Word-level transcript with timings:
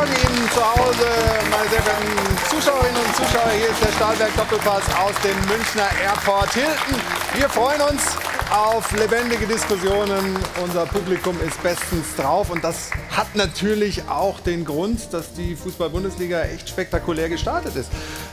Morgen 0.00 0.12
Ihnen 0.12 0.50
zu 0.52 0.64
Hause, 0.64 1.06
meine 1.50 1.68
sehr 1.68 1.82
verehrten 1.82 2.38
Zuschauerinnen 2.48 3.02
und 3.04 3.16
Zuschauer. 3.16 3.50
Hier 3.50 3.68
ist 3.68 3.84
der 3.84 3.92
Stahlberg 3.92 4.34
Doppelpass 4.34 4.84
aus 4.96 5.12
dem 5.22 5.36
Münchner 5.44 5.90
Airport 6.02 6.54
Hilton. 6.54 6.94
Wir 7.34 7.50
freuen 7.50 7.82
uns 7.82 8.16
auf 8.50 8.90
lebendige 8.92 9.46
Diskussionen. 9.46 10.36
Unser 10.62 10.84
Publikum 10.86 11.36
ist 11.46 11.62
bestens 11.62 12.16
drauf 12.16 12.50
und 12.50 12.64
das 12.64 12.90
hat 13.10 13.36
natürlich 13.36 14.08
auch 14.08 14.40
den 14.40 14.64
Grund, 14.64 15.12
dass 15.12 15.32
die 15.34 15.54
Fußball-Bundesliga 15.54 16.42
echt 16.42 16.68
spektakulär 16.68 17.28
gestartet 17.28 17.76
ist. 17.76 17.90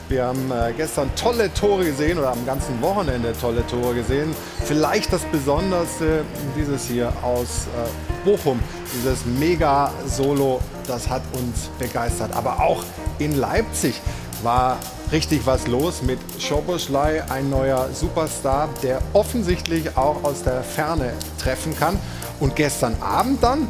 Wir 0.08 0.24
haben 0.24 0.50
äh, 0.50 0.72
gestern 0.76 1.14
tolle 1.14 1.52
Tore 1.54 1.84
gesehen 1.84 2.18
oder 2.18 2.32
am 2.32 2.44
ganzen 2.46 2.80
Wochenende 2.82 3.32
tolle 3.40 3.64
Tore 3.68 3.94
gesehen. 3.94 4.34
Vielleicht 4.64 5.12
das 5.12 5.22
Besonderste 5.26 6.24
dieses 6.56 6.86
hier 6.86 7.12
aus 7.22 7.66
äh, 7.66 8.24
Bochum, 8.24 8.58
dieses 8.94 9.24
Mega-Solo, 9.24 10.60
das 10.86 11.08
hat 11.08 11.22
uns 11.32 11.70
begeistert. 11.78 12.34
Aber 12.34 12.60
auch 12.60 12.82
in 13.18 13.36
Leipzig 13.36 14.00
war 14.42 14.78
richtig 15.12 15.46
was 15.46 15.66
los 15.66 16.02
mit 16.02 16.18
Schoboschlei, 16.38 17.22
ein 17.30 17.50
neuer 17.50 17.88
Superstar, 17.92 18.68
der 18.82 19.00
offensichtlich 19.12 19.96
auch 19.96 20.22
aus 20.24 20.42
der 20.42 20.62
Ferne 20.62 21.12
treffen 21.38 21.76
kann. 21.76 21.98
Und 22.40 22.56
gestern 22.56 22.96
Abend 23.00 23.42
dann 23.42 23.66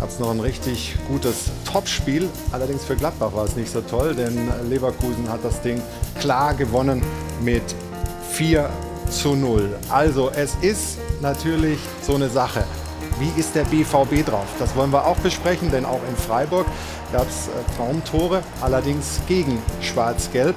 gab 0.00 0.08
es 0.08 0.18
noch 0.18 0.30
ein 0.30 0.40
richtig 0.40 0.96
gutes 1.08 1.50
Topspiel. 1.64 2.28
Allerdings 2.52 2.84
für 2.84 2.96
Gladbach 2.96 3.32
war 3.34 3.44
es 3.44 3.56
nicht 3.56 3.70
so 3.70 3.80
toll, 3.80 4.14
denn 4.14 4.50
Leverkusen 4.68 5.28
hat 5.28 5.44
das 5.44 5.60
Ding 5.62 5.80
klar 6.20 6.54
gewonnen 6.54 7.02
mit 7.40 7.62
4 8.32 8.68
zu 9.10 9.34
0. 9.34 9.76
Also 9.90 10.30
es 10.34 10.54
ist 10.60 10.98
natürlich 11.20 11.78
so 12.02 12.14
eine 12.14 12.28
Sache. 12.28 12.64
Wie 13.18 13.30
ist 13.38 13.54
der 13.54 13.64
BVB 13.64 14.26
drauf? 14.26 14.46
Das 14.58 14.74
wollen 14.74 14.92
wir 14.92 15.06
auch 15.06 15.16
besprechen, 15.18 15.70
denn 15.70 15.84
auch 15.84 16.00
in 16.08 16.16
Freiburg 16.16 16.66
gab 17.12 17.28
es 17.28 17.46
äh, 17.46 17.76
Traumtore, 17.76 18.42
allerdings 18.60 19.20
gegen 19.28 19.62
Schwarz-Gelb. 19.80 20.56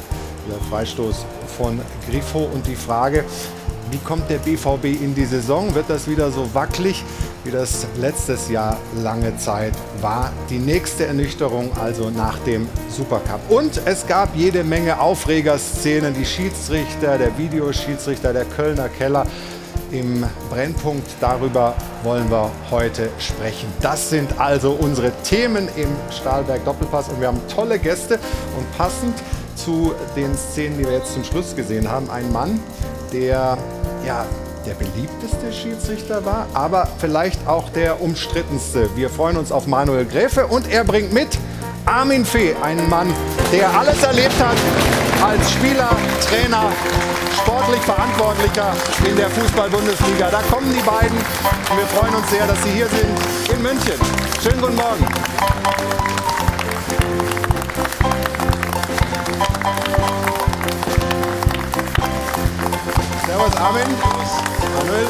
Der 0.49 0.59
Freistoß 0.69 1.25
von 1.57 1.79
Griffo 2.09 2.39
und 2.39 2.65
die 2.65 2.75
Frage, 2.75 3.25
wie 3.91 3.97
kommt 3.99 4.29
der 4.29 4.37
BVB 4.37 4.85
in 4.85 5.13
die 5.13 5.25
Saison? 5.25 5.73
Wird 5.75 5.89
das 5.89 6.09
wieder 6.09 6.31
so 6.31 6.53
wackelig, 6.53 7.03
wie 7.43 7.51
das 7.51 7.85
letztes 7.99 8.49
Jahr 8.49 8.77
lange 9.03 9.37
Zeit 9.37 9.73
war? 10.01 10.31
Die 10.49 10.57
nächste 10.57 11.05
Ernüchterung 11.05 11.69
also 11.81 12.09
nach 12.09 12.39
dem 12.39 12.67
Supercup. 12.89 13.39
Und 13.49 13.81
es 13.85 14.07
gab 14.07 14.35
jede 14.35 14.63
Menge 14.63 14.99
Aufregerszenen. 14.99 16.13
Die 16.13 16.25
Schiedsrichter, 16.25 17.17
der 17.17 17.37
Videoschiedsrichter, 17.37 18.33
der 18.33 18.45
Kölner 18.45 18.89
Keller 18.89 19.25
im 19.91 20.25
Brennpunkt. 20.49 21.07
Darüber 21.19 21.75
wollen 22.03 22.29
wir 22.29 22.51
heute 22.71 23.09
sprechen. 23.19 23.67
Das 23.81 24.09
sind 24.09 24.39
also 24.39 24.71
unsere 24.71 25.11
Themen 25.23 25.67
im 25.75 25.89
Stahlberg 26.11 26.63
Doppelpass 26.65 27.09
und 27.09 27.19
wir 27.19 27.27
haben 27.27 27.41
tolle 27.47 27.79
Gäste 27.79 28.19
und 28.57 28.77
passend 28.77 29.15
zu 29.55 29.93
den 30.15 30.35
Szenen, 30.35 30.77
die 30.77 30.85
wir 30.85 30.93
jetzt 30.93 31.13
zum 31.13 31.23
Schluss 31.23 31.55
gesehen 31.55 31.89
haben, 31.89 32.09
ein 32.09 32.31
Mann, 32.31 32.59
der 33.11 33.57
ja 34.05 34.25
der 34.65 34.73
beliebteste 34.73 35.51
Schiedsrichter 35.53 36.25
war, 36.25 36.45
aber 36.53 36.87
vielleicht 36.99 37.47
auch 37.47 37.69
der 37.69 38.01
umstrittenste. 38.01 38.89
Wir 38.95 39.09
freuen 39.09 39.37
uns 39.37 39.51
auf 39.51 39.65
Manuel 39.65 40.05
Gräfe 40.05 40.45
und 40.47 40.69
er 40.69 40.83
bringt 40.83 41.13
mit 41.13 41.29
Armin 41.85 42.25
Fee, 42.25 42.53
einen 42.61 42.89
Mann, 42.89 43.07
der 43.53 43.69
alles 43.77 44.03
erlebt 44.03 44.35
hat 44.39 45.06
als 45.27 45.51
Spieler, 45.51 45.89
Trainer, 46.21 46.71
sportlich 47.35 47.81
Verantwortlicher 47.81 48.73
in 49.05 49.17
der 49.17 49.29
Fußball-Bundesliga. 49.29 50.29
Da 50.31 50.41
kommen 50.43 50.73
die 50.73 50.81
beiden 50.81 51.17
und 51.17 51.77
wir 51.77 51.87
freuen 51.87 52.15
uns 52.15 52.29
sehr, 52.29 52.47
dass 52.47 52.63
sie 52.63 52.71
hier 52.71 52.87
sind 52.87 53.53
in 53.53 53.61
München. 53.61 53.93
Schönen 54.41 54.61
guten 54.61 54.75
Morgen. 54.75 55.05
Servus 63.25 63.55
Armin. 63.57 63.83
Manuel. 64.77 65.07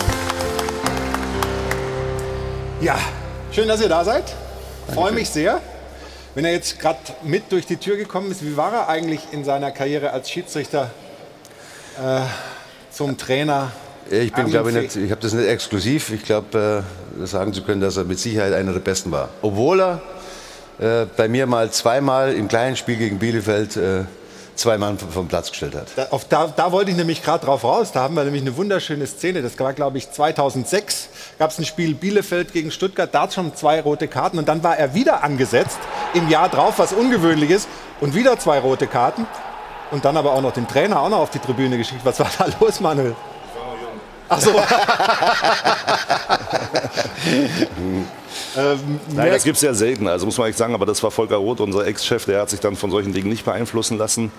Ja, 2.82 2.96
schön, 3.52 3.68
dass 3.68 3.82
ihr 3.82 3.90
da 3.90 4.04
seid. 4.04 4.34
Freue 4.94 5.12
mich 5.12 5.30
sehr. 5.30 5.62
Wenn 6.38 6.46
er 6.46 6.52
jetzt 6.52 6.80
gerade 6.80 7.00
mit 7.24 7.52
durch 7.52 7.66
die 7.66 7.78
Tür 7.78 7.98
gekommen 7.98 8.30
ist, 8.30 8.46
wie 8.46 8.56
war 8.56 8.72
er 8.72 8.90
eigentlich 8.90 9.22
in 9.32 9.44
seiner 9.44 9.72
Karriere 9.72 10.12
als 10.12 10.30
Schiedsrichter 10.30 10.92
äh, 12.00 12.20
zum 12.92 13.18
Trainer? 13.18 13.72
Ich 14.12 14.32
bin, 14.32 14.46
glaube 14.46 14.70
ich, 14.70 14.76
nicht, 14.76 14.96
ich 14.98 15.10
habe 15.10 15.20
das 15.20 15.34
nicht 15.34 15.48
exklusiv. 15.48 16.12
Ich 16.12 16.22
glaube, 16.22 16.84
äh, 17.20 17.26
sagen 17.26 17.54
zu 17.54 17.64
können, 17.64 17.82
dass 17.82 17.98
er 17.98 18.04
mit 18.04 18.20
Sicherheit 18.20 18.54
einer 18.54 18.72
der 18.72 18.82
Besten 18.82 19.10
war. 19.10 19.30
Obwohl 19.42 19.82
er 19.82 20.02
äh, 20.78 21.08
bei 21.18 21.28
mir 21.28 21.48
mal 21.48 21.72
zweimal 21.72 22.32
im 22.34 22.48
kleinen 22.48 22.76
Spiel 22.76 22.98
gegen 22.98 23.18
Bielefeld 23.18 23.76
äh, 23.76 24.04
zwei 24.58 24.78
Mann 24.78 24.98
vom 24.98 25.28
Platz 25.28 25.50
gestellt 25.50 25.76
hat. 25.76 25.88
Da, 25.96 26.08
auf, 26.10 26.26
da, 26.26 26.48
da 26.48 26.72
wollte 26.72 26.92
ich 26.92 26.98
nämlich 26.98 27.24
gerade 27.24 27.46
drauf 27.46 27.64
raus. 27.64 27.92
Da 27.92 28.02
haben 28.02 28.16
wir 28.16 28.24
nämlich 28.24 28.42
eine 28.42 28.58
wunderschöne 28.58 29.08
Szene. 29.08 29.42
Das 29.42 29.58
war, 29.60 29.74
glaube 29.74 29.98
ich, 29.98 30.12
2006. 30.12 31.10
Gab 31.40 31.52
es 31.52 31.60
ein 31.60 31.66
Spiel 31.66 31.94
Bielefeld 31.94 32.54
gegen 32.54 32.72
Stuttgart. 32.72 33.14
Da 33.14 33.30
schon 33.30 33.56
zwei 33.56 33.82
rote 33.82 34.08
Karten. 34.08 34.38
Und 34.38 34.48
dann 34.48 34.64
war 34.64 34.78
er 34.78 34.94
wieder 34.94 35.24
angesetzt 35.24 35.80
im 36.14 36.30
Jahr 36.30 36.50
drauf, 36.50 36.80
was 36.80 36.94
ungewöhnlich 36.94 37.52
ist. 37.52 37.68
Und 38.02 38.16
wieder 38.16 38.38
zwei 38.40 38.60
rote 38.60 38.88
Karten. 38.88 39.26
Und 39.92 40.04
dann 40.04 40.18
aber 40.18 40.34
auch 40.34 40.42
noch 40.42 40.52
den 40.54 40.68
Trainer 40.68 41.02
auch 41.02 41.10
noch 41.10 41.20
auf 41.20 41.30
die 41.30 41.40
Tribüne 41.40 41.78
geschickt. 41.78 42.02
Was 42.04 42.20
war 42.20 42.30
da 42.38 42.48
los, 42.60 42.80
Manuel? 42.80 43.16
Ach 44.30 44.42
so. 44.42 44.52
ähm, 48.58 49.00
Nein, 49.14 49.32
das 49.32 49.44
gibt 49.44 49.58
es 49.58 49.62
ja 49.62 49.74
selten, 49.74 50.08
also 50.08 50.26
muss 50.26 50.38
man 50.38 50.50
echt 50.50 50.58
sagen, 50.58 50.74
aber 50.74 50.86
das 50.86 51.02
war 51.04 51.12
Volker 51.12 51.38
Roth, 51.38 51.62
unser 51.62 51.86
Ex-Chef, 51.86 52.26
der 52.26 52.42
hat 52.42 52.50
sich 52.50 52.60
dann 52.60 52.76
von 52.76 52.92
solchen 52.92 53.14
Dingen 53.14 53.30
nicht 53.30 53.46
beeinflussen 53.46 53.98
lassen. 53.98 54.32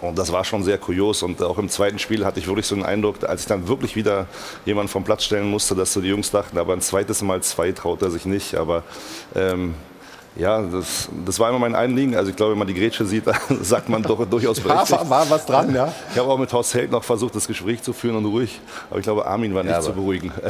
Und 0.00 0.18
das 0.18 0.32
war 0.32 0.44
schon 0.44 0.62
sehr 0.62 0.76
kurios. 0.76 1.22
Und 1.22 1.42
auch 1.42 1.56
im 1.56 1.70
zweiten 1.70 1.98
Spiel 1.98 2.26
hatte 2.26 2.38
ich 2.38 2.46
wirklich 2.46 2.66
so 2.66 2.74
einen 2.74 2.84
Eindruck, 2.84 3.24
als 3.26 3.42
ich 3.42 3.46
dann 3.46 3.68
wirklich 3.68 3.96
wieder 3.96 4.26
jemanden 4.66 4.88
vom 4.88 5.02
Platz 5.04 5.24
stellen 5.24 5.48
musste, 5.48 5.74
dass 5.74 5.94
so 5.94 6.00
die 6.02 6.08
Jungs 6.08 6.30
dachten, 6.30 6.58
aber 6.58 6.74
ein 6.74 6.82
zweites 6.82 7.22
Mal 7.22 7.42
zwei 7.42 7.72
traut 7.72 8.02
er 8.02 8.10
sich 8.10 8.26
nicht. 8.26 8.54
Aber 8.54 8.82
ähm, 9.34 9.74
ja, 10.36 10.60
das, 10.62 11.08
das 11.24 11.38
war 11.38 11.48
immer 11.50 11.60
mein 11.60 11.76
Anliegen. 11.76 12.16
Also 12.16 12.30
ich 12.30 12.36
glaube, 12.36 12.52
wenn 12.52 12.58
man 12.58 12.66
die 12.66 12.74
Grätsche 12.74 13.04
sieht, 13.04 13.24
sagt 13.62 13.88
man 13.88 14.02
doch 14.02 14.26
durchaus 14.26 14.58
berechtigt. 14.58 14.90
Ja, 14.90 15.08
war, 15.08 15.30
was 15.30 15.46
dran, 15.46 15.72
ja. 15.72 15.92
Ich 16.12 16.18
habe 16.18 16.28
auch 16.28 16.38
mit 16.38 16.52
Horst 16.52 16.74
Held 16.74 16.90
noch 16.90 17.04
versucht, 17.04 17.36
das 17.36 17.46
Gespräch 17.46 17.82
zu 17.82 17.92
führen 17.92 18.16
und 18.16 18.24
ruhig. 18.24 18.60
Aber 18.90 18.98
ich 18.98 19.04
glaube, 19.04 19.26
Armin 19.26 19.54
war 19.54 19.62
nicht 19.62 19.72
ja, 19.72 19.80
zu 19.80 19.92
beruhigen. 19.92 20.32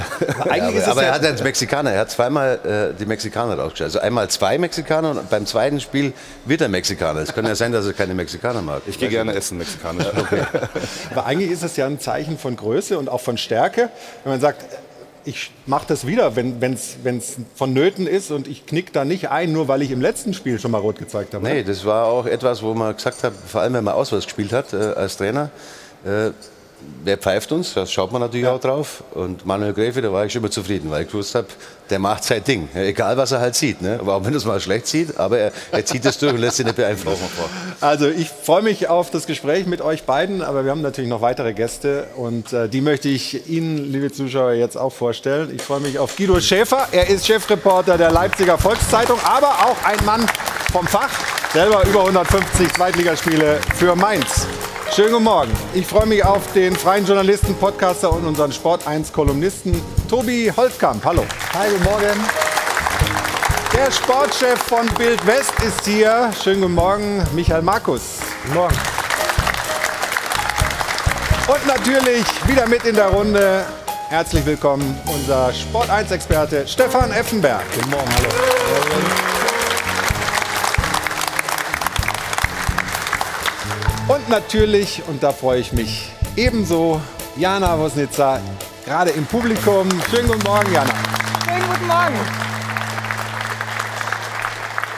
Ja, 0.44 0.68
aber, 0.68 0.86
aber 0.86 1.02
er 1.02 1.14
hat 1.14 1.24
als 1.24 1.42
Mexikaner, 1.42 1.92
er 1.92 2.00
hat 2.00 2.10
zweimal 2.10 2.92
äh, 2.94 2.98
die 2.98 3.06
Mexikaner 3.06 3.58
rausgestellt. 3.58 3.88
Also 3.88 4.00
einmal 4.00 4.28
zwei 4.28 4.58
Mexikaner 4.58 5.10
und 5.10 5.30
beim 5.30 5.46
zweiten 5.46 5.80
Spiel 5.80 6.12
wird 6.44 6.60
er 6.60 6.68
Mexikaner. 6.68 7.20
Es 7.20 7.34
kann 7.34 7.46
ja 7.46 7.54
sein, 7.54 7.72
dass 7.72 7.86
er 7.86 7.92
keine 7.92 8.14
Mexikaner 8.14 8.62
mag. 8.62 8.82
Ich 8.86 8.98
gehe 8.98 9.08
gerne 9.08 9.34
essen, 9.34 9.58
Mexikaner. 9.58 10.06
Okay. 10.16 10.42
aber 11.10 11.26
eigentlich 11.26 11.50
ist 11.50 11.62
es 11.62 11.76
ja 11.76 11.86
ein 11.86 11.98
Zeichen 11.98 12.38
von 12.38 12.56
Größe 12.56 12.98
und 12.98 13.08
auch 13.08 13.20
von 13.20 13.38
Stärke, 13.38 13.90
wenn 14.22 14.32
man 14.32 14.40
sagt, 14.40 14.64
ich 15.24 15.50
mache 15.66 15.86
das 15.88 16.06
wieder, 16.06 16.36
wenn 16.36 16.74
es 16.74 17.36
vonnöten 17.54 18.06
ist 18.06 18.30
und 18.30 18.48
ich 18.48 18.66
knick 18.66 18.92
da 18.92 19.04
nicht 19.04 19.30
ein, 19.30 19.52
nur 19.52 19.68
weil 19.68 19.82
ich 19.82 19.90
im 19.90 20.00
letzten 20.00 20.34
Spiel 20.34 20.58
schon 20.58 20.70
mal 20.70 20.78
rot 20.78 20.98
gezeigt 20.98 21.34
habe. 21.34 21.44
Nee, 21.44 21.62
das 21.62 21.84
war 21.84 22.06
auch 22.06 22.26
etwas, 22.26 22.62
wo 22.62 22.74
man 22.74 22.94
gesagt 22.94 23.24
hat, 23.24 23.32
vor 23.46 23.60
allem 23.60 23.74
wenn 23.74 23.84
man 23.84 23.94
auswärts 23.94 24.26
gespielt 24.26 24.52
hat 24.52 24.72
äh, 24.72 24.76
als 24.76 25.16
Trainer, 25.16 25.50
äh, 26.04 26.30
wer 27.04 27.18
pfeift 27.18 27.52
uns? 27.52 27.74
Da 27.74 27.86
schaut 27.86 28.12
man 28.12 28.20
natürlich 28.20 28.46
ja. 28.46 28.54
auch 28.54 28.60
drauf. 28.60 29.04
Und 29.12 29.46
Manuel 29.46 29.72
Gräfe, 29.72 30.02
da 30.02 30.12
war 30.12 30.24
ich 30.24 30.32
schon 30.32 30.42
immer 30.42 30.50
zufrieden, 30.50 30.90
weil 30.90 31.04
ich 31.04 31.10
gewusst 31.10 31.34
habe, 31.34 31.46
der 31.90 31.98
macht 31.98 32.24
sein 32.24 32.42
Ding. 32.42 32.68
Egal, 32.74 33.16
was 33.16 33.32
er 33.32 33.40
halt 33.40 33.54
sieht. 33.54 33.82
Ne? 33.82 33.98
Aber 34.00 34.14
auch 34.14 34.24
wenn 34.24 34.32
er 34.32 34.38
es 34.38 34.44
mal 34.44 34.60
schlecht 34.60 34.86
sieht, 34.86 35.18
aber 35.18 35.38
er, 35.38 35.52
er 35.70 35.84
zieht 35.84 36.04
es 36.04 36.18
durch 36.18 36.32
und 36.32 36.38
lässt 36.38 36.56
sich 36.56 36.66
nicht 36.66 36.76
beeinflussen. 36.76 37.24
Also 37.80 38.08
ich 38.08 38.30
freue 38.30 38.62
mich 38.62 38.88
auf 38.88 39.10
das 39.10 39.26
Gespräch 39.26 39.66
mit 39.66 39.82
euch 39.82 40.04
beiden, 40.04 40.40
aber 40.42 40.64
wir 40.64 40.70
haben 40.70 40.80
natürlich 40.80 41.10
noch 41.10 41.20
weitere 41.20 41.52
Gäste 41.52 42.06
und 42.16 42.52
äh, 42.52 42.68
die 42.68 42.80
möchte 42.80 43.08
ich 43.08 43.46
Ihnen, 43.48 43.92
liebe 43.92 44.10
Zuschauer, 44.10 44.52
jetzt 44.52 44.76
auch 44.76 44.92
vorstellen. 44.92 45.52
Ich 45.54 45.60
freue 45.60 45.80
mich 45.80 45.98
auf 45.98 46.16
Guido 46.16 46.40
Schäfer. 46.40 46.88
Er 46.92 47.08
ist 47.08 47.26
Chefreporter 47.26 47.98
der 47.98 48.10
Leipziger 48.10 48.56
Volkszeitung, 48.56 49.18
aber 49.24 49.48
auch 49.48 49.76
ein 49.84 50.02
Mann 50.06 50.26
vom 50.72 50.86
Fach. 50.86 51.10
Selber 51.52 51.84
über 51.86 52.00
150 52.00 52.72
Zweitligaspiele 52.72 53.60
für 53.76 53.94
Mainz. 53.94 54.46
Schönen 54.94 55.10
guten 55.10 55.24
Morgen. 55.24 55.50
Ich 55.74 55.88
freue 55.88 56.06
mich 56.06 56.24
auf 56.24 56.52
den 56.52 56.76
freien 56.76 57.04
Journalisten, 57.04 57.56
Podcaster 57.56 58.12
und 58.12 58.24
unseren 58.24 58.52
Sport 58.52 58.86
1 58.86 59.12
Kolumnisten 59.12 59.82
Tobi 60.08 60.52
Holtkamp. 60.56 61.04
Hallo. 61.04 61.24
Hi, 61.52 61.68
guten 61.68 61.82
Morgen. 61.82 62.24
Der 63.72 63.90
Sportchef 63.90 64.56
von 64.56 64.86
Bild 64.96 65.26
West 65.26 65.52
ist 65.66 65.84
hier. 65.84 66.30
Schönen 66.40 66.60
guten 66.60 66.74
Morgen, 66.74 67.26
Michael 67.34 67.62
Markus. 67.62 68.20
Guten 68.44 68.54
Morgen. 68.54 68.76
Und 71.48 71.66
natürlich 71.66 72.24
wieder 72.46 72.68
mit 72.68 72.84
in 72.84 72.94
der 72.94 73.08
Runde. 73.08 73.66
Herzlich 74.10 74.46
willkommen, 74.46 74.96
unser 75.06 75.52
Sport 75.52 75.90
1 75.90 76.12
Experte 76.12 76.68
Stefan 76.68 77.10
Effenberg. 77.10 77.64
Guten 77.74 77.90
Morgen, 77.90 78.10
hallo. 78.16 79.33
Und 84.06 84.28
natürlich, 84.28 85.02
und 85.08 85.22
da 85.22 85.32
freue 85.32 85.60
ich 85.60 85.72
mich 85.72 86.10
ebenso, 86.36 87.00
Jana 87.36 87.78
Wosnitzer, 87.78 88.38
gerade 88.84 89.10
im 89.10 89.24
Publikum. 89.24 89.88
Schönen 90.10 90.28
guten 90.28 90.44
Morgen, 90.44 90.72
Jana. 90.72 90.92
Schönen 91.46 91.66
guten 91.66 91.86
Morgen. 91.86 92.53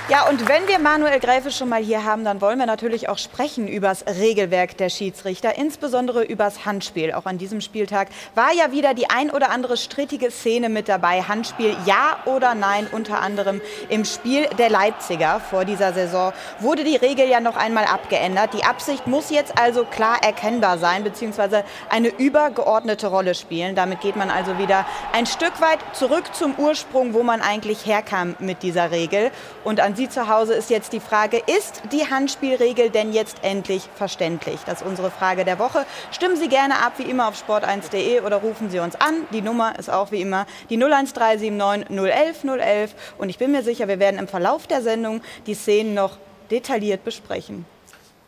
Ja, 0.08 0.28
und 0.28 0.48
wenn 0.48 0.68
wir 0.68 0.78
Manuel 0.78 1.18
Gräfe 1.18 1.50
schon 1.50 1.68
mal 1.68 1.82
hier 1.82 2.04
haben, 2.04 2.24
dann 2.24 2.40
wollen 2.40 2.60
wir 2.60 2.66
natürlich 2.66 3.08
auch 3.08 3.18
sprechen 3.18 3.66
über 3.66 3.88
das 3.88 4.06
Regelwerk 4.06 4.76
der 4.76 4.88
Schiedsrichter, 4.88 5.58
insbesondere 5.58 6.22
über 6.22 6.44
das 6.44 6.64
Handspiel. 6.64 7.12
Auch 7.12 7.26
an 7.26 7.38
diesem 7.38 7.60
Spieltag 7.60 8.10
war 8.36 8.52
ja 8.52 8.70
wieder 8.70 8.94
die 8.94 9.10
ein 9.10 9.32
oder 9.32 9.50
andere 9.50 9.76
strittige 9.76 10.30
Szene 10.30 10.68
mit 10.68 10.88
dabei. 10.88 11.22
Handspiel 11.22 11.76
ja 11.86 12.18
oder 12.24 12.54
nein, 12.54 12.86
unter 12.92 13.20
anderem 13.20 13.60
im 13.88 14.04
Spiel 14.04 14.46
der 14.58 14.70
Leipziger 14.70 15.40
vor 15.40 15.64
dieser 15.64 15.92
Saison 15.92 16.32
wurde 16.60 16.84
die 16.84 16.94
Regel 16.94 17.28
ja 17.28 17.40
noch 17.40 17.56
einmal 17.56 17.86
abgeändert. 17.86 18.54
Die 18.54 18.62
Absicht 18.62 19.08
muss 19.08 19.30
jetzt 19.30 19.58
also 19.58 19.84
klar 19.84 20.22
erkennbar 20.22 20.78
sein, 20.78 21.02
beziehungsweise 21.02 21.64
eine 21.90 22.10
übergeordnete 22.10 23.08
Rolle 23.08 23.34
spielen. 23.34 23.74
Damit 23.74 24.02
geht 24.02 24.14
man 24.14 24.30
also 24.30 24.56
wieder 24.56 24.86
ein 25.12 25.26
Stück 25.26 25.60
weit 25.60 25.80
zurück 25.94 26.32
zum 26.32 26.54
Ursprung, 26.58 27.12
wo 27.12 27.24
man 27.24 27.40
eigentlich 27.40 27.86
herkam 27.86 28.36
mit 28.38 28.62
dieser 28.62 28.92
Regel. 28.92 29.32
Und 29.64 29.80
an 29.80 29.95
Sie 29.96 30.10
zu 30.10 30.28
Hause 30.28 30.52
ist 30.52 30.68
jetzt 30.68 30.92
die 30.92 31.00
Frage, 31.00 31.38
ist 31.38 31.80
die 31.90 32.10
Handspielregel 32.10 32.90
denn 32.90 33.14
jetzt 33.14 33.38
endlich 33.42 33.88
verständlich? 33.94 34.60
Das 34.66 34.82
ist 34.82 34.86
unsere 34.86 35.10
Frage 35.10 35.46
der 35.46 35.58
Woche. 35.58 35.86
Stimmen 36.12 36.36
Sie 36.36 36.48
gerne 36.48 36.84
ab, 36.84 36.92
wie 36.98 37.04
immer 37.04 37.28
auf 37.28 37.34
sport1.de 37.42 38.20
oder 38.20 38.36
rufen 38.36 38.68
Sie 38.68 38.78
uns 38.78 38.94
an. 38.96 39.26
Die 39.32 39.40
Nummer 39.40 39.78
ist 39.78 39.88
auch 39.88 40.12
wie 40.12 40.20
immer 40.20 40.46
die 40.68 40.76
01379 40.76 41.88
011 41.90 42.44
011. 42.44 42.94
Und 43.16 43.30
ich 43.30 43.38
bin 43.38 43.52
mir 43.52 43.62
sicher, 43.62 43.88
wir 43.88 43.98
werden 43.98 44.18
im 44.18 44.28
Verlauf 44.28 44.66
der 44.66 44.82
Sendung 44.82 45.22
die 45.46 45.54
Szenen 45.54 45.94
noch 45.94 46.18
detailliert 46.50 47.02
besprechen. 47.02 47.64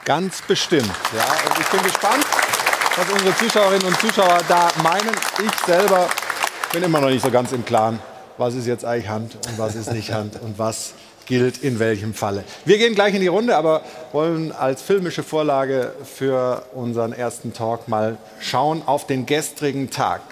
Ganz 0.07 0.41
bestimmt. 0.41 0.91
Ja, 1.15 1.51
und 1.51 1.61
ich 1.61 1.67
bin 1.67 1.83
gespannt, 1.83 2.25
was 2.97 3.11
unsere 3.13 3.37
Zuschauerinnen 3.37 3.87
und 3.89 4.01
Zuschauer 4.01 4.39
da 4.49 4.71
meinen. 4.83 5.15
Ich 5.45 5.67
selber 5.67 6.09
bin 6.73 6.83
immer 6.83 7.01
noch 7.01 7.11
nicht 7.11 7.23
so 7.23 7.31
ganz 7.31 7.53
im 7.53 7.65
Klaren, 7.65 7.99
was 8.39 8.55
ist 8.55 8.67
jetzt 8.67 8.87
eigentlich 8.87 9.09
Hand 9.09 9.35
und 9.35 9.59
was 9.59 9.75
ist 9.75 9.93
nicht 9.93 10.13
Hand 10.13 10.41
und 10.41 10.59
was 10.59 10.95
gilt 11.29 11.59
in 11.59 11.79
welchem 11.79 12.15
Falle. 12.15 12.43
Wir 12.65 12.79
gehen 12.79 12.95
gleich 12.95 13.15
in 13.15 13.21
die 13.21 13.29
Runde, 13.29 13.55
aber 13.57 13.83
wollen 14.13 14.51
als 14.51 14.83
filmische 14.83 15.23
Vorlage 15.23 15.93
für 16.03 16.65
unseren 16.75 17.13
ersten 17.13 17.53
Talk 17.53 17.87
mal 17.87 18.17
schauen 18.41 18.83
auf 18.85 19.07
den 19.07 19.27
gestrigen 19.27 19.91
Tag. 19.91 20.23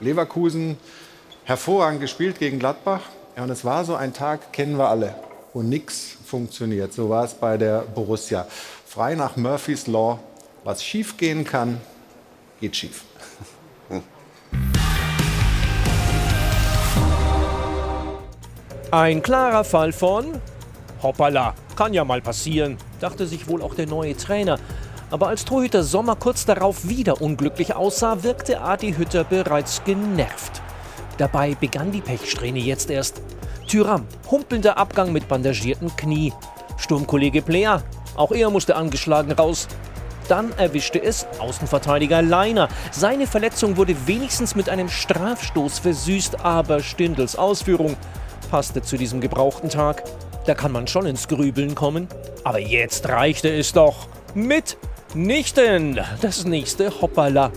Leverkusen 0.00 0.78
hervorragend 1.44 2.00
gespielt 2.00 2.38
gegen 2.38 2.60
Gladbach. 2.60 3.02
Ja, 3.36 3.42
und 3.42 3.50
es 3.50 3.64
war 3.64 3.84
so 3.84 3.96
ein 3.96 4.14
Tag, 4.14 4.52
kennen 4.52 4.78
wir 4.78 4.88
alle, 4.88 5.14
wo 5.52 5.62
nichts 5.62 6.16
funktioniert. 6.24 6.92
So 6.92 7.08
war 7.08 7.24
es 7.24 7.34
bei 7.34 7.56
der 7.56 7.80
Borussia. 7.80 8.46
Frei 8.86 9.16
nach 9.16 9.36
Murphys 9.36 9.88
Law, 9.88 10.20
was 10.64 10.84
schief 10.84 11.16
gehen 11.16 11.44
kann, 11.44 11.80
geht 12.60 12.76
schief. 12.76 13.02
Ein 18.92 19.22
klarer 19.22 19.64
Fall 19.64 19.90
von 19.90 20.38
Hoppala, 21.02 21.54
kann 21.76 21.94
ja 21.94 22.04
mal 22.04 22.20
passieren, 22.20 22.76
dachte 23.00 23.26
sich 23.26 23.48
wohl 23.48 23.62
auch 23.62 23.74
der 23.74 23.86
neue 23.86 24.14
Trainer. 24.14 24.58
Aber 25.10 25.28
als 25.28 25.46
Torhüter 25.46 25.82
Sommer 25.82 26.14
kurz 26.14 26.44
darauf 26.44 26.86
wieder 26.86 27.22
unglücklich 27.22 27.74
aussah, 27.74 28.22
wirkte 28.22 28.60
Adi 28.60 28.92
Hütter 28.92 29.24
bereits 29.24 29.82
genervt. 29.84 30.60
Dabei 31.16 31.54
begann 31.54 31.90
die 31.90 32.02
Pechsträhne 32.02 32.58
jetzt 32.58 32.90
erst. 32.90 33.22
Tyram, 33.66 34.06
humpelnder 34.30 34.76
Abgang 34.76 35.10
mit 35.10 35.26
bandagiertem 35.26 35.96
Knie. 35.96 36.34
Sturmkollege 36.76 37.40
Player, 37.40 37.82
auch 38.14 38.32
er 38.32 38.50
musste 38.50 38.76
angeschlagen 38.76 39.32
raus. 39.32 39.68
Dann 40.28 40.52
erwischte 40.58 41.02
es 41.02 41.26
Außenverteidiger 41.38 42.20
Leiner. 42.20 42.68
Seine 42.90 43.26
Verletzung 43.26 43.78
wurde 43.78 43.96
wenigstens 44.06 44.54
mit 44.54 44.68
einem 44.68 44.90
Strafstoß 44.90 45.78
versüßt, 45.78 46.44
aber 46.44 46.80
Stindels 46.80 47.36
Ausführung 47.36 47.96
passte 48.52 48.82
zu 48.82 48.98
diesem 48.98 49.22
gebrauchten 49.22 49.70
Tag. 49.70 50.04
Da 50.44 50.54
kann 50.54 50.72
man 50.72 50.86
schon 50.86 51.06
ins 51.06 51.26
Grübeln 51.26 51.74
kommen. 51.74 52.06
Aber 52.44 52.58
jetzt 52.58 53.08
reichte 53.08 53.48
es 53.48 53.72
doch. 53.72 54.08
Mitnichten. 54.34 55.98
Das 56.20 56.44
nächste 56.44 57.00
Hoppala. 57.00 57.50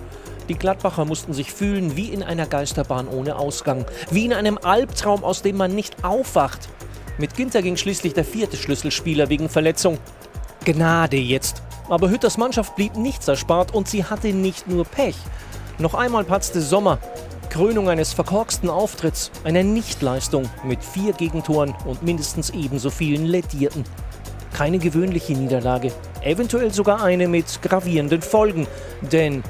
Die 0.47 0.53
Gladbacher 0.53 1.03
mussten 1.03 1.33
sich 1.33 1.51
fühlen 1.51 1.97
wie 1.97 2.13
in 2.13 2.23
einer 2.23 2.45
Geisterbahn 2.45 3.09
ohne 3.09 3.35
Ausgang. 3.35 3.83
Wie 4.09 4.23
in 4.23 4.31
einem 4.31 4.57
Albtraum, 4.57 5.25
aus 5.25 5.41
dem 5.41 5.57
man 5.57 5.75
nicht 5.75 6.05
aufwacht. 6.05 6.69
Mit 7.17 7.35
Ginter 7.35 7.61
ging 7.61 7.75
schließlich 7.75 8.13
der 8.13 8.23
vierte 8.23 8.55
Schlüsselspieler 8.55 9.27
wegen 9.27 9.49
Verletzung. 9.49 9.97
Gnade 10.63 11.17
jetzt. 11.17 11.61
Aber 11.89 12.09
Hütters 12.09 12.37
Mannschaft 12.37 12.73
blieb 12.77 12.95
nichts 12.95 13.27
erspart 13.27 13.73
und 13.73 13.89
sie 13.89 14.05
hatte 14.05 14.29
nicht 14.29 14.69
nur 14.69 14.85
Pech. 14.85 15.17
Noch 15.77 15.93
einmal 15.93 16.23
patzte 16.23 16.61
Sommer. 16.61 16.99
Krönung 17.49 17.89
eines 17.89 18.13
verkorksten 18.13 18.69
Auftritts, 18.69 19.31
einer 19.43 19.63
Nichtleistung 19.63 20.49
mit 20.63 20.83
vier 20.83 21.13
Gegentoren 21.13 21.73
und 21.85 22.03
mindestens 22.03 22.49
ebenso 22.49 22.89
vielen 22.89 23.25
Lettierten. 23.25 23.83
Keine 24.53 24.79
gewöhnliche 24.79 25.33
Niederlage, 25.33 25.91
eventuell 26.21 26.73
sogar 26.73 27.03
eine 27.03 27.27
mit 27.27 27.61
gravierenden 27.61 28.21
Folgen, 28.21 28.67
denn 29.01 29.43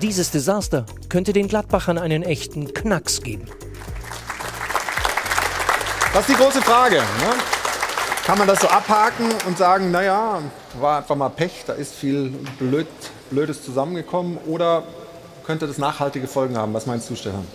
dieses 0.00 0.30
Desaster 0.30 0.86
könnte 1.08 1.32
den 1.32 1.48
Gladbachern 1.48 1.98
einen 1.98 2.22
echten 2.22 2.72
Knacks 2.72 3.22
geben. 3.22 3.46
Das 6.12 6.28
ist 6.28 6.36
die 6.36 6.42
große 6.42 6.62
Frage. 6.62 6.96
Ne? 6.96 7.34
Kann 8.24 8.38
man 8.38 8.46
das 8.46 8.60
so 8.60 8.68
abhaken 8.68 9.26
und 9.46 9.58
sagen, 9.58 9.90
naja, 9.90 10.40
war 10.78 10.98
einfach 10.98 11.16
mal 11.16 11.28
Pech, 11.28 11.64
da 11.66 11.72
ist 11.72 11.94
viel 11.94 12.28
Blöd, 12.58 12.86
Blödes 13.30 13.64
zusammengekommen? 13.64 14.38
Oder 14.46 14.84
könnte 15.46 15.66
das 15.66 15.78
nachhaltige 15.78 16.26
Folgen 16.26 16.56
haben. 16.56 16.74
Was 16.74 16.86
meinst 16.86 17.10
du, 17.10 17.16
Stefan? 17.16 17.46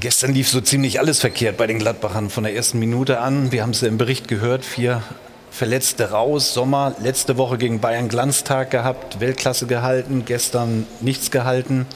Gestern 0.00 0.32
lief 0.32 0.48
so 0.48 0.60
ziemlich 0.60 1.00
alles 1.00 1.20
verkehrt 1.20 1.56
bei 1.56 1.66
den 1.66 1.78
Gladbachern 1.78 2.30
von 2.30 2.44
der 2.44 2.54
ersten 2.54 2.78
Minute 2.78 3.20
an. 3.20 3.50
Wir 3.50 3.62
haben 3.62 3.70
es 3.70 3.80
ja 3.80 3.88
im 3.88 3.98
Bericht 3.98 4.28
gehört, 4.28 4.64
vier 4.64 5.02
Verletzte 5.50 6.10
raus. 6.10 6.54
Sommer 6.54 6.94
letzte 7.02 7.36
Woche 7.36 7.58
gegen 7.58 7.80
Bayern 7.80 8.08
Glanztag 8.08 8.70
gehabt, 8.70 9.18
Weltklasse 9.18 9.66
gehalten, 9.66 10.24
gestern 10.24 10.86
nichts 11.00 11.32
gehalten. 11.32 11.86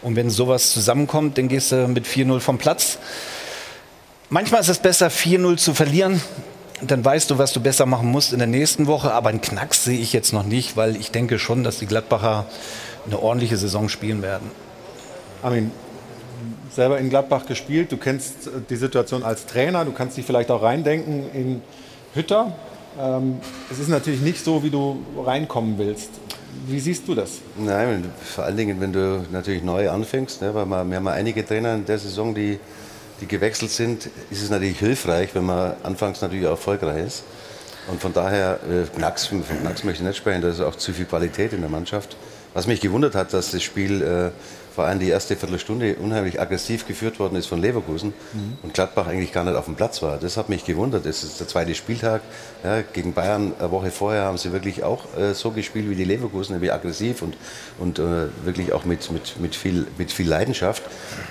Und 0.00 0.16
wenn 0.16 0.30
sowas 0.30 0.72
zusammenkommt, 0.72 1.36
dann 1.36 1.48
gehst 1.48 1.72
du 1.72 1.88
mit 1.88 2.06
4-0 2.06 2.40
vom 2.40 2.56
Platz. 2.56 2.98
Manchmal 4.30 4.62
ist 4.62 4.68
es 4.68 4.78
besser, 4.78 5.08
4-0 5.08 5.58
zu 5.58 5.74
verlieren. 5.74 6.22
Dann 6.80 7.04
weißt 7.04 7.30
du, 7.30 7.36
was 7.36 7.52
du 7.52 7.60
besser 7.60 7.84
machen 7.84 8.08
musst 8.08 8.32
in 8.32 8.38
der 8.38 8.48
nächsten 8.48 8.86
Woche. 8.86 9.12
Aber 9.12 9.28
einen 9.28 9.42
Knacks 9.42 9.84
sehe 9.84 9.98
ich 9.98 10.14
jetzt 10.14 10.32
noch 10.32 10.44
nicht, 10.44 10.78
weil 10.78 10.96
ich 10.96 11.10
denke 11.10 11.38
schon, 11.38 11.64
dass 11.64 11.78
die 11.78 11.86
Gladbacher 11.86 12.46
eine 13.06 13.20
ordentliche 13.20 13.56
Saison 13.56 13.88
spielen 13.88 14.22
werden. 14.22 14.50
Armin, 15.42 15.70
selber 16.70 16.98
in 16.98 17.10
Gladbach 17.10 17.46
gespielt, 17.46 17.92
du 17.92 17.96
kennst 17.96 18.50
die 18.70 18.76
Situation 18.76 19.22
als 19.22 19.46
Trainer, 19.46 19.84
du 19.84 19.92
kannst 19.92 20.16
dich 20.16 20.24
vielleicht 20.24 20.50
auch 20.50 20.62
reindenken 20.62 21.30
in 21.32 21.62
Hütter. 22.14 22.54
Ähm, 23.00 23.40
es 23.70 23.78
ist 23.78 23.88
natürlich 23.88 24.20
nicht 24.20 24.44
so, 24.44 24.62
wie 24.62 24.70
du 24.70 25.02
reinkommen 25.24 25.78
willst. 25.78 26.10
Wie 26.66 26.78
siehst 26.78 27.08
du 27.08 27.14
das? 27.14 27.40
Nein, 27.56 28.10
vor 28.22 28.44
allen 28.44 28.56
Dingen, 28.56 28.80
wenn 28.80 28.92
du 28.92 29.24
natürlich 29.32 29.62
neu 29.62 29.90
anfängst, 29.90 30.42
ne, 30.42 30.54
weil 30.54 30.66
wir, 30.66 30.84
wir 30.84 30.96
haben 30.96 31.08
einige 31.08 31.44
Trainer 31.44 31.74
in 31.74 31.86
der 31.86 31.98
Saison, 31.98 32.34
die, 32.34 32.58
die 33.20 33.26
gewechselt 33.26 33.70
sind, 33.70 34.10
ist 34.30 34.42
es 34.42 34.50
natürlich 34.50 34.78
hilfreich, 34.78 35.34
wenn 35.34 35.44
man 35.44 35.74
anfangs 35.82 36.20
natürlich 36.20 36.46
auch 36.46 36.52
erfolgreich 36.52 37.06
ist. 37.06 37.24
Und 37.88 38.00
von 38.00 38.12
daher, 38.12 38.60
äh, 38.70 38.86
Knacks, 38.96 39.26
von 39.26 39.42
Knacks 39.42 39.82
möchte 39.82 40.02
ich 40.02 40.08
nicht 40.08 40.18
sprechen, 40.18 40.42
da 40.42 40.48
ist 40.50 40.60
auch 40.60 40.76
zu 40.76 40.92
viel 40.92 41.06
Qualität 41.06 41.52
in 41.52 41.62
der 41.62 41.70
Mannschaft. 41.70 42.16
Was 42.54 42.66
mich 42.66 42.80
gewundert 42.80 43.14
hat, 43.14 43.32
dass 43.32 43.50
das 43.50 43.62
Spiel 43.62 44.02
äh, 44.02 44.30
vor 44.74 44.84
allem 44.84 44.98
die 44.98 45.08
erste 45.08 45.36
Viertelstunde 45.36 45.96
unheimlich 45.96 46.40
aggressiv 46.40 46.86
geführt 46.86 47.18
worden 47.18 47.36
ist 47.36 47.46
von 47.46 47.60
Leverkusen 47.60 48.14
mhm. 48.32 48.58
und 48.62 48.74
Gladbach 48.74 49.06
eigentlich 49.06 49.32
gar 49.32 49.44
nicht 49.44 49.54
auf 49.54 49.66
dem 49.66 49.74
Platz 49.74 50.02
war. 50.02 50.16
Das 50.18 50.36
hat 50.36 50.48
mich 50.48 50.64
gewundert. 50.64 51.04
Das 51.04 51.22
ist 51.22 51.40
der 51.40 51.48
zweite 51.48 51.74
Spieltag. 51.74 52.22
Ja, 52.64 52.82
gegen 52.82 53.12
Bayern 53.12 53.52
eine 53.58 53.70
Woche 53.70 53.90
vorher 53.90 54.24
haben 54.24 54.38
sie 54.38 54.52
wirklich 54.52 54.82
auch 54.82 55.04
äh, 55.16 55.34
so 55.34 55.50
gespielt 55.50 55.88
wie 55.90 55.94
die 55.94 56.04
Leverkusen, 56.04 56.54
nämlich 56.54 56.72
aggressiv 56.72 57.22
und, 57.22 57.36
und 57.78 57.98
äh, 57.98 58.28
wirklich 58.44 58.72
auch 58.72 58.84
mit, 58.84 59.10
mit, 59.10 59.38
mit, 59.40 59.54
viel, 59.54 59.86
mit 59.98 60.10
viel 60.10 60.28
Leidenschaft. 60.28 60.82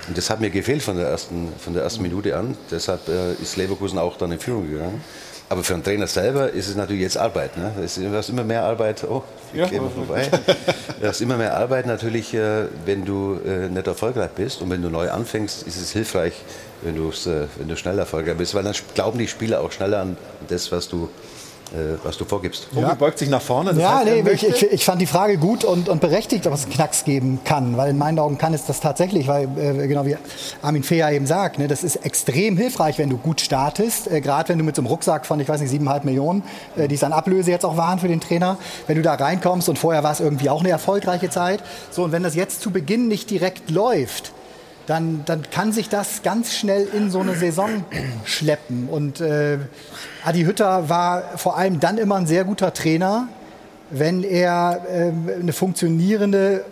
Und 0.08 0.16
das 0.16 0.30
hat 0.30 0.40
mir 0.40 0.50
gefehlt 0.50 0.82
von 0.82 0.96
der 0.96 1.08
ersten, 1.08 1.52
von 1.58 1.74
der 1.74 1.82
ersten 1.82 2.02
Minute 2.02 2.36
an. 2.36 2.56
Deshalb 2.70 3.08
äh, 3.08 3.34
ist 3.34 3.56
Leverkusen 3.56 3.98
auch 3.98 4.16
dann 4.16 4.32
in 4.32 4.38
Führung 4.38 4.70
gegangen. 4.70 5.02
Aber 5.52 5.62
für 5.62 5.74
einen 5.74 5.84
Trainer 5.84 6.06
selber 6.06 6.48
ist 6.50 6.66
es 6.66 6.76
natürlich 6.76 7.02
jetzt 7.02 7.18
Arbeit. 7.18 7.58
Ne? 7.58 7.74
Es 7.84 7.98
ist 7.98 8.28
immer 8.30 8.42
mehr 8.42 8.64
Arbeit. 8.64 9.04
Oh, 9.04 9.22
ja. 9.52 9.66
gehen 9.66 9.82
wir 9.82 9.90
vorbei. 9.90 10.26
Du 10.98 11.06
hast 11.06 11.20
immer 11.20 11.36
mehr 11.36 11.54
Arbeit 11.54 11.84
natürlich, 11.84 12.32
äh, 12.32 12.68
wenn 12.86 13.04
du 13.04 13.38
äh, 13.44 13.68
nicht 13.68 13.86
erfolgreich 13.86 14.30
bist. 14.30 14.62
Und 14.62 14.70
wenn 14.70 14.80
du 14.80 14.88
neu 14.88 15.10
anfängst, 15.10 15.64
ist 15.64 15.76
es 15.76 15.90
hilfreich, 15.90 16.32
wenn, 16.80 16.96
äh, 16.96 17.46
wenn 17.58 17.68
du 17.68 17.76
schnell 17.76 17.98
erfolgreich 17.98 18.38
bist. 18.38 18.54
Weil 18.54 18.62
dann 18.62 18.74
glauben 18.94 19.18
die 19.18 19.28
Spieler 19.28 19.60
auch 19.60 19.70
schneller 19.70 20.00
an 20.00 20.16
das, 20.48 20.72
was 20.72 20.88
du 20.88 21.10
was 22.02 22.18
du 22.18 22.24
vorgibst. 22.24 22.68
Ja. 22.72 22.94
beugt 22.94 23.18
sich 23.18 23.30
nach 23.30 23.40
vorne. 23.40 23.72
ja, 23.72 23.98
heißt, 23.98 24.06
nee, 24.06 24.30
ich, 24.30 24.46
ich, 24.46 24.72
ich, 24.72 24.84
fand 24.84 25.00
die 25.00 25.06
Frage 25.06 25.38
gut 25.38 25.64
und, 25.64 25.88
und 25.88 26.00
berechtigt, 26.00 26.46
ob 26.46 26.52
es 26.52 26.64
einen 26.64 26.72
Knacks 26.72 27.04
geben 27.04 27.40
kann. 27.44 27.76
Weil 27.76 27.90
in 27.90 27.98
meinen 27.98 28.18
Augen 28.18 28.36
kann 28.36 28.52
es 28.52 28.66
das 28.66 28.80
tatsächlich, 28.80 29.26
weil 29.26 29.48
äh, 29.56 29.86
genau 29.86 30.04
wie 30.04 30.16
Armin 30.60 30.84
ja 30.90 31.10
eben 31.10 31.26
sagt, 31.26 31.58
ne, 31.58 31.68
das 31.68 31.82
ist 31.82 31.96
extrem 31.96 32.56
hilfreich, 32.56 32.98
wenn 32.98 33.08
du 33.08 33.16
gut 33.16 33.40
startest. 33.40 34.10
Äh, 34.10 34.20
Gerade 34.20 34.50
wenn 34.50 34.58
du 34.58 34.64
mit 34.64 34.76
so 34.76 34.82
einem 34.82 34.88
Rucksack 34.88 35.24
von, 35.24 35.40
ich 35.40 35.48
weiß 35.48 35.60
nicht, 35.60 35.70
siebeneinhalb 35.70 36.04
Millionen, 36.04 36.42
äh, 36.76 36.88
die 36.88 36.94
es 36.94 37.04
an 37.04 37.12
Ablöse 37.12 37.50
jetzt 37.50 37.64
auch 37.64 37.76
waren 37.76 37.98
für 37.98 38.08
den 38.08 38.20
Trainer, 38.20 38.58
wenn 38.86 38.96
du 38.96 39.02
da 39.02 39.14
reinkommst 39.14 39.68
und 39.68 39.78
vorher 39.78 40.02
war 40.02 40.12
es 40.12 40.20
irgendwie 40.20 40.50
auch 40.50 40.60
eine 40.60 40.70
erfolgreiche 40.70 41.30
Zeit. 41.30 41.62
So, 41.90 42.04
und 42.04 42.12
wenn 42.12 42.22
das 42.22 42.34
jetzt 42.34 42.60
zu 42.60 42.70
Beginn 42.70 43.08
nicht 43.08 43.30
direkt 43.30 43.70
läuft, 43.70 44.32
dann, 44.86 45.22
dann 45.26 45.42
kann 45.50 45.72
sich 45.72 45.88
das 45.88 46.22
ganz 46.22 46.54
schnell 46.54 46.88
in 46.92 47.10
so 47.10 47.20
eine 47.20 47.34
Saison 47.34 47.84
schleppen. 48.24 48.88
Und 48.88 49.20
äh, 49.20 49.58
Adi 50.24 50.44
Hütter 50.44 50.88
war 50.88 51.22
vor 51.36 51.56
allem 51.56 51.80
dann 51.80 51.98
immer 51.98 52.16
ein 52.16 52.26
sehr 52.26 52.44
guter 52.44 52.74
Trainer, 52.74 53.28
wenn 53.90 54.24
er 54.24 54.82
äh, 54.90 55.12
eine 55.40 55.52
funktionierende, 55.52 56.64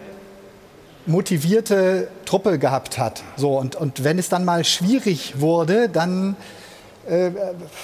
motivierte 1.06 2.08
Truppe 2.24 2.58
gehabt 2.58 2.98
hat. 2.98 3.22
So, 3.36 3.58
und, 3.58 3.76
und 3.76 4.04
wenn 4.04 4.18
es 4.18 4.28
dann 4.28 4.44
mal 4.44 4.64
schwierig 4.64 5.40
wurde, 5.40 5.88
dann 5.88 6.36
äh, 7.08 7.30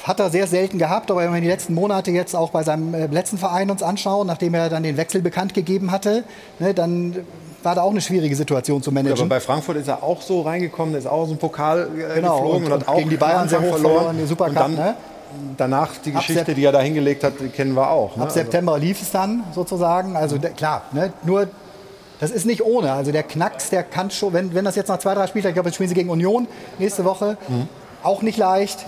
hat 0.04 0.21
er 0.21 0.30
sehr 0.30 0.47
selten 0.47 0.78
gehabt, 0.78 1.11
aber 1.11 1.23
wenn 1.23 1.35
wir 1.35 1.40
die 1.40 1.49
letzten 1.49 1.75
Monate 1.75 2.11
jetzt 2.11 2.35
auch 2.35 2.50
bei 2.50 2.62
seinem 2.62 2.95
äh, 2.95 3.06
letzten 3.06 3.38
Verein 3.38 3.71
uns 3.71 3.83
anschauen, 3.83 4.26
nachdem 4.26 4.54
er 4.54 4.68
dann 4.68 4.83
den 4.83 4.97
Wechsel 4.97 5.23
bekannt 5.23 5.54
gegeben 5.54 5.90
hatte, 5.90 6.25
ne, 6.59 6.75
dann 6.75 7.16
war 7.62 7.75
da 7.75 7.82
auch 7.82 7.90
eine 7.90 8.00
schwierige 8.00 8.34
Situation 8.36 8.82
zu 8.82 8.92
managen. 8.92 9.16
Ja, 9.16 9.22
aber 9.22 9.28
bei 9.28 9.40
Frankfurt 9.40 9.76
ist 9.76 9.88
er 9.88 10.02
auch 10.02 10.22
so 10.22 10.42
reingekommen, 10.42 10.94
ist 10.94 11.06
auch 11.06 11.26
so 11.26 11.32
ein 11.32 11.38
Pokal 11.38 11.88
äh, 11.96 12.14
genau, 12.16 12.36
geflogen 12.36 12.66
und, 12.66 12.72
und, 12.72 12.80
hat 12.80 12.88
auch 12.88 12.96
gegen 12.96 13.10
die 13.10 13.16
Bayern 13.16 13.48
sehr 13.48 13.60
hoch 13.60 13.76
verloren, 13.78 14.26
verloren 14.26 14.54
dann, 14.54 14.75
ne? 14.75 14.94
Danach 15.56 15.90
die 16.02 16.12
Geschichte, 16.12 16.54
die 16.54 16.64
er 16.64 16.72
da 16.72 16.80
hingelegt 16.80 17.25
hat, 17.25 17.34
kennen 17.52 17.75
wir 17.75 17.90
auch. 17.90 18.16
Ne? 18.16 18.22
Ab 18.22 18.30
September 18.30 18.75
also. 18.75 18.86
lief 18.86 19.02
es 19.02 19.10
dann 19.10 19.42
sozusagen. 19.52 20.16
Also 20.16 20.38
der, 20.38 20.50
klar, 20.50 20.82
ne? 20.92 21.12
nur 21.25 21.48
das 22.20 22.30
ist 22.30 22.46
nicht 22.46 22.64
ohne. 22.64 22.92
Also 22.92 23.12
der 23.12 23.22
Knacks, 23.22 23.70
der 23.70 23.82
kann 23.82 24.10
schon, 24.10 24.32
wenn, 24.32 24.54
wenn 24.54 24.64
das 24.64 24.76
jetzt 24.76 24.88
nach 24.88 24.98
zwei, 24.98 25.14
drei 25.14 25.26
Spieltagen, 25.26 25.50
ich 25.50 25.54
glaube, 25.54 25.68
jetzt 25.68 25.75
spielen 25.75 25.88
sie 25.88 25.94
gegen 25.94 26.10
Union 26.10 26.48
nächste 26.78 27.04
Woche, 27.04 27.36
mhm. 27.48 27.68
auch 28.02 28.22
nicht 28.22 28.38
leicht. 28.38 28.86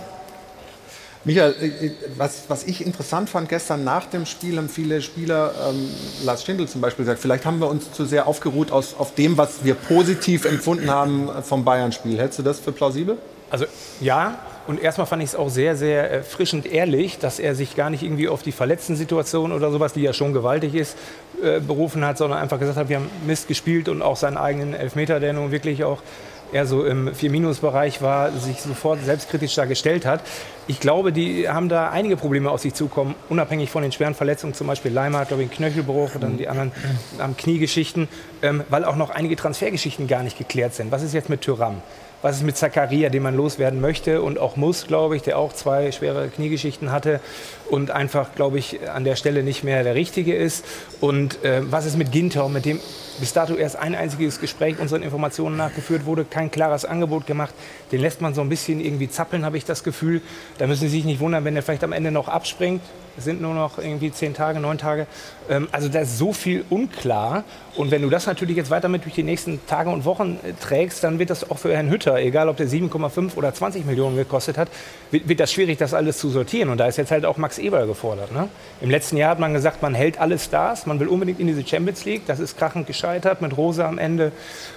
Michael, 1.25 1.55
äh, 1.61 1.65
äh, 1.87 1.91
was, 2.17 2.43
was 2.47 2.63
ich 2.63 2.85
interessant 2.85 3.29
fand 3.29 3.49
gestern 3.49 3.83
nach 3.83 4.05
dem 4.05 4.25
Spiel, 4.25 4.57
haben 4.57 4.69
viele 4.69 5.01
Spieler, 5.01 5.53
ähm, 5.69 5.89
Lars 6.23 6.43
Stindl 6.43 6.67
zum 6.67 6.81
Beispiel 6.81 7.03
gesagt, 7.03 7.19
vielleicht 7.19 7.45
haben 7.45 7.59
wir 7.59 7.69
uns 7.69 7.91
zu 7.91 8.05
sehr 8.05 8.27
aufgeruht 8.27 8.71
aus, 8.71 8.95
auf 8.97 9.15
dem, 9.15 9.37
was 9.37 9.63
wir 9.63 9.75
positiv 9.75 10.45
empfunden 10.45 10.89
haben 10.89 11.29
vom 11.43 11.65
Bayern-Spiel. 11.65 12.17
Hältst 12.17 12.39
du 12.39 12.43
das 12.43 12.59
für 12.59 12.71
plausibel? 12.71 13.17
Also 13.49 13.65
ja, 13.99 14.39
und 14.67 14.79
erstmal 14.79 15.07
fand 15.07 15.23
ich 15.23 15.29
es 15.29 15.35
auch 15.35 15.49
sehr, 15.49 15.75
sehr 15.75 16.11
erfrischend 16.11 16.67
ehrlich, 16.67 17.17
dass 17.17 17.39
er 17.39 17.55
sich 17.55 17.75
gar 17.75 17.89
nicht 17.89 18.03
irgendwie 18.03 18.29
auf 18.29 18.43
die 18.43 18.51
verletzten 18.51 18.95
Situationen 18.95 19.57
oder 19.57 19.71
sowas, 19.71 19.93
die 19.93 20.01
ja 20.01 20.13
schon 20.13 20.31
gewaltig 20.31 20.75
ist, 20.75 20.95
äh, 21.43 21.59
berufen 21.59 22.05
hat, 22.05 22.17
sondern 22.19 22.39
einfach 22.39 22.59
gesagt 22.59 22.77
hat, 22.77 22.87
wir 22.87 22.97
haben 22.97 23.09
Mist 23.25 23.47
gespielt 23.47 23.89
und 23.89 24.01
auch 24.03 24.15
seinen 24.15 24.37
eigenen 24.37 24.75
Elfmeter, 24.75 25.19
der 25.19 25.33
nun 25.33 25.51
wirklich 25.51 25.83
auch 25.83 26.01
eher 26.51 26.65
so 26.65 26.85
im 26.85 27.09
4-Bereich 27.09 28.01
war, 28.01 28.31
sich 28.31 28.61
sofort 28.61 29.03
selbstkritisch 29.03 29.55
da 29.55 29.65
gestellt 29.65 30.05
hat. 30.05 30.21
Ich 30.67 30.79
glaube, 30.79 31.11
die 31.11 31.49
haben 31.49 31.69
da 31.69 31.89
einige 31.89 32.15
Probleme 32.17 32.51
auf 32.51 32.61
sich 32.61 32.73
zukommen, 32.73 33.15
unabhängig 33.29 33.69
von 33.69 33.81
den 33.81 33.91
schweren 33.91 34.15
Verletzungen, 34.15 34.53
zum 34.53 34.67
Beispiel 34.67 34.91
Leimer, 34.91 35.25
glaube 35.25 35.43
ich, 35.43 35.49
einen 35.49 35.57
Knöchelbruch, 35.57 36.11
dann 36.19 36.37
die 36.37 36.47
anderen 36.47 36.71
haben 37.17 37.35
Kniegeschichten, 37.35 38.07
ähm, 38.41 38.63
weil 38.69 38.85
auch 38.85 38.95
noch 38.95 39.09
einige 39.09 39.35
Transfergeschichten 39.35 40.07
gar 40.07 40.23
nicht 40.23 40.37
geklärt 40.37 40.75
sind. 40.75 40.91
Was 40.91 41.03
ist 41.03 41.13
jetzt 41.13 41.29
mit 41.29 41.41
Tyram? 41.41 41.81
Was 42.21 42.37
ist 42.37 42.43
mit 42.43 42.57
Zakaria, 42.57 43.09
den 43.09 43.23
man 43.23 43.35
loswerden 43.35 43.79
möchte 43.79 44.21
und 44.21 44.39
auch 44.39 44.57
muss, 44.57 44.87
glaube 44.87 45.15
ich, 45.15 45.21
der 45.21 45.37
auch 45.37 45.53
zwei 45.53 45.91
schwere 45.93 46.27
Kniegeschichten 46.27 46.91
hatte 46.91 47.21
und 47.69 47.91
einfach, 47.91 48.35
glaube 48.35 48.59
ich, 48.59 48.89
an 48.89 49.05
der 49.05 49.15
Stelle 49.15 49.41
nicht 49.41 49.63
mehr 49.63 49.83
der 49.83 49.95
Richtige 49.95 50.35
ist. 50.35 50.65
Und 50.99 51.43
äh, 51.45 51.61
was 51.71 51.85
ist 51.85 51.97
mit 51.97 52.11
Ginter, 52.11 52.49
mit 52.49 52.65
dem 52.65 52.79
bis 53.19 53.33
dato 53.33 53.55
erst 53.55 53.75
ein 53.75 53.95
einziges 53.95 54.39
Gespräch 54.39 54.79
unseren 54.79 55.03
Informationen 55.03 55.57
nachgeführt 55.57 56.05
wurde, 56.05 56.25
kein 56.25 56.51
klares 56.51 56.85
Angebot 56.85 57.25
gemacht. 57.25 57.53
Den 57.91 58.01
lässt 58.01 58.21
man 58.21 58.33
so 58.33 58.41
ein 58.41 58.49
bisschen 58.49 58.79
irgendwie 58.79 59.09
zappeln, 59.09 59.45
habe 59.45 59.57
ich 59.57 59.65
das 59.65 59.83
Gefühl. 59.83 60.21
Da 60.57 60.67
müssen 60.67 60.81
Sie 60.81 60.89
sich 60.89 61.05
nicht 61.05 61.19
wundern, 61.19 61.45
wenn 61.45 61.55
er 61.55 61.63
vielleicht 61.63 61.83
am 61.83 61.93
Ende 61.93 62.11
noch 62.11 62.27
abspringt. 62.27 62.81
Sind 63.19 63.41
nur 63.41 63.53
noch 63.53 63.77
irgendwie 63.77 64.11
zehn 64.11 64.33
Tage, 64.33 64.59
neun 64.59 64.77
Tage. 64.77 65.07
Ähm, 65.49 65.67
also 65.71 65.89
da 65.89 65.99
ist 65.99 66.17
so 66.17 66.33
viel 66.33 66.65
unklar. 66.69 67.43
Und 67.75 67.91
wenn 67.91 68.01
du 68.01 68.09
das 68.09 68.25
natürlich 68.25 68.57
jetzt 68.57 68.69
weiter 68.69 68.87
mit 68.87 69.05
durch 69.05 69.15
die 69.15 69.23
nächsten 69.23 69.59
Tage 69.67 69.89
und 69.89 70.05
Wochen 70.05 70.39
äh, 70.43 70.53
trägst, 70.53 71.03
dann 71.03 71.19
wird 71.19 71.29
das 71.29 71.49
auch 71.49 71.57
für 71.57 71.73
Herrn 71.73 71.89
Hütter, 71.89 72.17
egal 72.17 72.49
ob 72.49 72.57
der 72.57 72.67
7,5 72.67 73.35
oder 73.35 73.53
20 73.53 73.85
Millionen 73.85 74.15
gekostet 74.15 74.57
hat, 74.57 74.69
wird, 75.11 75.39
das 75.39 75.51
schwierig, 75.51 75.77
das 75.77 75.93
alles 75.93 76.17
zu 76.17 76.29
sortieren. 76.29 76.69
Und 76.69 76.77
da 76.77 76.87
ist 76.87 76.97
jetzt 76.97 77.11
halt 77.11 77.25
auch 77.25 77.37
Max 77.37 77.57
Eber 77.57 77.85
gefordert. 77.87 78.31
Ne? 78.31 78.49
Im 78.81 78.89
letzten 78.89 79.17
Jahr 79.17 79.31
hat 79.31 79.39
man 79.39 79.53
gesagt, 79.53 79.81
man 79.81 79.93
hält 79.93 80.19
alle 80.19 80.37
Stars, 80.37 80.85
man 80.85 80.99
will 80.99 81.07
unbedingt 81.07 81.39
in 81.39 81.47
diese 81.47 81.65
Champions 81.65 82.05
League. 82.05 82.23
Das 82.27 82.39
ist 82.39 82.57
krachend 82.57 82.87
gescheitert, 82.87 83.41
mit 83.41 83.55
Rosa 83.57 83.87
am 83.87 83.97
Ende 83.97 84.31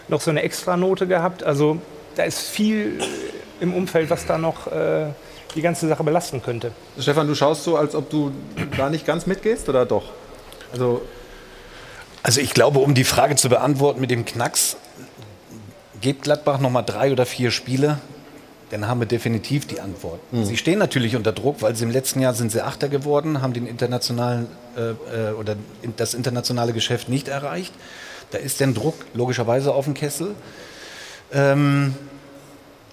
noch 0.09 0.21
so 0.21 0.31
eine 0.31 0.43
Extranote 0.43 1.07
gehabt. 1.07 1.43
Also 1.43 1.79
da 2.17 2.25
ist 2.25 2.41
viel 2.41 2.99
im 3.61 3.75
Umfeld, 3.75 4.11
was 4.11 4.27
da 4.27 4.39
noch... 4.39 4.67
Äh, 4.67 5.07
die 5.55 5.63
ganze 5.63 5.89
Sache 5.89 6.05
belasten 6.05 6.43
könnte. 6.43 6.73
Stefan, 6.99 7.27
du 7.27 7.35
schaust 7.35 7.65
so, 7.65 7.77
als 7.77 7.95
ob 7.95 8.11
du 8.11 8.33
da 8.77 8.89
nicht 8.91 9.07
ganz 9.07 9.27
mitgehst 9.27 9.69
oder 9.69 9.87
doch? 9.87 10.05
Also, 10.73 11.03
also 12.23 12.41
ich 12.41 12.55
glaube, 12.55 12.79
um 12.79 12.95
die 12.95 13.05
Frage 13.05 13.37
zu 13.37 13.49
beantworten 13.49 14.01
mit 14.01 14.11
dem 14.11 14.25
Knacks, 14.25 14.77
gebt 16.01 16.23
Gladbach 16.23 16.59
noch 16.59 16.71
mal 16.71 16.83
drei 16.83 17.13
oder 17.13 17.27
vier 17.27 17.51
Spiele, 17.51 17.99
dann 18.71 18.89
haben 18.89 19.01
wir 19.01 19.07
definitiv 19.07 19.67
die 19.67 19.81
Antwort. 19.81 20.21
Mhm. 20.33 20.45
Sie 20.45 20.57
stehen 20.57 20.79
natürlich 20.79 21.15
unter 21.15 21.33
Druck, 21.33 21.61
weil 21.61 21.77
sie 21.77 21.85
im 21.85 21.91
letzten 21.91 22.21
Jahr 22.21 22.33
sind 22.33 22.51
sie 22.51 22.63
Achter 22.63 22.89
geworden, 22.89 23.43
haben 23.43 23.53
den 23.53 23.67
internationalen 23.67 24.47
äh, 24.77 25.31
äh 25.31 25.33
oder 25.35 25.57
das 25.97 26.15
internationale 26.15 26.73
Geschäft 26.73 27.11
nicht 27.11 27.29
erreicht. 27.29 27.73
Da 28.31 28.39
ist 28.39 28.61
der 28.61 28.69
Druck 28.69 28.95
logischerweise 29.13 29.75
auf 29.75 29.85
dem 29.85 29.93
Kessel. 29.93 30.35
Ähm, 31.35 31.95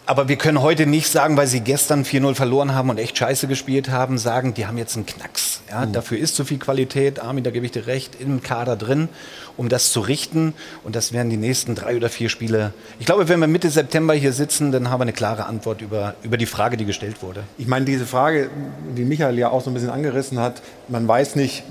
aber 0.10 0.28
wir 0.28 0.38
können 0.38 0.63
heute 0.63 0.88
nicht 0.88 1.08
sagen, 1.08 1.38
weil 1.38 1.46
sie 1.46 1.60
gestern 1.60 2.04
4-0 2.04 2.34
verloren 2.34 2.74
haben 2.74 2.89
und 2.89 2.98
echt 2.98 3.16
scheiße 3.16 3.46
gespielt 3.46 3.92
haben, 3.92 4.18
sagen, 4.18 4.56
die 4.56 4.66
haben 4.66 4.80
jetzt 4.80 4.96
einen 4.96 5.06
Knacks. 5.06 5.62
Ja, 5.70 5.86
mhm. 5.86 5.94
Dafür 5.94 6.18
ist 6.18 6.36
zu 6.36 6.46
viel 6.46 6.58
Qualität, 6.58 7.20
Armin, 7.20 7.44
da 7.44 7.51
gebe 7.51 7.68
ich 7.68 7.72
dir 7.72 7.86
recht, 7.86 8.20
im 8.20 8.42
Kader 8.42 8.75
drin, 8.75 9.08
um 9.56 9.70
das 9.70 9.92
zu 9.92 10.00
richten. 10.00 10.56
Und 10.84 10.96
das 10.96 11.13
werden 11.13 11.30
die 11.30 11.38
nächsten 11.38 11.75
drei 11.75 11.96
oder 11.96 12.10
vier 12.10 12.30
Spiele. 12.30 12.74
Ich 13.00 13.06
glaube, 13.06 13.30
wenn 13.30 13.39
wir 13.39 13.46
Mitte 13.46 13.70
September 13.70 14.16
hier 14.16 14.34
sitzen, 14.34 14.72
dann 14.72 14.89
haben 14.89 15.00
wir 15.00 15.04
eine 15.04 15.13
klare 15.13 15.46
Antwort 15.46 15.80
über, 15.82 16.16
über 16.24 16.38
die 16.38 16.48
Frage, 16.48 16.75
die 16.75 16.86
gestellt 16.86 17.22
wurde. 17.22 17.44
Ich 17.60 17.68
meine, 17.68 17.86
diese 17.86 18.08
Frage, 18.08 18.50
die 18.98 19.06
Michael 19.06 19.38
ja 19.38 19.51
auch 19.51 19.62
so 19.62 19.70
ein 19.70 19.75
bisschen 19.75 19.92
angerissen 19.92 20.39
hat, 20.39 20.63
man 20.88 21.08
weiß 21.08 21.36
nicht, 21.36 21.62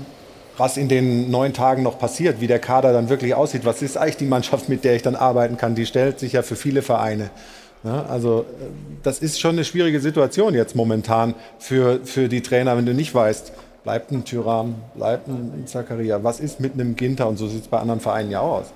was 0.55 0.77
in 0.77 0.87
den 0.87 1.29
neun 1.29 1.51
Tagen 1.51 1.83
noch 1.83 1.99
passiert, 1.99 2.39
wie 2.39 2.47
der 2.47 2.59
Kader 2.59 2.93
dann 2.93 3.09
wirklich 3.09 3.35
aussieht. 3.35 3.65
Was 3.65 3.81
ist 3.81 3.97
eigentlich 3.97 4.15
die 4.15 4.25
Mannschaft, 4.25 4.69
mit 4.69 4.85
der 4.85 4.95
ich 4.95 5.01
dann 5.01 5.17
arbeiten 5.17 5.57
kann? 5.57 5.75
Die 5.75 5.85
stellt 5.85 6.21
sich 6.21 6.31
ja 6.31 6.41
für 6.41 6.55
viele 6.55 6.81
Vereine. 6.81 7.31
Ja, 7.83 8.05
also 8.05 8.45
das 9.03 9.19
ist 9.19 9.39
schon 9.39 9.51
eine 9.51 9.63
schwierige 9.63 10.01
Situation 10.01 10.53
jetzt 10.53 10.75
momentan 10.75 11.33
für, 11.59 12.01
für 12.03 12.27
die 12.27 12.41
Trainer, 12.41 12.75
wenn 12.75 12.85
du 12.85 12.93
nicht 12.93 13.15
weißt, 13.15 13.53
bleibt 13.83 14.11
ein 14.11 14.25
Tyram, 14.25 14.75
bleibt 14.95 15.29
ein 15.29 15.65
Zakaria, 15.65 16.21
was 16.21 16.41
ist 16.41 16.59
mit 16.59 16.73
einem 16.73 16.97
Ginter 16.97 17.27
und 17.29 17.37
so 17.37 17.47
sieht 17.47 17.61
es 17.61 17.67
bei 17.69 17.79
anderen 17.79 18.01
Vereinen 18.01 18.31
ja 18.31 18.41
auch 18.41 18.59
aus. 18.59 18.73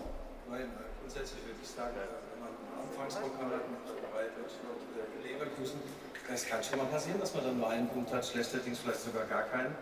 Es 6.34 6.48
kann 6.50 6.64
schon 6.64 6.80
mal 6.80 6.86
passieren, 6.86 7.20
dass 7.20 7.36
man 7.36 7.44
dann 7.44 7.60
nur 7.60 7.70
einen 7.70 7.88
Punkt 7.90 8.12
hat, 8.12 8.26
schlechterdings 8.26 8.80
vielleicht 8.80 9.02
sogar 9.02 9.26
gar 9.26 9.44
keinen. 9.44 9.76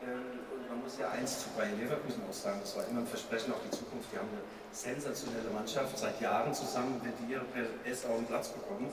Ähm, 0.00 0.40
und 0.48 0.64
man 0.70 0.80
muss 0.80 0.96
ja 0.98 1.10
eins 1.10 1.44
zu 1.44 1.50
Bayern 1.52 1.76
Leverkusen 1.76 2.22
auch 2.24 2.32
sagen, 2.32 2.56
das 2.62 2.74
war 2.74 2.88
immer 2.88 3.00
ein 3.00 3.06
Versprechen 3.06 3.52
auf 3.52 3.60
die 3.60 3.70
Zukunft. 3.70 4.08
Die 4.10 4.16
haben 4.16 4.32
eine 4.32 4.40
sensationelle 4.72 5.50
Mannschaft, 5.54 5.98
seit 5.98 6.20
Jahren 6.20 6.54
zusammen 6.54 7.00
mit 7.02 7.14
dir 7.28 7.40
per 7.52 7.66
S 7.90 8.04
auch 8.06 8.16
einen 8.16 8.26
Platz 8.26 8.48
bekommen. 8.48 8.88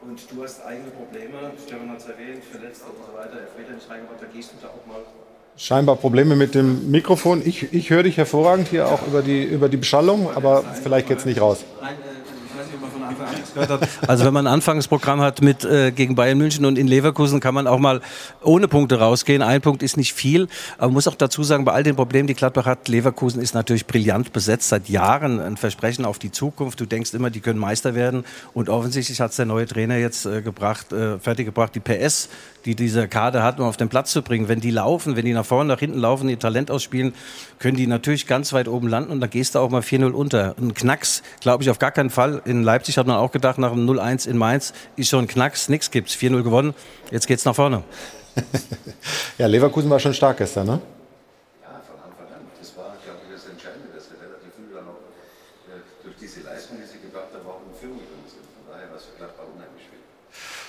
Und 0.00 0.20
du 0.30 0.42
hast 0.42 0.64
eigene 0.64 0.90
Probleme, 0.90 1.50
Stefan 1.58 1.90
hat 1.90 1.98
es 1.98 2.06
erwähnt, 2.06 2.44
Verletzte 2.44 2.86
und 2.86 3.04
so 3.04 3.18
weiter, 3.18 3.40
Elfmeter 3.40 3.74
nicht 3.74 3.90
reingebracht, 3.90 4.22
da 4.22 4.26
gehst 4.32 4.52
du 4.52 4.56
da 4.62 4.68
auch 4.68 4.86
mal 4.86 5.02
scheinbar 5.58 5.96
Probleme 5.96 6.36
mit 6.36 6.54
dem 6.54 6.90
Mikrofon. 6.90 7.42
Ich, 7.44 7.72
ich 7.74 7.90
höre 7.90 8.04
dich 8.04 8.16
hervorragend 8.16 8.68
hier 8.68 8.86
auch 8.86 9.06
über 9.06 9.22
die, 9.22 9.42
über 9.42 9.68
die 9.68 9.76
Beschallung, 9.76 10.30
aber 10.34 10.62
vielleicht 10.82 11.08
geht 11.08 11.18
es 11.18 11.24
nicht 11.24 11.40
raus. 11.40 11.64
Nein, 11.82 11.94
äh, 11.94 13.07
also 14.06 14.24
wenn 14.24 14.32
man 14.32 14.46
ein 14.46 14.52
Anfangsprogramm 14.52 15.20
hat 15.20 15.42
mit 15.42 15.64
äh, 15.64 15.90
gegen 15.92 16.14
Bayern 16.14 16.38
München 16.38 16.64
und 16.64 16.78
in 16.78 16.86
Leverkusen, 16.86 17.40
kann 17.40 17.54
man 17.54 17.66
auch 17.66 17.78
mal 17.78 18.00
ohne 18.42 18.68
Punkte 18.68 18.98
rausgehen. 18.98 19.42
Ein 19.42 19.60
Punkt 19.60 19.82
ist 19.82 19.96
nicht 19.96 20.12
viel, 20.12 20.48
aber 20.76 20.86
man 20.86 20.94
muss 20.94 21.08
auch 21.08 21.14
dazu 21.14 21.42
sagen, 21.42 21.64
bei 21.64 21.72
all 21.72 21.82
den 21.82 21.96
Problemen, 21.96 22.26
die 22.26 22.34
Gladbach 22.34 22.66
hat, 22.66 22.88
Leverkusen 22.88 23.40
ist 23.40 23.54
natürlich 23.54 23.86
brillant 23.86 24.32
besetzt, 24.32 24.68
seit 24.68 24.88
Jahren 24.88 25.40
ein 25.40 25.56
Versprechen 25.56 26.04
auf 26.04 26.18
die 26.18 26.30
Zukunft. 26.30 26.80
Du 26.80 26.86
denkst 26.86 27.14
immer, 27.14 27.30
die 27.30 27.40
können 27.40 27.58
Meister 27.58 27.94
werden 27.94 28.24
und 28.54 28.68
offensichtlich 28.68 29.20
hat 29.20 29.30
es 29.30 29.36
der 29.36 29.46
neue 29.46 29.66
Trainer 29.66 29.96
jetzt 29.96 30.26
äh, 30.26 30.42
gebracht, 30.42 30.92
äh, 30.92 31.18
fertiggebracht, 31.18 31.74
die 31.74 31.80
PS 31.80 32.28
die 32.68 32.74
dieser 32.74 33.08
Kader 33.08 33.42
hat, 33.42 33.60
um 33.60 33.66
auf 33.66 33.78
den 33.78 33.88
Platz 33.88 34.12
zu 34.12 34.20
bringen. 34.20 34.48
Wenn 34.48 34.60
die 34.60 34.70
laufen, 34.70 35.16
wenn 35.16 35.24
die 35.24 35.32
nach 35.32 35.46
vorne, 35.46 35.68
nach 35.68 35.78
hinten 35.78 35.98
laufen, 35.98 36.28
ihr 36.28 36.38
Talent 36.38 36.70
ausspielen, 36.70 37.14
können 37.58 37.78
die 37.78 37.86
natürlich 37.86 38.26
ganz 38.26 38.52
weit 38.52 38.68
oben 38.68 38.88
landen 38.88 39.10
und 39.10 39.20
da 39.20 39.26
gehst 39.26 39.54
du 39.54 39.60
auch 39.60 39.70
mal 39.70 39.80
4-0 39.80 40.10
unter. 40.10 40.54
Ein 40.58 40.74
Knacks, 40.74 41.22
glaube 41.40 41.62
ich, 41.62 41.70
auf 41.70 41.78
gar 41.78 41.92
keinen 41.92 42.10
Fall. 42.10 42.42
In 42.44 42.62
Leipzig 42.62 42.97
hat 42.98 43.06
man 43.06 43.16
auch 43.16 43.32
gedacht, 43.32 43.58
nach 43.58 43.72
dem 43.72 43.88
0-1 43.88 44.28
in 44.28 44.36
Mainz 44.36 44.72
ist 44.96 45.08
schon 45.08 45.24
ein 45.24 45.28
Knacks, 45.28 45.68
nichts 45.68 45.90
gibt's. 45.90 46.14
4-0 46.14 46.42
gewonnen, 46.42 46.74
jetzt 47.10 47.26
geht's 47.26 47.44
nach 47.44 47.54
vorne. 47.54 47.82
ja, 49.38 49.46
Leverkusen 49.46 49.90
war 49.90 49.98
schon 49.98 50.14
stark 50.14 50.38
gestern, 50.38 50.66
ne? 50.66 50.80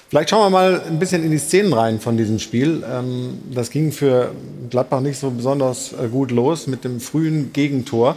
Vielleicht 0.09 0.31
schauen 0.31 0.41
wir 0.41 0.49
mal 0.49 0.81
ein 0.87 0.97
bisschen 0.97 1.23
in 1.23 1.29
die 1.29 1.37
Szenen 1.37 1.71
rein 1.71 1.99
von 1.99 2.17
diesem 2.17 2.39
Spiel. 2.39 2.83
Ähm, 2.91 3.43
das 3.53 3.69
ging 3.69 3.91
für 3.91 4.31
Gladbach 4.71 5.01
nicht 5.01 5.19
so 5.19 5.29
besonders 5.29 5.93
äh, 5.93 6.07
gut 6.07 6.31
los 6.31 6.65
mit 6.65 6.83
dem 6.83 6.99
frühen 6.99 7.53
Gegentor. 7.53 8.15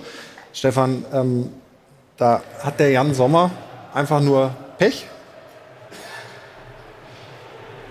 Stefan, 0.54 1.04
ähm, 1.12 1.50
da 2.16 2.42
hat 2.61 2.81
der 2.81 2.92
Jan 2.92 3.12
Sommer 3.12 3.50
einfach 3.95 4.21
nur 4.21 4.55
Pech? 4.79 5.07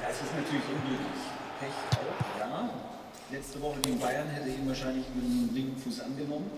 Ja, 0.01 0.08
es 0.10 0.15
ist 0.15 0.36
natürlich 0.36 0.63
unglücklich. 0.67 1.22
Pech 1.60 1.70
auch, 1.98 2.39
ja. 2.39 2.70
Letzte 3.31 3.62
Woche 3.62 3.79
gegen 3.81 4.00
Bayern 4.00 4.27
hätte 4.27 4.50
ich 4.50 4.58
ihn 4.58 4.67
wahrscheinlich 4.67 5.05
mit 5.13 5.24
dem 5.24 5.50
linken 5.53 5.81
Fuß 5.81 6.01
angenommen. 6.01 6.50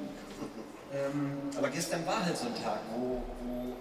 Ähm, 0.94 1.50
aber 1.58 1.70
gestern 1.70 2.06
war 2.06 2.24
halt 2.24 2.38
so 2.38 2.48
ein 2.48 2.64
Tag, 2.64 2.80
wo, 2.96 3.24
wo 3.44 3.76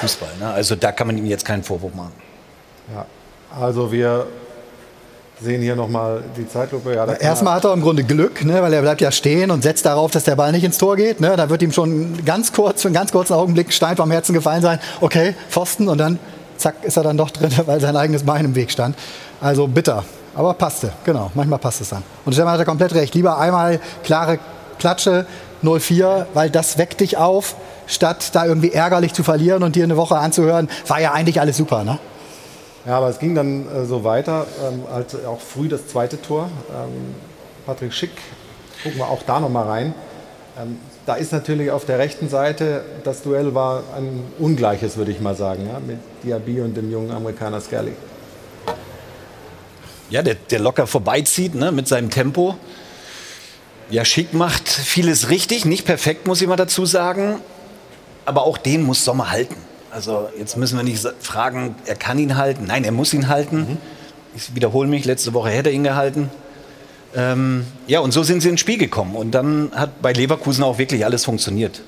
Fußball. 0.00 0.36
Ne? 0.38 0.52
Also 0.52 0.76
da 0.76 0.92
kann 0.92 1.06
man 1.06 1.16
ihm 1.16 1.26
jetzt 1.26 1.44
keinen 1.44 1.62
Vorwurf 1.62 1.94
machen. 1.94 2.12
Ja, 2.92 3.06
also 3.50 3.90
wir 3.90 4.26
sehen 5.40 5.62
hier 5.62 5.76
nochmal 5.76 6.22
die 6.36 6.48
Zeitlupe. 6.48 6.94
Ja, 6.94 7.06
Erstmal 7.06 7.54
hat 7.54 7.64
er 7.64 7.72
im 7.72 7.82
Grunde 7.82 8.04
Glück, 8.04 8.44
ne, 8.44 8.62
weil 8.62 8.72
er 8.72 8.82
bleibt 8.82 9.00
ja 9.00 9.10
stehen 9.10 9.50
und 9.50 9.62
setzt 9.62 9.84
darauf, 9.84 10.10
dass 10.10 10.24
der 10.24 10.36
Ball 10.36 10.52
nicht 10.52 10.64
ins 10.64 10.78
Tor 10.78 10.96
geht. 10.96 11.20
Ne. 11.20 11.36
Da 11.36 11.50
wird 11.50 11.62
ihm 11.62 11.72
schon 11.72 12.24
ganz 12.24 12.52
kurz, 12.52 12.82
für 12.82 12.88
einen 12.88 12.94
ganz 12.94 13.12
kurzen 13.12 13.34
Augenblick 13.34 13.72
Stein 13.72 13.96
vom 13.96 14.10
Herzen 14.10 14.32
gefallen 14.32 14.62
sein. 14.62 14.78
Okay, 15.00 15.34
Pfosten 15.50 15.88
und 15.88 15.98
dann 15.98 16.18
zack 16.56 16.76
ist 16.82 16.96
er 16.96 17.02
dann 17.02 17.16
doch 17.16 17.30
drin, 17.30 17.50
weil 17.66 17.80
sein 17.80 17.96
eigenes 17.96 18.22
Bein 18.24 18.44
im 18.44 18.54
Weg 18.54 18.70
stand. 18.70 18.96
Also 19.40 19.66
bitter, 19.66 20.04
aber 20.34 20.54
passte, 20.54 20.92
genau. 21.04 21.30
Manchmal 21.34 21.58
passt 21.58 21.80
es 21.80 21.88
dann. 21.90 22.02
Und 22.24 22.32
Stefan 22.32 22.52
hat 22.52 22.58
er 22.60 22.64
komplett 22.64 22.94
recht. 22.94 23.14
Lieber 23.14 23.38
einmal 23.38 23.80
klare 24.04 24.38
Klatsche 24.78 25.26
0-4, 25.62 26.26
weil 26.34 26.50
das 26.50 26.78
weckt 26.78 27.00
dich 27.00 27.16
auf, 27.16 27.56
statt 27.86 28.30
da 28.34 28.44
irgendwie 28.44 28.72
ärgerlich 28.72 29.14
zu 29.14 29.22
verlieren 29.22 29.62
und 29.62 29.76
dir 29.76 29.84
eine 29.84 29.96
Woche 29.96 30.16
anzuhören, 30.16 30.68
war 30.86 31.00
ja 31.00 31.12
eigentlich 31.12 31.40
alles 31.40 31.56
super, 31.56 31.84
ne? 31.84 31.98
Ja, 32.86 32.98
aber 32.98 33.08
es 33.08 33.18
ging 33.18 33.34
dann 33.34 33.66
äh, 33.68 33.84
so 33.86 34.04
weiter, 34.04 34.46
ähm, 34.62 34.82
halt 34.92 35.24
auch 35.26 35.40
früh 35.40 35.68
das 35.68 35.86
zweite 35.88 36.20
Tor. 36.20 36.50
Ähm, 36.70 37.14
Patrick 37.64 37.94
Schick, 37.94 38.10
gucken 38.82 38.98
wir 38.98 39.08
auch 39.08 39.22
da 39.22 39.40
nochmal 39.40 39.66
rein. 39.66 39.94
Ähm, 40.60 40.78
da 41.06 41.14
ist 41.14 41.32
natürlich 41.32 41.70
auf 41.70 41.86
der 41.86 41.98
rechten 41.98 42.28
Seite, 42.28 42.84
das 43.02 43.22
Duell 43.22 43.54
war 43.54 43.82
ein 43.96 44.24
ungleiches, 44.38 44.96
würde 44.96 45.12
ich 45.12 45.20
mal 45.20 45.34
sagen, 45.34 45.66
ja, 45.66 45.80
mit 45.80 45.98
Diaby 46.22 46.60
und 46.60 46.76
dem 46.76 46.90
jungen 46.90 47.10
Amerikaner 47.10 47.60
Skelly. 47.60 47.92
Ja, 50.10 50.22
der, 50.22 50.34
der 50.34 50.60
locker 50.60 50.86
vorbeizieht 50.86 51.54
ne, 51.54 51.72
mit 51.72 51.88
seinem 51.88 52.10
Tempo. 52.10 52.56
Ja, 53.90 54.04
Schick 54.04 54.34
macht 54.34 54.68
vieles 54.68 55.30
richtig, 55.30 55.64
nicht 55.64 55.84
perfekt, 55.84 56.26
muss 56.26 56.40
ich 56.40 56.48
mal 56.48 56.56
dazu 56.56 56.86
sagen. 56.86 57.40
Aber 58.26 58.42
auch 58.44 58.58
den 58.58 58.82
muss 58.82 59.04
Sommer 59.04 59.30
halten. 59.30 59.56
Also 59.94 60.28
jetzt 60.36 60.56
müssen 60.56 60.76
wir 60.76 60.82
nicht 60.82 61.06
fragen, 61.20 61.76
er 61.86 61.94
kann 61.94 62.18
ihn 62.18 62.36
halten. 62.36 62.64
Nein, 62.66 62.82
er 62.82 62.90
muss 62.90 63.14
ihn 63.14 63.28
halten. 63.28 63.58
Mhm. 63.58 63.76
Ich 64.34 64.52
wiederhole 64.52 64.88
mich, 64.88 65.04
letzte 65.04 65.32
Woche 65.34 65.50
hätte 65.50 65.68
er 65.68 65.74
ihn 65.74 65.84
gehalten. 65.84 66.30
Ähm, 67.14 67.64
ja, 67.86 68.00
und 68.00 68.10
so 68.10 68.24
sind 68.24 68.40
sie 68.40 68.48
ins 68.48 68.58
Spiel 68.58 68.76
gekommen. 68.76 69.14
Und 69.14 69.30
dann 69.30 69.70
hat 69.72 70.02
bei 70.02 70.12
Leverkusen 70.12 70.64
auch 70.64 70.78
wirklich 70.78 71.04
alles 71.04 71.24
funktioniert. 71.24 71.80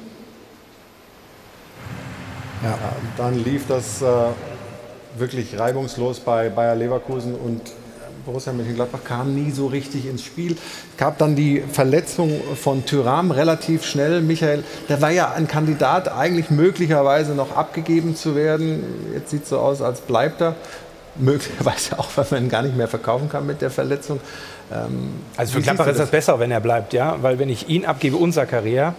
Ja, 2.62 2.78
dann 3.16 3.42
lief 3.42 3.66
das 3.66 4.00
äh, 4.02 4.06
wirklich 5.18 5.58
reibungslos 5.58 6.20
bei 6.20 6.48
Bayer 6.48 6.76
Leverkusen 6.76 7.34
und 7.34 7.60
Borussia 8.26 8.52
Mönchengladbach 8.52 9.04
kam 9.04 9.34
nie 9.34 9.52
so 9.52 9.68
richtig 9.68 10.06
ins 10.06 10.24
Spiel. 10.24 10.52
Es 10.52 10.96
gab 10.98 11.16
dann 11.18 11.36
die 11.36 11.62
Verletzung 11.72 12.40
von 12.60 12.84
Tyram 12.84 13.30
relativ 13.30 13.84
schnell. 13.84 14.20
Michael, 14.20 14.64
der 14.88 15.00
war 15.00 15.10
ja 15.12 15.32
ein 15.32 15.46
Kandidat, 15.46 16.08
eigentlich 16.12 16.50
möglicherweise 16.50 17.34
noch 17.34 17.56
abgegeben 17.56 18.16
zu 18.16 18.34
werden. 18.34 18.82
Jetzt 19.14 19.30
sieht 19.30 19.44
es 19.44 19.50
so 19.50 19.60
aus, 19.60 19.80
als 19.80 20.00
bleibt 20.00 20.42
er. 20.42 20.56
Möglicherweise 21.14 21.98
auch, 21.98 22.08
weil 22.16 22.26
man 22.32 22.44
ihn 22.44 22.50
gar 22.50 22.62
nicht 22.62 22.76
mehr 22.76 22.88
verkaufen 22.88 23.28
kann 23.28 23.46
mit 23.46 23.62
der 23.62 23.70
Verletzung. 23.70 24.20
Ähm, 24.72 25.10
also 25.36 25.52
für 25.52 25.62
Gladbach 25.62 25.86
ist 25.86 26.00
das 26.00 26.10
besser, 26.10 26.38
wenn 26.40 26.50
er 26.50 26.60
bleibt, 26.60 26.92
ja, 26.92 27.16
weil 27.22 27.38
wenn 27.38 27.48
ich 27.48 27.68
ihn 27.68 27.86
abgebe, 27.86 28.16
unser 28.16 28.44
Karriere, 28.44 28.94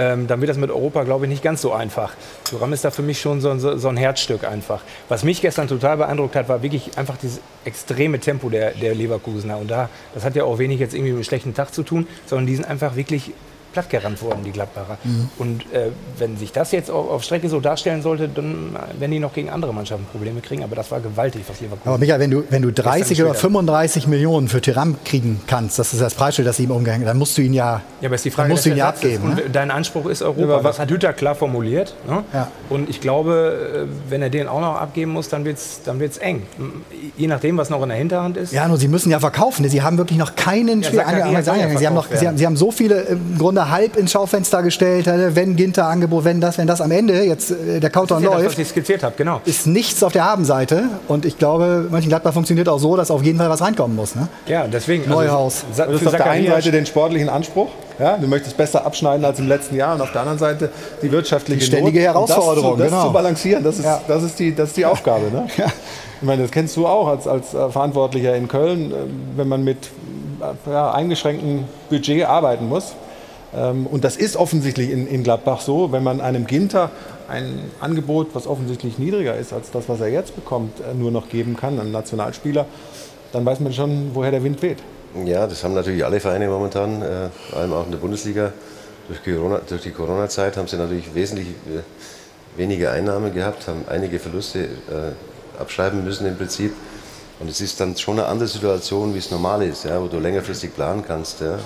ähm, 0.00 0.26
dann 0.26 0.40
wird 0.40 0.48
das 0.48 0.56
mit 0.56 0.70
Europa, 0.70 1.02
glaube 1.04 1.26
ich, 1.26 1.28
nicht 1.28 1.42
ganz 1.42 1.60
so 1.60 1.72
einfach. 1.72 2.14
Thuram 2.44 2.72
ist 2.72 2.86
da 2.86 2.90
für 2.90 3.02
mich 3.02 3.20
schon 3.20 3.42
so, 3.42 3.58
so, 3.58 3.76
so, 3.76 3.88
ein 3.88 3.98
Herzstück 3.98 4.44
einfach. 4.44 4.80
Was 5.10 5.24
mich 5.24 5.42
gestern 5.42 5.68
total 5.68 5.98
beeindruckt 5.98 6.34
hat, 6.36 6.48
war 6.48 6.62
wirklich 6.62 6.96
einfach 6.96 7.18
dieses 7.18 7.40
extreme 7.66 8.18
Tempo 8.18 8.48
der, 8.48 8.70
der 8.70 8.94
Leverkusener. 8.94 9.58
Und 9.58 9.70
da, 9.70 9.90
das 10.14 10.24
hat 10.24 10.34
ja 10.36 10.44
auch 10.44 10.58
wenig 10.58 10.80
jetzt 10.80 10.94
irgendwie 10.94 11.10
mit 11.10 11.18
einem 11.18 11.24
schlechten 11.24 11.52
Tag 11.52 11.74
zu 11.74 11.82
tun, 11.82 12.06
sondern 12.24 12.46
die 12.46 12.56
sind 12.56 12.64
einfach 12.64 12.96
wirklich 12.96 13.32
plattgerannt 13.72 14.22
worden, 14.22 14.40
die 14.44 14.50
Gladbacher. 14.50 14.98
Mhm. 15.04 15.28
Und 15.38 15.72
äh, 15.72 15.90
wenn 16.18 16.36
sich 16.36 16.52
das 16.52 16.72
jetzt 16.72 16.90
auf, 16.90 17.10
auf, 17.10 17.22
Strecke 17.22 17.48
so 17.48 17.60
darstellen 17.60 18.02
sollte, 18.02 18.28
dann 18.28 18.76
werden 18.98 19.10
die 19.10 19.18
noch 19.18 19.32
gegen 19.32 19.50
andere 19.50 19.72
Mannschaften 19.72 20.06
Probleme 20.10 20.40
kriegen. 20.40 20.64
Aber 20.64 20.76
das 20.76 20.90
war 20.90 21.00
gewaltig, 21.00 21.42
was 21.46 21.60
Leverkusen. 21.60 21.88
Aber 21.88 21.98
Michael, 21.98 22.20
wenn 22.20 22.30
du, 22.30 22.44
wenn 22.50 22.62
du 22.62 22.72
30 22.72 23.22
oder 23.22 23.34
35 23.34 24.06
Millionen 24.06 24.48
für 24.48 24.60
Tyram 24.60 24.96
kriegen 25.04 25.40
kannst, 25.46 25.78
das 25.78 25.92
ist 25.92 26.02
das 26.02 26.14
Preisschild, 26.14 26.48
das 26.48 26.58
ihm 26.58 26.70
umgehängt, 26.70 27.06
dann 27.06 27.18
musst 27.18 27.38
du 27.38 27.42
ihn 27.42 27.54
ja, 27.54 27.82
ja 28.00 28.08
aber 28.08 28.16
ist 28.16 28.24
die 28.24 28.30
Frage, 28.30 28.50
musst 28.50 28.66
du 28.66 28.70
ihn 28.70 28.76
ja 28.76 28.88
abgeben. 28.88 29.34
Ne? 29.34 29.42
Dein 29.52 29.70
Anspruch 29.70 30.06
ist 30.06 30.22
Europa. 30.22 30.56
Ja, 30.56 30.62
das 30.62 30.78
hat 30.78 30.90
Hütter 30.90 31.12
klar 31.12 31.34
formuliert. 31.34 31.94
Ne? 32.08 32.24
Ja. 32.32 32.48
Und 32.68 32.88
ich 32.88 33.00
glaube, 33.00 33.86
äh, 33.88 34.10
wenn 34.10 34.22
er 34.22 34.30
den 34.30 34.48
auch 34.48 34.60
noch 34.60 34.76
abgeben 34.76 35.12
muss, 35.12 35.28
dann 35.28 35.44
wird 35.44 35.58
es 35.58 35.82
dann 35.84 36.00
wird's 36.00 36.18
eng. 36.18 36.42
Je 37.16 37.26
nachdem, 37.26 37.56
was 37.56 37.70
noch 37.70 37.82
in 37.82 37.88
der 37.88 37.98
Hinterhand 37.98 38.36
ist. 38.36 38.52
Ja, 38.52 38.66
nur 38.68 38.76
sie 38.76 38.88
müssen 38.88 39.10
ja 39.10 39.20
verkaufen. 39.20 39.68
Sie 39.68 39.82
haben 39.82 39.98
wirklich 39.98 40.18
noch 40.18 40.34
keinen 40.34 40.82
ja, 40.82 40.88
Spiel. 40.88 41.00
Sie 41.00 41.86
haben, 41.86 41.94
noch, 41.94 42.06
sie, 42.12 42.26
haben, 42.26 42.38
sie 42.38 42.46
haben 42.46 42.56
so 42.56 42.70
viele 42.70 43.02
im 43.02 43.38
Grunde 43.38 43.59
Grunde 43.60 43.70
halb 43.70 43.96
ins 43.96 44.12
Schaufenster 44.12 44.62
gestellt, 44.62 45.06
wenn 45.06 45.56
Ginter 45.56 45.86
Angebot, 45.86 46.24
wenn 46.24 46.40
das, 46.40 46.58
wenn 46.58 46.66
das 46.66 46.80
am 46.80 46.90
Ende 46.90 47.22
jetzt 47.24 47.50
äh, 47.50 47.80
der 47.80 47.90
Countdown 47.90 48.22
ja 48.22 48.30
läuft, 48.30 48.46
das, 48.46 48.52
was 48.52 48.58
ich 48.58 48.68
skizziert 48.68 49.02
habe, 49.02 49.14
genau. 49.16 49.40
ist 49.44 49.66
nichts 49.66 50.02
auf 50.02 50.12
der 50.12 50.24
Habenseite. 50.24 50.84
Und 51.08 51.24
ich 51.24 51.38
glaube, 51.38 51.86
Mönchengladbach 51.90 52.32
funktioniert 52.32 52.68
auch 52.68 52.78
so, 52.78 52.96
dass 52.96 53.10
auf 53.10 53.22
jeden 53.22 53.38
Fall 53.38 53.50
was 53.50 53.60
reinkommen 53.60 53.96
muss. 53.96 54.14
Ne? 54.14 54.28
Ja, 54.46 54.66
deswegen. 54.66 55.08
Neuhaus. 55.08 55.64
Also, 55.70 55.84
du 55.84 55.98
hast 55.98 56.06
auf 56.06 56.16
der 56.16 56.30
einen 56.30 56.46
Seite 56.46 56.70
den 56.70 56.86
sportlichen 56.86 57.28
Anspruch. 57.28 57.68
Ja, 57.98 58.16
du 58.16 58.26
möchtest 58.26 58.56
besser 58.56 58.86
abschneiden 58.86 59.24
als 59.26 59.38
im 59.38 59.48
letzten 59.48 59.76
Jahr 59.76 59.94
und 59.94 60.00
auf 60.00 60.12
der 60.12 60.22
anderen 60.22 60.38
Seite 60.38 60.70
die 61.02 61.12
wirtschaftliche 61.12 61.60
die 61.60 61.66
ständige 61.66 61.98
Not. 61.98 62.06
Herausforderung. 62.06 62.78
Das, 62.78 62.88
zu, 62.88 62.90
das 62.90 62.90
genau. 62.90 63.06
zu 63.08 63.12
balancieren, 63.12 63.62
das 63.62 63.78
ist, 63.78 63.84
ja. 63.84 64.00
das 64.08 64.22
ist, 64.22 64.38
die, 64.38 64.54
das 64.54 64.70
ist 64.70 64.76
die 64.76 64.86
Aufgabe. 64.86 65.30
Ne? 65.30 65.46
Ja. 65.56 65.66
Ich 66.22 66.26
meine, 66.26 66.42
das 66.42 66.50
kennst 66.50 66.76
du 66.76 66.86
auch 66.86 67.08
als, 67.08 67.26
als 67.26 67.54
äh, 67.54 67.70
Verantwortlicher 67.70 68.34
in 68.36 68.46
Köln, 68.46 68.90
äh, 68.90 68.94
wenn 69.36 69.48
man 69.48 69.64
mit 69.64 69.90
ja, 70.66 70.92
eingeschränktem 70.92 71.64
Budget 71.90 72.24
arbeiten 72.24 72.68
muss 72.68 72.94
und 73.52 74.04
das 74.04 74.16
ist 74.16 74.36
offensichtlich 74.36 74.90
in, 74.90 75.24
Gladbach 75.24 75.60
so, 75.60 75.90
wenn 75.90 76.04
man 76.04 76.20
einem 76.20 76.46
Ginter 76.46 76.90
ein 77.30 77.70
Angebot, 77.80 78.28
was 78.34 78.46
offensichtlich 78.46 78.98
niedriger 78.98 79.36
ist 79.36 79.52
als 79.52 79.70
das, 79.70 79.88
was 79.88 80.00
er 80.00 80.08
jetzt 80.08 80.34
bekommt, 80.34 80.80
äh, 80.80 80.94
nur 80.94 81.10
noch 81.10 81.28
geben 81.28 81.56
kann, 81.56 81.78
einem 81.78 81.92
Nationalspieler, 81.92 82.66
dann 83.32 83.46
weiß 83.46 83.60
man 83.60 83.72
schon, 83.72 84.10
woher 84.14 84.32
der 84.32 84.42
Wind 84.42 84.60
weht. 84.62 84.78
Ja, 85.24 85.46
das 85.46 85.62
haben 85.64 85.74
natürlich 85.74 86.04
alle 86.04 86.20
Vereine 86.20 86.48
momentan, 86.48 87.02
äh, 87.02 87.28
vor 87.50 87.60
allem 87.60 87.72
auch 87.72 87.84
in 87.84 87.92
der 87.92 87.98
Bundesliga. 87.98 88.52
Durch, 89.08 89.24
Corona, 89.24 89.60
durch 89.68 89.82
die 89.82 89.90
Corona-Zeit 89.90 90.56
haben 90.56 90.68
sie 90.68 90.76
natürlich 90.76 91.14
wesentlich 91.14 91.48
äh, 91.48 92.58
weniger 92.58 92.92
Einnahmen 92.92 93.32
gehabt, 93.32 93.66
haben 93.68 93.84
einige 93.88 94.18
Verluste 94.18 94.68
abschreiben 95.58 96.02
müssen 96.04 96.26
im 96.26 96.36
Prinzip. 96.36 96.72
Und 97.38 97.48
es 97.48 97.60
ist 97.60 97.80
dann 97.80 97.96
schon 97.96 98.18
eine 98.18 98.28
andere 98.28 98.48
Situation, 98.48 99.14
wie 99.14 99.18
es 99.18 99.30
normal 99.30 99.62
ist, 99.62 99.84
ja, 99.84 100.00
wo 100.02 100.08
du 100.08 100.18
längerfristig 100.18 100.74
planen 100.74 101.04
kannst. 101.06 101.40
Ja. 101.40 101.58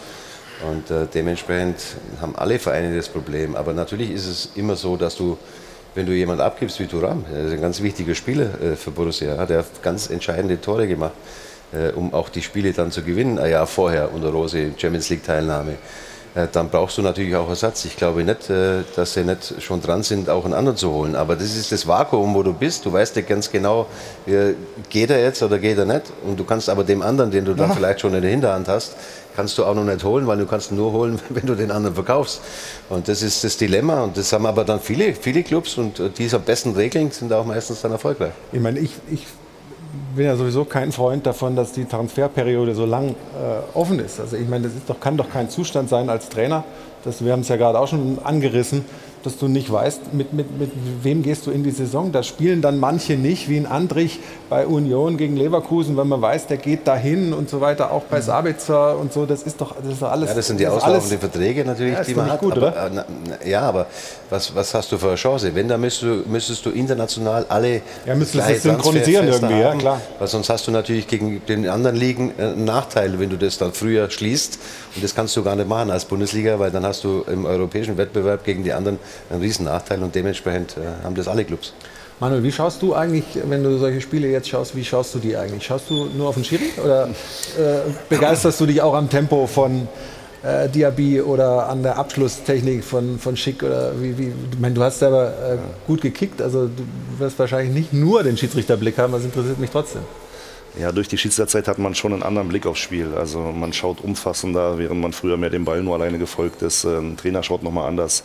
Und 0.62 0.90
äh, 0.90 1.06
dementsprechend 1.12 1.76
haben 2.20 2.36
alle 2.36 2.58
Vereine 2.58 2.94
das 2.94 3.08
Problem. 3.08 3.56
Aber 3.56 3.72
natürlich 3.72 4.10
ist 4.10 4.26
es 4.26 4.50
immer 4.54 4.76
so, 4.76 4.96
dass 4.96 5.16
du, 5.16 5.36
wenn 5.94 6.06
du 6.06 6.12
jemanden 6.12 6.42
abgibst 6.42 6.78
wie 6.80 6.86
Turam, 6.86 7.24
der 7.30 7.44
ist 7.44 7.52
ein 7.52 7.60
ganz 7.60 7.82
wichtiger 7.82 8.14
Spieler 8.14 8.60
äh, 8.62 8.76
für 8.76 8.90
Borussia, 8.90 9.36
hat 9.36 9.50
er 9.50 9.64
ganz 9.82 10.10
entscheidende 10.10 10.60
Tore 10.60 10.86
gemacht, 10.86 11.12
äh, 11.72 11.90
um 11.92 12.14
auch 12.14 12.28
die 12.28 12.42
Spiele 12.42 12.72
dann 12.72 12.90
zu 12.92 13.02
gewinnen, 13.02 13.38
ein 13.38 13.50
Jahr 13.50 13.66
vorher 13.66 14.12
unter 14.12 14.28
Rose 14.28 14.72
Champions 14.76 15.10
League 15.10 15.24
Teilnahme. 15.24 15.76
Äh, 16.34 16.48
dann 16.50 16.68
brauchst 16.68 16.98
du 16.98 17.02
natürlich 17.02 17.36
auch 17.36 17.48
Ersatz. 17.48 17.84
Ich 17.84 17.96
glaube 17.96 18.24
nicht, 18.24 18.50
äh, 18.50 18.82
dass 18.96 19.14
sie 19.14 19.24
nicht 19.24 19.60
schon 19.60 19.80
dran 19.80 20.02
sind, 20.02 20.30
auch 20.30 20.44
einen 20.44 20.54
anderen 20.54 20.76
zu 20.76 20.90
holen. 20.90 21.14
Aber 21.14 21.36
das 21.36 21.56
ist 21.56 21.72
das 21.72 21.86
Vakuum, 21.86 22.34
wo 22.34 22.42
du 22.42 22.52
bist. 22.52 22.84
Du 22.84 22.92
weißt 22.92 23.16
ja 23.16 23.22
ganz 23.22 23.50
genau, 23.50 23.86
geht 24.88 25.10
er 25.10 25.22
jetzt 25.22 25.42
oder 25.42 25.58
geht 25.58 25.78
er 25.78 25.84
nicht. 25.84 26.12
Und 26.24 26.38
du 26.38 26.44
kannst 26.44 26.68
aber 26.68 26.84
dem 26.84 27.02
anderen, 27.02 27.30
den 27.30 27.44
du 27.44 27.54
dann 27.54 27.68
ja. 27.68 27.74
vielleicht 27.74 28.00
schon 28.00 28.14
in 28.14 28.22
der 28.22 28.30
Hinterhand 28.30 28.68
hast, 28.68 28.96
kannst 29.34 29.58
du 29.58 29.64
auch 29.64 29.74
noch 29.74 29.84
nicht 29.84 30.04
holen, 30.04 30.26
weil 30.26 30.38
du 30.38 30.46
kannst 30.46 30.72
nur 30.72 30.92
holen, 30.92 31.20
wenn 31.28 31.46
du 31.46 31.54
den 31.54 31.70
anderen 31.70 31.94
verkaufst. 31.94 32.40
Und 32.88 33.08
das 33.08 33.22
ist 33.22 33.44
das 33.44 33.56
Dilemma. 33.56 34.04
Und 34.04 34.16
das 34.16 34.32
haben 34.32 34.46
aber 34.46 34.64
dann 34.64 34.80
viele, 34.80 35.14
viele 35.14 35.42
Clubs 35.42 35.76
und 35.76 36.00
die 36.18 36.24
es 36.24 36.34
am 36.34 36.42
besten 36.42 36.72
regeln, 36.72 37.10
sind 37.10 37.32
auch 37.32 37.44
meistens 37.44 37.82
dann 37.82 37.92
erfolgreich. 37.92 38.32
Ich 38.52 38.60
meine, 38.60 38.78
ich, 38.78 38.92
ich 39.10 39.26
bin 40.14 40.26
ja 40.26 40.36
sowieso 40.36 40.64
kein 40.64 40.92
Freund 40.92 41.26
davon, 41.26 41.56
dass 41.56 41.72
die 41.72 41.84
Transferperiode 41.84 42.74
so 42.74 42.86
lang 42.86 43.10
äh, 43.10 43.76
offen 43.76 43.98
ist. 43.98 44.20
Also 44.20 44.36
ich 44.36 44.48
meine, 44.48 44.64
das 44.64 44.72
doch, 44.86 45.00
kann 45.00 45.16
doch 45.16 45.30
kein 45.30 45.50
Zustand 45.50 45.88
sein 45.88 46.08
als 46.08 46.28
Trainer. 46.28 46.64
Das, 47.04 47.24
wir 47.24 47.32
haben 47.32 47.40
es 47.40 47.48
ja 47.48 47.56
gerade 47.56 47.78
auch 47.78 47.88
schon 47.88 48.18
angerissen, 48.22 48.84
dass 49.24 49.38
du 49.38 49.48
nicht 49.48 49.72
weißt, 49.72 50.12
mit, 50.12 50.32
mit, 50.32 50.58
mit 50.58 50.70
wem 51.02 51.22
gehst 51.22 51.46
du 51.46 51.50
in 51.50 51.64
die 51.64 51.70
Saison. 51.70 52.12
Da 52.12 52.22
spielen 52.22 52.60
dann 52.62 52.78
manche 52.78 53.14
nicht, 53.14 53.48
wie 53.48 53.56
ein 53.56 53.66
Andrich 53.66 54.20
bei 54.50 54.66
Union 54.66 55.16
gegen 55.16 55.36
Leverkusen, 55.36 55.96
wenn 55.96 56.08
man 56.08 56.20
weiß, 56.20 56.46
der 56.46 56.58
geht 56.58 56.86
dahin 56.86 57.32
und 57.32 57.48
so 57.48 57.60
weiter, 57.60 57.90
auch 57.90 58.02
bei 58.04 58.20
Sabitzer 58.20 58.98
und 58.98 59.12
so. 59.12 59.24
Das 59.26 59.42
ist 59.42 59.60
doch, 59.60 59.74
das 59.76 59.94
ist 59.94 60.02
doch 60.02 60.10
alles. 60.10 60.28
Ja, 60.30 60.34
das 60.36 60.46
sind 60.46 60.60
die 60.60 60.64
das 60.64 60.74
auslaufenden 60.74 61.18
Verträge 61.20 61.64
natürlich, 61.64 61.94
Ja, 61.94 62.04
die 62.04 62.14
man 62.14 62.30
hat. 62.30 62.40
gut, 62.40 62.52
aber, 62.52 62.68
oder? 62.68 62.90
na, 62.92 63.04
na, 63.28 63.46
ja, 63.48 63.62
aber 63.62 63.86
was, 64.34 64.54
was 64.54 64.74
hast 64.74 64.90
du 64.90 64.98
für 64.98 65.08
eine 65.08 65.16
Chance? 65.16 65.54
Wenn, 65.54 65.68
dann 65.68 65.80
müsstest 65.80 66.02
du, 66.02 66.28
müsstest 66.28 66.66
du 66.66 66.70
international 66.70 67.46
alle 67.48 67.82
Ja, 68.04 68.14
müsstest 68.14 68.44
gleiche 68.44 68.54
das 68.54 68.62
synchronisieren 68.62 69.28
irgendwie, 69.28 69.60
ja, 69.60 69.70
haben, 69.70 69.78
klar. 69.78 70.00
Weil 70.18 70.28
sonst 70.28 70.48
hast 70.50 70.66
du 70.66 70.72
natürlich 70.72 71.06
gegen 71.06 71.44
den 71.46 71.68
anderen 71.68 71.96
Ligen 71.96 72.32
äh, 72.36 72.42
einen 72.42 72.64
Nachteil, 72.64 73.18
wenn 73.18 73.30
du 73.30 73.36
das 73.36 73.58
dann 73.58 73.72
früher 73.72 74.10
schließt. 74.10 74.58
Und 74.96 75.04
das 75.04 75.14
kannst 75.14 75.36
du 75.36 75.44
gar 75.44 75.56
nicht 75.56 75.68
machen 75.68 75.90
als 75.90 76.04
Bundesliga, 76.04 76.58
weil 76.58 76.70
dann 76.70 76.84
hast 76.84 77.04
du 77.04 77.24
im 77.30 77.46
europäischen 77.46 77.96
Wettbewerb 77.96 78.44
gegen 78.44 78.64
die 78.64 78.72
anderen 78.72 78.98
einen 79.30 79.40
riesen 79.40 79.66
Nachteil 79.66 80.02
und 80.02 80.14
dementsprechend 80.14 80.76
äh, 80.76 81.04
haben 81.04 81.14
das 81.14 81.28
alle 81.28 81.44
Clubs. 81.44 81.72
Manuel, 82.20 82.42
wie 82.42 82.52
schaust 82.52 82.80
du 82.80 82.94
eigentlich, 82.94 83.24
wenn 83.44 83.62
du 83.64 83.76
solche 83.78 84.00
Spiele 84.00 84.28
jetzt 84.28 84.48
schaust, 84.48 84.76
wie 84.76 84.84
schaust 84.84 85.14
du 85.14 85.18
die 85.18 85.36
eigentlich? 85.36 85.64
Schaust 85.64 85.90
du 85.90 86.06
nur 86.16 86.28
auf 86.28 86.36
den 86.36 86.44
Schiri 86.44 86.70
oder 86.82 87.06
äh, 87.06 87.90
begeisterst 88.08 88.60
du 88.60 88.66
dich 88.66 88.80
auch 88.80 88.94
am 88.94 89.10
Tempo 89.10 89.46
von 89.46 89.88
äh, 90.44 90.68
Diaby 90.68 91.20
oder 91.22 91.68
an 91.68 91.82
der 91.82 91.96
Abschlusstechnik 91.96 92.84
von, 92.84 93.18
von 93.18 93.36
Schick? 93.36 93.62
Oder 93.62 94.00
wie, 94.00 94.16
wie, 94.18 94.32
ich 94.52 94.58
meine, 94.60 94.74
du 94.74 94.82
hast 94.82 94.98
selber 94.98 95.28
äh, 95.28 95.56
gut 95.86 96.00
gekickt, 96.00 96.42
also 96.42 96.66
du 96.66 96.84
wirst 97.18 97.38
wahrscheinlich 97.38 97.74
nicht 97.74 97.92
nur 97.92 98.22
den 98.22 98.36
Schiedsrichterblick 98.36 98.98
haben, 98.98 99.12
das 99.12 99.24
interessiert 99.24 99.58
mich 99.58 99.70
trotzdem. 99.70 100.02
Ja, 100.78 100.90
durch 100.90 101.06
die 101.06 101.16
Schiedsrichterzeit 101.16 101.68
hat 101.68 101.78
man 101.78 101.94
schon 101.94 102.12
einen 102.12 102.24
anderen 102.24 102.48
Blick 102.48 102.66
aufs 102.66 102.80
Spiel. 102.80 103.14
Also 103.16 103.38
man 103.38 103.72
schaut 103.72 104.00
umfassender, 104.00 104.76
während 104.76 105.00
man 105.00 105.12
früher 105.12 105.36
mehr 105.36 105.50
dem 105.50 105.64
Ball 105.64 105.82
nur 105.82 105.94
alleine 105.94 106.18
gefolgt 106.18 106.62
ist. 106.62 106.84
Äh, 106.84 106.98
Ein 106.98 107.16
Trainer 107.16 107.42
schaut 107.44 107.62
nochmal 107.62 107.88
anders. 107.88 108.24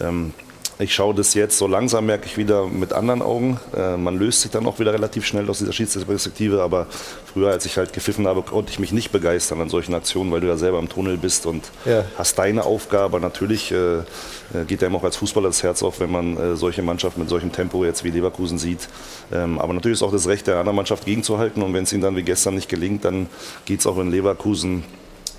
Ähm, 0.00 0.32
ich 0.78 0.94
schaue 0.94 1.14
das 1.14 1.32
jetzt, 1.32 1.56
so 1.56 1.66
langsam 1.66 2.04
merke 2.06 2.26
ich 2.26 2.36
wieder 2.36 2.66
mit 2.66 2.92
anderen 2.92 3.22
Augen. 3.22 3.58
Äh, 3.74 3.96
man 3.96 4.18
löst 4.18 4.42
sich 4.42 4.50
dann 4.50 4.66
auch 4.66 4.78
wieder 4.78 4.92
relativ 4.92 5.24
schnell 5.24 5.48
aus 5.48 5.58
dieser 5.58 5.72
Schiedsrichterperspektive. 5.72 6.62
Aber 6.62 6.86
früher, 7.32 7.50
als 7.50 7.64
ich 7.64 7.78
halt 7.78 7.92
gepfiffen 7.94 8.26
habe, 8.26 8.42
konnte 8.42 8.70
ich 8.72 8.78
mich 8.78 8.92
nicht 8.92 9.10
begeistern 9.10 9.60
an 9.62 9.70
solchen 9.70 9.94
Aktionen, 9.94 10.30
weil 10.32 10.40
du 10.40 10.48
ja 10.48 10.56
selber 10.58 10.78
im 10.78 10.88
Tunnel 10.90 11.16
bist 11.16 11.46
und 11.46 11.64
Ja. 11.86 12.04
hast 12.18 12.38
deine 12.38 12.64
Aufgabe. 12.64 13.20
Natürlich 13.20 13.72
äh, 13.72 13.98
äh, 13.98 14.02
geht 14.66 14.84
einem 14.84 14.96
auch 14.96 15.04
als 15.04 15.16
Fußballer 15.16 15.48
das 15.48 15.62
Herz 15.62 15.82
auf, 15.82 16.00
wenn 16.00 16.10
man 16.10 16.36
äh, 16.36 16.56
solche 16.56 16.82
Mannschaften 16.82 17.20
mit 17.20 17.30
solchem 17.30 17.52
Tempo 17.52 17.84
jetzt 17.84 18.04
wie 18.04 18.10
Leverkusen 18.10 18.58
sieht. 18.58 18.88
Ähm, 19.32 19.58
aber 19.58 19.72
natürlich 19.72 19.96
ist 19.98 20.02
auch 20.02 20.12
das 20.12 20.26
Recht 20.28 20.46
der 20.46 20.58
anderen 20.58 20.76
Mannschaft 20.76 21.06
gegenzuhalten. 21.06 21.62
Und 21.62 21.72
wenn 21.72 21.84
es 21.84 21.92
ihnen 21.92 22.02
dann 22.02 22.16
wie 22.16 22.22
gestern 22.22 22.54
nicht 22.54 22.68
gelingt, 22.68 23.04
dann 23.06 23.28
geht 23.64 23.80
es 23.80 23.86
auch 23.86 23.98
in 23.98 24.10
Leverkusen 24.10 24.84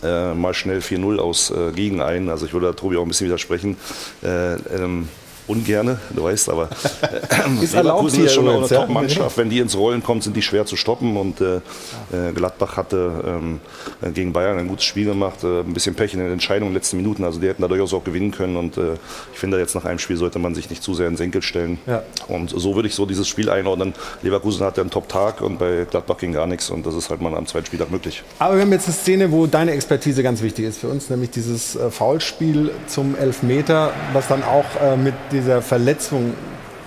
äh, 0.04 0.34
mal 0.34 0.54
schnell 0.54 0.80
4-0 0.80 1.20
aus 1.20 1.52
äh, 1.52 1.72
gegen 1.74 2.02
ein. 2.02 2.30
Also 2.30 2.46
ich 2.48 2.54
würde 2.54 2.68
da 2.68 2.74
Tobi 2.74 2.98
auch 2.98 3.04
ein 3.04 3.08
bisschen 3.08 3.28
widersprechen. 3.28 3.78
Äh, 4.24 4.54
ähm, 4.76 5.10
Ungerne, 5.48 6.00
du 6.10 6.24
weißt, 6.24 6.50
aber 6.50 6.70
äh, 7.02 7.64
Ist 7.64 7.74
Leverkusen 7.74 8.26
ist 8.26 8.34
schon 8.34 8.48
eine? 8.48 8.68
Top-Mannschaft. 8.68 9.38
Wenn 9.38 9.50
die 9.50 9.60
ins 9.60 9.78
Rollen 9.78 10.04
kommen, 10.04 10.22
sind 10.22 10.36
die 10.36 10.42
schwer 10.42 10.66
zu 10.66 10.76
stoppen. 10.76 11.16
Und 11.16 11.42
äh, 11.42 11.58
äh, 11.58 12.34
Gladbach 12.34 12.76
hatte 12.76 13.24
ähm, 13.26 13.60
äh, 14.02 14.12
gegen 14.12 14.34
Bayern 14.34 14.58
ein 14.58 14.68
gutes 14.68 14.86
Spiel 14.86 15.06
gemacht, 15.06 15.44
äh, 15.44 15.62
ein 15.62 15.74
bisschen 15.74 15.96
Pech 15.96 16.14
in 16.14 16.20
den 16.20 16.32
Entscheidungen 16.32 16.70
in 16.70 16.74
den 16.74 16.80
letzten 16.80 16.98
Minuten. 16.98 17.24
Also 17.24 17.40
die 17.40 17.48
hätten 17.48 17.62
da 17.62 17.68
durchaus 17.68 17.94
auch 17.94 18.04
gewinnen 18.04 18.32
können. 18.32 18.58
Und 18.58 18.78
äh, 18.78 18.94
ich 19.34 19.40
finde, 19.40 19.58
jetzt 19.60 19.76
nach 19.76 19.86
einem 19.86 20.00
Spiel 20.00 20.18
sollte 20.18 20.40
man 20.40 20.54
sich 20.54 20.70
nicht 20.70 20.84
zu 20.84 20.94
sehr 20.94 21.08
in 21.08 21.14
den 21.14 21.18
Senkel 21.18 21.42
stellen. 21.42 21.80
Ja. 21.88 22.04
Und 22.28 22.50
so 22.50 22.76
würde 22.76 22.88
ich 22.90 22.96
so 22.96 23.06
dieses 23.06 23.28
Spiel 23.28 23.50
einordnen. 23.50 23.94
Leverkusen 24.22 24.66
hat 24.66 24.78
ja 24.78 24.82
einen 24.82 24.92
Top-Tag 24.92 25.42
und 25.42 25.60
bei 25.60 25.86
Gladbach 25.90 26.18
ging 26.18 26.34
gar 26.34 26.48
nichts. 26.48 26.70
Und 26.70 26.86
das 26.86 26.96
ist 26.96 27.10
halt 27.10 27.22
mal 27.22 27.34
am 27.36 27.48
zweiten 27.48 27.68
Spieltag 27.68 27.90
möglich. 27.90 28.24
Aber 28.40 28.56
wir 28.56 28.62
haben 28.64 28.72
jetzt 28.72 28.88
eine 28.88 28.96
Szene, 28.96 29.32
wo 29.32 29.48
deine 29.48 29.72
Expertise 29.72 30.24
ganz 30.24 30.42
wichtig 30.42 30.66
ist 30.66 30.80
für 30.80 30.90
uns, 30.90 31.10
nämlich 31.10 31.32
dieses 31.32 31.78
Foulspiel 31.90 32.72
zum 32.88 33.16
Elfmeter, 33.16 33.94
was 34.14 34.28
dann 34.28 34.44
auch 34.44 34.66
mit 34.98 35.14
dieser 35.38 35.62
Verletzung 35.62 36.34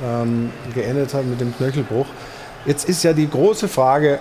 ähm, 0.05 0.51
geendet 0.75 1.15
hat, 1.15 1.25
mit 1.25 1.41
dem 1.41 1.57
Knöchelbruch. 1.57 2.07
Jetzt 2.67 2.89
ist 2.89 3.03
ja 3.03 3.13
die 3.13 3.29
große 3.29 3.69
Frage, 3.69 4.19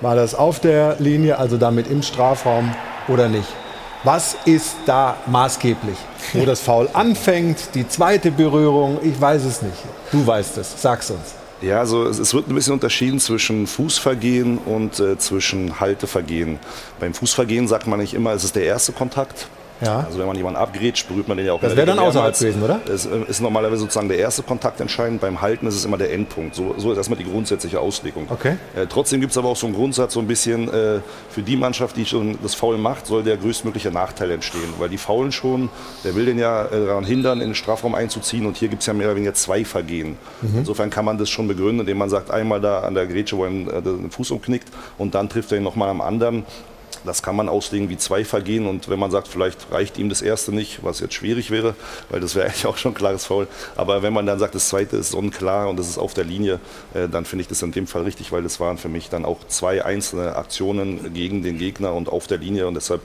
war 0.00 0.16
das 0.16 0.34
auf 0.34 0.60
der 0.60 0.96
Linie, 0.98 1.38
also 1.38 1.56
damit 1.56 1.90
im 1.90 2.02
Strafraum 2.02 2.74
oder 3.08 3.28
nicht? 3.28 3.48
Was 4.04 4.36
ist 4.44 4.76
da 4.84 5.16
maßgeblich? 5.26 5.96
Wo 6.34 6.44
das 6.44 6.60
Foul 6.60 6.90
anfängt, 6.92 7.74
die 7.74 7.88
zweite 7.88 8.30
Berührung, 8.30 8.98
ich 9.02 9.18
weiß 9.18 9.44
es 9.44 9.62
nicht. 9.62 9.78
Du 10.12 10.26
weißt 10.26 10.58
es, 10.58 10.74
sag's 10.76 11.10
uns. 11.10 11.34
Ja, 11.62 11.78
also 11.78 12.06
es, 12.06 12.34
wird 12.34 12.48
ein 12.48 12.54
bisschen 12.54 12.74
unterschieden 12.74 13.18
zwischen 13.18 13.66
Fußvergehen 13.66 14.58
und 14.58 15.00
äh, 15.00 15.16
zwischen 15.16 15.80
Haltevergehen. 15.80 16.58
Beim 17.00 17.14
Fußvergehen 17.14 17.66
sagt 17.66 17.86
man 17.86 18.00
nicht 18.00 18.12
immer, 18.12 18.32
es 18.32 18.44
ist 18.44 18.56
der 18.56 18.64
erste 18.64 18.92
Kontakt. 18.92 19.46
Ja. 19.80 20.00
Also 20.00 20.18
wenn 20.18 20.26
man 20.26 20.36
jemanden 20.36 20.58
abgrätscht, 20.58 21.08
berührt 21.08 21.28
man 21.28 21.36
den 21.36 21.46
ja 21.46 21.52
auch 21.52 21.60
Das 21.60 21.76
wäre 21.76 21.86
dann 21.86 21.98
außerhalb 21.98 22.38
gewesen, 22.38 22.62
oder? 22.62 22.80
Es 22.88 23.06
äh, 23.06 23.18
ist 23.28 23.40
normalerweise 23.40 23.80
sozusagen 23.80 24.08
der 24.08 24.18
erste 24.18 24.42
Kontakt 24.42 24.80
entscheidend. 24.80 25.20
Beim 25.20 25.40
Halten 25.40 25.66
ist 25.66 25.74
es 25.74 25.84
immer 25.84 25.98
der 25.98 26.12
Endpunkt. 26.12 26.54
So, 26.54 26.74
so 26.78 26.92
ist 26.92 26.98
erstmal 26.98 27.18
die 27.18 27.24
grundsätzliche 27.24 27.80
Auslegung. 27.80 28.26
Okay. 28.30 28.56
Äh, 28.76 28.86
trotzdem 28.86 29.20
gibt 29.20 29.32
es 29.32 29.38
aber 29.38 29.48
auch 29.48 29.56
so 29.56 29.66
einen 29.66 29.74
Grundsatz, 29.74 30.14
so 30.14 30.20
ein 30.20 30.26
bisschen 30.26 30.68
äh, 30.68 31.00
für 31.28 31.42
die 31.42 31.56
Mannschaft, 31.56 31.96
die 31.96 32.06
schon 32.06 32.38
das 32.42 32.54
Foul 32.54 32.78
macht, 32.78 33.06
soll 33.06 33.22
der 33.22 33.36
größtmögliche 33.36 33.90
Nachteil 33.90 34.30
entstehen. 34.30 34.74
Weil 34.78 34.88
die 34.88 34.98
faulen 34.98 35.32
schon, 35.32 35.68
der 36.04 36.14
will 36.14 36.26
den 36.26 36.38
ja 36.38 36.66
äh, 36.66 36.86
daran 36.86 37.04
hindern, 37.04 37.40
in 37.40 37.48
den 37.48 37.54
Strafraum 37.54 37.94
einzuziehen. 37.94 38.46
Und 38.46 38.56
hier 38.56 38.68
gibt 38.68 38.82
es 38.82 38.86
ja 38.86 38.94
mehr 38.94 39.08
oder 39.08 39.16
weniger 39.16 39.34
zwei 39.34 39.64
Vergehen. 39.64 40.16
Mhm. 40.42 40.58
Insofern 40.58 40.90
kann 40.90 41.04
man 41.04 41.18
das 41.18 41.30
schon 41.30 41.48
begründen, 41.48 41.80
indem 41.80 41.98
man 41.98 42.10
sagt, 42.10 42.30
einmal 42.30 42.60
da 42.60 42.80
an 42.80 42.94
der 42.94 43.06
Grätsche, 43.06 43.36
wo 43.36 43.44
er 43.44 43.50
äh, 43.50 43.82
den 43.82 44.10
Fuß 44.10 44.30
umknickt 44.30 44.68
und 44.98 45.14
dann 45.14 45.28
trifft 45.28 45.52
er 45.52 45.58
ihn 45.58 45.64
nochmal 45.64 45.88
am 45.88 46.00
anderen. 46.00 46.44
Das 47.04 47.22
kann 47.22 47.36
man 47.36 47.48
auslegen 47.48 47.88
wie 47.88 47.96
zwei 47.96 48.24
Vergehen 48.24 48.66
und 48.66 48.88
wenn 48.88 48.98
man 48.98 49.10
sagt, 49.10 49.28
vielleicht 49.28 49.70
reicht 49.70 49.98
ihm 49.98 50.08
das 50.08 50.22
erste 50.22 50.52
nicht, 50.52 50.82
was 50.82 51.00
jetzt 51.00 51.14
schwierig 51.14 51.50
wäre, 51.50 51.74
weil 52.10 52.20
das 52.20 52.34
wäre 52.34 52.46
eigentlich 52.48 52.66
auch 52.66 52.76
schon 52.76 52.92
ein 52.92 52.96
klares 52.96 53.26
Foul. 53.26 53.46
Aber 53.76 54.02
wenn 54.02 54.12
man 54.12 54.26
dann 54.26 54.38
sagt, 54.38 54.54
das 54.54 54.68
zweite 54.68 54.96
ist 54.96 55.10
sonnenklar 55.10 55.68
und 55.68 55.78
das 55.78 55.88
ist 55.88 55.98
auf 55.98 56.14
der 56.14 56.24
Linie, 56.24 56.60
äh, 56.94 57.08
dann 57.08 57.24
finde 57.24 57.42
ich 57.42 57.48
das 57.48 57.62
in 57.62 57.72
dem 57.72 57.86
Fall 57.86 58.02
richtig, 58.02 58.32
weil 58.32 58.42
das 58.42 58.60
waren 58.60 58.78
für 58.78 58.88
mich 58.88 59.08
dann 59.08 59.24
auch 59.24 59.46
zwei 59.48 59.84
einzelne 59.84 60.36
Aktionen 60.36 61.12
gegen 61.14 61.42
den 61.42 61.58
Gegner 61.58 61.92
und 61.94 62.08
auf 62.08 62.26
der 62.26 62.38
Linie 62.38 62.66
und 62.66 62.74
deshalb 62.74 63.02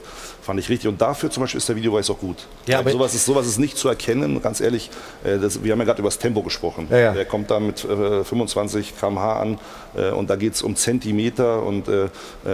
fand 0.50 0.58
ich 0.58 0.68
richtig. 0.68 0.88
Und 0.88 1.00
dafür 1.00 1.30
zum 1.30 1.42
Beispiel 1.44 1.58
ist 1.58 1.68
der 1.68 1.76
Videobeweis 1.76 2.10
auch 2.10 2.18
gut. 2.18 2.48
Ja, 2.66 2.80
aber- 2.80 2.90
sowas, 2.90 3.14
ist, 3.14 3.24
sowas 3.24 3.46
ist 3.46 3.58
nicht 3.58 3.78
zu 3.78 3.88
erkennen, 3.88 4.42
ganz 4.42 4.60
ehrlich. 4.60 4.90
Äh, 5.22 5.38
das, 5.38 5.62
wir 5.62 5.70
haben 5.70 5.78
ja 5.78 5.84
gerade 5.84 6.00
über 6.00 6.08
das 6.08 6.18
Tempo 6.18 6.42
gesprochen. 6.42 6.88
Ja, 6.90 6.98
ja. 6.98 7.12
Der 7.12 7.24
kommt 7.24 7.52
da 7.52 7.60
mit 7.60 7.84
äh, 7.84 8.24
25 8.24 8.98
km/h 8.98 9.40
an 9.42 9.58
äh, 9.96 10.10
und 10.10 10.28
da 10.28 10.34
geht 10.34 10.54
es 10.54 10.62
um 10.62 10.74
Zentimeter 10.74 11.62
und 11.62 11.86
äh, 11.86 12.06
äh, 12.06 12.08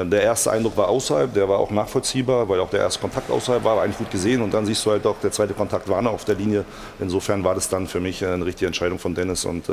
der 0.05 0.21
erste 0.21 0.51
Eindruck 0.51 0.77
war 0.77 0.89
außerhalb, 0.89 1.33
der 1.33 1.49
war 1.49 1.59
auch 1.59 1.71
nachvollziehbar, 1.71 2.47
weil 2.51 2.61
auch 2.61 2.69
der 2.69 2.81
erste 2.81 3.01
Kontakt 3.01 3.31
außerhalb 3.31 3.65
war, 3.65 3.77
war 3.77 3.85
eigentlich 3.85 3.97
gut 3.97 4.11
gesehen 4.11 4.43
und 4.43 4.53
dann 4.53 4.67
siehst 4.67 4.85
du 4.85 4.91
halt 4.91 5.07
auch, 5.07 5.17
der 5.23 5.33
zweite 5.33 5.55
Kontakt 5.55 5.89
war 5.89 6.03
noch 6.03 6.13
auf 6.13 6.27
der 6.27 6.35
Linie. 6.35 6.67
Insofern 7.01 7.45
war 7.45 7.55
das 7.55 7.71
dann 7.71 7.87
für 7.87 8.01
mich 8.01 8.21
äh, 8.21 8.27
eine 8.27 8.45
richtige 8.45 8.67
Entscheidung 8.67 8.99
von 8.99 9.15
Dennis 9.15 9.47
und 9.47 9.65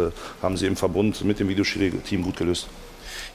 haben 0.42 0.56
sie 0.56 0.66
im 0.68 0.78
Verbund 0.78 1.26
mit 1.26 1.42
dem 1.42 1.50
Videoschiri-Team 1.50 2.24
gut 2.24 2.38
gelöst. 2.38 2.68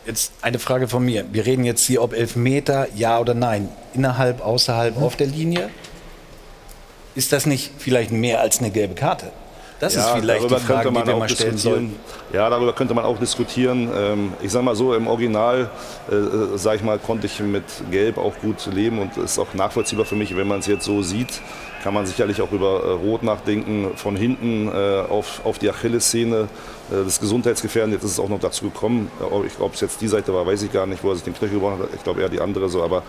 Jetzt 0.08 0.32
eine 0.40 0.58
Frage 0.58 0.88
von 0.88 1.04
mir. 1.04 1.26
Wir 1.32 1.44
reden 1.44 1.64
jetzt 1.64 1.86
hier, 1.86 2.02
ob 2.02 2.14
Elfmeter, 2.14 2.88
ja 2.94 3.20
oder 3.20 3.34
nein. 3.34 3.68
Innerhalb, 3.92 4.40
außerhalb, 4.40 4.96
auf 4.96 5.16
der 5.16 5.26
Linie. 5.26 5.68
Ist 7.14 7.30
das 7.34 7.44
nicht 7.44 7.72
vielleicht 7.76 8.10
mehr 8.10 8.40
als 8.40 8.60
eine 8.60 8.70
gelbe 8.70 8.94
Karte? 8.94 9.30
Das 9.80 9.94
ist 9.94 10.08
vielleicht 10.08 10.44
die 10.44 10.48
darüber 10.48 10.60
Frage, 10.60 10.84
könnte 10.84 10.90
man 10.92 11.02
die 11.02 11.08
wir 11.08 11.16
mal 11.18 11.28
stellen 11.28 11.58
sollten. 11.58 11.96
Ja, 12.32 12.48
darüber 12.48 12.72
könnte 12.72 12.94
man 12.94 13.04
auch 13.04 13.18
diskutieren. 13.18 13.90
Ähm, 13.94 14.32
ich 14.42 14.50
sage 14.50 14.64
mal 14.64 14.74
so, 14.74 14.94
im 14.94 15.06
Original, 15.06 15.70
äh, 16.10 16.56
sage 16.56 16.76
ich 16.76 16.82
mal, 16.82 16.98
konnte 16.98 17.26
ich 17.26 17.38
mit 17.40 17.64
Gelb 17.90 18.16
auch 18.16 18.32
gut 18.40 18.66
leben 18.72 18.98
und 18.98 19.16
ist 19.18 19.38
auch 19.38 19.52
nachvollziehbar 19.52 20.06
für 20.06 20.16
mich, 20.16 20.34
wenn 20.36 20.48
man 20.48 20.60
es 20.60 20.66
jetzt 20.66 20.84
so 20.84 21.02
sieht. 21.02 21.40
Kann 21.84 21.94
man 21.94 22.06
sicherlich 22.06 22.40
auch 22.40 22.50
über 22.50 22.82
äh, 22.82 22.90
Rot 22.92 23.22
nachdenken, 23.22 23.90
von 23.94 24.16
hinten 24.16 24.68
äh, 24.68 25.02
auf, 25.08 25.42
auf 25.44 25.58
die 25.58 25.70
Achillessehne, 25.70 26.36
äh, 26.36 26.77
das 26.90 27.20
Gesundheitsgefährden. 27.20 27.92
Jetzt 27.92 28.04
ist 28.04 28.12
es 28.12 28.20
auch 28.20 28.28
noch 28.28 28.40
dazu 28.40 28.64
gekommen. 28.64 29.10
Ob 29.20 29.44
ich- 29.46 29.58
ob 29.60 29.74
es 29.74 29.80
jetzt 29.80 30.00
die 30.00 30.08
Seite 30.08 30.32
war, 30.32 30.46
weiß 30.46 30.62
ich 30.62 30.72
gar 30.72 30.86
nicht, 30.86 31.02
wo 31.04 31.10
er 31.10 31.14
sich 31.16 31.24
den 31.24 31.34
Knöchel 31.34 31.56
gebrochen 31.58 31.80
hat. 31.80 31.88
Ich 31.94 32.02
glaube 32.02 32.20
eher 32.22 32.28
die 32.28 32.40
andere 32.40 32.68
so. 32.68 32.82
Aber 32.82 33.02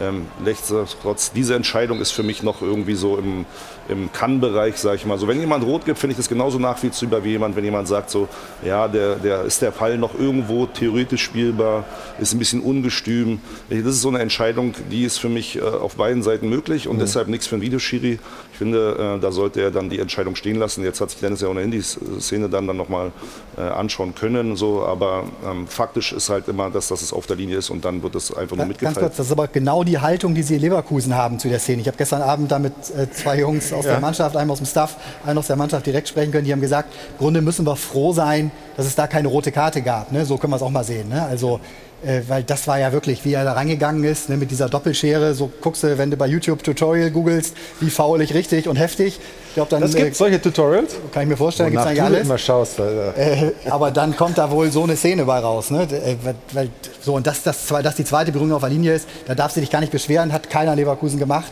ähm, 0.00 0.26
nichtsdestotrotz, 0.44 1.32
diese 1.32 1.54
Entscheidung 1.54 2.00
ist 2.00 2.12
für 2.12 2.22
mich 2.22 2.42
noch 2.42 2.62
irgendwie 2.62 2.94
so 2.94 3.16
im, 3.16 3.44
im 3.88 4.12
Kann-Bereich, 4.12 4.76
sage 4.78 4.96
ich 4.96 5.06
mal. 5.06 5.18
So, 5.18 5.28
wenn 5.28 5.38
jemand 5.40 5.64
rot 5.64 5.84
gibt, 5.84 5.98
finde 5.98 6.12
ich 6.12 6.16
das 6.16 6.28
genauso 6.28 6.58
nachvollziehbar 6.58 7.24
wie 7.24 7.30
jemand, 7.30 7.56
wenn 7.56 7.64
jemand 7.64 7.88
sagt 7.88 8.10
so, 8.10 8.28
ja, 8.64 8.88
der, 8.88 9.16
der 9.16 9.42
ist 9.42 9.62
der 9.62 9.72
Fall 9.72 9.98
noch 9.98 10.18
irgendwo 10.18 10.66
theoretisch 10.66 11.22
spielbar, 11.22 11.84
ist 12.18 12.32
ein 12.34 12.38
bisschen 12.38 12.60
ungestüm. 12.62 13.40
Das 13.70 13.78
ist 13.94 14.02
so 14.02 14.08
eine 14.08 14.18
Entscheidung, 14.20 14.74
die 14.90 15.04
ist 15.04 15.18
für 15.18 15.28
mich 15.28 15.56
äh, 15.56 15.60
auf 15.62 15.96
beiden 15.96 16.22
Seiten 16.22 16.48
möglich 16.48 16.88
und 16.88 16.98
deshalb 17.00 17.28
nichts 17.28 17.46
für 17.46 17.56
einen 17.56 17.62
Videoschiri. 17.62 18.18
Ich 18.56 18.58
finde, 18.58 19.16
äh, 19.18 19.20
da 19.20 19.32
sollte 19.32 19.60
er 19.60 19.70
dann 19.70 19.90
die 19.90 19.98
Entscheidung 19.98 20.34
stehen 20.34 20.56
lassen. 20.56 20.82
Jetzt 20.82 21.02
hat 21.02 21.10
sich 21.10 21.20
Dennis 21.20 21.42
ja 21.42 21.48
ohnehin 21.48 21.70
die 21.70 21.82
Szene 21.82 22.48
dann, 22.48 22.66
dann 22.66 22.78
nochmal 22.78 23.12
äh, 23.58 23.60
anschauen 23.60 24.14
können, 24.14 24.56
so, 24.56 24.82
aber 24.82 25.24
ähm, 25.44 25.66
faktisch 25.66 26.12
ist 26.12 26.30
halt 26.30 26.48
immer, 26.48 26.70
dass, 26.70 26.88
dass 26.88 27.02
es 27.02 27.12
auf 27.12 27.26
der 27.26 27.36
Linie 27.36 27.58
ist 27.58 27.68
und 27.68 27.84
dann 27.84 28.02
wird 28.02 28.14
es 28.14 28.32
einfach 28.34 28.56
nur 28.56 28.64
Ganz 28.64 28.68
mitgeteilt. 28.68 28.98
kurz, 28.98 29.16
das 29.16 29.26
ist 29.26 29.32
aber 29.32 29.48
genau 29.48 29.84
die 29.84 29.98
Haltung, 29.98 30.34
die 30.34 30.42
Sie 30.42 30.54
in 30.54 30.60
Leverkusen 30.62 31.14
haben 31.14 31.38
zu 31.38 31.48
der 31.48 31.58
Szene. 31.58 31.82
Ich 31.82 31.86
habe 31.88 31.98
gestern 31.98 32.22
Abend 32.22 32.50
da 32.50 32.58
mit 32.58 32.72
äh, 32.96 33.10
zwei 33.10 33.40
Jungs 33.40 33.72
aus 33.72 33.84
Ja. 33.84 33.92
der 33.92 34.00
Mannschaft, 34.00 34.36
einem 34.36 34.50
aus 34.50 34.58
dem 34.58 34.66
Staff, 34.66 34.96
einen 35.26 35.36
aus 35.38 35.48
der 35.48 35.56
Mannschaft 35.56 35.84
direkt 35.84 35.96
direkt 35.96 36.08
sprechen 36.08 36.32
können, 36.32 36.44
die 36.44 36.52
haben 36.52 36.60
gesagt, 36.60 36.92
im 37.12 37.18
Grunde 37.18 37.40
müssen 37.42 37.66
wir 37.66 37.76
froh 37.76 38.12
sein, 38.12 38.50
dass 38.76 38.86
es 38.86 38.94
da 38.94 39.06
keine 39.06 39.28
rote 39.28 39.50
Karte 39.52 39.82
gab. 39.82 40.12
Ne? 40.12 40.24
So 40.24 40.36
können 40.36 40.52
wir 40.52 40.56
es 40.56 40.62
auch 40.62 40.70
mal 40.70 40.84
sehen. 40.84 41.08
Ne? 41.08 41.22
Also 41.22 41.60
äh, 42.06 42.22
weil 42.28 42.42
das 42.44 42.66
war 42.68 42.78
ja 42.78 42.92
wirklich, 42.92 43.24
wie 43.24 43.34
er 43.34 43.44
da 43.44 43.52
rangegangen 43.52 44.04
ist, 44.04 44.28
ne, 44.28 44.36
mit 44.36 44.50
dieser 44.50 44.68
Doppelschere. 44.68 45.34
So 45.34 45.50
guckst 45.60 45.82
du, 45.82 45.98
wenn 45.98 46.10
du 46.10 46.16
bei 46.16 46.26
YouTube 46.26 46.62
Tutorial 46.62 47.10
googelst, 47.10 47.54
wie 47.80 47.90
faul 47.90 48.20
ich 48.22 48.32
richtig 48.34 48.68
und 48.68 48.76
heftig. 48.76 49.18
Ich 49.48 49.54
glaub, 49.54 49.68
dann, 49.68 49.80
Das 49.80 49.94
gibt 49.94 50.10
äh, 50.10 50.14
solche 50.14 50.40
Tutorials? 50.40 50.94
Kann 51.12 51.24
ich 51.24 51.28
mir 51.30 51.36
vorstellen, 51.36 51.70
gibt's 51.70 51.84
Wonach 51.84 51.90
eigentlich 51.90 52.08
du 52.08 52.14
alles. 52.14 52.26
immer 52.26 52.38
schaust. 52.38 52.78
Äh, 52.78 53.52
aber 53.70 53.90
dann 53.90 54.14
kommt 54.16 54.38
da 54.38 54.50
wohl 54.50 54.70
so 54.70 54.84
eine 54.84 54.96
Szene 54.96 55.24
bei 55.24 55.38
raus. 55.38 55.70
Ne? 55.70 55.82
Äh, 55.90 56.16
weil- 56.52 56.68
so, 57.02 57.14
und 57.14 57.26
dass 57.26 57.42
das, 57.42 57.66
dass 57.66 57.94
die 57.96 58.04
zweite 58.04 58.32
Berührung 58.32 58.52
auf 58.54 58.60
der 58.60 58.70
Linie 58.70 58.94
ist, 58.94 59.08
da 59.26 59.34
darfst 59.34 59.56
du 59.56 59.60
dich 59.60 59.70
gar 59.70 59.80
nicht 59.80 59.92
beschweren, 59.92 60.32
hat 60.32 60.48
keiner 60.50 60.72
in 60.72 60.78
Leverkusen 60.78 61.18
gemacht. 61.18 61.50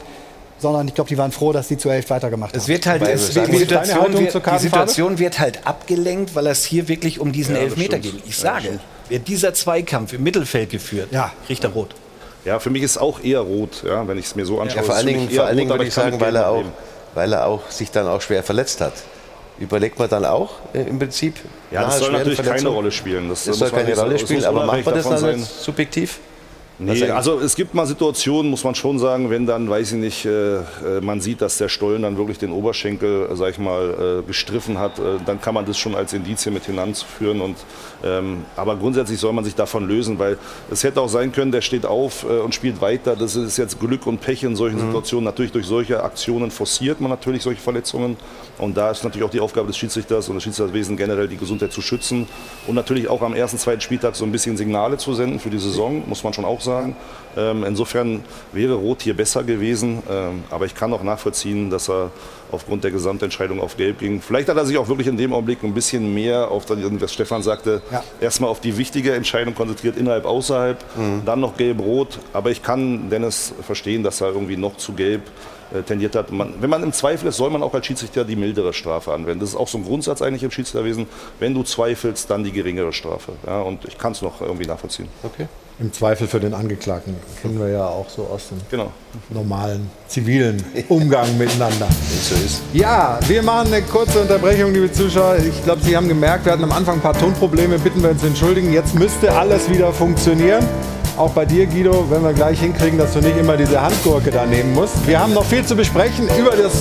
Sondern 0.61 0.87
ich 0.87 0.95
glaube, 0.95 1.09
die 1.09 1.19
waren 1.19 1.33
froh, 1.33 1.53
dass 1.53 1.67
die 1.69 1.77
zu 1.77 1.91
elf 1.91 2.09
weitergemacht 2.11 2.53
haben. 2.53 2.59
Es 2.61 2.69
wird 2.69 2.87
halt, 2.87 3.03
es, 3.03 3.35
sagen 3.35 3.51
die, 3.51 3.59
Situation 3.59 4.13
wird, 4.15 4.31
zur 4.31 4.41
die? 4.41 4.59
Situation 4.59 5.19
wird 5.19 5.39
halt 5.41 5.67
abgelenkt, 5.67 6.35
weil 6.37 6.47
es 6.47 6.65
hier 6.65 6.87
wirklich 6.89 7.19
um 7.21 7.33
diesen 7.33 7.55
Ja, 7.57 7.63
das 7.63 7.71
Elfmeter 7.73 7.99
stimmt. 7.99 8.15
geht. 8.23 8.27
Ich 8.29 8.39
sage. 8.39 8.79
Wird 9.09 9.29
dieser 9.29 9.55
Zweikampf 9.55 10.13
im 10.13 10.23
Mittelfeld 10.23 10.71
geführt, 10.71 11.09
Ja. 11.11 11.33
kriegt 11.47 11.65
er 11.65 11.71
rot. 11.71 11.95
Ja, 12.45 12.59
für 12.59 12.71
mich 12.71 12.83
ist 12.83 12.99
auch 12.99 13.23
eher 13.23 13.41
rot, 13.41 13.83
ja, 13.87 14.07
wenn 14.07 14.19
ich 14.19 14.27
es 14.27 14.35
mir 14.35 14.45
so 14.45 14.61
anschaue. 14.61 14.77
Ja, 14.79 14.83
vor 14.83 14.95
allen 14.95 15.07
Dingen, 15.07 15.31
vor 15.31 15.45
allen 15.45 15.57
Dingen 15.57 15.71
würde 15.71 15.85
ich 15.85 15.95
sagen, 15.95 16.21
weil 16.21 16.37
er, 16.37 16.51
auch, 16.51 16.65
weil 17.15 17.33
er 17.33 17.47
auch 17.47 17.71
sich 17.71 17.91
dann 17.91 18.07
auch 18.07 18.21
schwer 18.21 18.43
verletzt 18.43 18.81
hat. 18.81 18.93
Überlegt 19.59 19.99
man 19.99 20.09
dann 20.09 20.25
auch 20.25 20.51
äh, 20.75 20.83
im 20.83 20.99
Prinzip? 20.99 21.37
Ja, 21.71 21.85
das 21.85 22.01
soll 22.01 22.13
natürlich 22.13 22.43
keine? 22.43 22.69
Rolle 22.69 22.91
spielen. 22.91 23.29
Das, 23.29 23.45
Das 23.45 23.57
soll 23.57 23.71
keine 23.71 23.97
Rolle 23.97 24.19
spielen, 24.19 24.45
aber 24.45 24.65
macht 24.67 24.85
man 24.85 24.95
das 24.95 25.09
dann 25.09 25.43
subjektiv? 25.43 26.19
Nee, 26.79 26.91
eigentlich- 26.91 27.15
also 27.15 27.39
es 27.39 27.55
gibt 27.55 27.73
mal 27.75 27.87
Situationen, 27.87 28.51
muss 28.51 28.65
man 28.65 28.75
schon 28.75 28.99
sagen, 28.99 29.31
wenn 29.31 29.47
dann, 29.47 29.71
weiß 29.71 29.93
ich 29.93 29.99
nicht, 29.99 30.25
äh, 30.27 30.57
äh, 30.57 30.61
man 31.01 31.21
sieht, 31.21 31.41
dass 31.41 31.57
der 31.59 31.69
Stollen 31.69 32.03
dann 32.03 32.17
wirklich 32.17 32.39
den 32.39 32.51
Oberschenkel, 32.51 33.29
äh, 33.31 33.37
sag 33.37 33.51
ich 33.51 33.59
mal, 33.59 34.23
äh, 34.23 34.27
gestriffen 34.27 34.79
hat, 34.79 34.99
äh, 34.99 35.03
dann 35.25 35.41
kann 35.41 35.55
man 35.55 35.65
das 35.67 35.79
schon 35.79 35.95
als 35.95 36.13
Indizien 36.13 36.53
mit 36.53 36.65
hinanzuführen. 36.65 37.41
Und, 37.41 37.57
ähm, 38.03 38.45
aber 38.57 38.75
grundsätzlich 38.77 39.21
soll 39.21 39.33
man 39.33 39.45
sich 39.45 39.55
davon 39.55 39.87
lösen, 39.87 40.19
weil 40.19 40.37
es 40.69 40.83
hätte 40.83 41.01
auch 41.01 41.09
sein 41.09 41.31
können, 41.31 41.53
der 41.53 41.61
steht 41.61 41.87
auf 41.87 42.25
äh, 42.25 42.41
und 42.41 42.55
spielt 42.55 42.81
weiter. 42.81 43.15
Das 43.15 43.37
ist 43.37 43.57
jetzt 43.57 43.79
Glück 43.79 44.07
und 44.09 44.21
Pech 44.21 44.43
in 44.43 44.57
solchen 44.57 44.81
Situationen. 44.81 45.25
Natürlich 45.25 45.53
durch 45.53 45.67
solche 45.67 46.03
Aktionen 46.03 46.51
forciert 46.51 47.01
man 47.01 47.11
natürlich 47.11 47.43
solche 47.45 47.61
Verletzungen. 47.61 48.17
Und 48.59 48.77
da 48.77 48.91
ist 48.91 49.05
natürlich 49.05 49.25
auch 49.25 49.31
die 49.31 49.41
Aufgabe 49.41 49.69
des 49.69 49.77
Schiedsrichters 49.77 50.29
und 50.29 50.35
des 50.37 50.43
Schiedsrichterwesen 50.45 50.97
generell 50.97 51.29
die 51.29 51.37
Gesundheit 51.37 51.73
zu 51.73 51.83
schützen 51.83 52.27
und 52.67 52.75
natürlich 52.75 53.09
auch 53.09 53.23
am 53.23 53.35
ersten, 53.35 53.59
zweiten 53.59 53.81
Spieltag 53.81 54.17
so 54.17 54.25
ein 54.25 54.33
bisschen 54.33 54.57
Signale 54.57 54.97
zu 54.97 55.15
senden 55.15 55.39
für 55.39 55.51
die 55.51 55.59
Saison, 55.59 56.03
muss 56.09 56.23
man 56.25 56.33
schon 56.33 56.45
auch 56.45 56.61
sagen. 56.65 56.97
Ähm, 57.37 57.65
insofern 57.65 58.23
wäre 58.53 58.75
Rot 58.75 59.03
hier 59.03 59.15
besser 59.17 59.43
gewesen, 59.43 60.03
ähm, 60.09 60.45
aber 60.51 60.67
ich 60.67 60.75
kann 60.77 60.93
auch 60.93 61.03
nachvollziehen, 61.03 61.69
dass 61.69 61.89
er 61.91 62.13
aufgrund 62.53 62.85
der 62.85 62.93
Gesamtentscheidung 62.93 63.61
auf 63.61 63.77
Gelb 63.77 63.99
ging. 63.99 64.21
Vielleicht 64.23 64.49
hat 64.49 64.57
er 64.57 64.65
sich 64.65 64.79
auch 64.79 64.87
wirklich 64.87 65.09
in 65.09 65.17
dem 65.17 65.33
Augenblick 65.33 65.63
ein 65.65 65.75
bisschen 65.75 66.15
mehr 66.15 66.49
auf, 66.53 66.65
das, 66.65 66.79
was 66.81 67.13
Stefan 67.13 67.43
sagte, 67.43 67.83
Ja. 67.91 68.05
erstmal 68.21 68.51
auf 68.51 68.61
die 68.61 68.77
wichtige 68.79 69.13
Entscheidung 69.15 69.55
konzentriert, 69.57 69.97
innerhalb, 69.97 70.27
außerhalb, 70.27 70.79
dann 71.27 71.41
noch 71.41 71.57
Gelb-Rot. 71.57 72.21
Aber 72.33 72.51
ich 72.53 72.63
kann 72.63 73.11
Dennis 73.11 73.53
verstehen, 73.67 74.05
dass 74.05 74.21
er 74.21 74.29
irgendwie 74.29 74.57
noch 74.57 74.77
zu 74.77 74.93
Gelb 74.93 75.23
äh, 75.75 75.83
tendiert 75.83 76.15
hat. 76.15 76.31
Man, 76.31 76.55
wenn 76.61 76.71
man 76.71 76.85
im 76.85 76.93
Zweifel 76.93 77.27
ist, 77.29 77.37
soll 77.39 77.51
man 77.51 77.65
auch 77.65 77.75
als 77.75 77.85
Schiedsrichter 77.85 78.25
die 78.25 78.37
mildere 78.37 78.73
Strafe 78.73 79.13
anwenden. 79.13 79.41
Das 79.41 79.49
ist 79.49 79.57
auch 79.57 79.67
so 79.67 79.79
ein 79.79 79.85
Grundsatz 79.85 80.23
eigentlich 80.23 80.45
im 80.45 80.53
Schiedsrichterwesen. 80.53 81.07
Wenn 81.41 81.53
du 81.53 81.65
zweifelst, 81.65 82.31
dann 82.31 82.45
die 82.45 82.53
geringere 82.53 82.93
Strafe. 82.93 83.33
Ja, 83.45 83.61
und 83.63 83.85
ich 83.87 83.99
kann 83.99 84.13
es 84.13 84.23
noch 84.23 84.41
irgendwie 84.41 84.67
nachvollziehen. 84.67 85.09
Okay. 85.25 85.49
Im 85.81 85.93
Zweifel 85.93 86.29
für 86.29 86.39
den 86.39 86.55
Angeklagten. 86.55 87.17
Kennen 87.43 87.59
wir 87.59 87.69
ja 87.69 87.85
auch 87.87 88.09
so 88.09 88.23
aus 88.33 88.49
dem 88.49 88.59
Genau. 88.71 88.93
normalen 89.31 89.91
zivilen 90.07 90.65
Umgang 90.89 91.37
miteinander. 91.37 91.89
So 92.23 92.35
ist. 92.37 92.63
Ja, 92.73 93.19
wir 93.27 93.43
machen 93.43 93.67
eine 93.73 93.83
kurze 93.83 94.21
Unterbrechung, 94.21 94.73
liebe 94.73 94.91
Zuschauer. 94.91 95.37
Ich 95.39 95.63
glaube, 95.65 95.83
Sie 95.83 95.95
haben 95.97 96.09
gemerkt, 96.09 96.45
wir 96.47 96.53
hatten 96.53 96.65
am 96.65 96.73
Anfang 96.73 96.95
ein 96.97 97.01
paar 97.03 97.19
Tonprobleme. 97.19 97.79
Bitten 97.79 98.03
wir 98.03 98.11
uns 98.11 98.23
entschuldigen. 98.23 98.73
Jetzt 98.73 98.95
müsste 98.95 99.31
alles 99.37 99.69
wieder 99.69 99.93
funktionieren. 99.93 100.65
Auch 101.19 101.31
bei 101.33 101.45
dir, 101.45 101.67
Guido, 101.67 102.07
wenn 102.09 102.23
wir 102.23 102.33
gleich 102.33 102.61
hinkriegen, 102.61 102.97
dass 102.99 103.13
du 103.13 103.21
nicht 103.21 103.37
immer 103.37 103.57
diese 103.57 103.81
Handgurke 103.83 104.31
da 104.31 104.47
nehmen 104.47 104.73
musst. 104.75 105.07
Wir 105.07 105.21
haben 105.21 105.35
noch 105.35 105.45
viel 105.45 105.65
zu 105.67 105.77
besprechen 105.77 106.29
über 106.39 106.57
das 106.57 106.73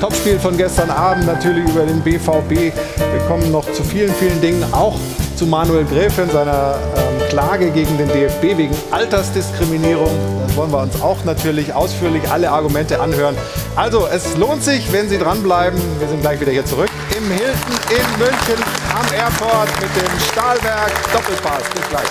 Topspiel 0.00 0.38
von 0.38 0.56
gestern 0.56 0.90
Abend, 0.90 1.26
natürlich 1.26 1.68
über 1.68 1.84
den 1.86 2.00
BVB. 2.02 2.50
Wir 2.50 3.20
kommen 3.26 3.50
noch 3.50 3.64
zu 3.72 3.82
vielen, 3.82 4.12
vielen 4.14 4.40
Dingen, 4.40 4.62
auch 4.72 4.98
zu 5.44 5.50
Manuel 5.50 5.84
Gräfin, 5.84 6.30
seiner 6.30 6.76
ähm, 6.96 7.28
Klage 7.28 7.70
gegen 7.70 7.98
den 7.98 8.08
DFB 8.08 8.56
wegen 8.56 8.74
Altersdiskriminierung. 8.90 10.10
Das 10.46 10.56
wollen 10.56 10.72
wir 10.72 10.82
uns 10.82 11.00
auch 11.02 11.22
natürlich 11.24 11.74
ausführlich 11.74 12.30
alle 12.30 12.50
Argumente 12.50 13.00
anhören. 13.00 13.36
Also, 13.76 14.06
es 14.06 14.36
lohnt 14.36 14.62
sich, 14.62 14.90
wenn 14.92 15.08
Sie 15.08 15.18
dranbleiben. 15.18 15.78
Wir 15.98 16.08
sind 16.08 16.22
gleich 16.22 16.40
wieder 16.40 16.52
hier 16.52 16.64
zurück 16.64 16.88
im 17.16 17.24
Hilton 17.30 17.76
in 17.90 18.18
München 18.18 18.64
am 18.94 19.06
Airport 19.14 19.68
mit 19.80 19.90
dem 19.96 20.20
Stahlwerk 20.32 20.92
Doppelpass. 21.12 21.62
Bis 21.74 21.88
gleich. 21.90 22.08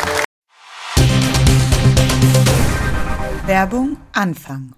Werbung 3.48 3.98
Anfang. 4.14 4.74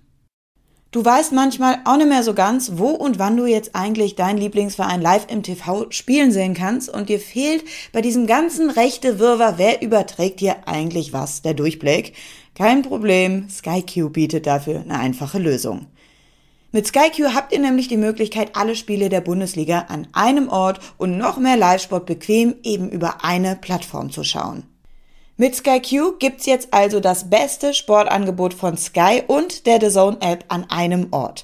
Du 0.96 1.04
weißt 1.04 1.34
manchmal 1.34 1.80
auch 1.84 1.98
nicht 1.98 2.08
mehr 2.08 2.24
so 2.24 2.34
ganz, 2.34 2.72
wo 2.76 2.88
und 2.88 3.20
wann 3.20 3.36
du 3.36 3.46
jetzt 3.46 3.76
eigentlich 3.76 4.16
deinen 4.16 4.38
Lieblingsverein 4.38 5.02
live 5.02 5.28
im 5.30 5.44
TV 5.44 5.88
spielen 5.90 6.32
sehen 6.32 6.54
kannst 6.54 6.88
und 6.88 7.10
dir 7.10 7.20
fehlt 7.20 7.66
bei 7.92 8.00
diesem 8.00 8.28
ganzen 8.28 8.70
rechte 8.70 9.20
Wirrwarr, 9.20 9.58
wer 9.58 9.82
überträgt 9.82 10.40
dir 10.40 10.70
eigentlich 10.70 11.12
was, 11.12 11.42
der 11.42 11.54
Durchblick? 11.54 12.14
Kein 12.56 12.82
Problem, 12.82 13.50
SkyQ 13.50 14.14
bietet 14.14 14.48
dafür 14.48 14.80
eine 14.80 14.98
einfache 14.98 15.38
Lösung. 15.38 15.88
Mit 16.72 16.88
SkyQ 16.88 17.34
habt 17.36 17.52
ihr 17.52 17.60
nämlich 17.60 17.90
die 17.90 17.98
Möglichkeit, 17.98 18.56
alle 18.56 18.78
Spiele 18.78 19.10
der 19.10 19.20
Bundesliga 19.20 19.88
an 19.90 20.08
einem 20.14 20.48
Ort 20.48 20.80
und 20.98 21.18
noch 21.18 21.38
mehr 21.38 21.58
Live-Sport 21.58 22.06
bequem 22.06 22.56
eben 22.64 22.90
über 22.90 23.26
eine 23.26 23.58
Plattform 23.58 24.12
zu 24.12 24.24
schauen. 24.24 24.64
Mit 25.38 25.54
SkyQ 25.54 26.18
gibt's 26.18 26.46
jetzt 26.46 26.70
also 26.72 27.02
das 27.02 27.30
beste 27.30 27.74
Sportangebot 27.74 28.54
von 28.54 28.78
Sky 28.78 29.22
und 29.28 29.66
der 29.66 29.82
The 29.82 29.90
Zone 29.90 30.18
App 30.22 30.46
an 30.48 30.66
einem 30.70 31.08
Ort. 31.12 31.44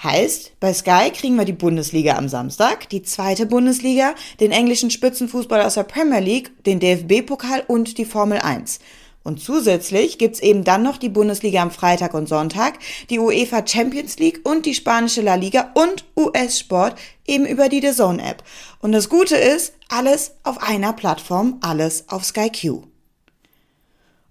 Heißt, 0.00 0.52
bei 0.60 0.72
Sky 0.72 1.10
kriegen 1.10 1.34
wir 1.34 1.44
die 1.44 1.52
Bundesliga 1.52 2.16
am 2.16 2.28
Samstag, 2.28 2.88
die 2.90 3.02
zweite 3.02 3.46
Bundesliga, 3.46 4.14
den 4.38 4.52
englischen 4.52 4.90
Spitzenfußball 4.90 5.60
aus 5.62 5.74
der 5.74 5.82
Premier 5.82 6.20
League, 6.20 6.52
den 6.66 6.78
DFB-Pokal 6.78 7.64
und 7.66 7.98
die 7.98 8.04
Formel 8.04 8.38
1. 8.38 8.78
Und 9.24 9.40
zusätzlich 9.40 10.18
gibt's 10.18 10.38
eben 10.38 10.62
dann 10.62 10.84
noch 10.84 10.96
die 10.96 11.08
Bundesliga 11.08 11.62
am 11.62 11.72
Freitag 11.72 12.14
und 12.14 12.28
Sonntag, 12.28 12.78
die 13.10 13.18
UEFA 13.18 13.66
Champions 13.66 14.20
League 14.20 14.40
und 14.44 14.66
die 14.66 14.74
spanische 14.74 15.20
La 15.20 15.34
Liga 15.34 15.72
und 15.74 16.04
US-Sport 16.16 16.94
eben 17.26 17.46
über 17.46 17.68
die 17.68 17.80
The 17.80 17.90
Zone 17.92 18.22
App. 18.22 18.44
Und 18.78 18.92
das 18.92 19.08
Gute 19.08 19.34
ist, 19.34 19.74
alles 19.88 20.36
auf 20.44 20.62
einer 20.62 20.92
Plattform, 20.92 21.58
alles 21.60 22.08
auf 22.08 22.24
SkyQ. 22.24 22.91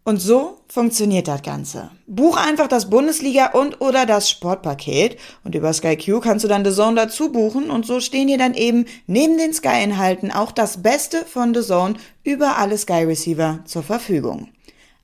Und 0.04 0.18
so 0.18 0.58
funktioniert 0.68 1.28
das 1.28 1.44
Ganze. 1.44 1.92
Buch 2.08 2.36
einfach 2.36 2.68
das 2.68 2.90
Bundesliga 2.90 3.52
und 3.52 3.82
oder 3.82 4.08
das 4.08 4.32
Sportpaket 4.32 5.18
und 5.44 5.54
über 5.54 5.72
SkyQ 5.72 6.22
kannst 6.22 6.44
du 6.44 6.48
dann 6.48 6.66
The 6.66 6.72
Zone 6.72 6.96
dazu 6.96 7.32
buchen 7.32 7.70
und 7.70 7.86
so 7.86 8.00
stehen 8.00 8.28
dir 8.28 8.40
dann 8.40 8.56
eben 8.56 8.86
neben 9.06 9.38
den 9.38 9.54
Sky-Inhalten 9.54 10.32
auch 10.32 10.52
das 10.52 10.82
Beste 10.82 11.24
von 11.26 11.54
The 11.54 11.62
Zone 11.62 11.96
über 12.24 12.58
alle 12.58 12.80
Sky-Receiver 12.80 13.60
zur 13.66 13.84
Verfügung. 13.84 14.50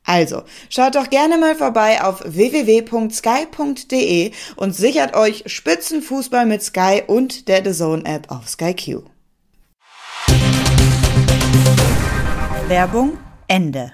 Also, 0.03 0.43
schaut 0.69 0.95
doch 0.95 1.09
gerne 1.09 1.37
mal 1.37 1.53
vorbei 1.53 2.01
auf 2.01 2.23
www.sky.de 2.25 2.71
und 4.55 4.73
sichert 4.73 5.15
euch 5.15 5.43
Spitzenfußball 5.45 6.45
mit 6.45 6.63
Sky 6.63 7.03
und 7.05 7.49
der 7.49 7.63
The 7.63 7.77
Zone 7.77 8.05
App 8.05 8.31
auf 8.31 8.47
SkyQ. 8.47 9.03
Werbung 12.67 13.17
Ende. 13.47 13.91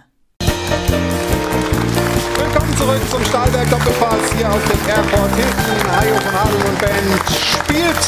Willkommen 2.36 2.78
zurück 2.78 3.02
zum 3.12 3.24
Stahlwerk 3.26 3.70
Doppelpass 3.70 4.34
hier 4.36 4.50
auf 4.50 4.62
dem 4.66 4.90
Airport 4.90 5.36
Hilton. 5.36 5.92
Hajo 5.92 6.16
von 6.16 6.34
Hadel 6.34 6.62
und 6.68 6.80
Band 6.80 7.22
spielt. 7.30 8.04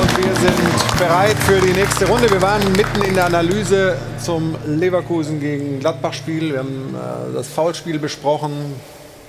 Und 0.00 0.18
wir 0.18 0.34
sind 0.34 0.98
bereit 0.98 1.36
für 1.46 1.60
die 1.60 1.72
nächste 1.72 2.08
Runde. 2.08 2.28
Wir 2.28 2.42
waren 2.42 2.72
mitten 2.72 3.02
in 3.02 3.14
der 3.14 3.26
Analyse 3.26 3.96
zum 4.20 4.56
Leverkusen 4.66 5.38
gegen 5.38 5.78
Gladbach-Spiel. 5.78 6.54
Wir 6.54 6.58
haben 6.58 6.96
äh, 6.96 7.34
das 7.34 7.46
Foulspiel 7.46 8.00
besprochen, 8.00 8.74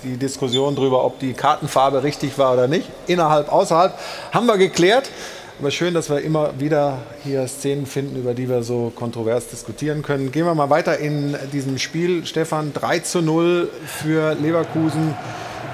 die 0.03 0.17
Diskussion 0.17 0.75
darüber, 0.75 1.05
ob 1.05 1.19
die 1.19 1.33
Kartenfarbe 1.33 2.01
richtig 2.01 2.39
war 2.39 2.53
oder 2.53 2.67
nicht. 2.67 2.89
Innerhalb, 3.05 3.51
außerhalb 3.51 3.93
haben 4.31 4.47
wir 4.47 4.57
geklärt. 4.57 5.11
Aber 5.59 5.71
schön, 5.71 5.93
dass 5.93 6.09
wir 6.09 6.21
immer 6.21 6.57
wieder 6.57 6.99
hier 7.25 7.45
Szenen 7.49 7.85
finden, 7.85 8.15
über 8.15 8.33
die 8.33 8.47
wir 8.47 8.63
so 8.63 8.93
kontrovers 8.95 9.49
diskutieren 9.49 10.03
können. 10.03 10.31
Gehen 10.31 10.45
wir 10.45 10.55
mal 10.55 10.69
weiter 10.69 10.97
in 10.99 11.35
diesem 11.51 11.77
Spiel. 11.79 12.25
Stefan, 12.25 12.71
3 12.71 12.99
zu 12.99 13.21
0 13.21 13.69
für 13.85 14.35
Leverkusen. 14.35 15.13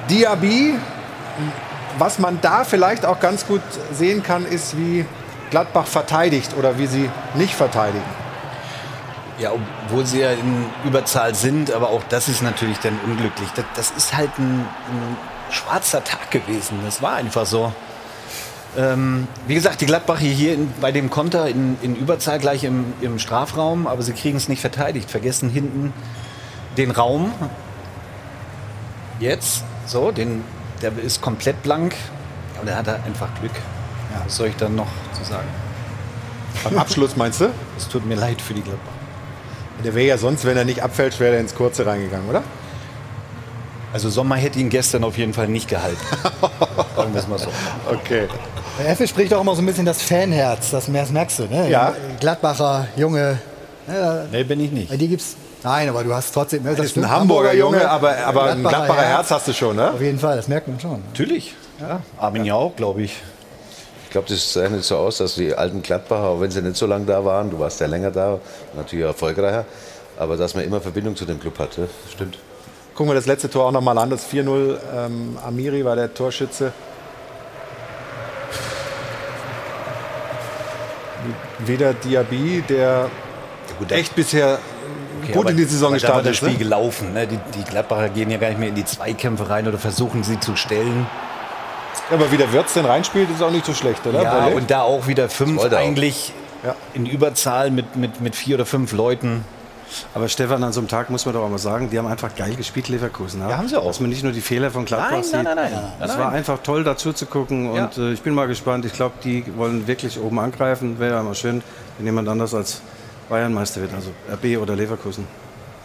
Diaby, 0.10 0.74
was 2.00 2.18
man 2.18 2.40
da 2.42 2.64
vielleicht 2.64 3.06
auch 3.06 3.20
ganz 3.20 3.46
gut 3.46 3.62
sehen 3.94 4.24
kann, 4.24 4.48
ist, 4.48 4.76
wie 4.76 5.06
Gladbach 5.52 5.86
verteidigt 5.86 6.56
oder 6.58 6.80
wie 6.80 6.88
sie 6.88 7.08
nicht 7.36 7.54
verteidigen. 7.54 8.10
Ja, 9.38 9.52
obwohl 9.52 10.04
sie 10.08 10.22
ja 10.22 10.32
in 10.32 10.66
Überzahl 10.84 11.36
sind, 11.36 11.72
aber 11.72 11.90
auch 11.90 12.02
das 12.10 12.28
ist 12.28 12.42
natürlich 12.42 12.80
dann 12.80 12.98
unglücklich. 13.06 13.50
Das, 13.56 13.66
das 13.76 13.92
ist 13.92 14.18
halt 14.18 14.32
ein, 14.40 14.62
ein 14.62 15.18
schwarzer 15.52 16.04
Tag 16.04 16.32
gewesen. 16.32 16.80
Das 16.84 17.04
war 17.04 17.14
einfach 17.14 17.46
so. 17.46 17.72
Ähm, 18.78 19.28
wie 19.48 19.56
gesagt, 19.56 19.82
die 19.82 19.86
Gladbacher 19.86 20.26
hier 20.26 20.54
in, 20.54 20.72
bei 20.82 20.92
dem 20.92 21.10
Konter 21.10 21.48
in, 21.48 21.78
in 21.82 21.96
Überzahl 21.96 22.40
gleich 22.40 22.64
im, 22.64 22.94
im 23.02 23.20
Strafraum, 23.20 23.88
aber 23.88 24.02
sie 24.02 24.14
kriegen 24.14 24.38
es 24.38 24.50
nicht 24.50 24.60
verteidigt, 24.60 25.10
vergessen 25.10 25.50
hinten 25.50 25.94
den 26.78 26.92
Raum. 26.92 27.32
Jetzt, 29.20 29.64
so, 29.86 30.12
den, 30.12 30.44
der 30.82 30.92
ist 30.98 31.22
komplett 31.22 31.64
blank, 31.64 31.96
aber 32.58 32.66
der 32.66 32.78
hat 32.78 32.88
da 32.88 32.96
einfach 33.06 33.30
Glück. 33.40 33.54
Ja. 34.14 34.22
Was 34.26 34.36
soll 34.36 34.48
ich 34.48 34.56
dann 34.58 34.76
noch 34.76 34.88
zu 35.14 35.24
sagen? 35.24 35.48
Beim 36.64 36.78
Abschluss 36.78 37.16
meinst 37.16 37.42
du? 37.42 37.50
Es 37.78 37.88
tut 37.88 38.06
mir 38.06 38.16
leid 38.16 38.42
für 38.42 38.54
die 38.54 38.62
Gladbacher. 38.62 38.92
Der 39.84 39.94
wäre 39.94 40.08
ja 40.08 40.18
sonst, 40.18 40.46
wenn 40.46 40.58
er 40.58 40.66
nicht 40.66 40.84
abfällt, 40.84 41.20
wäre 41.20 41.36
er 41.36 41.42
ins 41.42 41.56
Kurze 41.56 41.86
reingegangen, 41.86 42.30
oder? 42.30 42.44
Also 43.94 44.10
Sommer 44.10 44.36
hätte 44.36 44.60
ihn 44.60 44.70
gestern 44.70 45.06
auf 45.06 45.18
jeden 45.18 45.34
Fall 45.34 45.48
nicht 45.48 45.70
gehalten. 45.70 45.98
Sagen 46.96 47.14
wir 47.14 47.20
es 47.22 47.28
mal 47.28 47.40
so. 47.40 47.48
Okay. 47.90 48.28
Der 48.80 48.90
Effe 48.90 49.08
spricht 49.08 49.34
auch 49.34 49.42
immer 49.42 49.56
so 49.56 49.62
ein 49.62 49.66
bisschen 49.66 49.86
das 49.86 50.02
Fanherz, 50.02 50.72
das 50.72 50.88
merkst 50.88 51.40
du, 51.40 51.44
ne? 51.46 51.70
Ja. 51.70 51.94
Gladbacher, 52.20 52.88
Junge. 52.98 53.40
Ne, 53.88 54.28
Nee, 54.32 54.44
bin 54.44 54.60
ich 54.60 54.72
nicht. 54.72 54.90
bei 54.90 54.98
dir 54.98 55.08
gibt's. 55.08 55.38
Nein, 55.64 55.90
aber 55.90 56.04
du 56.04 56.14
hast 56.14 56.34
trotzdem. 56.34 56.64
Ne, 56.64 56.76
Das 56.76 56.86
ist 56.86 56.98
ein 56.98 57.10
Hamburger 57.10 57.54
Junge, 57.54 57.90
aber, 57.90 58.18
aber 58.26 58.44
ein 58.52 58.60
Gladbacher 58.62 58.86
Gladbacher 58.86 59.08
Herz 59.08 59.32
hast 59.32 59.48
du 59.48 59.54
schon, 59.54 59.76
ne? 59.78 59.92
Auf 59.94 60.02
jeden 60.02 60.20
Fall, 60.20 60.36
das 60.36 60.48
merkt 60.48 60.68
man 60.68 60.80
schon. 60.80 61.02
Natürlich. 61.08 61.56
Ja. 61.80 62.02
Armin 62.18 62.46
ja 62.46 62.56
auch, 62.56 62.76
glaube 62.76 63.02
ich. 63.04 63.16
Ich 64.04 64.10
glaube, 64.12 64.28
das 64.30 64.54
sah 64.54 64.68
nicht 64.70 64.84
so 64.86 64.98
aus, 64.98 65.18
dass 65.18 65.36
die 65.36 65.54
alten 65.54 65.82
Gladbacher, 65.82 66.24
auch 66.24 66.42
wenn 66.42 66.52
sie 66.52 66.62
nicht 66.62 66.76
so 66.78 66.86
lange 66.86 67.06
da 67.06 67.24
waren, 67.26 67.50
du 67.52 67.60
warst 67.60 67.80
ja 67.82 67.88
länger 67.88 68.12
da, 68.12 68.40
natürlich 68.76 69.06
erfolgreicher, 69.06 69.66
aber 70.18 70.38
dass 70.38 70.54
man 70.56 70.64
immer 70.64 70.80
Verbindung 70.82 71.16
zu 71.16 71.26
dem 71.26 71.40
Club 71.40 71.58
hatte. 71.60 71.90
Stimmt. 72.14 72.38
Gucken 72.94 73.10
wir 73.12 73.16
das 73.16 73.26
letzte 73.26 73.50
Tor 73.50 73.66
auch 73.66 73.72
nochmal 73.72 73.98
an. 73.98 74.10
Das 74.10 74.26
4-0. 74.32 74.78
Ähm, 74.96 75.38
Amiri 75.46 75.84
war 75.84 75.96
der 75.98 76.14
Torschütze. 76.14 76.72
Weder 81.60 81.94
Diaby, 81.94 82.64
der 82.68 83.10
echt 83.90 84.16
bisher 84.16 84.60
gut 85.32 85.38
aber- 85.44 85.52
in 85.52 85.58
die 85.58 85.64
Saison 85.64 85.94
aber 85.94 86.00
da 86.00 86.08
war 86.10 86.22
gestartet 86.22 86.26
das 86.26 86.32
ist. 86.34 86.38
Spiel 86.38 86.52
Ne? 86.54 86.58
gelaufen. 86.58 87.14
Ne? 87.14 87.28
Die, 87.28 87.40
die 87.58 87.64
Gladbacher 87.64 88.10
gehen 88.10 88.30
ja 88.30 88.38
gar 88.38 88.50
nicht 88.50 88.60
mehr 88.60 88.70
in 88.70 88.76
die 88.76 88.86
Zweikämpfe 88.86 89.50
rein 89.50 89.68
oder 89.68 89.78
versuchen 89.78 90.24
sie 90.24 90.40
zu 90.40 90.56
stellen. 90.56 91.08
Aber 92.12 92.32
wie 92.32 92.38
der 92.38 92.52
Wirtz 92.54 92.74
den 92.74 92.86
reinspielt, 92.86 93.30
ist 93.32 93.42
auch 93.42 93.50
nicht 93.52 93.66
so 93.66 93.74
schlecht, 93.74 94.06
oder? 94.06 94.22
Ja, 94.22 94.46
und 94.48 94.70
da 94.70 94.82
auch 94.82 95.08
wieder 95.08 95.28
fünf 95.30 95.64
eigentlich 95.74 96.34
Ja. 96.64 96.76
in 96.94 97.06
Überzahl 97.06 97.72
mit, 97.72 97.96
mit, 97.96 98.22
mit 98.22 98.36
vier 98.36 98.56
oder 98.56 98.66
fünf 98.66 98.92
Leuten. 98.92 99.44
Aber 100.14 100.28
Stefan, 100.30 100.64
an 100.64 100.74
so 100.74 100.80
einem 100.80 100.88
Tag 100.88 101.10
muss 101.10 101.26
man 101.26 101.34
doch 101.36 101.44
auch 101.44 101.50
mal 101.50 101.58
sagen, 101.58 101.90
die 101.90 101.98
haben 101.98 102.08
einfach 102.08 102.36
geil 102.36 102.56
gespielt, 102.56 102.90
Leverkusen. 102.90 103.42
Ja, 103.42 103.58
haben 103.58 103.68
sie 103.68 103.80
auch. 103.80 103.86
Dass 103.88 104.00
man 104.00 104.10
nicht 104.10 104.24
nur 104.24 104.32
die 104.32 104.42
Fehler 104.42 104.72
von 104.72 104.86
Gladbach 104.86 105.12
Nein, 105.12 105.24
sieht. 105.24 105.34
nein, 105.34 105.44
nein, 105.56 105.72
nein. 105.72 105.84
Es 106.02 106.08
Nein, 106.10 106.20
war 106.20 106.32
einfach 106.32 106.60
toll 106.64 106.84
dazu 106.84 107.14
zu 107.14 107.26
gucken 107.26 107.74
Ja. 107.76 107.86
und 107.86 107.98
äh, 107.98 108.12
ich 108.14 108.22
bin 108.22 108.34
mal 108.34 108.48
gespannt. 108.48 108.86
Ich 108.86 108.94
glaube, 108.94 109.16
die 109.24 109.44
wollen 109.58 109.88
wirklich 109.88 110.20
oben 110.20 110.40
angreifen. 110.40 111.00
Wäre 111.00 111.16
ja 111.16 111.24
mal 111.24 111.36
schön, 111.36 111.62
wenn 111.98 112.06
jemand 112.06 112.28
anders 112.28 112.54
als 112.54 112.82
Bayernmeister 113.30 113.82
wird, 113.82 113.94
also 113.94 114.10
RB 114.32 114.62
oder 114.62 114.76
Leverkusen. 114.76 115.28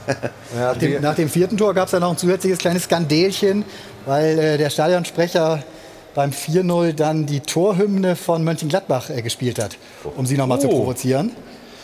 Ja, 0.56 0.72
Nach 0.72 0.76
dem, 0.76 1.02
nach 1.02 1.14
dem 1.14 1.28
vierten 1.28 1.56
Tor 1.56 1.72
gab 1.74 1.86
es 1.86 1.92
ja 1.92 2.00
noch 2.00 2.10
ein 2.10 2.16
zusätzliches 2.16 2.58
kleines 2.58 2.84
Skandelchen, 2.84 3.64
weil 4.06 4.38
äh, 4.38 4.58
der 4.58 4.70
Stadionsprecher 4.70 5.62
beim 6.14 6.30
4-0 6.30 6.94
dann 6.94 7.26
die 7.26 7.40
Torhymne 7.40 8.16
von 8.16 8.42
Mönchengladbach 8.42 9.10
äh, 9.10 9.22
gespielt 9.22 9.62
hat, 9.62 9.76
um 10.16 10.26
sie 10.26 10.36
nochmal 10.36 10.58
zu 10.60 10.68
Oh. 10.68 10.78
provozieren. 10.80 11.30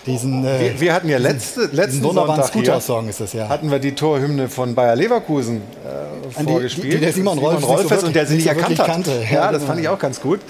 Diesen, 0.06 0.44
äh, 0.46 0.60
wir, 0.60 0.80
wir 0.80 0.94
hatten 0.94 1.08
ja 1.08 1.18
letzte, 1.18 1.68
letzten 1.72 2.02
wunderbaren 2.04 2.42
Sonntag 2.42 2.52
hier, 2.54 2.62
Scooter-Song 2.64 3.08
ist 3.08 3.20
das 3.20 3.32
ja. 3.32 3.48
hatten 3.48 3.70
wir 3.70 3.78
die 3.80 3.92
Torhymne 3.94 4.48
von 4.48 4.74
Bayer 4.74 4.94
Leverkusen 4.94 5.62
äh, 5.84 6.44
vorgespielt. 6.44 6.84
die- 6.86 6.90
die 6.90 6.98
der 6.98 7.12
Simon 7.12 7.38
Rolfes 7.38 7.60
nicht 7.60 7.68
so 7.68 7.74
Rolfes 7.74 8.04
und 8.04 8.14
der 8.16 8.26
sie 8.26 8.36
nicht 8.36 8.46
erkannt 8.46 8.78
hat. 8.78 8.86
kannte. 8.86 9.10
Ja, 9.28 9.34
Ja, 9.34 9.42
das 9.52 9.62
genau. 9.62 9.66
fand 9.72 9.80
ich 9.80 9.88
auch 9.88 9.98
ganz 9.98 10.20
gut. 10.20 10.40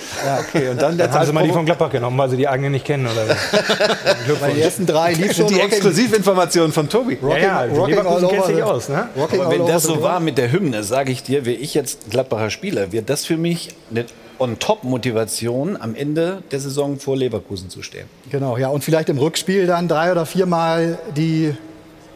Okay, 0.48 0.68
und 0.68 0.82
dann 0.82 0.98
Dann 0.98 1.10
haben 1.10 1.26
sie 1.26 1.32
mal 1.32 1.42
die 1.42 1.48
Provo- 1.48 1.54
von 1.54 1.64
Gladbach 1.66 1.90
genommen, 1.90 2.18
weil 2.18 2.28
sie 2.30 2.36
die 2.36 2.46
eigene 2.48 2.68
nicht 2.70 2.84
kennen. 2.84 3.06
Oder? 3.06 3.34
Weil 4.40 4.52
die 4.54 4.60
ersten 4.60 4.84
drei 4.86 5.12
lief 5.14 5.32
schon 5.34 5.46
die 5.46 5.54
Rocking- 5.54 5.68
Exklusivinformationen 5.68 6.72
von 6.72 6.88
Tobi. 6.88 7.16
ja, 7.22 7.36
ja, 7.38 7.60
Rocking 7.64 7.86
Leverkusen 7.96 8.28
kennt 8.28 8.44
sich 8.46 8.56
the- 8.56 8.62
aus. 8.62 8.88
Ne? 8.88 9.08
Rocking 9.16 9.40
Aber 9.40 9.50
wenn 9.50 9.66
das 9.66 9.84
so 9.84 10.02
war 10.02 10.20
mit 10.20 10.36
der 10.38 10.52
Hymne, 10.52 10.82
sage 10.84 11.12
ich 11.12 11.22
dir, 11.22 11.44
wäre 11.46 11.56
ich 11.56 11.74
jetzt 11.74 12.10
Gladbacher 12.10 12.50
Spieler, 12.50 12.92
wäre 12.92 13.04
das 13.04 13.24
für 13.24 13.36
mich 13.36 13.70
eine 13.90 14.04
On-Top-Motivation, 14.38 15.76
am 15.80 15.94
Ende 15.94 16.42
der 16.50 16.60
Saison 16.60 16.98
vor 16.98 17.16
Leverkusen 17.16 17.70
zu 17.70 17.82
stehen. 17.82 18.06
Genau, 18.30 18.56
ja, 18.56 18.68
und 18.68 18.84
vielleicht 18.84 19.08
im 19.08 19.18
Rückspiel 19.18 19.66
dann 19.66 19.88
drei 19.88 20.12
oder 20.12 20.26
viermal 20.26 20.98
die 21.16 21.54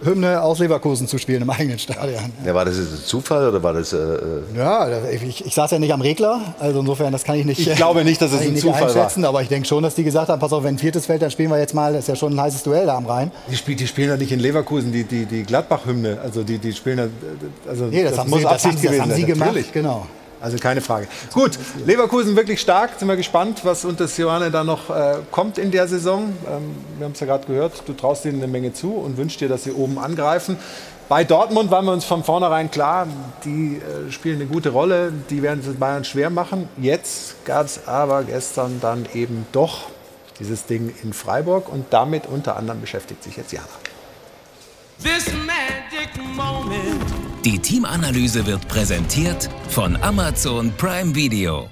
Hymne 0.03 0.41
aus 0.43 0.61
Leverkusen 0.61 1.07
zu 1.07 1.19
spielen 1.19 1.43
im 1.43 1.51
eigenen 1.51 1.79
Stadion. 1.79 2.33
Ja, 2.45 2.55
war 2.55 2.65
das 2.65 2.79
jetzt 2.79 2.91
ein 2.93 3.05
Zufall 3.05 3.47
oder 3.49 3.63
war 3.63 3.75
das. 3.75 3.93
Äh, 3.93 3.99
äh, 3.99 4.19
Ja, 4.57 4.89
ich, 5.11 5.45
ich 5.45 5.55
saß 5.55 5.73
ja 5.73 5.79
nicht 5.79 5.93
am 5.93 6.01
Regler, 6.01 6.55
also 6.59 6.81
insofern, 6.81 7.13
das 7.13 7.23
kann 7.23 7.37
ich 7.37 7.45
nicht. 7.45 7.61
Ich 7.67 7.75
glaube 7.77 8.03
nicht, 8.03 8.21
dass 8.23 8.33
es 8.33 8.41
ein 8.41 8.53
nicht 8.55 8.63
Zufall 8.63 8.81
war. 8.81 8.89
einschätzen, 8.89 9.27
aber 9.27 9.43
ich 9.43 9.49
denke 9.49 9.69
schon, 9.69 9.83
dass 9.83 9.95
die 9.95 10.05
gesagt 10.05 10.31
haben, 10.31 10.41
pass 10.41 10.55
auf, 10.55 10.65
wenn 10.65 10.77
ein 10.77 10.79
viertes 10.79 11.05
fällt, 11.05 11.21
dann 11.21 11.31
spielen 11.31 11.51
wir 11.51 11.59
jetzt 11.59 11.75
mal, 11.75 11.93
das 11.93 12.05
ist 12.05 12.09
ja 12.09 12.17
schon 12.17 12.33
ein 12.33 12.41
heißes 12.41 12.63
Duell 12.63 12.87
da 12.87 12.97
am 12.97 13.05
Rhein. 13.05 13.31
Die, 13.51 13.57
spiel, 13.57 13.77
die 13.77 13.87
spielen 13.87 14.09
ja 14.09 14.17
nicht 14.17 14.33
in 14.33 14.41
Leverkusen, 14.41 14.91
die, 14.91 15.05
die, 15.05 15.27
die 15.27 15.43
Gladbach-Hymne. 15.43 16.19
Also 16.23 16.45
die, 16.45 16.57
die 16.57 16.73
spielen 16.73 16.97
ja, 16.99 17.07
also 17.69 17.85
Nee, 17.85 18.03
das, 18.05 18.17
haben, 18.17 18.31
sie, 18.33 18.43
das, 18.43 18.65
haben, 18.65 18.77
das 18.83 19.01
haben 19.01 19.13
sie 19.13 19.25
gemacht, 19.25 19.49
Natürlich. 19.49 19.73
genau. 19.73 20.07
Also 20.41 20.57
keine 20.59 20.81
Frage. 20.81 21.07
Gut, 21.35 21.59
Leverkusen 21.85 22.35
wirklich 22.35 22.61
stark. 22.61 22.99
Sind 22.99 23.09
wir 23.09 23.17
gespannt, 23.17 23.61
was 23.65 23.85
unter 23.85 24.09
Sioane 24.09 24.51
da 24.51 24.65
noch 24.65 24.89
äh, 24.89 25.17
kommt 25.31 25.59
in 25.59 25.71
der 25.71 25.87
Saison. 25.87 26.33
Ähm, 26.47 26.77
wir 26.97 27.05
haben 27.05 27.13
es 27.13 27.21
ja 27.21 27.27
gerade 27.27 27.47
gehört, 27.47 27.83
du 27.87 27.93
traust 27.93 28.25
ihnen 28.25 28.43
eine 28.43 28.51
Menge 28.51 28.73
zu 28.73 28.93
und 28.93 29.17
wünschst 29.17 29.41
dir, 29.41 29.49
dass 29.49 29.65
sie 29.65 29.73
oben 29.73 29.99
angreifen. 29.99 30.57
Bei 31.11 31.25
Dortmund 31.25 31.71
waren 31.71 31.85
wir 31.87 31.93
uns 31.93 32.05
von 32.05 32.23
vornherein 32.23 32.71
klar, 32.71 33.09
die 33.45 33.79
äh, 33.79 34.13
spielen 34.13 34.37
eine 34.37 34.47
gute 34.47 34.71
Rolle, 34.71 35.13
die 35.29 35.43
werden 35.43 35.61
es 35.67 35.75
Bayern 35.75 36.05
schwer 36.05 36.31
machen. 36.31 36.69
Jetzt 36.79 37.45
gab 37.45 37.67
es 37.67 37.89
aber 37.89 38.23
gestern 38.23 38.79
dann 38.81 39.07
eben 39.13 39.45
doch 39.53 39.89
dieses 40.39 40.67
Ding 40.67 40.95
in 41.03 41.13
Freiburg 41.13 41.69
und 41.69 41.87
damit 41.91 42.27
unter 42.27 42.57
anderem 42.57 42.81
beschäftigt 42.81 43.25
sich 43.25 43.37
jetzt 43.37 43.53
Jana. 43.53 43.67
Die 47.45 47.59
Teamanalyse 47.59 48.45
wird 48.45 48.69
präsentiert 48.69 49.49
von 49.71 49.97
Amazon 50.03 50.71
Prime 50.77 51.15
Video. 51.15 51.71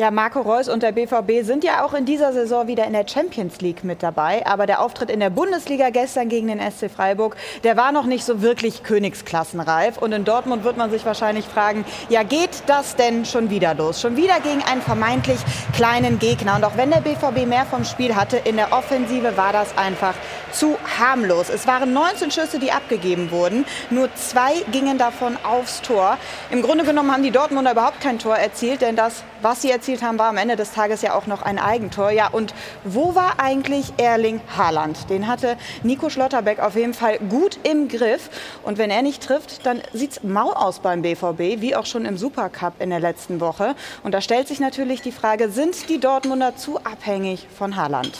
Ja, 0.00 0.12
Marco 0.12 0.42
Reus 0.42 0.68
und 0.68 0.84
der 0.84 0.92
BVB 0.92 1.44
sind 1.44 1.64
ja 1.64 1.84
auch 1.84 1.92
in 1.92 2.04
dieser 2.04 2.32
Saison 2.32 2.68
wieder 2.68 2.86
in 2.86 2.92
der 2.92 3.04
Champions 3.04 3.60
League 3.60 3.82
mit 3.82 4.00
dabei. 4.00 4.46
Aber 4.46 4.64
der 4.64 4.80
Auftritt 4.80 5.10
in 5.10 5.18
der 5.18 5.28
Bundesliga 5.28 5.90
gestern 5.90 6.28
gegen 6.28 6.46
den 6.46 6.60
SC 6.60 6.88
Freiburg, 6.88 7.34
der 7.64 7.76
war 7.76 7.90
noch 7.90 8.06
nicht 8.06 8.24
so 8.24 8.40
wirklich 8.40 8.84
Königsklassenreif. 8.84 9.98
Und 9.98 10.12
in 10.12 10.24
Dortmund 10.24 10.62
wird 10.62 10.76
man 10.76 10.92
sich 10.92 11.04
wahrscheinlich 11.04 11.46
fragen, 11.46 11.84
ja, 12.10 12.22
geht 12.22 12.62
das 12.68 12.94
denn 12.94 13.24
schon 13.24 13.50
wieder 13.50 13.74
los? 13.74 14.00
Schon 14.00 14.16
wieder 14.16 14.38
gegen 14.38 14.62
einen 14.62 14.82
vermeintlich 14.82 15.40
kleinen 15.74 16.20
Gegner. 16.20 16.54
Und 16.54 16.62
auch 16.62 16.76
wenn 16.76 16.92
der 16.92 17.00
BVB 17.00 17.48
mehr 17.48 17.66
vom 17.66 17.84
Spiel 17.84 18.14
hatte, 18.14 18.36
in 18.36 18.54
der 18.54 18.72
Offensive 18.72 19.36
war 19.36 19.52
das 19.52 19.76
einfach 19.76 20.14
zu 20.52 20.78
harmlos. 20.96 21.48
Es 21.50 21.66
waren 21.66 21.92
19 21.92 22.30
Schüsse, 22.30 22.60
die 22.60 22.70
abgegeben 22.70 23.32
wurden. 23.32 23.66
Nur 23.90 24.14
zwei 24.14 24.52
gingen 24.70 24.96
davon 24.96 25.36
aufs 25.42 25.82
Tor. 25.82 26.18
Im 26.52 26.62
Grunde 26.62 26.84
genommen 26.84 27.12
haben 27.12 27.24
die 27.24 27.32
Dortmunder 27.32 27.72
überhaupt 27.72 28.00
kein 28.00 28.20
Tor 28.20 28.36
erzielt, 28.36 28.80
denn 28.80 28.94
das, 28.94 29.24
was 29.42 29.62
sie 29.62 29.72
erzielt 29.72 29.87
haben, 29.96 30.18
war 30.18 30.28
am 30.28 30.36
Ende 30.36 30.56
des 30.56 30.72
Tages 30.72 31.02
ja 31.02 31.14
auch 31.14 31.26
noch 31.26 31.42
ein 31.42 31.58
Eigentor. 31.58 32.10
Ja, 32.10 32.28
und 32.28 32.54
wo 32.84 33.14
war 33.14 33.40
eigentlich 33.40 33.92
Erling 33.96 34.40
Haaland? 34.56 35.08
Den 35.10 35.26
hatte 35.26 35.56
Nico 35.82 36.10
Schlotterbeck 36.10 36.60
auf 36.60 36.76
jeden 36.76 36.94
Fall 36.94 37.18
gut 37.18 37.58
im 37.62 37.88
Griff. 37.88 38.30
Und 38.62 38.78
wenn 38.78 38.90
er 38.90 39.02
nicht 39.02 39.22
trifft, 39.22 39.64
dann 39.64 39.82
sieht 39.92 40.12
es 40.12 40.22
mau 40.22 40.52
aus 40.52 40.80
beim 40.80 41.02
BVB, 41.02 41.60
wie 41.60 41.74
auch 41.74 41.86
schon 41.86 42.04
im 42.04 42.18
Supercup 42.18 42.74
in 42.80 42.90
der 42.90 43.00
letzten 43.00 43.40
Woche. 43.40 43.74
Und 44.02 44.12
da 44.12 44.20
stellt 44.20 44.48
sich 44.48 44.60
natürlich 44.60 45.00
die 45.00 45.12
Frage, 45.12 45.50
sind 45.50 45.88
die 45.88 45.98
Dortmunder 45.98 46.56
zu 46.56 46.78
abhängig 46.78 47.46
von 47.56 47.76
Haaland? 47.76 48.12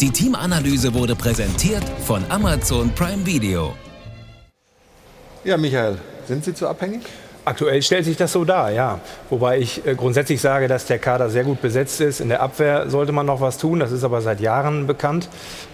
Die 0.00 0.10
Teamanalyse 0.10 0.92
wurde 0.94 1.14
präsentiert 1.14 1.84
von 2.04 2.24
Amazon 2.28 2.92
Prime 2.94 3.24
Video. 3.24 3.74
Ja, 5.44 5.56
Michael, 5.56 5.98
sind 6.26 6.44
Sie 6.44 6.54
zu 6.54 6.68
abhängig? 6.68 7.02
Aktuell 7.44 7.82
stellt 7.82 8.04
sich 8.04 8.16
das 8.16 8.32
so 8.32 8.44
dar, 8.44 8.70
ja. 8.70 9.00
Wobei 9.28 9.58
ich 9.58 9.84
äh, 9.84 9.96
grundsätzlich 9.96 10.40
sage, 10.40 10.68
dass 10.68 10.86
der 10.86 11.00
Kader 11.00 11.28
sehr 11.28 11.42
gut 11.42 11.60
besetzt 11.60 12.00
ist. 12.00 12.20
In 12.20 12.28
der 12.28 12.40
Abwehr 12.40 12.88
sollte 12.88 13.10
man 13.10 13.26
noch 13.26 13.40
was 13.40 13.58
tun. 13.58 13.80
Das 13.80 13.90
ist 13.90 14.04
aber 14.04 14.20
seit 14.20 14.40
Jahren 14.40 14.86
bekannt. 14.86 15.28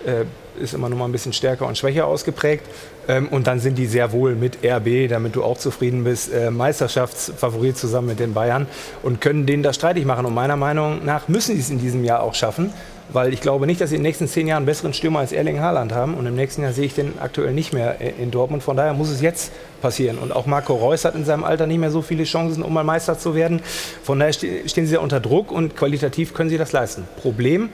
Äh, 0.06 0.24
ist 0.58 0.72
immer 0.72 0.88
noch 0.88 0.96
mal 0.96 1.04
ein 1.04 1.12
bisschen 1.12 1.34
stärker 1.34 1.66
und 1.66 1.76
schwächer 1.76 2.06
ausgeprägt. 2.06 2.64
Ähm, 3.06 3.28
und 3.28 3.46
dann 3.46 3.60
sind 3.60 3.76
die 3.76 3.86
sehr 3.86 4.12
wohl 4.12 4.34
mit 4.34 4.64
RB, 4.64 5.10
damit 5.10 5.36
du 5.36 5.44
auch 5.44 5.58
zufrieden 5.58 6.04
bist, 6.04 6.32
äh, 6.32 6.50
Meisterschaftsfavorit 6.50 7.76
zusammen 7.76 8.08
mit 8.08 8.18
den 8.18 8.32
Bayern 8.32 8.66
und 9.02 9.20
können 9.20 9.44
denen 9.44 9.62
das 9.62 9.76
streitig 9.76 10.06
machen. 10.06 10.24
Und 10.24 10.34
meiner 10.34 10.56
Meinung 10.56 11.04
nach 11.04 11.28
müssen 11.28 11.54
sie 11.54 11.60
es 11.60 11.68
in 11.68 11.78
diesem 11.78 12.02
Jahr 12.02 12.22
auch 12.22 12.34
schaffen. 12.34 12.72
Weil 13.10 13.32
ich 13.32 13.40
glaube 13.40 13.66
nicht, 13.66 13.80
dass 13.80 13.88
sie 13.90 13.96
in 13.96 14.02
den 14.02 14.08
nächsten 14.08 14.28
zehn 14.28 14.46
Jahren 14.46 14.58
einen 14.58 14.66
besseren 14.66 14.92
Stürmer 14.92 15.20
als 15.20 15.32
Erling 15.32 15.60
Haaland 15.60 15.92
haben. 15.92 16.14
Und 16.14 16.26
im 16.26 16.34
nächsten 16.34 16.62
Jahr 16.62 16.72
sehe 16.72 16.84
ich 16.84 16.94
den 16.94 17.18
aktuell 17.18 17.54
nicht 17.54 17.72
mehr 17.72 17.96
in 18.00 18.30
Dortmund. 18.30 18.62
Von 18.62 18.76
daher 18.76 18.92
muss 18.92 19.08
es 19.08 19.22
jetzt 19.22 19.50
passieren. 19.80 20.18
Und 20.18 20.30
auch 20.36 20.44
Marco 20.46 20.74
Reus 20.74 21.04
hat 21.06 21.14
in 21.14 21.24
seinem 21.24 21.42
Alter 21.44 21.66
nicht 21.66 21.78
mehr 21.78 21.90
so 21.90 22.02
viele 22.02 22.24
Chancen, 22.24 22.62
um 22.62 22.72
mal 22.74 22.84
Meister 22.84 23.18
zu 23.18 23.34
werden. 23.34 23.60
Von 24.02 24.18
daher 24.18 24.34
ste- 24.34 24.68
stehen 24.68 24.86
sie 24.86 24.94
ja 24.94 25.00
unter 25.00 25.20
Druck 25.20 25.50
und 25.50 25.74
qualitativ 25.74 26.34
können 26.34 26.50
sie 26.50 26.58
das 26.58 26.72
leisten. 26.72 27.04
Problem 27.22 27.70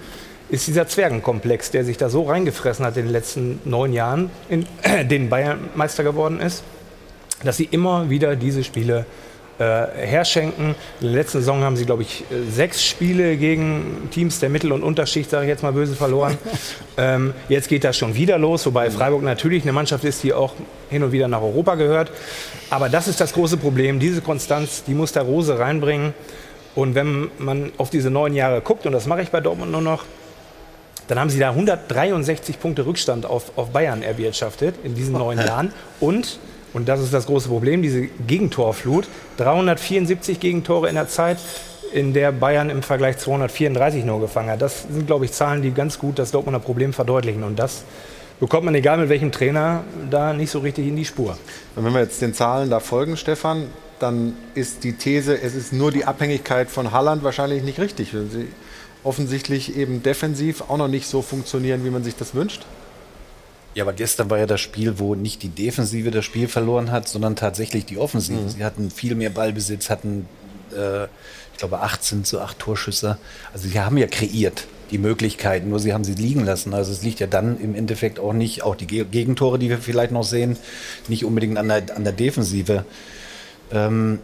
ist 0.51 0.69
dieser 0.69 0.87
Zwergenkomplex, 0.87 1.73
der 1.73 1.85
sich 1.85 1.97
da 1.97 2.09
so 2.11 2.23
reingefressen 2.23 2.85
hat 2.85 2.97
in 2.97 3.05
den 3.07 3.13
letzten 3.13 3.61
neun 3.65 3.93
Jahren, 3.93 4.31
in 4.49 4.67
denen 5.11 5.31
Bayern 5.31 5.59
Meister 5.75 6.05
geworden 6.05 6.39
ist. 6.41 6.63
dass 7.43 7.57
sie 7.57 7.65
immer 7.71 8.09
wieder 8.09 8.37
diese 8.37 8.63
Spiele 8.63 9.05
herschenken. 9.59 10.75
In 11.01 11.07
der 11.07 11.17
letzten 11.17 11.39
Saison 11.39 11.63
haben 11.63 11.77
sie, 11.77 11.85
glaube 11.85 12.03
ich, 12.03 12.23
äh, 12.23 12.51
sechs 12.51 12.85
Spiele 12.85 13.37
gegen 13.37 14.09
Teams 14.11 14.41
der 14.41 14.49
Mittel- 14.49 14.73
und 14.73 14.83
Unterschicht, 14.83 15.31
sage 15.31 15.45
ich 15.45 15.49
jetzt 15.49 15.63
mal 15.63 15.73
böse, 15.73 15.95
verloren. 15.95 16.37
ähm, 16.97 17.35
jetzt 17.49 17.69
geht 17.69 17.85
das 17.85 17.97
schon 17.97 18.15
wieder 18.15 18.39
los, 18.39 18.67
wobei 18.67 18.91
Freiburg 18.91 19.23
natürlich 19.23 19.63
eine 19.63 19.73
Mannschaft 19.73 20.05
ist, 20.05 20.23
die 20.23 20.33
auch 20.33 20.55
hin 20.91 21.03
und 21.03 21.13
wieder 21.13 21.29
nach 21.29 21.43
Europa 21.43 21.77
gehört. 21.77 22.11
Aber 22.71 22.89
das 22.89 23.09
ist 23.09 23.21
das 23.21 23.33
große 23.33 23.57
Problem. 23.57 24.01
Diese 24.01 24.21
Konstanz, 24.21 24.85
die 24.85 24.95
muss 24.95 25.13
der 25.13 25.23
Rose 25.23 25.59
reinbringen. 25.59 26.15
Und 26.75 26.97
wenn 26.97 27.31
man 27.39 27.71
auf 27.79 27.91
diese 27.91 28.11
neun 28.11 28.35
Jahre 28.35 28.61
guckt, 28.61 28.87
und 28.87 28.93
das 28.93 29.07
mache 29.07 29.23
ich 29.23 29.31
bei 29.31 29.41
Dortmund 29.41 29.71
nur 29.71 29.81
noch, 29.81 30.05
dann 31.07 31.19
haben 31.19 31.31
sie 31.31 31.39
da 31.39 31.51
163 31.51 32.59
Punkte 32.59 32.87
Rückstand 32.87 33.27
auf, 33.27 33.53
auf 33.57 33.71
Bayern 33.71 34.03
erwirtschaftet 34.03 34.77
in 34.83 34.95
diesen 34.95 35.13
neun 35.13 35.39
Jahren. 35.47 35.73
Und 36.01 36.39
und 36.75 36.89
das 36.89 37.01
ist 37.01 37.15
das 37.15 37.27
große 37.27 37.49
Problem, 37.49 37.81
diese 37.81 38.03
Gegentorflut. 38.27 39.09
374 39.39 40.41
Gegentore 40.41 40.89
in 40.89 40.97
der 40.97 41.09
Zeit, 41.09 41.39
in 41.93 42.13
der 42.13 42.33
Bayern 42.33 42.69
im 42.69 42.83
Vergleich 42.83 43.19
234 43.19 44.05
nur 44.05 44.21
gefangen 44.21 44.51
hat. 44.51 44.61
Das 44.61 44.83
sind, 44.83 45.07
glaube 45.07 45.25
ich, 45.25 45.33
Zahlen, 45.33 45.63
die 45.63 45.71
ganz 45.71 45.99
gut 45.99 46.19
das 46.19 46.33
Dortmunder 46.33 46.59
Problem 46.59 46.93
verdeutlichen. 46.93 47.45
Und 47.45 47.59
das 47.61 47.85
bekommt 48.41 48.65
man, 48.65 48.75
egal 48.75 48.99
mit 48.99 49.09
welchem 49.09 49.31
Trainer, 49.31 49.85
da 50.11 50.33
nicht 50.33 50.51
so 50.51 50.59
richtig 50.59 50.89
in 50.89 50.97
die 50.97 51.05
Spur. 51.05 51.39
Und 51.77 51.85
wenn 51.85 51.93
wir 51.95 52.01
jetzt 52.01 52.21
den 52.21 52.35
Zahlen 52.35 52.69
da 52.71 52.81
folgen, 52.81 53.17
Stefan, 53.17 53.69
dann 54.01 54.35
ist 54.55 54.83
die 54.83 54.95
These, 54.95 55.41
es 55.41 55.55
ist 55.55 55.73
nur 55.73 55.93
die 55.93 56.05
Abhängigkeit 56.05 56.69
von 56.69 56.91
Halland 56.91 57.23
wahrscheinlich 57.23 57.63
nicht 57.63 57.79
richtig. 57.79 58.13
Wenn 58.13 58.29
sie 58.29 58.49
offensichtlich 59.05 59.77
eben 59.77 60.03
defensiv 60.03 60.63
auch 60.63 60.79
noch 60.79 60.89
nicht 60.89 61.07
so 61.07 61.23
funktionieren, 61.23 61.85
wie 61.85 61.91
man 61.91 62.03
sich 62.03 62.17
das 62.17 62.35
wünscht. 62.35 62.67
Ja, 63.75 63.85
aber 63.85 63.93
gestern 63.93 64.31
war 64.31 64.39
ja 64.39 64.47
das 64.47 64.61
Spiel, 64.61 64.99
wo 64.99 65.15
nicht 65.15 65.43
die 65.43 65.49
Defensive 65.49 66.11
das 66.11 66.25
Spiel 66.25 66.49
verloren 66.49 66.93
hat, 66.93 67.09
sondern 67.09 67.37
tatsächlich 67.37 67.85
die 67.85 67.99
Offensive. 67.99 68.41
Mhm. 68.41 68.49
Sie 68.49 68.65
hatten 68.65 68.91
viel 68.91 69.15
mehr 69.15 69.31
Ballbesitz, 69.31 69.91
hatten, 69.91 70.29
äh, 70.77 71.05
ich 71.05 71.59
glaube, 71.59 71.81
18 71.81 72.25
zu 72.25 72.41
8 72.41 72.59
Torschüsse. 72.59 73.19
Also 73.53 73.69
sie 73.69 73.81
haben 73.81 73.99
ja 73.99 74.07
kreiert 74.07 74.67
die 74.91 74.99
Möglichkeiten, 74.99 75.71
nur 75.71 75.81
sie 75.81 75.93
haben 75.93 76.05
sie 76.05 76.15
liegen 76.15 76.45
lassen. 76.45 76.73
Also 76.73 76.93
es 76.93 77.03
liegt 77.03 77.19
ja 77.19 77.27
dann 77.27 77.59
im 77.61 77.75
Endeffekt 77.75 78.21
auch 78.21 78.33
nicht, 78.33 78.63
auch 78.63 78.77
die 78.77 78.87
Gegentore, 78.87 79.59
die 79.59 79.69
wir 79.69 79.79
vielleicht 79.79 80.13
noch 80.13 80.23
sehen, 80.23 80.57
nicht 81.09 81.25
unbedingt 81.25 81.59
an 81.59 81.69
der, 81.69 81.97
an 81.97 82.05
der 82.05 82.13
Defensive. 82.13 82.85
Ähm, 83.73 84.21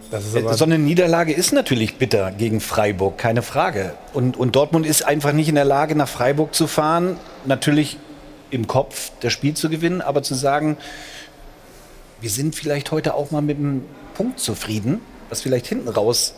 so 0.52 0.64
eine 0.64 0.78
Niederlage 0.78 1.32
ist 1.32 1.52
natürlich 1.52 1.96
bitter 1.96 2.30
gegen 2.30 2.60
Freiburg, 2.60 3.18
keine 3.18 3.42
Frage. 3.42 3.94
Und, 4.12 4.36
und 4.36 4.54
Dortmund 4.54 4.86
ist 4.86 5.02
einfach 5.02 5.32
nicht 5.32 5.48
in 5.48 5.54
der 5.56 5.64
Lage, 5.64 5.96
nach 5.96 6.08
Freiburg 6.08 6.54
zu 6.54 6.66
fahren. 6.66 7.16
Natürlich 7.46 7.96
im 8.50 8.66
Kopf 8.66 9.12
das 9.20 9.32
Spiel 9.32 9.54
zu 9.54 9.68
gewinnen, 9.68 10.00
aber 10.00 10.22
zu 10.22 10.34
sagen, 10.34 10.76
wir 12.20 12.30
sind 12.30 12.54
vielleicht 12.54 12.90
heute 12.90 13.14
auch 13.14 13.30
mal 13.30 13.42
mit 13.42 13.58
einem 13.58 13.84
Punkt 14.14 14.40
zufrieden, 14.40 15.00
was 15.28 15.40
vielleicht 15.40 15.66
hinten 15.66 15.88
raus 15.88 16.34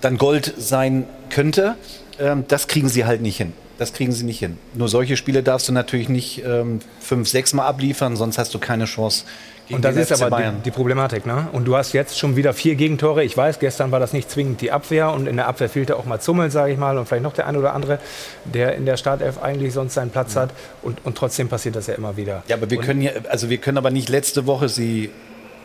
dann 0.00 0.18
Gold 0.18 0.54
sein 0.58 1.06
könnte, 1.30 1.76
ähm, 2.18 2.44
das 2.48 2.68
kriegen 2.68 2.88
sie 2.88 3.04
halt 3.04 3.22
nicht 3.22 3.36
hin. 3.36 3.52
Das 3.78 3.92
kriegen 3.92 4.12
sie 4.12 4.24
nicht 4.24 4.38
hin. 4.38 4.58
Nur 4.74 4.88
solche 4.88 5.16
Spiele 5.16 5.42
darfst 5.42 5.68
du 5.68 5.72
natürlich 5.72 6.08
nicht 6.08 6.44
ähm, 6.44 6.80
fünf, 7.00 7.28
sechs 7.28 7.52
Mal 7.54 7.66
abliefern, 7.66 8.14
sonst 8.16 8.38
hast 8.38 8.54
du 8.54 8.58
keine 8.58 8.84
Chance, 8.84 9.24
und 9.70 9.84
das 9.84 9.96
ist 9.96 10.22
aber 10.22 10.40
die, 10.40 10.62
die, 10.64 10.70
Problematik. 10.70 11.26
Ne? 11.26 11.48
Und 11.52 11.64
du 11.64 11.76
hast 11.76 11.92
jetzt 11.92 12.18
schon 12.18 12.36
wieder 12.36 12.52
vier 12.52 12.74
Gegentore. 12.74 13.24
Ich 13.24 13.36
weiß, 13.36 13.58
gestern 13.58 13.90
war 13.92 14.00
das 14.00 14.12
nicht 14.12 14.30
zwingend 14.30 14.60
die 14.60 14.70
Abwehr 14.70 15.10
und 15.10 15.26
in 15.26 15.36
der 15.36 15.48
Abwehr 15.48 15.68
fehlte 15.68 15.96
auch 15.96 16.04
mal 16.04 16.20
Zummel, 16.20 16.50
sage 16.50 16.72
ich 16.72 16.78
mal, 16.78 16.98
und 16.98 17.06
vielleicht 17.06 17.22
noch 17.22 17.32
der 17.32 17.46
eine 17.46 17.58
oder 17.58 17.74
andere, 17.74 17.98
der 18.44 18.74
in 18.74 18.84
der 18.84 18.96
Startelf 18.96 19.42
eigentlich 19.42 19.72
sonst 19.72 19.94
seinen 19.94 20.10
Platz 20.10 20.36
hat. 20.36 20.50
Und, 20.82 21.04
und 21.04 21.16
trotzdem 21.16 21.48
passiert 21.48 21.76
das 21.76 21.86
ja 21.86 21.94
immer 21.94 22.16
wieder. 22.16 22.42
Ja, 22.48 22.56
aber 22.56 22.70
wir 22.70 22.78
und 22.78 22.84
können 22.84 23.02
ja, 23.02 23.12
also 23.30 23.48
wir 23.48 23.58
können 23.58 23.78
aber 23.78 23.90
nicht 23.90 24.08
letzte 24.08 24.46
Woche 24.46 24.68
sie 24.68 25.10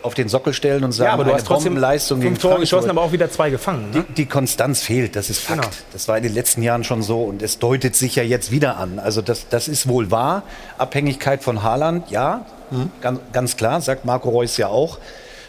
auf 0.01 0.13
den 0.13 0.29
Sockel 0.29 0.53
stellen 0.53 0.83
und 0.83 0.91
sagen, 0.93 1.09
ja, 1.09 1.13
aber 1.13 1.25
du 1.25 1.33
hast 1.33 1.45
trotzdem 1.45 1.75
Leistung 1.75 2.21
fünf 2.21 2.39
Tore 2.39 2.59
geschossen, 2.59 2.89
aber 2.89 3.01
auch 3.01 3.11
wieder 3.11 3.29
zwei 3.29 3.49
gefangen. 3.49 3.91
Ne? 3.91 4.05
Die, 4.09 4.13
die, 4.13 4.25
Konstanz 4.27 4.81
fehlt, 4.81 5.15
das 5.15 5.29
ist 5.29 5.39
Fakt. 5.39 5.61
Genau. 5.61 5.73
Das 5.91 6.07
war 6.07 6.15
in 6.15 6.23
den 6.23 6.33
letzten 6.33 6.63
Jahren 6.63 6.85
schon 6.85 7.01
so 7.01 7.23
und 7.23 7.41
es 7.41 7.59
deutet 7.59 7.97
sich 7.97 8.15
ja 8.15 8.23
jetzt 8.23 8.51
wieder 8.51 8.77
an. 8.77 8.99
Also 8.99 9.21
das, 9.21 9.49
das 9.49 9.67
ist 9.67 9.87
wohl 9.87 10.09
wahr. 10.09 10.43
Abhängigkeit 10.77 11.43
von 11.43 11.63
Haaland, 11.63 12.09
ja, 12.11 12.45
Mhm. 12.72 12.91
Ganz, 13.01 13.20
ganz 13.34 13.57
klar, 13.57 13.82
sagt 13.82 14.05
Marco 14.05 14.30
Reus 14.30 14.57
ja 14.57 14.67
auch 14.67 14.99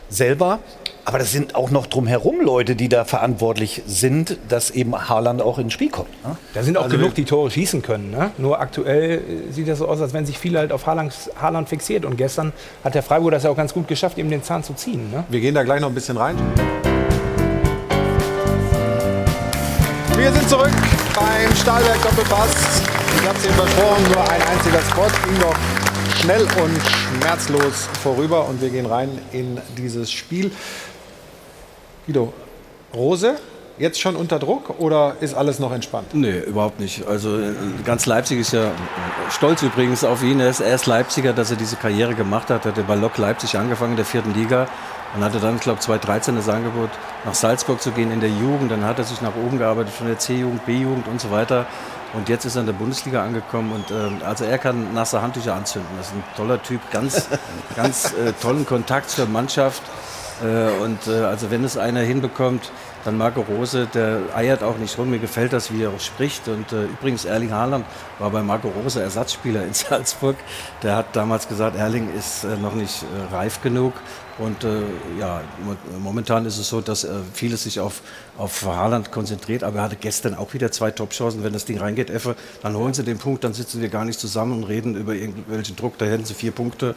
selber. 0.09 0.59
Aber 1.05 1.19
das 1.19 1.33
sind 1.33 1.55
auch 1.55 1.71
noch 1.71 1.87
drumherum 1.87 2.41
Leute, 2.41 2.77
die 2.77 2.89
da 2.89 3.05
verantwortlich 3.05 3.83
sind, 3.87 4.37
dass 4.49 4.71
eben 4.71 4.95
Haaland 5.09 5.41
auch 5.41 5.59
ins 5.59 5.73
Spiel 5.73 5.91
kommt. 5.91 6.11
Ne? 6.25 6.37
Da 6.53 6.63
sind 6.63 6.77
auch 6.77 6.85
also 6.85 6.97
genug, 6.97 7.15
die 7.15 7.25
Tore 7.25 7.51
schießen 7.51 7.83
können. 7.83 8.11
Ne? 8.11 8.31
Nur 8.37 8.61
aktuell 8.61 9.19
äh, 9.19 9.53
sieht 9.53 9.67
das 9.67 9.79
so 9.79 9.89
aus, 9.89 10.01
als 10.01 10.13
wenn 10.13 10.27
sich 10.27 10.39
viele 10.39 10.59
halt 10.59 10.73
auf 10.73 10.87
Haaland, 10.87 11.13
Haaland 11.41 11.69
fixiert. 11.69 12.05
Und 12.05 12.17
gestern 12.17 12.53
hat 12.85 12.95
der 12.95 13.03
Freiburg 13.03 13.33
das 13.33 13.45
ja 13.45 13.51
auch 13.51 13.57
ganz 13.57 13.73
gut 13.73 13.89
geschafft, 13.89 14.19
ihm 14.19 14.29
den 14.29 14.43
Zahn 14.43 14.63
zu 14.63 14.75
ziehen. 14.75 15.11
Ne? 15.11 15.25
Wir 15.31 15.41
gehen 15.41 15.55
da 15.55 15.63
gleich 15.63 15.81
noch 15.81 15.89
ein 15.89 15.95
bisschen 15.95 16.19
rein. 16.19 16.37
Wir 20.17 20.33
sind 20.33 20.49
zurück 20.49 20.71
beim 21.15 21.57
Stahlwerk 21.57 22.03
Doppelpass. 22.03 22.83
Ich 23.17 23.27
habe 23.27 23.39
es 23.39 23.45
Ihnen 23.47 23.55
versprochen, 23.55 24.05
nur 24.13 24.23
ein 24.31 24.43
einziger 24.43 24.81
Spot. 24.83 25.07
Ging 25.25 25.41
noch 25.41 25.80
schnell 26.21 26.43
und 26.43 26.81
schmerzlos 26.83 27.89
vorüber 28.03 28.47
und 28.47 28.61
wir 28.61 28.69
gehen 28.69 28.85
rein 28.85 29.09
in 29.33 29.59
dieses 29.79 30.13
Spiel. 30.13 30.51
Guido, 32.07 32.33
Rose, 32.95 33.37
jetzt 33.79 33.99
schon 33.99 34.17
unter 34.17 34.39
Druck 34.39 34.79
oder 34.79 35.17
ist 35.21 35.35
alles 35.35 35.59
noch 35.59 35.73
entspannt? 35.73 36.09
Nee, 36.13 36.41
überhaupt 36.41 36.79
nicht. 36.79 37.07
Also 37.07 37.39
äh, 37.39 37.53
ganz 37.87 38.05
Leipzig 38.05 38.39
ist 38.41 38.53
ja 38.53 38.73
stolz 39.31 39.63
übrigens 39.63 40.05
auf 40.05 40.23
ihn. 40.23 40.41
Er 40.41 40.51
ist 40.51 40.61
erst 40.61 40.87
Leipziger, 40.87 41.33
dass 41.33 41.51
er 41.51 41.57
diese 41.57 41.77
Karriere 41.77 42.15
gemacht 42.15 42.51
hat. 42.51 42.67
Er 42.67 42.75
hat 42.75 42.87
bei 42.87 42.97
Lok 42.97 43.17
Leipzig 43.17 43.57
angefangen, 43.57 43.93
in 43.93 43.97
der 43.97 44.07
vierten 44.07 44.35
Liga. 44.35 44.69
Und 45.17 45.25
hatte 45.25 45.41
dann, 45.41 45.57
ich 45.57 45.63
glaube 45.63 45.81
2013 45.81 46.37
das 46.37 46.49
Angebot, 46.49 46.91
nach 47.25 47.35
Salzburg 47.35 47.81
zu 47.81 47.93
gehen 47.93 48.13
in 48.13 48.21
der 48.21 48.31
Jugend. 48.31 48.71
Dann 48.71 48.85
hat 48.85 48.99
er 48.99 49.05
sich 49.05 49.23
nach 49.23 49.35
oben 49.35 49.59
gearbeitet, 49.59 49.93
von 49.93 50.07
der 50.07 50.19
C-Jugend, 50.19 50.67
B-Jugend 50.67 51.09
und 51.09 51.21
so 51.21 51.31
weiter. 51.31 51.67
Und 52.13 52.29
jetzt 52.29 52.45
ist 52.45 52.57
er 52.57 52.61
in 52.61 52.67
der 52.67 52.73
Bundesliga 52.73 53.25
angekommen 53.25 53.73
und 53.73 53.91
ähm, 53.91 54.21
also 54.25 54.45
er 54.45 54.59
kann 54.59 54.93
nasse 54.95 55.23
Handtücher 55.23 55.55
anzünden. 55.55 55.91
Das 55.97 56.09
ist 56.09 56.15
ein 56.15 56.25
toller 56.37 56.63
Typ, 56.63 56.81
ganz, 56.91 57.29
ganz 57.77 58.13
äh, 58.15 58.33
tollen 58.41 58.67
Kontakt 58.67 59.11
zur 59.11 59.27
Mannschaft. 59.27 59.83
Äh, 60.43 60.83
und 60.83 61.07
äh, 61.07 61.25
also 61.25 61.51
wenn 61.51 61.63
es 61.65 61.77
einer 61.77 62.01
hinbekommt, 62.01 62.71
dann 63.05 63.17
Marco 63.17 63.41
Rose, 63.41 63.89
der 63.95 64.21
eiert 64.35 64.63
auch 64.63 64.77
nicht 64.77 64.99
rum. 64.99 65.11
Mir 65.11 65.19
gefällt 65.19 65.53
das, 65.53 65.73
wie 65.73 65.83
er 65.83 65.91
auch 65.91 66.01
spricht. 66.01 66.49
Und 66.49 66.73
äh, 66.73 66.85
übrigens, 66.85 67.25
Erling 67.25 67.53
Haaland 67.53 67.87
war 68.19 68.31
bei 68.31 68.43
Marco 68.43 68.69
Rose 68.69 69.01
Ersatzspieler 69.03 69.65
in 69.65 69.73
Salzburg. 69.75 70.37
Der 70.83 70.97
hat 70.97 71.15
damals 71.15 71.49
gesagt, 71.49 71.77
Erling 71.77 72.13
ist 72.15 72.45
äh, 72.45 72.57
noch 72.57 72.75
nicht 72.75 73.03
äh, 73.03 73.35
reif 73.35 73.63
genug. 73.63 73.95
Und 74.39 74.65
äh, 74.65 74.83
ja, 75.19 75.43
momentan 75.99 76.47
ist 76.47 76.59
es 76.59 76.69
so, 76.69 76.81
dass 76.81 77.05
äh, 77.05 77.11
vieles 77.35 77.65
sich 77.65 77.79
auf, 77.81 78.01
auf 78.41 78.65
Haaland 78.65 79.13
konzentriert. 79.13 79.63
Aber 79.63 79.79
er 79.79 79.85
hatte 79.85 79.97
gestern 79.97 80.35
auch 80.35 80.55
wieder 80.55 80.73
zwei 80.73 80.91
Top-Chancen. 80.91 81.45
Wenn 81.45 81.53
das 81.53 81.65
Ding 81.65 81.79
reingeht, 81.79 82.11
Effe, 82.11 82.37
dann 82.63 82.77
holen 82.77 82.95
sie 82.95 83.05
den 83.05 83.19
Punkt, 83.19 83.45
dann 83.45 83.55
sitzen 83.55 83.81
wir 83.81 83.89
gar 83.89 84.05
nicht 84.05 84.19
zusammen 84.19 84.53
und 84.53 84.65
reden 84.65 84.97
über 84.97 85.15
irgendwelchen 85.15 85.77
Druck. 85.77 85.99
Da 85.99 86.07
hätten 86.07 86.25
sie 86.25 86.35
vier 86.35 86.53
Punkte. 86.53 86.95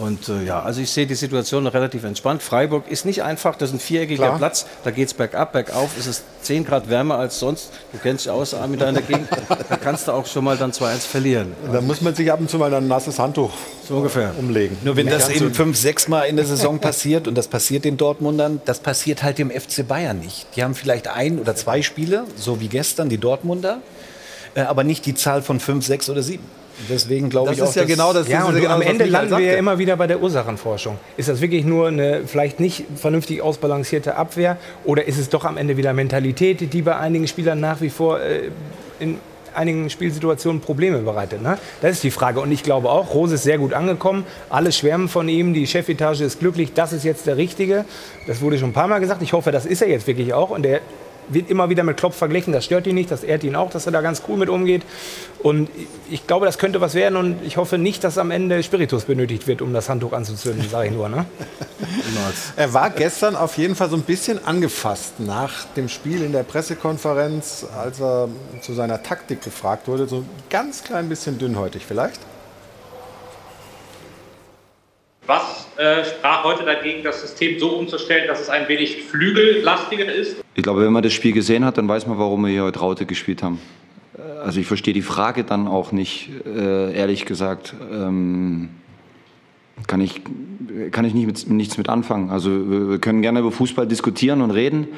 Und 0.00 0.28
äh, 0.28 0.44
ja, 0.44 0.62
also 0.62 0.80
ich 0.80 0.90
sehe 0.90 1.06
die 1.06 1.14
Situation 1.14 1.64
noch 1.64 1.74
relativ 1.74 2.04
entspannt. 2.04 2.42
Freiburg 2.42 2.90
ist 2.90 3.04
nicht 3.04 3.22
einfach, 3.22 3.56
das 3.56 3.70
ist 3.70 3.76
ein 3.76 3.80
viereckiger 3.80 4.26
Klar. 4.26 4.38
Platz, 4.38 4.66
da 4.82 4.90
geht 4.90 5.08
es 5.08 5.14
bergab, 5.14 5.52
bergauf, 5.52 5.96
ist 5.98 6.06
es 6.06 6.22
10 6.42 6.64
Grad 6.64 6.88
wärmer 6.88 7.16
als 7.16 7.38
sonst. 7.38 7.70
Du 7.92 7.98
kennst 7.98 8.24
dich 8.24 8.32
aus, 8.32 8.56
mit 8.68 8.80
deiner 8.80 9.02
Gegend, 9.02 9.28
da 9.68 9.76
kannst 9.76 10.08
du 10.08 10.12
auch 10.12 10.26
schon 10.26 10.44
mal 10.44 10.56
dann 10.56 10.72
2-1 10.72 11.00
verlieren. 11.00 11.52
Da 11.70 11.82
muss 11.82 12.00
man 12.00 12.14
sich 12.14 12.32
ab 12.32 12.40
und 12.40 12.48
zu 12.48 12.56
mal 12.56 12.72
ein 12.72 12.88
nasses 12.88 13.18
Handtuch 13.18 13.52
so 13.90 13.96
ungefähr 13.96 14.32
umlegen. 14.38 14.78
Nur 14.84 14.96
wenn 14.96 15.08
das 15.08 15.28
eben 15.28 15.52
fünf, 15.52 15.76
sechs 15.76 16.08
Mal 16.08 16.22
in 16.22 16.36
der 16.36 16.46
Saison 16.46 16.78
passiert 16.78 17.26
und 17.28 17.34
das 17.34 17.48
passiert 17.48 17.84
den 17.84 17.96
Dortmundern, 17.96 18.62
das 18.64 18.78
passiert 18.78 19.22
halt 19.22 19.38
dem 19.38 19.50
FC 19.50 19.86
Bayern 19.86 20.20
nicht. 20.20 20.46
Die 20.56 20.62
haben 20.62 20.74
vielleicht 20.80 21.08
ein 21.08 21.38
oder 21.38 21.54
zwei 21.54 21.82
Spiele, 21.82 22.24
so 22.36 22.60
wie 22.60 22.68
gestern 22.68 23.08
die 23.08 23.18
Dortmunder, 23.18 23.78
äh, 24.54 24.62
aber 24.62 24.84
nicht 24.84 25.06
die 25.06 25.14
Zahl 25.14 25.42
von 25.42 25.60
fünf, 25.60 25.86
sechs 25.86 26.10
oder 26.10 26.22
sieben. 26.22 26.44
Deswegen 26.88 27.28
glaube 27.28 27.52
ich 27.52 27.62
auch, 27.62 27.68
ist 27.68 27.76
ja 27.76 27.84
genau 27.84 28.12
das. 28.12 28.28
Ja, 28.28 28.44
und 28.44 28.54
genau 28.54 28.74
am 28.74 28.82
Ende 28.82 29.04
landen 29.04 29.36
wir 29.36 29.44
ja 29.44 29.56
immer 29.56 29.78
wieder 29.78 29.96
bei 29.96 30.06
der 30.06 30.22
Ursachenforschung. 30.22 30.98
Ist 31.16 31.28
das 31.28 31.40
wirklich 31.40 31.64
nur 31.64 31.88
eine 31.88 32.22
vielleicht 32.26 32.58
nicht 32.58 32.84
vernünftig 32.96 33.42
ausbalancierte 33.42 34.16
Abwehr 34.16 34.56
oder 34.84 35.06
ist 35.06 35.18
es 35.18 35.28
doch 35.28 35.44
am 35.44 35.56
Ende 35.56 35.76
wieder 35.76 35.92
Mentalität, 35.92 36.72
die 36.72 36.82
bei 36.82 36.96
einigen 36.96 37.28
Spielern 37.28 37.60
nach 37.60 37.80
wie 37.80 37.90
vor 37.90 38.20
äh, 38.20 38.50
in 38.98 39.18
einigen 39.54 39.90
Spielsituationen 39.90 40.60
Probleme 40.60 40.98
bereitet. 40.98 41.42
Ne? 41.42 41.58
Das 41.80 41.92
ist 41.92 42.02
die 42.02 42.10
Frage. 42.10 42.40
Und 42.40 42.52
ich 42.52 42.62
glaube 42.62 42.90
auch, 42.90 43.14
Rose 43.14 43.34
ist 43.34 43.42
sehr 43.42 43.58
gut 43.58 43.72
angekommen. 43.72 44.24
Alle 44.48 44.72
schwärmen 44.72 45.08
von 45.08 45.28
ihm. 45.28 45.54
Die 45.54 45.66
Chefetage 45.66 46.22
ist 46.22 46.40
glücklich. 46.40 46.72
Das 46.74 46.92
ist 46.92 47.04
jetzt 47.04 47.26
der 47.26 47.36
Richtige. 47.36 47.84
Das 48.26 48.40
wurde 48.40 48.58
schon 48.58 48.70
ein 48.70 48.74
paar 48.74 48.88
Mal 48.88 48.98
gesagt. 49.00 49.22
Ich 49.22 49.32
hoffe, 49.32 49.50
das 49.52 49.66
ist 49.66 49.82
er 49.82 49.88
jetzt 49.88 50.06
wirklich 50.06 50.32
auch. 50.34 50.50
Und 50.50 50.62
der 50.62 50.80
wird 51.30 51.50
immer 51.50 51.70
wieder 51.70 51.82
mit 51.82 51.96
Klopp 51.96 52.14
verglichen. 52.14 52.52
Das 52.52 52.64
stört 52.64 52.86
ihn 52.86 52.94
nicht, 52.94 53.10
das 53.10 53.22
ehrt 53.22 53.44
ihn 53.44 53.56
auch, 53.56 53.70
dass 53.70 53.86
er 53.86 53.92
da 53.92 54.00
ganz 54.00 54.22
cool 54.28 54.36
mit 54.36 54.48
umgeht. 54.48 54.82
Und 55.42 55.70
ich 56.10 56.26
glaube, 56.26 56.46
das 56.46 56.58
könnte 56.58 56.80
was 56.80 56.94
werden 56.94 57.16
und 57.16 57.42
ich 57.44 57.56
hoffe 57.56 57.78
nicht, 57.78 58.04
dass 58.04 58.18
am 58.18 58.30
Ende 58.30 58.62
Spiritus 58.62 59.04
benötigt 59.04 59.46
wird, 59.46 59.62
um 59.62 59.72
das 59.72 59.88
Handtuch 59.88 60.12
anzuzünden, 60.12 60.68
sage 60.68 60.88
ich 60.88 60.94
nur. 60.94 61.08
Ne? 61.08 61.24
er 62.56 62.74
war 62.74 62.90
gestern 62.90 63.36
auf 63.36 63.56
jeden 63.56 63.74
Fall 63.74 63.88
so 63.88 63.96
ein 63.96 64.02
bisschen 64.02 64.44
angefasst 64.44 65.14
nach 65.18 65.64
dem 65.76 65.88
Spiel 65.88 66.22
in 66.22 66.32
der 66.32 66.42
Pressekonferenz, 66.42 67.66
als 67.76 68.00
er 68.00 68.28
zu 68.60 68.74
seiner 68.74 69.02
Taktik 69.02 69.42
gefragt 69.42 69.88
wurde. 69.88 70.06
So 70.06 70.18
ein 70.18 70.28
ganz 70.50 70.84
klein 70.84 71.08
bisschen 71.08 71.38
dünnhäutig 71.38 71.86
vielleicht. 71.86 72.20
Was 75.30 75.68
äh, 75.76 76.04
sprach 76.04 76.42
heute 76.42 76.64
dagegen, 76.64 77.04
das 77.04 77.20
System 77.20 77.60
so 77.60 77.68
umzustellen, 77.68 78.26
dass 78.26 78.40
es 78.40 78.48
ein 78.48 78.66
wenig 78.66 79.04
flügellastiger 79.04 80.12
ist? 80.12 80.42
Ich 80.56 80.64
glaube, 80.64 80.84
wenn 80.84 80.92
man 80.92 81.04
das 81.04 81.12
Spiel 81.12 81.30
gesehen 81.30 81.64
hat, 81.64 81.78
dann 81.78 81.86
weiß 81.86 82.08
man, 82.08 82.18
warum 82.18 82.44
wir 82.44 82.50
hier 82.50 82.64
heute 82.64 82.80
Raute 82.80 83.06
gespielt 83.06 83.44
haben. 83.44 83.60
Also 84.44 84.58
ich 84.58 84.66
verstehe 84.66 84.92
die 84.92 85.02
Frage 85.02 85.44
dann 85.44 85.68
auch 85.68 85.92
nicht, 85.92 86.30
äh, 86.44 86.92
ehrlich 86.96 87.26
gesagt. 87.26 87.74
Ähm, 87.92 88.70
kann 89.86 90.00
ich, 90.00 90.20
kann 90.90 91.04
ich 91.04 91.14
nicht 91.14 91.26
mit, 91.26 91.48
nichts 91.48 91.78
mit 91.78 91.88
anfangen. 91.88 92.30
Also 92.30 92.50
wir 92.90 92.98
können 92.98 93.22
gerne 93.22 93.38
über 93.38 93.52
Fußball 93.52 93.86
diskutieren 93.86 94.40
und 94.40 94.50
reden, 94.50 94.88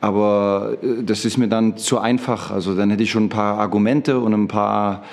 aber 0.00 0.76
äh, 0.82 1.04
das 1.04 1.24
ist 1.24 1.38
mir 1.38 1.46
dann 1.46 1.76
zu 1.76 2.00
einfach. 2.00 2.50
Also 2.50 2.74
dann 2.74 2.90
hätte 2.90 3.04
ich 3.04 3.12
schon 3.12 3.26
ein 3.26 3.28
paar 3.28 3.60
Argumente 3.60 4.18
und 4.18 4.34
ein 4.34 4.48
paar 4.48 5.04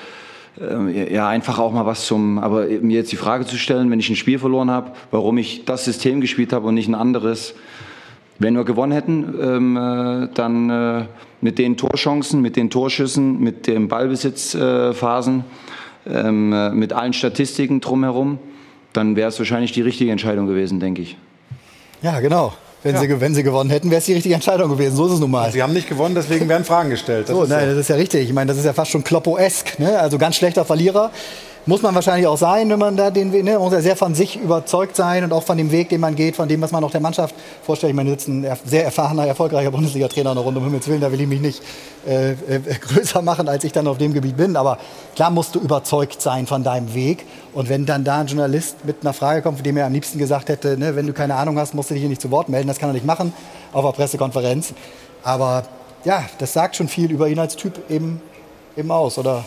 äh, 0.60 1.14
ja, 1.14 1.28
einfach 1.28 1.60
auch 1.60 1.72
mal 1.72 1.86
was 1.86 2.06
zum, 2.06 2.40
aber 2.40 2.66
mir 2.66 2.98
jetzt 2.98 3.12
die 3.12 3.18
Frage 3.18 3.46
zu 3.46 3.58
stellen, 3.58 3.92
wenn 3.92 4.00
ich 4.00 4.10
ein 4.10 4.16
Spiel 4.16 4.40
verloren 4.40 4.72
habe, 4.72 4.92
warum 5.12 5.38
ich 5.38 5.66
das 5.66 5.86
System 5.86 6.22
gespielt 6.22 6.54
habe 6.54 6.68
und 6.68 6.76
nicht 6.76 6.88
ein 6.88 6.96
anderes. 6.96 7.56
Wenn 8.38 8.56
wir 8.56 8.66
gewonnen 8.66 8.92
hätten, 8.92 9.34
ähm, 9.42 9.78
äh, 9.78 10.28
dann 10.34 10.70
äh, 10.70 11.06
mit 11.40 11.58
den 11.58 11.78
Torchancen, 11.78 12.42
mit 12.42 12.58
den 12.58 12.70
Torschüssen, 12.70 13.40
mit 13.40 13.66
den 13.66 13.88
Ballbesitzphasen, 13.88 15.44
äh, 16.06 16.28
ähm, 16.28 16.78
mit 16.78 16.92
allen 16.92 17.14
Statistiken 17.14 17.80
drumherum, 17.80 18.40
dann 18.92 19.16
wäre 19.16 19.30
es 19.30 19.40
wahrscheinlich 19.40 19.72
die 19.72 19.82
richtige 19.82 20.12
Entscheidung 20.12 20.48
gewesen, 20.48 20.80
denke 20.80 21.02
ich. 21.02 21.18
Ja, 22.02 22.20
genau. 22.20 22.54
Wenn, 22.86 22.94
Ja. 22.94 23.02
sie, 23.02 23.20
wenn 23.20 23.34
sie 23.34 23.42
gewonnen 23.42 23.72
hätten, 23.72 23.90
wäre 23.90 23.98
es 23.98 24.06
die 24.06 24.14
richtige 24.14 24.36
Entscheidung 24.36 24.70
gewesen. 24.70 24.96
So 24.96 25.08
ist 25.08 25.14
es 25.14 25.20
nun 25.20 25.32
mal. 25.32 25.52
Sie 25.52 25.64
haben 25.64 25.74
nicht 25.74 25.90
gewonnen, 25.90 26.14
deswegen 26.14 26.48
werden 26.48 26.64
Fragen 26.64 26.92
gestellt. 26.92 27.28
Das 27.28 27.36
so, 27.36 27.42
ist 27.42 27.50
nein, 27.50 27.68
das 27.68 27.80
ist 27.80 27.88
ja 27.88 27.96
richtig. 27.96 28.26
Ich 28.30 28.34
meine, 28.34 28.48
das 28.50 28.60
ist 28.60 28.66
ja 28.66 28.74
fast 28.74 28.92
schon 28.92 29.04
Kloppo-esk. 29.04 29.80
Ne? 29.80 29.98
Also 29.98 30.20
ganz 30.20 30.36
schlechter 30.36 30.66
Verlierer. 30.66 31.10
Muss 31.68 31.82
man 31.82 31.96
wahrscheinlich 31.96 32.28
auch 32.28 32.38
sein, 32.38 32.70
wenn 32.70 32.78
man 32.78 32.96
da 32.96 33.10
den 33.10 33.34
Weg, 33.34 33.44
ne? 33.44 33.58
muss 33.58 33.74
ja 33.74 33.82
sehr 33.82 33.96
von 33.96 34.14
sich 34.14 34.36
überzeugt 34.40 34.96
sein 34.96 35.24
und 35.24 35.34
auch 35.34 35.42
von 35.42 35.58
dem 35.58 35.72
Weg, 35.72 35.90
den 35.90 36.00
man 36.00 36.14
geht, 36.14 36.36
von 36.36 36.48
dem, 36.48 36.62
was 36.62 36.72
man 36.72 36.84
auch 36.84 36.92
der 36.92 37.02
Mannschaft 37.02 37.34
vorstellt. 37.64 37.90
Ich 37.90 37.96
meine, 37.96 38.12
sitzt 38.12 38.28
ein 38.28 38.46
sehr 38.66 38.86
erfahrener, 38.86 39.26
erfolgreicher 39.26 39.72
Bundesliga-Trainer 39.72 40.36
noch 40.36 40.46
rund, 40.46 40.56
um 40.58 40.64
Himmels 40.64 40.88
Willen, 40.88 41.02
da 41.02 41.12
will 41.12 41.20
ich 41.20 41.28
mich 41.28 41.42
nicht 41.42 41.64
äh, 42.08 42.34
äh, 42.34 42.36
größer 42.82 43.24
machen, 43.24 43.50
als 43.50 43.64
ich 43.64 43.72
dann 43.72 43.88
auf 43.88 43.98
dem 43.98 44.14
Gebiet 44.14 44.38
bin. 44.38 44.56
Aber 44.56 44.78
klar 45.16 45.32
musst 45.32 45.56
du 45.56 45.60
überzeugt 45.60 46.22
sein 46.22 46.46
von 46.46 46.64
deinem 46.64 46.94
Weg. 46.94 47.26
Und 47.52 47.68
wenn 47.68 47.88
dann 47.88 48.04
da 48.04 48.20
ein 48.20 48.28
Journalist 48.28 48.86
mit 48.86 48.98
einer 49.02 49.14
Frage 49.14 49.42
kommt, 49.42 49.58
von 49.58 49.64
dem 49.64 49.76
er 49.76 49.88
am 49.88 49.94
liebsten 49.94 50.20
gesagt 50.20 50.50
hätte, 50.50 50.78
ne, 50.78 50.96
wenn 50.96 51.08
du 51.08 51.14
keine 51.14 51.34
Ahnung 51.34 51.58
hast, 51.58 51.74
musst 51.74 51.90
du 51.90 51.96
dich 51.96 52.02
hier 52.02 52.10
nicht 52.10 52.22
zu 52.22 52.30
Wort 52.30 52.48
melden. 52.48 52.68
Das 52.68 52.78
kann 52.78 52.92
er 52.92 52.94
nicht 52.94 53.08
machen 53.08 53.34
auf 53.74 53.84
einer 53.84 53.94
Pressekonferenz. 53.94 54.76
Aber 55.24 55.64
ja, 56.04 56.26
das 56.38 56.54
sagt 56.54 56.76
schon 56.76 56.90
viel 56.90 57.10
über 57.12 57.28
ihn 57.28 57.40
als 57.40 57.56
Typ 57.56 57.90
eben, 57.90 58.22
eben 58.78 58.92
aus, 58.92 59.18
oder? 59.18 59.44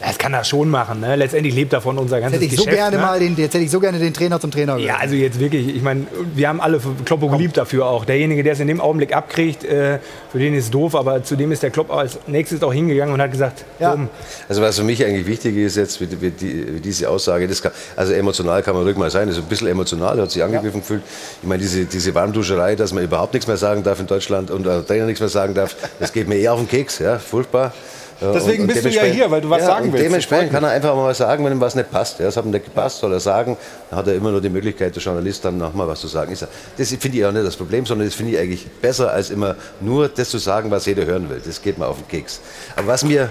Das 0.00 0.16
kann 0.16 0.32
er 0.32 0.44
schon 0.44 0.68
machen. 0.68 1.00
Ne? 1.00 1.16
Letztendlich 1.16 1.54
lebt 1.54 1.72
davon 1.72 1.98
unser 1.98 2.16
Jetzt 2.16 2.22
ganzes 2.24 2.40
hätte 2.40 2.52
ich 2.52 2.56
so 2.56 2.64
Geschäft. 2.64 2.76
gerne 2.76 2.96
ne? 2.96 3.02
mal 3.02 3.18
den, 3.18 3.36
jetzt 3.36 3.54
hätte 3.54 3.64
ich 3.64 3.70
so 3.70 3.80
gerne 3.80 3.98
den 3.98 4.14
Trainer 4.14 4.38
zum 4.38 4.50
Trainer 4.50 4.76
Ja, 4.78 4.96
also 4.98 5.16
jetzt 5.16 5.40
wirklich, 5.40 5.74
ich 5.74 5.82
meine, 5.82 6.06
wir 6.34 6.48
haben 6.48 6.60
alle 6.60 6.80
Kloppo 7.04 7.28
geliebt 7.28 7.56
dafür 7.56 7.86
auch. 7.86 8.04
Derjenige, 8.04 8.44
der 8.44 8.52
es 8.52 8.60
in 8.60 8.68
dem 8.68 8.80
Augenblick 8.80 9.14
abkriegt, 9.14 9.64
äh, 9.64 9.98
für 10.30 10.38
den 10.38 10.54
ist 10.54 10.64
es 10.64 10.70
doof, 10.70 10.94
aber 10.94 11.24
zu 11.24 11.34
dem 11.34 11.50
ist 11.50 11.62
der 11.62 11.70
Klopp 11.70 11.90
als 11.90 12.18
nächstes 12.28 12.62
auch 12.62 12.72
hingegangen 12.72 13.12
und 13.12 13.20
hat 13.20 13.32
gesagt, 13.32 13.64
komm, 13.78 14.08
Also 14.48 14.62
was 14.62 14.76
für 14.78 14.84
mich 14.84 15.04
eigentlich 15.04 15.26
wichtig 15.26 15.56
ist 15.56 15.76
jetzt, 15.76 16.00
wie, 16.00 16.08
wie, 16.20 16.30
die, 16.30 16.76
wie 16.76 16.80
diese 16.80 17.10
Aussage, 17.10 17.48
das 17.48 17.60
kann, 17.60 17.72
also 17.96 18.12
emotional 18.12 18.62
kann 18.62 18.74
man 18.74 18.84
ruhig 18.84 18.96
mal 18.96 19.10
sein, 19.10 19.26
das 19.26 19.36
ist 19.36 19.42
ein 19.42 19.48
bisschen 19.48 19.66
emotional, 19.66 20.16
er 20.18 20.22
hat 20.22 20.30
sich 20.30 20.42
angegriffen 20.42 20.80
gefühlt. 20.80 21.02
Ich 21.42 21.48
meine, 21.48 21.60
diese, 21.60 21.86
diese 21.86 22.14
Warmduscherei, 22.14 22.76
dass 22.76 22.92
man 22.92 23.02
überhaupt 23.02 23.34
nichts 23.34 23.48
mehr 23.48 23.56
sagen 23.56 23.82
darf 23.82 23.98
in 23.98 24.06
Deutschland 24.06 24.50
und 24.52 24.64
der 24.64 24.86
Trainer 24.86 25.06
nichts 25.06 25.20
mehr 25.20 25.28
sagen 25.28 25.54
darf, 25.54 25.74
das 25.98 26.12
geht 26.12 26.28
mir 26.28 26.36
eher 26.36 26.52
auf 26.52 26.60
den 26.60 26.68
Keks, 26.68 27.00
ja, 27.00 27.18
furchtbar. 27.18 27.72
Deswegen 28.20 28.62
und- 28.62 28.68
und 28.68 28.74
bist 28.74 28.84
du 28.84 28.90
ja 28.90 29.04
hier, 29.04 29.30
weil 29.30 29.40
du 29.40 29.48
was 29.48 29.60
ja, 29.60 29.66
sagen 29.66 29.92
willst. 29.92 30.04
Dementsprechend 30.04 30.52
kann 30.52 30.64
er 30.64 30.70
einfach 30.70 30.94
mal 30.94 31.06
was 31.06 31.18
sagen, 31.18 31.44
wenn 31.44 31.52
ihm 31.52 31.60
was 31.60 31.74
nicht 31.74 31.90
passt. 31.90 32.18
Ja, 32.18 32.26
das 32.26 32.36
hat 32.36 32.44
ihm 32.44 32.50
nicht 32.50 32.64
gepasst, 32.64 32.98
soll 32.98 33.12
er 33.12 33.20
sagen. 33.20 33.56
Dann 33.90 33.98
hat 34.00 34.08
er 34.08 34.14
immer 34.14 34.30
nur 34.30 34.40
die 34.40 34.48
Möglichkeit, 34.48 34.94
der 34.94 35.02
Journalist 35.02 35.44
dann 35.44 35.58
nochmal 35.58 35.86
was 35.86 36.00
zu 36.00 36.08
sagen. 36.08 36.36
Das 36.76 36.88
finde 36.94 37.18
ich 37.18 37.24
auch 37.24 37.32
nicht 37.32 37.46
das 37.46 37.56
Problem, 37.56 37.86
sondern 37.86 38.08
das 38.08 38.14
finde 38.14 38.32
ich 38.32 38.38
eigentlich 38.38 38.66
besser, 38.66 39.12
als 39.12 39.30
immer 39.30 39.54
nur 39.80 40.08
das 40.08 40.30
zu 40.30 40.38
sagen, 40.38 40.70
was 40.70 40.86
jeder 40.86 41.04
hören 41.06 41.30
will. 41.30 41.40
Das 41.44 41.62
geht 41.62 41.78
mir 41.78 41.86
auf 41.86 41.98
den 41.98 42.08
Keks. 42.08 42.40
Aber 42.76 42.88
was 42.88 43.04
mir, 43.04 43.28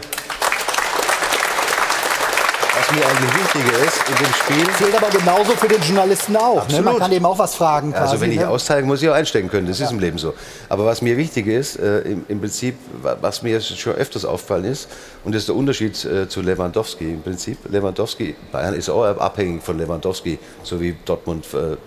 mir 2.98 3.06
eigentlich 3.08 3.34
wichtiger 3.36 3.78
ist 3.86 3.98
in 4.10 4.16
dem 4.16 4.34
Spiel, 4.34 4.74
Zählt 4.76 4.96
aber 5.04 5.10
genauso 5.16 5.52
für 5.54 5.68
den 5.68 5.82
Journalisten 5.82 6.36
auch. 6.36 6.68
Ne? 6.70 6.82
Man 6.82 6.98
kann 6.98 7.12
eben 7.12 7.26
auch 7.26 7.38
was 7.38 7.56
fragen. 7.56 7.92
Quasi, 7.92 8.04
Also 8.04 8.22
wenn 8.22 8.32
ich 8.32 8.40
ne? 8.40 8.50
austeile, 8.50 8.84
muss 8.86 9.02
ich 9.02 9.10
auch 9.10 9.14
einstecken 9.14 9.50
können. 9.50 9.68
Das 9.68 9.80
ist 9.80 9.92
im 9.92 10.00
Leben 10.00 10.18
so. 10.18 10.34
Aber 10.70 10.86
was 10.86 11.02
mir 11.02 11.18
wichtig 11.18 11.48
ist, 11.48 11.78
äh, 11.80 12.00
im, 12.02 12.26
im 12.28 12.40
Prinzip, 12.40 12.76
wa- 13.02 13.18
was 13.22 13.42
mir 13.44 13.62
schon 13.62 13.94
öfters 13.94 14.26
aufgefallen 14.26 14.66
ist, 14.66 14.88
und 15.24 15.34
das 15.36 15.44
ist 15.44 15.50
der 15.50 15.56
Unterschied 15.56 16.04
äh, 16.06 16.28
zu 16.28 16.42
Lewandowski 16.42 17.06
im 17.06 17.22
Prinzip. 17.22 17.58
Lewandowski, 17.70 18.36
Bayern 18.52 18.74
ist 18.74 18.90
auch 18.90 19.04
abhängig 19.04 19.64
von 19.64 19.78
Lewandowski, 19.78 20.40
so 20.64 20.80
wie 20.82 20.96
Dortmund 21.06 21.46
äh, 21.54 21.58
äh, 21.58 21.78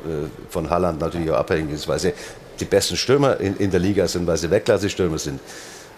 von 0.49 0.69
Haaland 0.71 1.01
natürlich 1.01 1.31
auch 1.31 1.39
abhängig 1.39 1.75
ist, 1.75 1.89
weil 1.89 1.99
sie 1.99 2.13
die 2.59 2.65
besten 2.67 2.97
Stürmer 2.97 3.41
in, 3.41 3.57
in 3.57 3.71
der 3.71 3.81
Liga 3.81 4.07
sind, 4.07 4.27
weil 4.27 4.37
sie 4.37 4.51
Weltklasse-Stürmer 4.51 5.19
sind. 5.19 5.41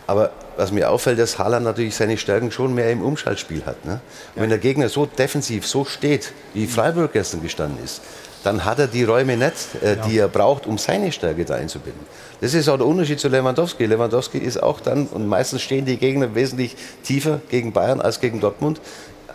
Aber 0.06 0.30
was 0.56 0.72
mir 0.72 0.90
auffällt, 0.90 1.18
dass 1.18 1.38
Haaland 1.38 1.64
natürlich 1.64 1.94
seine 1.94 2.18
Stärken 2.18 2.50
schon 2.50 2.74
mehr 2.74 2.90
im 2.90 3.02
Umschaltspiel 3.02 3.64
hat. 3.64 3.84
Ne? 3.84 4.00
Und 4.34 4.42
wenn 4.42 4.50
der 4.50 4.58
Gegner 4.58 4.88
so 4.88 5.06
defensiv, 5.06 5.66
so 5.66 5.84
steht, 5.84 6.32
wie 6.54 6.66
Freiburg 6.66 7.12
gestern 7.12 7.42
gestanden 7.42 7.82
ist, 7.82 8.02
dann 8.44 8.64
hat 8.64 8.78
er 8.78 8.88
die 8.88 9.04
Räume 9.04 9.36
nicht, 9.36 9.54
äh, 9.82 9.96
die 10.08 10.18
er 10.18 10.28
braucht, 10.28 10.66
um 10.66 10.76
seine 10.78 11.12
Stärke 11.12 11.44
da 11.44 11.54
einzubinden. 11.54 12.04
Das 12.40 12.54
ist 12.54 12.68
auch 12.68 12.76
der 12.76 12.86
Unterschied 12.86 13.20
zu 13.20 13.28
Lewandowski. 13.28 13.86
Lewandowski 13.86 14.38
ist 14.38 14.62
auch 14.62 14.80
dann, 14.80 15.06
und 15.06 15.28
meistens 15.28 15.62
stehen 15.62 15.84
die 15.84 15.96
Gegner 15.96 16.34
wesentlich 16.34 16.76
tiefer 17.04 17.40
gegen 17.50 17.72
Bayern 17.72 18.00
als 18.00 18.20
gegen 18.20 18.40
Dortmund, 18.40 18.80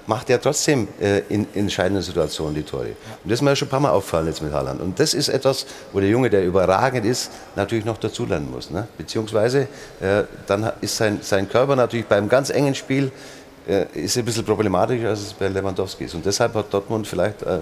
macht 0.08 0.30
er 0.30 0.42
trotzdem 0.42 0.88
äh, 1.00 1.20
in, 1.30 1.46
entscheidenden 1.54 2.02
Situationen 2.02 2.56
die 2.56 2.64
Tore. 2.64 2.88
Und 2.88 2.96
das 3.26 3.34
ist 3.34 3.42
mir 3.42 3.56
schon 3.56 3.68
ein 3.68 3.72
paar 3.72 3.80
Mal 3.80 3.92
aufgefallen 3.92 4.28
jetzt 4.28 4.42
mit 4.42 4.52
Haaland. 4.52 4.82
Und 4.82 5.00
das 5.00 5.14
ist 5.14 5.30
etwas, 5.30 5.66
wo 5.94 6.00
der 6.00 6.10
Junge, 6.10 6.30
der 6.30 6.46
überragend 6.46 7.06
ist, 7.06 7.30
natürlich 7.56 7.86
noch 7.86 7.98
dazulernen 7.98 8.50
muss. 8.50 8.72
Ne? 8.72 8.88
Beziehungsweise 8.98 9.68
äh, 10.00 10.24
dann 10.48 10.72
ist 10.82 10.98
sein, 10.98 11.20
sein 11.22 11.48
Körper 11.50 11.76
natürlich 11.76 12.08
beim 12.08 12.30
ganz 12.30 12.50
engen 12.50 12.74
Spiel 12.74 13.12
äh, 13.68 13.86
ist 13.94 14.18
ein 14.18 14.26
bisschen 14.26 14.46
problematischer, 14.46 15.10
als 15.10 15.20
es 15.20 15.34
bei 15.34 15.50
Lewandowski 15.50 16.06
ist. 16.06 16.16
Und 16.16 16.26
deshalb 16.26 16.54
hat 16.54 16.74
Dortmund 16.74 17.06
vielleicht 17.06 17.44
äh, 17.44 17.60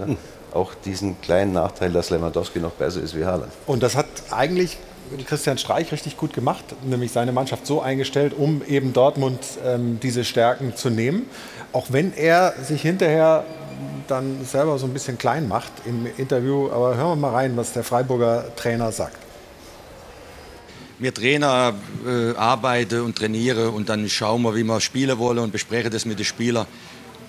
auch 0.54 0.72
diesen 0.74 1.20
kleinen 1.20 1.52
Nachteil, 1.52 1.90
dass 1.92 2.10
Lewandowski 2.10 2.60
noch 2.60 2.72
besser 2.72 3.00
ist 3.02 3.16
wie 3.16 3.24
Haaland. 3.24 3.52
Und 3.66 3.82
das 3.82 3.96
hat 3.96 4.06
eigentlich 4.30 4.78
Christian 5.26 5.58
Streich 5.58 5.92
richtig 5.92 6.16
gut 6.16 6.32
gemacht, 6.32 6.64
nämlich 6.84 7.12
seine 7.12 7.32
Mannschaft 7.32 7.66
so 7.66 7.80
eingestellt, 7.80 8.34
um 8.36 8.62
eben 8.66 8.92
Dortmund 8.92 9.40
ähm, 9.64 9.98
diese 10.02 10.24
Stärken 10.24 10.74
zu 10.76 10.90
nehmen. 10.90 11.26
Auch 11.76 11.92
wenn 11.92 12.14
er 12.14 12.54
sich 12.62 12.80
hinterher 12.80 13.44
dann 14.08 14.46
selber 14.46 14.78
so 14.78 14.86
ein 14.86 14.94
bisschen 14.94 15.18
klein 15.18 15.46
macht 15.46 15.72
im 15.84 16.06
Interview. 16.16 16.70
Aber 16.70 16.96
hören 16.96 17.08
wir 17.10 17.16
mal 17.16 17.34
rein, 17.34 17.54
was 17.54 17.74
der 17.74 17.84
Freiburger 17.84 18.46
Trainer 18.56 18.92
sagt. 18.92 19.18
mir 20.98 21.12
Trainer 21.12 21.74
äh, 22.06 22.34
arbeite 22.34 23.02
und 23.02 23.18
trainiere 23.18 23.72
und 23.72 23.90
dann 23.90 24.08
schauen 24.08 24.40
wir, 24.40 24.54
wie 24.54 24.64
wir 24.64 24.80
spielen 24.80 25.18
wollen 25.18 25.40
und 25.40 25.52
bespreche 25.52 25.90
das 25.90 26.06
mit 26.06 26.18
den 26.18 26.24
Spielern. 26.24 26.66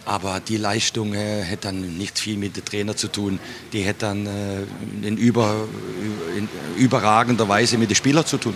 Aber 0.06 0.40
die 0.40 0.56
Leistung 0.56 1.14
äh, 1.14 1.42
hätte 1.42 1.68
dann 1.68 1.98
nicht 1.98 2.18
viel 2.18 2.38
mit 2.38 2.56
dem 2.56 2.64
Trainer 2.64 2.96
zu 2.96 3.10
tun. 3.10 3.40
Die 3.74 3.82
hätte 3.82 4.06
dann 4.06 4.28
äh, 4.28 4.62
in, 5.06 5.18
über, 5.18 5.56
in 6.38 6.48
überragender 6.78 7.50
Weise 7.50 7.78
mit 7.78 7.90
den 7.90 7.96
Spielern 7.96 8.26
zu 8.26 8.38
tun. 8.38 8.56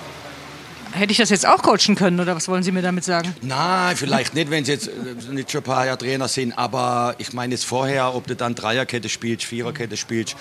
Hätte 0.93 1.11
ich 1.11 1.17
das 1.17 1.29
jetzt 1.29 1.47
auch 1.47 1.61
coachen 1.61 1.95
können 1.95 2.19
oder 2.19 2.35
was 2.35 2.47
wollen 2.47 2.63
Sie 2.63 2.71
mir 2.71 2.81
damit 2.81 3.03
sagen? 3.03 3.33
Nein, 3.41 3.95
vielleicht 3.95 4.33
nicht, 4.33 4.51
wenn 4.51 4.65
Sie 4.65 4.73
jetzt 4.73 4.87
äh, 4.87 5.31
nicht 5.31 5.51
schon 5.51 5.61
ein 5.61 5.63
paar 5.63 5.85
Jahre 5.85 5.97
Trainer 5.97 6.27
sind. 6.27 6.57
Aber 6.57 7.15
ich 7.17 7.33
meine 7.33 7.53
jetzt 7.53 7.65
vorher, 7.65 8.13
ob 8.13 8.27
du 8.27 8.35
dann 8.35 8.55
Dreierkette 8.55 9.09
spielst, 9.09 9.45
Viererkette 9.45 9.95
spielst. 9.95 10.35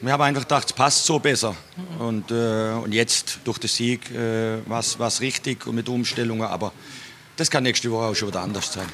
Wir 0.00 0.12
haben 0.12 0.22
einfach 0.22 0.42
gedacht, 0.42 0.66
es 0.66 0.72
passt 0.72 1.06
so 1.06 1.18
besser. 1.18 1.54
Und, 1.98 2.30
äh, 2.30 2.72
und 2.72 2.92
jetzt 2.92 3.40
durch 3.44 3.58
den 3.58 3.68
Sieg 3.68 4.10
äh, 4.10 4.58
war 4.66 4.80
es 4.80 5.20
richtig 5.20 5.66
und 5.66 5.74
mit 5.74 5.88
Umstellungen. 5.88 6.46
Aber 6.46 6.72
das 7.36 7.50
kann 7.50 7.62
nächste 7.62 7.90
Woche 7.90 8.06
auch 8.06 8.14
schon 8.14 8.28
wieder 8.28 8.40
anders 8.40 8.72
sein. 8.72 8.86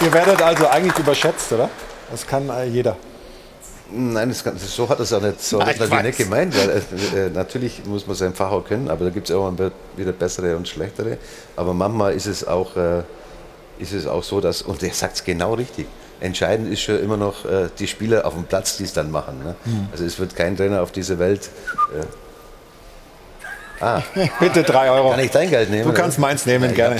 Ihr 0.00 0.12
werdet 0.12 0.40
also 0.40 0.66
eigentlich 0.66 0.98
überschätzt, 0.98 1.52
oder? 1.52 1.68
Das 2.10 2.26
kann 2.26 2.48
äh, 2.48 2.64
jeder. 2.64 2.96
Nein, 3.92 4.28
das 4.28 4.44
kann, 4.44 4.56
so 4.58 4.88
hat 4.88 5.00
das 5.00 5.12
auch 5.12 5.20
nicht, 5.20 5.42
so 5.42 5.58
Nein, 5.58 5.68
hat 5.68 5.80
das 5.80 6.02
nicht 6.02 6.18
gemeint, 6.18 6.54
weil 6.56 6.70
äh, 6.70 7.26
äh, 7.26 7.30
natürlich 7.30 7.84
muss 7.84 8.06
man 8.06 8.16
sein 8.16 8.34
Fach 8.34 8.50
auch 8.50 8.64
können, 8.64 8.88
aber 8.88 9.04
da 9.04 9.10
gibt 9.10 9.28
es 9.28 9.34
auch 9.34 9.52
wieder 9.96 10.12
bessere 10.12 10.56
und 10.56 10.68
schlechtere. 10.68 11.18
Aber 11.56 11.74
manchmal 11.74 12.14
ist 12.14 12.26
es 12.26 12.46
auch, 12.46 12.76
äh, 12.76 13.02
ist 13.78 13.92
es 13.92 14.06
auch 14.06 14.22
so, 14.22 14.40
dass, 14.40 14.62
und 14.62 14.82
er 14.82 14.92
sagt 14.92 15.16
es 15.16 15.24
genau 15.24 15.54
richtig, 15.54 15.86
entscheidend 16.20 16.72
ist 16.72 16.82
schon 16.82 17.00
immer 17.00 17.16
noch 17.16 17.44
äh, 17.44 17.68
die 17.78 17.86
Spieler 17.86 18.26
auf 18.26 18.34
dem 18.34 18.44
Platz, 18.44 18.76
die 18.76 18.84
es 18.84 18.92
dann 18.92 19.10
machen. 19.10 19.38
Ne? 19.42 19.54
Mhm. 19.64 19.88
Also 19.92 20.04
es 20.04 20.18
wird 20.18 20.36
kein 20.36 20.56
Trainer 20.56 20.82
auf 20.82 20.92
dieser 20.92 21.18
Welt. 21.18 21.48
Ah. 23.80 24.02
Bitte 24.38 24.62
drei 24.62 24.90
Euro. 24.90 25.10
Kann 25.10 25.20
ich 25.20 25.30
dein 25.30 25.48
Geld 25.48 25.70
nehmen? 25.70 25.84
Du 25.84 25.92
kannst 25.94 26.18
oder? 26.18 26.26
meins 26.28 26.44
nehmen, 26.44 26.68
Ja, 26.70 26.76
gerne. 26.76 26.96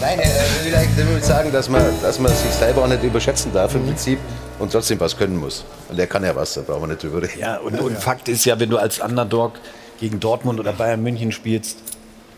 Nein, 0.00 0.20
äh, 0.20 0.24
will 0.64 0.72
ich 0.72 0.96
damit 0.96 1.24
sagen, 1.24 1.50
dass 1.52 1.68
man, 1.68 1.82
dass 2.02 2.20
man 2.20 2.32
sich 2.32 2.52
selber 2.52 2.84
auch 2.84 2.88
nicht 2.88 3.02
überschätzen 3.02 3.52
darf 3.52 3.74
im 3.74 3.84
Prinzip 3.84 4.20
und 4.60 4.70
trotzdem 4.70 5.00
was 5.00 5.16
können 5.16 5.36
muss. 5.36 5.64
Und 5.88 5.98
der 5.98 6.06
kann 6.06 6.22
ja 6.22 6.36
was, 6.36 6.54
da 6.54 6.60
brauchen 6.60 6.82
wir 6.82 6.88
nicht 6.88 7.02
drüber 7.02 7.20
reden. 7.22 7.38
Ja, 7.38 7.56
und, 7.58 7.80
und 7.80 7.98
Fakt 7.98 8.28
ist 8.28 8.44
ja, 8.44 8.60
wenn 8.60 8.70
du 8.70 8.78
als 8.78 9.00
Underdog 9.00 9.54
gegen 9.98 10.20
Dortmund 10.20 10.60
oder 10.60 10.72
Bayern 10.72 11.02
München 11.02 11.32
spielst, 11.32 11.78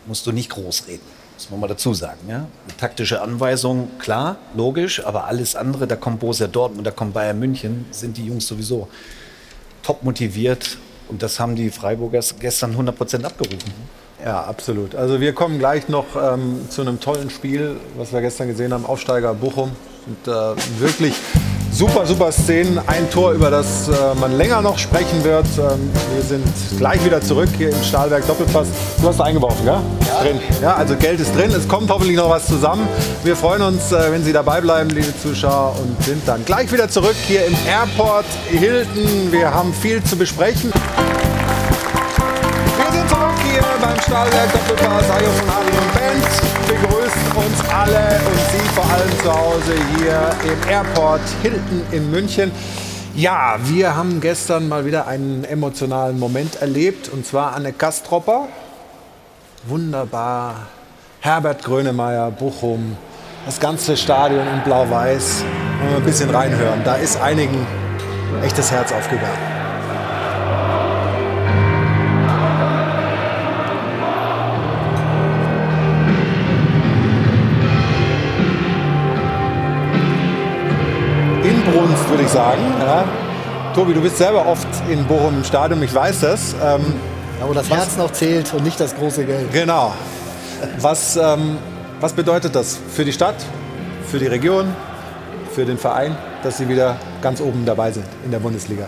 musst 0.07 0.26
du 0.26 0.32
nicht 0.32 0.49
groß 0.49 0.84
reden. 0.88 1.03
muss 1.34 1.51
man 1.51 1.61
mal 1.61 1.66
dazu 1.66 1.92
sagen. 1.92 2.20
Ja? 2.28 2.36
Eine 2.36 2.76
taktische 2.78 3.20
Anweisung, 3.20 3.90
klar, 3.99 4.36
logisch, 4.57 5.05
aber 5.05 5.26
alles 5.26 5.55
andere, 5.55 5.86
da 5.86 5.96
kommt 5.96 6.20
Borussia 6.20 6.46
Dortmund, 6.46 6.86
da 6.86 6.92
kommt 6.92 7.12
Bayern 7.12 7.38
München, 7.38 7.84
sind 7.90 8.16
die 8.16 8.24
Jungs 8.24 8.46
sowieso 8.46 8.88
top 9.82 10.03
motiviert 10.03 10.78
und 11.09 11.22
das 11.22 11.40
haben 11.40 11.56
die 11.56 11.70
Freiburgers 11.70 12.36
gestern 12.38 12.72
100 12.72 12.96
Prozent 12.96 13.24
abgerufen. 13.24 13.72
Ja, 14.24 14.42
absolut. 14.42 14.94
Also 14.94 15.20
wir 15.20 15.32
kommen 15.32 15.59
gleich 15.59 15.88
noch 15.88 16.06
ähm, 16.20 16.68
zu 16.68 16.82
einem 16.82 17.00
tollen 17.00 17.30
Spiel, 17.30 17.76
was 17.96 18.12
wir 18.12 18.20
gestern 18.20 18.48
gesehen 18.48 18.72
haben, 18.72 18.84
Aufsteiger 18.84 19.32
Bochum. 19.34 19.70
Und 20.06 20.32
äh, 20.32 20.80
wirklich 20.80 21.14
super, 21.78 22.04
super 22.04 22.32
Szenen. 22.32 22.80
Ein 22.88 23.08
Tor, 23.08 23.32
über 23.32 23.50
das 23.50 23.88
äh, 23.88 23.92
man 24.20 24.36
länger 24.36 24.60
noch 24.60 24.76
sprechen 24.76 25.22
wird. 25.22 25.46
Ähm, 25.56 25.90
wir 26.12 26.22
sind 26.22 26.44
gleich 26.76 27.04
wieder 27.04 27.20
zurück 27.20 27.48
hier 27.56 27.70
im 27.70 27.82
Stahlwerk 27.84 28.26
Doppelpass. 28.26 28.66
Du 29.00 29.06
hast 29.06 29.20
da 29.20 29.24
eingeworfen, 29.24 29.64
ja? 29.64 29.80
ja? 30.06 30.22
Drin. 30.22 30.40
Ja, 30.60 30.74
also 30.74 30.96
Geld 30.96 31.20
ist 31.20 31.34
drin. 31.36 31.52
Es 31.52 31.68
kommt 31.68 31.88
hoffentlich 31.88 32.16
noch 32.16 32.28
was 32.28 32.46
zusammen. 32.46 32.88
Wir 33.22 33.36
freuen 33.36 33.62
uns, 33.62 33.92
äh, 33.92 34.10
wenn 34.10 34.24
Sie 34.24 34.32
dabei 34.32 34.60
bleiben, 34.60 34.90
liebe 34.90 35.16
Zuschauer, 35.22 35.76
und 35.80 36.02
sind 36.04 36.26
dann 36.26 36.44
gleich 36.44 36.72
wieder 36.72 36.88
zurück 36.88 37.16
hier 37.28 37.46
im 37.46 37.54
Airport 37.68 38.26
Hilton. 38.48 39.30
Wir 39.30 39.54
haben 39.54 39.72
viel 39.72 40.02
zu 40.02 40.16
besprechen 40.16 40.72
beim 43.80 44.00
Stahlwerk 44.00 44.52
Doppelpass. 44.52 45.08
Hajo 45.08 45.30
von 45.30 45.48
Adel 45.50 45.72
und 45.78 45.92
begrüßt 46.68 46.88
uns 46.92 46.97
alle 47.78 48.20
und 48.26 48.38
Sie 48.50 48.68
vor 48.74 48.84
allem 48.84 49.10
zu 49.22 49.32
Hause 49.32 49.74
hier 49.96 50.30
im 50.52 50.68
Airport 50.68 51.20
Hilton 51.42 51.82
in 51.92 52.10
München. 52.10 52.50
Ja, 53.14 53.56
wir 53.64 53.94
haben 53.94 54.20
gestern 54.20 54.68
mal 54.68 54.84
wieder 54.84 55.06
einen 55.06 55.44
emotionalen 55.44 56.18
Moment 56.18 56.60
erlebt 56.60 57.08
und 57.08 57.24
zwar 57.24 57.54
Anne 57.54 57.72
Kastropper. 57.72 58.48
Wunderbar. 59.66 60.66
Herbert 61.20 61.64
Grönemeyer, 61.64 62.30
Bochum, 62.30 62.96
das 63.46 63.58
ganze 63.60 63.96
Stadion 63.96 64.46
in 64.46 64.62
Blau-Weiß. 64.64 65.44
Ein 65.96 66.02
bisschen 66.02 66.30
reinhören, 66.30 66.82
da 66.84 66.94
ist 66.94 67.20
einigen 67.20 67.66
echtes 68.42 68.70
Herz 68.70 68.92
aufgegangen. 68.92 69.57
Ich 82.28 82.34
sagen. 82.34 82.62
Ja. 82.80 83.04
Tobi, 83.74 83.94
du 83.94 84.00
bist 84.00 84.18
selber 84.18 84.46
oft 84.46 84.66
in 84.88 85.04
Bochum 85.06 85.38
im 85.38 85.44
Stadion, 85.44 85.82
ich 85.82 85.94
weiß 85.94 86.20
das. 86.20 86.54
Ähm, 86.62 86.94
wo 87.40 87.52
das 87.52 87.70
Herz 87.70 87.96
noch 87.96 88.12
zählt 88.12 88.52
und 88.52 88.64
nicht 88.64 88.78
das 88.78 88.94
große 88.94 89.24
Geld. 89.24 89.52
Genau. 89.52 89.94
Was, 90.80 91.16
ähm, 91.16 91.58
was 92.00 92.12
bedeutet 92.12 92.54
das 92.54 92.78
für 92.92 93.04
die 93.04 93.12
Stadt, 93.12 93.36
für 94.06 94.18
die 94.18 94.26
Region, 94.26 94.74
für 95.54 95.64
den 95.64 95.78
Verein, 95.78 96.16
dass 96.42 96.58
sie 96.58 96.68
wieder 96.68 96.96
ganz 97.22 97.40
oben 97.40 97.64
dabei 97.64 97.92
sind 97.92 98.06
in 98.24 98.30
der 98.30 98.40
Bundesliga? 98.40 98.86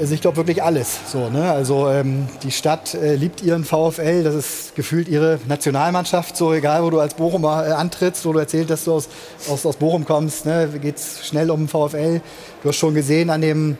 Also 0.00 0.14
ich 0.14 0.20
glaube 0.20 0.36
wirklich 0.36 0.62
alles. 0.62 0.98
So, 1.12 1.28
ne? 1.30 1.50
Also 1.50 1.88
ähm, 1.88 2.26
die 2.42 2.50
Stadt 2.50 2.94
äh, 2.94 3.14
liebt 3.14 3.42
ihren 3.42 3.64
VfL, 3.64 4.24
das 4.24 4.34
ist 4.34 4.74
gefühlt 4.74 5.08
ihre 5.08 5.38
Nationalmannschaft, 5.46 6.36
so 6.36 6.52
egal 6.52 6.82
wo 6.82 6.90
du 6.90 6.98
als 6.98 7.14
Bochumer 7.14 7.66
äh, 7.66 7.70
antrittst, 7.70 8.26
wo 8.26 8.32
du 8.32 8.40
erzählst, 8.40 8.70
dass 8.70 8.84
du 8.84 8.94
aus, 8.94 9.08
aus, 9.48 9.64
aus 9.64 9.76
Bochum 9.76 10.04
kommst, 10.04 10.44
ne? 10.44 10.68
geht 10.82 10.96
es 10.96 11.26
schnell 11.26 11.50
um 11.50 11.66
den 11.66 11.68
VfL. 11.68 12.20
Du 12.62 12.68
hast 12.68 12.76
schon 12.76 12.94
gesehen 12.94 13.30
an 13.30 13.40
dem 13.40 13.78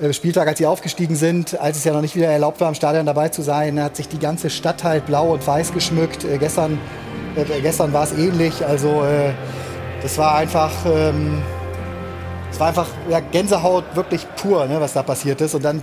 äh, 0.00 0.12
Spieltag, 0.12 0.46
als 0.46 0.58
sie 0.58 0.66
aufgestiegen 0.66 1.16
sind, 1.16 1.58
als 1.58 1.78
es 1.78 1.84
ja 1.84 1.94
noch 1.94 2.02
nicht 2.02 2.16
wieder 2.16 2.28
erlaubt 2.28 2.60
war, 2.60 2.68
im 2.68 2.74
Stadion 2.74 3.06
dabei 3.06 3.30
zu 3.30 3.40
sein, 3.40 3.82
hat 3.82 3.96
sich 3.96 4.08
die 4.08 4.18
ganze 4.18 4.50
Stadt 4.50 4.84
halt 4.84 5.06
blau 5.06 5.32
und 5.32 5.46
weiß 5.46 5.72
geschmückt. 5.72 6.24
Äh, 6.24 6.36
gestern 6.36 6.78
äh, 7.34 7.60
gestern 7.62 7.92
war 7.92 8.04
es 8.04 8.12
ähnlich, 8.12 8.64
also 8.66 9.02
äh, 9.04 9.32
das 10.02 10.18
war 10.18 10.34
einfach... 10.34 10.72
Ähm, 10.86 11.42
es 12.50 12.58
war 12.58 12.68
einfach 12.68 12.88
ja, 13.08 13.20
Gänsehaut 13.20 13.84
wirklich 13.94 14.26
pur, 14.36 14.66
ne, 14.66 14.80
was 14.80 14.92
da 14.92 15.02
passiert 15.02 15.40
ist. 15.40 15.54
Und 15.54 15.64
dann 15.64 15.82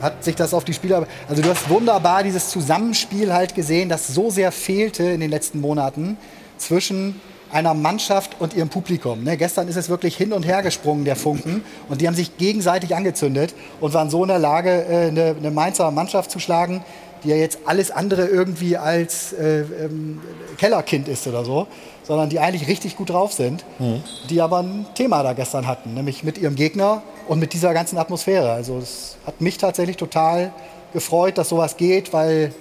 hat 0.00 0.22
sich 0.24 0.34
das 0.34 0.54
auf 0.54 0.64
die 0.64 0.74
Spieler. 0.74 1.06
Also 1.28 1.42
du 1.42 1.48
hast 1.48 1.68
wunderbar 1.68 2.22
dieses 2.22 2.50
Zusammenspiel 2.50 3.32
halt 3.32 3.54
gesehen, 3.54 3.88
das 3.88 4.08
so 4.08 4.30
sehr 4.30 4.52
fehlte 4.52 5.04
in 5.04 5.20
den 5.20 5.30
letzten 5.30 5.60
Monaten 5.60 6.16
zwischen 6.58 7.20
einer 7.52 7.74
Mannschaft 7.74 8.36
und 8.40 8.54
ihrem 8.54 8.68
Publikum. 8.68 9.22
Ne, 9.22 9.36
gestern 9.36 9.68
ist 9.68 9.76
es 9.76 9.88
wirklich 9.88 10.16
hin 10.16 10.32
und 10.32 10.44
her 10.44 10.62
gesprungen, 10.62 11.04
der 11.04 11.16
Funken. 11.16 11.64
Und 11.88 12.00
die 12.00 12.08
haben 12.08 12.14
sich 12.14 12.36
gegenseitig 12.36 12.94
angezündet 12.94 13.54
und 13.80 13.94
waren 13.94 14.10
so 14.10 14.22
in 14.22 14.28
der 14.28 14.38
Lage, 14.38 14.70
äh, 14.70 15.08
eine, 15.08 15.36
eine 15.38 15.50
Mainzer 15.50 15.90
Mannschaft 15.90 16.30
zu 16.30 16.38
schlagen, 16.38 16.84
die 17.26 17.30
ja 17.30 17.36
jetzt 17.36 17.58
alles 17.66 17.90
andere 17.90 18.26
irgendwie 18.26 18.76
als 18.76 19.32
äh, 19.32 19.60
ähm, 19.60 20.20
Kellerkind 20.56 21.08
ist 21.08 21.26
oder 21.26 21.44
so 21.44 21.66
sondern 22.06 22.28
die 22.28 22.38
eigentlich 22.38 22.68
richtig 22.68 22.96
gut 22.96 23.10
drauf 23.10 23.32
sind, 23.32 23.64
mhm. 23.80 24.02
die 24.30 24.40
aber 24.40 24.62
ein 24.62 24.86
Thema 24.94 25.24
da 25.24 25.32
gestern 25.32 25.66
hatten, 25.66 25.94
nämlich 25.94 26.22
mit 26.22 26.38
ihrem 26.38 26.54
Gegner 26.54 27.02
und 27.26 27.40
mit 27.40 27.52
dieser 27.52 27.74
ganzen 27.74 27.98
Atmosphäre. 27.98 28.52
Also 28.52 28.78
es 28.78 29.16
hat 29.26 29.40
mich 29.40 29.58
tatsächlich 29.58 29.96
total 29.96 30.52
gefreut, 30.92 31.36
dass 31.36 31.48
sowas 31.48 31.76
geht, 31.76 32.12
weil 32.12 32.54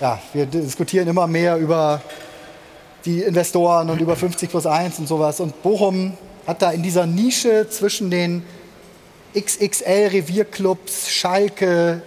ja, 0.00 0.18
wir 0.32 0.46
diskutieren 0.46 1.06
immer 1.06 1.28
mehr 1.28 1.58
über 1.58 2.02
die 3.04 3.22
Investoren 3.22 3.88
und 3.88 4.00
über 4.00 4.16
50 4.16 4.50
plus 4.50 4.66
1 4.66 4.98
und 4.98 5.06
sowas. 5.06 5.38
Und 5.38 5.62
Bochum 5.62 6.14
hat 6.46 6.60
da 6.60 6.72
in 6.72 6.82
dieser 6.82 7.06
Nische 7.06 7.68
zwischen 7.70 8.10
den 8.10 8.42
XXL-Revierclubs, 9.36 11.08
Schalke, 11.08 12.02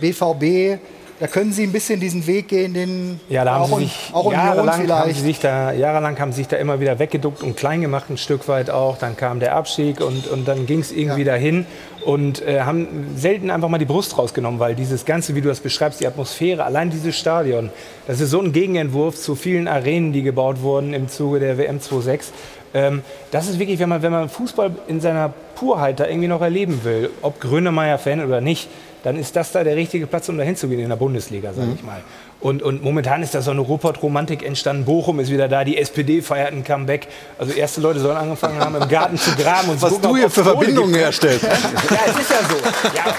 BVB, 0.00 0.80
da 1.22 1.28
können 1.28 1.52
Sie 1.52 1.62
ein 1.62 1.70
bisschen 1.70 2.00
diesen 2.00 2.26
Weg 2.26 2.48
gehen, 2.48 2.74
den 2.74 3.20
ja, 3.28 3.44
da 3.44 3.58
auch, 3.58 3.70
haben 3.70 3.78
Sie 3.78 3.84
sich, 3.84 4.10
auch 4.12 4.32
jahrelang 4.32 4.80
vielleicht. 4.80 5.02
Haben 5.04 5.14
Sie 5.14 5.20
sich 5.20 5.38
da, 5.38 5.70
jahrelang 5.70 6.18
haben 6.18 6.32
Sie 6.32 6.38
sich 6.38 6.48
da 6.48 6.56
immer 6.56 6.80
wieder 6.80 6.98
weggeduckt 6.98 7.44
und 7.44 7.56
klein 7.56 7.80
gemacht, 7.80 8.10
ein 8.10 8.16
Stück 8.16 8.48
weit 8.48 8.70
auch. 8.70 8.98
Dann 8.98 9.16
kam 9.16 9.38
der 9.38 9.54
Abstieg 9.54 10.00
und, 10.00 10.26
und 10.26 10.48
dann 10.48 10.66
ging 10.66 10.80
es 10.80 10.90
irgendwie 10.90 11.20
ja. 11.20 11.34
dahin 11.34 11.64
und 12.04 12.42
äh, 12.42 12.62
haben 12.62 13.14
selten 13.14 13.50
einfach 13.50 13.68
mal 13.68 13.78
die 13.78 13.84
Brust 13.84 14.18
rausgenommen, 14.18 14.58
weil 14.58 14.74
dieses 14.74 15.04
Ganze, 15.04 15.36
wie 15.36 15.40
du 15.40 15.48
das 15.48 15.60
beschreibst, 15.60 16.00
die 16.00 16.08
Atmosphäre, 16.08 16.64
allein 16.64 16.90
dieses 16.90 17.16
Stadion, 17.16 17.70
das 18.08 18.20
ist 18.20 18.30
so 18.30 18.40
ein 18.40 18.50
Gegenentwurf 18.50 19.14
zu 19.14 19.36
vielen 19.36 19.68
Arenen, 19.68 20.12
die 20.12 20.22
gebaut 20.22 20.60
wurden 20.60 20.92
im 20.92 21.08
Zuge 21.08 21.38
der 21.38 21.56
WM 21.56 21.78
26. 21.78 22.32
Ähm, 22.74 23.02
das 23.30 23.48
ist 23.48 23.60
wirklich, 23.60 23.78
wenn 23.78 23.90
man, 23.90 24.02
wenn 24.02 24.10
man 24.10 24.28
Fußball 24.28 24.72
in 24.88 25.00
seiner 25.00 25.32
Purheit 25.54 26.00
da 26.00 26.08
irgendwie 26.08 26.26
noch 26.26 26.40
erleben 26.40 26.82
will, 26.82 27.10
ob 27.22 27.40
Grönemeyer-Fan 27.40 28.24
oder 28.24 28.40
nicht, 28.40 28.68
dann 29.02 29.16
ist 29.16 29.34
das 29.34 29.52
da 29.52 29.64
der 29.64 29.76
richtige 29.76 30.06
Platz, 30.06 30.28
um 30.28 30.38
da 30.38 30.44
hinzugehen 30.44 30.80
in 30.80 30.88
der 30.88 30.96
Bundesliga, 30.96 31.52
sage 31.52 31.68
mhm. 31.68 31.74
ich 31.74 31.82
mal. 31.82 32.00
Und, 32.40 32.62
und, 32.62 32.82
momentan 32.82 33.22
ist 33.22 33.36
da 33.36 33.42
so 33.42 33.52
eine 33.52 33.60
Ruhrpott-Romantik 33.60 34.42
entstanden. 34.42 34.84
Bochum 34.84 35.20
ist 35.20 35.30
wieder 35.30 35.46
da, 35.46 35.62
die 35.62 35.78
SPD 35.78 36.22
feiert 36.22 36.52
ein 36.52 36.64
Comeback. 36.64 37.06
Also 37.38 37.52
erste 37.52 37.80
Leute 37.80 38.00
sollen 38.00 38.16
angefangen 38.16 38.58
haben, 38.58 38.74
im 38.74 38.88
Garten 38.88 39.16
zu 39.16 39.30
graben. 39.36 39.68
Und 39.68 39.80
Was 39.80 40.00
du 40.00 40.16
hier 40.16 40.28
für 40.28 40.42
Verbindungen 40.42 40.94
herstellst. 40.94 41.44
ja, 41.44 41.50
es 41.50 42.18
ist 42.18 42.30
ja 42.30 42.38
so. 42.48 42.56
Ja, 42.96 43.14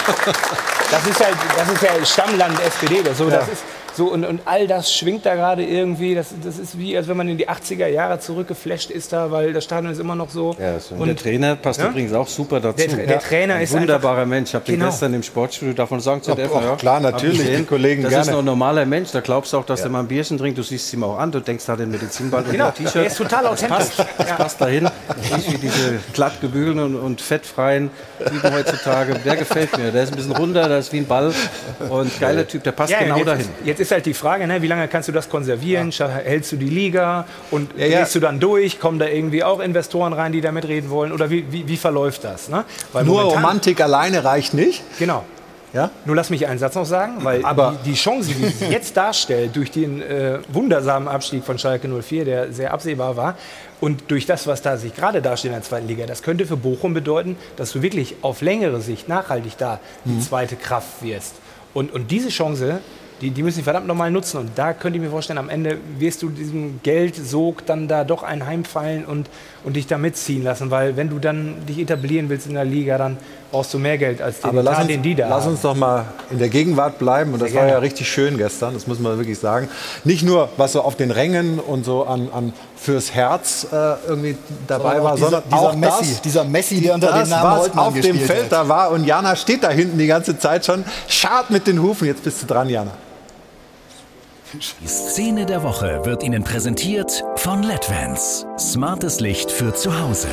das, 0.91 1.07
ist 1.07 1.19
ja, 1.21 1.27
das 1.57 1.69
ist 1.73 1.83
ja 1.83 2.05
Stammland 2.05 2.59
SPD. 2.59 3.01
Das, 3.01 3.17
so, 3.17 3.29
ja. 3.29 3.37
das 3.37 3.47
ist, 3.47 3.63
so, 3.95 4.07
und, 4.07 4.25
und 4.25 4.41
all 4.45 4.67
das 4.67 4.93
schwingt 4.93 5.25
da 5.25 5.35
gerade 5.35 5.63
irgendwie. 5.63 6.15
Das, 6.15 6.33
das 6.43 6.57
ist 6.57 6.77
wie, 6.77 6.97
als 6.97 7.07
wenn 7.07 7.17
man 7.17 7.29
in 7.29 7.37
die 7.37 7.47
80er 7.47 7.87
Jahre 7.87 8.19
zurückgeflasht 8.19 8.89
ist 8.89 9.13
da, 9.13 9.29
weil 9.29 9.53
das 9.53 9.63
Stadion 9.65 9.91
ist 9.91 9.99
immer 9.99 10.15
noch 10.15 10.29
so. 10.29 10.55
Ja, 10.59 10.79
so. 10.79 10.95
Und 10.95 11.07
der 11.07 11.15
Trainer 11.15 11.55
passt 11.55 11.79
ja? 11.79 11.89
übrigens 11.89 12.13
auch 12.13 12.27
super 12.27 12.59
dazu. 12.59 12.87
Der, 12.87 13.05
der 13.05 13.19
Trainer 13.19 13.55
ein 13.55 13.63
ist 13.63 13.73
wunderbarer 13.73 14.25
Mensch. 14.25 14.49
Ich 14.49 14.55
habe 14.55 14.65
genau. 14.65 14.85
den 14.85 14.89
gestern 14.89 15.13
im 15.13 15.23
Sportstudio 15.23 15.73
davon 15.73 15.99
sagen 15.99 16.23
zu 16.23 16.31
oh, 16.31 16.35
oh, 16.35 16.75
Klar, 16.77 16.99
natürlich, 16.99 17.57
die 17.57 17.63
Kollegen 17.65 18.01
Das 18.01 18.09
gerne. 18.09 18.25
ist 18.25 18.31
noch 18.31 18.39
ein 18.39 18.45
normaler 18.45 18.85
Mensch. 18.85 19.11
Da 19.11 19.21
glaubst 19.21 19.53
du 19.53 19.57
auch, 19.57 19.65
dass 19.65 19.81
ja. 19.81 19.85
er 19.85 19.91
mal 19.91 19.99
ein 19.99 20.07
Bierchen 20.07 20.37
trinkt. 20.37 20.57
Du 20.57 20.63
siehst 20.63 20.91
ihm 20.93 21.03
auch 21.03 21.17
an. 21.17 21.31
Du 21.31 21.39
denkst, 21.39 21.67
hat 21.67 21.79
den 21.79 21.91
Medizinball 21.91 22.43
genau. 22.43 22.67
und 22.67 22.75
T-Shirt. 22.75 22.95
Der 22.95 23.05
ist 23.05 23.17
total 23.17 23.45
authentisch. 23.47 23.77
Das 23.77 23.95
passt, 23.95 24.09
das 24.17 24.37
passt 24.37 24.61
dahin. 24.61 24.89
Nicht 25.35 25.53
wie 25.53 25.57
diese 25.57 25.99
glatt 26.13 26.41
gebügelten 26.41 26.81
und, 26.81 26.95
und 26.95 27.21
fettfreien 27.21 27.91
Typen 28.17 28.53
heutzutage. 28.53 29.19
Der 29.23 29.35
gefällt 29.35 29.77
mir. 29.77 29.91
Der 29.91 30.03
ist 30.03 30.13
ein 30.13 30.15
bisschen 30.15 30.35
runder, 30.35 30.67
der 30.67 30.79
ist 30.79 30.91
wie 30.91 30.97
ein 30.97 31.07
Ball. 31.07 31.31
Und 31.89 32.19
geiler 32.19 32.47
Typ, 32.47 32.63
der 32.63 32.71
passt 32.71 32.97
genau 32.97 33.17
jetzt 33.17 33.27
dahin. 33.27 33.49
Jetzt 33.63 33.82
ist 33.83 33.91
halt 33.91 34.05
die 34.05 34.13
Frage, 34.13 34.47
ne, 34.47 34.61
wie 34.61 34.67
lange 34.67 34.87
kannst 34.87 35.07
du 35.07 35.11
das 35.11 35.29
konservieren? 35.29 35.91
Ja. 35.91 36.07
Hältst 36.07 36.51
du 36.51 36.55
die 36.55 36.69
Liga 36.69 37.25
und 37.51 37.69
ja, 37.77 37.85
ja. 37.85 38.05
du 38.05 38.19
dann 38.19 38.39
durch? 38.39 38.79
Kommen 38.79 38.99
da 38.99 39.07
irgendwie 39.07 39.43
auch 39.43 39.59
Investoren 39.59 40.13
rein, 40.13 40.31
die 40.31 40.41
da 40.41 40.51
mitreden 40.51 40.89
wollen? 40.89 41.11
Oder 41.11 41.29
wie, 41.29 41.51
wie, 41.51 41.67
wie 41.67 41.77
verläuft 41.77 42.23
das? 42.23 42.49
Ne? 42.49 42.65
Nur 43.03 43.21
Romantik 43.23 43.79
alleine 43.81 44.23
reicht 44.23 44.53
nicht. 44.53 44.83
Genau. 44.97 45.23
Ja? 45.73 45.89
Nur 46.05 46.15
lass 46.15 46.29
mich 46.29 46.47
einen 46.47 46.59
Satz 46.59 46.75
noch 46.75 46.85
sagen, 46.85 47.23
weil 47.23 47.43
Aber 47.43 47.77
die, 47.83 47.91
die 47.91 47.95
Chance, 47.95 48.31
die 48.33 48.45
sich 48.45 48.69
jetzt 48.69 48.95
darstellt, 48.95 49.55
durch 49.55 49.71
den 49.71 50.01
äh, 50.01 50.37
wundersamen 50.47 51.07
Abstieg 51.07 51.43
von 51.43 51.57
Schalke 51.57 51.87
04, 51.87 52.25
der 52.25 52.53
sehr 52.53 52.73
absehbar 52.73 53.17
war, 53.17 53.35
und 53.81 54.11
durch 54.11 54.25
das, 54.25 54.47
was 54.47 54.61
da 54.61 54.77
sich 54.77 54.95
gerade 54.95 55.21
darstellt 55.21 55.53
in 55.53 55.59
der 55.59 55.67
zweiten 55.67 55.87
Liga, 55.87 56.05
das 56.05 56.23
könnte 56.23 56.45
für 56.45 56.55
Bochum 56.55 56.93
bedeuten, 56.93 57.35
dass 57.57 57.73
du 57.73 57.81
wirklich 57.81 58.15
auf 58.21 58.41
längere 58.41 58.79
Sicht 58.79 59.09
nachhaltig 59.09 59.57
da 59.57 59.79
die 60.05 60.11
mhm. 60.11 60.21
zweite 60.21 60.55
Kraft 60.55 61.01
wirst. 61.01 61.35
Und, 61.73 61.91
und 61.91 62.11
diese 62.11 62.29
Chance 62.29 62.79
die, 63.21 63.31
die 63.31 63.43
müssen 63.43 63.57
sie 63.57 63.63
verdammt 63.63 63.87
nochmal 63.87 64.11
nutzen. 64.11 64.37
Und 64.37 64.51
da 64.55 64.73
könnte 64.73 64.97
ich 64.97 65.03
mir 65.03 65.09
vorstellen, 65.09 65.39
am 65.39 65.49
Ende 65.49 65.77
wirst 65.97 66.21
du 66.21 66.29
diesem 66.29 66.79
Geldsog 66.83 67.65
dann 67.65 67.87
da 67.87 68.03
doch 68.03 68.23
einheimfallen 68.23 69.05
und, 69.05 69.29
und 69.63 69.75
dich 69.75 69.87
da 69.87 69.97
mitziehen 69.97 70.43
lassen. 70.43 70.71
Weil 70.71 70.97
wenn 70.97 71.09
du 71.09 71.19
dann 71.19 71.65
dich 71.67 71.79
etablieren 71.79 72.29
willst 72.29 72.47
in 72.47 72.53
der 72.53 72.65
Liga, 72.65 72.97
dann 72.97 73.17
brauchst 73.53 73.73
du 73.73 73.79
mehr 73.79 73.97
Geld 73.97 74.21
als 74.21 74.41
den, 74.41 74.49
Aber 74.49 74.63
lass 74.63 74.73
Etat, 74.73 74.81
uns, 74.81 74.91
den 74.91 75.01
die 75.03 75.15
da 75.15 75.29
lass 75.29 75.43
haben. 75.45 75.51
uns 75.51 75.61
doch 75.61 75.75
mal 75.75 76.05
in 76.31 76.39
der 76.39 76.49
Gegenwart 76.49 76.99
bleiben. 76.99 77.31
Und 77.33 77.41
das 77.41 77.51
Sehr 77.51 77.61
war 77.61 77.69
ja 77.69 77.77
richtig 77.77 78.11
schön 78.11 78.37
gestern, 78.37 78.73
das 78.73 78.87
muss 78.87 78.99
man 78.99 79.15
wirklich 79.17 79.39
sagen. 79.39 79.69
Nicht 80.03 80.23
nur, 80.23 80.49
was 80.57 80.73
so 80.73 80.81
auf 80.81 80.95
den 80.95 81.11
Rängen 81.11 81.59
und 81.59 81.85
so 81.85 82.03
an, 82.05 82.29
an 82.33 82.51
fürs 82.75 83.13
Herz 83.13 83.67
äh, 83.71 83.75
irgendwie 84.07 84.35
dabei 84.67 84.95
Sondern 84.95 85.03
war, 85.03 85.15
dieser- 85.15 85.25
sondern 85.29 85.43
dieser 85.49 85.61
auch 85.61 85.75
Messi, 85.75 86.11
das, 86.13 86.21
dieser 86.21 86.43
Messi, 86.43 86.81
der 86.81 86.95
unter 86.95 87.07
das, 87.07 87.21
dem 87.21 87.29
Namen 87.29 87.51
was 87.51 87.59
Holtmann 87.61 87.85
auf 87.85 87.93
dem 87.99 88.19
Feld 88.19 88.43
hat. 88.45 88.51
da 88.51 88.67
war. 88.67 88.89
Und 88.91 89.05
Jana 89.05 89.35
steht 89.35 89.63
da 89.63 89.69
hinten 89.69 89.97
die 89.97 90.07
ganze 90.07 90.37
Zeit 90.37 90.65
schon, 90.65 90.83
schart 91.07 91.49
mit 91.49 91.65
den 91.67 91.81
Hufen. 91.81 92.07
Jetzt 92.07 92.23
bist 92.23 92.41
du 92.41 92.47
dran, 92.47 92.67
Jana. 92.69 92.91
Die 94.81 94.87
Szene 94.87 95.45
der 95.45 95.63
Woche 95.63 96.01
wird 96.05 96.21
Ihnen 96.23 96.43
präsentiert 96.43 97.23
von 97.37 97.63
LEDVANCE. 97.63 98.45
Smartes 98.59 99.19
Licht 99.19 99.51
für 99.51 99.73
zu 99.73 99.99
Hause. 99.99 100.27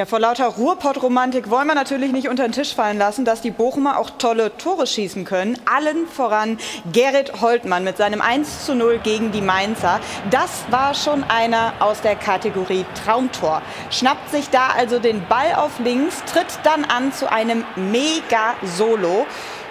Ja, 0.00 0.06
vor 0.06 0.18
lauter 0.18 0.46
Ruhrpott-Romantik 0.46 1.50
wollen 1.50 1.66
wir 1.66 1.74
natürlich 1.74 2.10
nicht 2.10 2.30
unter 2.30 2.44
den 2.44 2.52
Tisch 2.52 2.74
fallen 2.74 2.96
lassen, 2.96 3.26
dass 3.26 3.42
die 3.42 3.50
Bochumer 3.50 3.98
auch 3.98 4.08
tolle 4.08 4.56
Tore 4.56 4.86
schießen 4.86 5.26
können. 5.26 5.58
Allen 5.70 6.06
voran 6.06 6.56
Gerrit 6.90 7.42
Holtmann 7.42 7.84
mit 7.84 7.98
seinem 7.98 8.22
1 8.22 8.64
zu 8.64 8.74
0 8.74 9.00
gegen 9.00 9.30
die 9.30 9.42
Mainzer. 9.42 10.00
Das 10.30 10.62
war 10.70 10.94
schon 10.94 11.22
einer 11.24 11.74
aus 11.80 12.00
der 12.00 12.16
Kategorie 12.16 12.86
Traumtor. 13.04 13.60
Schnappt 13.90 14.30
sich 14.30 14.48
da 14.48 14.68
also 14.74 15.00
den 15.00 15.22
Ball 15.28 15.54
auf 15.54 15.78
links, 15.80 16.24
tritt 16.32 16.46
dann 16.62 16.86
an 16.86 17.12
zu 17.12 17.30
einem 17.30 17.66
Mega-Solo 17.76 19.26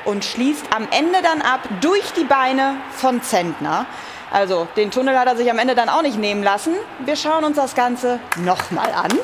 und 0.05 0.23
schließt 0.23 0.65
am 0.75 0.87
Ende 0.91 1.23
dann 1.23 1.41
ab 1.41 1.61
durch 1.81 2.13
die 2.13 2.25
Beine 2.25 2.75
von 2.91 3.23
Zentner. 3.23 3.87
Also 4.29 4.67
den 4.77 4.91
Tunnel 4.91 5.17
hat 5.17 5.25
er 5.25 5.35
sich 5.35 5.49
am 5.49 5.57
Ende 5.57 5.73
dann 5.73 5.89
auch 5.89 6.03
nicht 6.03 6.19
nehmen 6.19 6.43
lassen. 6.43 6.75
Wir 7.03 7.15
schauen 7.15 7.43
uns 7.45 7.55
das 7.55 7.73
Ganze 7.73 8.19
nochmal 8.37 8.93
an. 8.93 9.17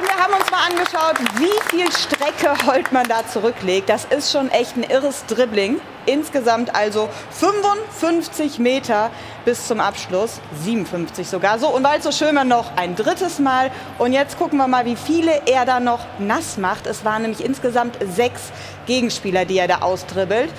Und 0.00 0.08
wir 0.08 0.16
haben 0.16 0.32
uns 0.32 0.50
mal 0.50 0.64
angeschaut, 0.66 1.18
wie 1.34 1.68
viel 1.68 1.92
Strecke 1.92 2.54
Holtmann 2.66 3.06
da 3.06 3.26
zurücklegt. 3.26 3.90
Das 3.90 4.06
ist 4.06 4.32
schon 4.32 4.50
echt 4.50 4.74
ein 4.78 4.82
irres 4.82 5.26
Dribbling. 5.26 5.78
Insgesamt 6.06 6.74
also 6.74 7.10
55 7.32 8.58
Meter 8.58 9.10
bis 9.44 9.66
zum 9.66 9.78
Abschluss, 9.78 10.40
57 10.64 11.28
sogar. 11.28 11.58
So, 11.58 11.68
und 11.68 11.84
weil 11.84 12.00
so 12.00 12.12
schön 12.12 12.34
war, 12.34 12.44
noch 12.44 12.74
ein 12.76 12.96
drittes 12.96 13.40
Mal. 13.40 13.70
Und 13.98 14.14
jetzt 14.14 14.38
gucken 14.38 14.56
wir 14.56 14.68
mal, 14.68 14.86
wie 14.86 14.96
viele 14.96 15.42
er 15.44 15.66
da 15.66 15.80
noch 15.80 16.00
nass 16.18 16.56
macht. 16.56 16.86
Es 16.86 17.04
waren 17.04 17.20
nämlich 17.20 17.44
insgesamt 17.44 17.98
sechs 18.14 18.52
Gegenspieler, 18.86 19.44
die 19.44 19.58
er 19.58 19.68
da 19.68 19.82
austribbelt. 19.82 20.50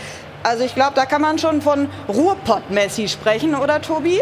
Also 0.43 0.63
ich 0.63 0.75
glaube, 0.75 0.93
da 0.93 1.07
kann 1.07 1.21
man 1.21 1.39
schon 1.39 1.63
von 1.63 1.89
Ruhrpott-Messi 2.07 3.07
sprechen, 3.07 3.55
oder 3.55 3.81
Tobi? 3.81 4.21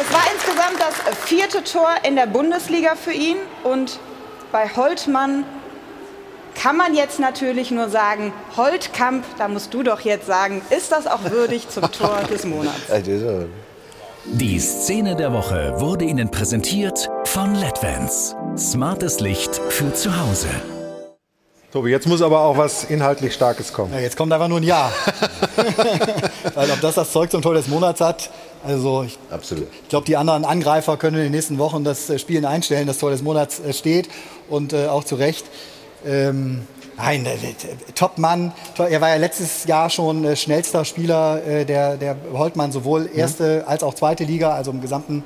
Es 0.00 0.14
war 0.14 0.22
insgesamt 0.32 0.80
das 0.80 0.94
vierte 1.28 1.62
Tor 1.62 1.90
in 2.04 2.16
der 2.16 2.26
Bundesliga 2.26 2.94
für 2.94 3.12
ihn. 3.12 3.36
Und 3.62 4.00
bei 4.50 4.66
Holtmann 4.74 5.44
kann 6.54 6.76
man 6.76 6.94
jetzt 6.94 7.20
natürlich 7.20 7.70
nur 7.70 7.90
sagen, 7.90 8.32
Holtkamp, 8.56 9.24
da 9.36 9.46
musst 9.46 9.74
du 9.74 9.82
doch 9.82 10.00
jetzt 10.00 10.26
sagen, 10.26 10.62
ist 10.70 10.90
das 10.90 11.06
auch 11.06 11.30
würdig 11.30 11.68
zum 11.68 11.92
Tor 11.92 12.20
des 12.30 12.44
Monats? 12.44 12.80
Die 14.24 14.58
Szene 14.58 15.16
der 15.16 15.32
Woche 15.32 15.74
wurde 15.76 16.04
Ihnen 16.04 16.30
präsentiert 16.30 17.08
von 17.24 17.54
LEDVANCE. 17.54 18.34
Smartes 18.56 19.20
Licht 19.20 19.54
für 19.68 19.92
zu 19.94 20.18
Hause. 20.20 20.48
Tobi, 21.72 21.90
jetzt 21.90 22.06
muss 22.06 22.22
aber 22.22 22.40
auch 22.40 22.56
was 22.56 22.84
inhaltlich 22.84 23.34
Starkes 23.34 23.72
kommen. 23.72 23.92
Ja, 23.92 24.00
jetzt 24.00 24.16
kommt 24.16 24.32
einfach 24.32 24.48
nur 24.48 24.58
ein 24.58 24.64
Ja. 24.64 24.90
Weil 26.54 26.70
ob 26.70 26.80
das 26.80 26.94
das 26.94 27.12
Zeug 27.12 27.30
zum 27.30 27.42
Tor 27.42 27.54
des 27.54 27.68
Monats 27.68 28.00
hat, 28.00 28.30
also 28.64 29.02
ich, 29.04 29.18
ich 29.82 29.88
glaube, 29.88 30.06
die 30.06 30.16
anderen 30.16 30.44
Angreifer 30.44 30.96
können 30.96 31.16
in 31.16 31.24
den 31.24 31.32
nächsten 31.32 31.58
Wochen 31.58 31.84
das 31.84 32.10
äh, 32.10 32.18
Spielen 32.18 32.44
einstellen, 32.44 32.86
das 32.86 32.98
Tor 32.98 33.10
des 33.10 33.22
Monats 33.22 33.60
äh, 33.60 33.72
steht 33.72 34.08
und 34.48 34.72
äh, 34.72 34.86
auch 34.86 35.04
zu 35.04 35.14
Recht. 35.14 35.46
Ähm, 36.06 36.62
nein, 36.96 37.26
Top-Mann. 37.94 38.52
To- 38.76 38.84
Er 38.84 39.00
war 39.00 39.10
ja 39.10 39.16
letztes 39.16 39.64
Jahr 39.64 39.90
schon 39.90 40.24
äh, 40.24 40.36
schnellster 40.36 40.84
Spieler 40.84 41.40
der, 41.64 41.96
der 41.96 42.16
Holtmann, 42.32 42.72
sowohl 42.72 43.08
erste 43.14 43.64
als 43.66 43.82
auch 43.82 43.94
zweite 43.94 44.24
Liga, 44.24 44.52
also 44.54 44.70
im 44.70 44.80
gesamten 44.80 45.24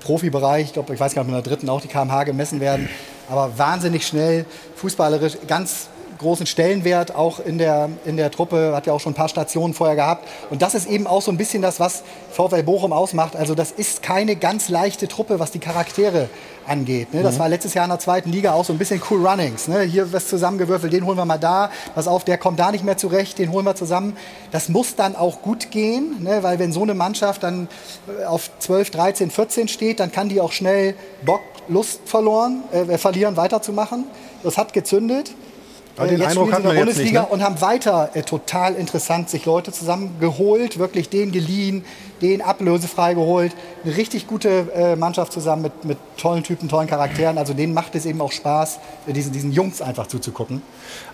Profibereich. 0.00 0.66
Ich 0.66 0.72
glaube, 0.74 0.92
ich 0.92 1.00
weiß 1.00 1.14
gar 1.14 1.24
nicht, 1.24 1.32
ob 1.32 1.38
in 1.38 1.42
der 1.42 1.50
dritten 1.50 1.70
auch 1.70 1.80
die 1.80 1.88
kmh 1.88 2.24
gemessen 2.24 2.60
werden. 2.60 2.90
Aber 3.30 3.56
wahnsinnig 3.56 4.06
schnell, 4.06 4.44
fußballerisch, 4.76 5.38
ganz 5.46 5.88
großen 6.22 6.46
Stellenwert 6.46 7.14
auch 7.14 7.38
in 7.38 7.58
der, 7.58 7.90
in 8.06 8.16
der 8.16 8.30
Truppe, 8.30 8.72
hat 8.74 8.86
ja 8.86 8.92
auch 8.94 9.00
schon 9.00 9.12
ein 9.12 9.16
paar 9.16 9.28
Stationen 9.28 9.74
vorher 9.74 9.96
gehabt. 9.96 10.26
Und 10.50 10.62
das 10.62 10.74
ist 10.74 10.88
eben 10.88 11.06
auch 11.06 11.20
so 11.20 11.30
ein 11.30 11.36
bisschen 11.36 11.60
das, 11.62 11.78
was 11.80 12.02
VfL 12.30 12.62
Bochum 12.62 12.92
ausmacht. 12.92 13.36
Also 13.36 13.54
das 13.54 13.70
ist 13.70 14.02
keine 14.02 14.36
ganz 14.36 14.68
leichte 14.70 15.06
Truppe, 15.08 15.38
was 15.38 15.50
die 15.50 15.58
Charaktere 15.58 16.30
angeht. 16.66 17.12
Ne? 17.12 17.22
Das 17.22 17.34
Mhm. 17.34 17.38
war 17.40 17.48
letztes 17.48 17.74
Jahr 17.74 17.84
in 17.84 17.90
der 17.90 17.98
zweiten 17.98 18.30
Liga 18.30 18.52
auch 18.52 18.64
so 18.64 18.72
ein 18.72 18.78
bisschen 18.78 19.02
Cool 19.10 19.26
Runnings. 19.26 19.68
Ne? 19.68 19.82
Hier 19.82 20.12
was 20.12 20.28
zusammengewürfelt, 20.28 20.92
den 20.92 21.04
holen 21.04 21.18
wir 21.18 21.24
mal 21.24 21.38
da. 21.38 21.70
Pass 21.94 22.06
auf, 22.08 22.24
der 22.24 22.38
kommt 22.38 22.58
da 22.60 22.70
nicht 22.70 22.84
mehr 22.84 22.96
zurecht, 22.96 23.38
den 23.38 23.52
holen 23.52 23.66
wir 23.66 23.74
zusammen. 23.74 24.16
Das 24.52 24.68
muss 24.68 24.94
dann 24.94 25.16
auch 25.16 25.42
gut 25.42 25.70
gehen, 25.70 26.22
ne? 26.22 26.42
weil 26.42 26.58
wenn 26.58 26.72
so 26.72 26.82
eine 26.82 26.94
Mannschaft 26.94 27.42
dann 27.42 27.68
äh, 28.20 28.24
auf 28.24 28.50
12, 28.60 28.90
13, 28.90 29.30
14 29.30 29.68
steht, 29.68 30.00
dann 30.00 30.12
kann 30.12 30.28
die 30.28 30.40
auch 30.40 30.52
schnell 30.52 30.94
Bock, 31.26 31.40
Lust 31.68 32.00
verloren, 32.06 32.62
äh, 32.72 32.96
verlieren, 32.98 33.36
weiterzumachen. 33.36 34.04
Das 34.42 34.56
hat 34.56 34.72
gezündet. 34.72 35.32
Aber 35.96 36.08
den 36.08 36.20
Äh, 36.20 36.26
Eindruck 36.26 36.48
spielen 36.48 36.62
sie 36.62 36.68
in 36.68 36.74
der 36.74 36.74
jetzt 36.74 36.84
Bundesliga 36.86 37.20
nicht, 37.20 37.30
ne? 37.30 37.34
und 37.34 37.42
haben 37.42 37.60
weiter 37.60 38.10
äh, 38.14 38.22
total 38.22 38.74
interessant 38.74 39.28
sich 39.28 39.44
Leute 39.44 39.72
zusammengeholt, 39.72 40.78
wirklich 40.78 41.08
den 41.08 41.32
geliehen, 41.32 41.84
den 42.22 42.40
ablösefrei 42.40 43.14
geholt. 43.14 43.52
Eine 43.84 43.96
richtig 43.96 44.26
gute 44.26 44.66
äh, 44.74 44.96
Mannschaft 44.96 45.32
zusammen 45.32 45.62
mit, 45.62 45.84
mit 45.84 45.98
tollen 46.16 46.44
Typen, 46.44 46.68
tollen 46.68 46.86
Charakteren. 46.86 47.36
Also 47.36 47.52
denen 47.52 47.74
macht 47.74 47.94
es 47.94 48.06
eben 48.06 48.20
auch 48.20 48.32
Spaß, 48.32 48.78
äh, 49.06 49.12
diesen, 49.12 49.32
diesen 49.32 49.52
Jungs 49.52 49.82
einfach 49.82 50.06
zuzugucken. 50.06 50.62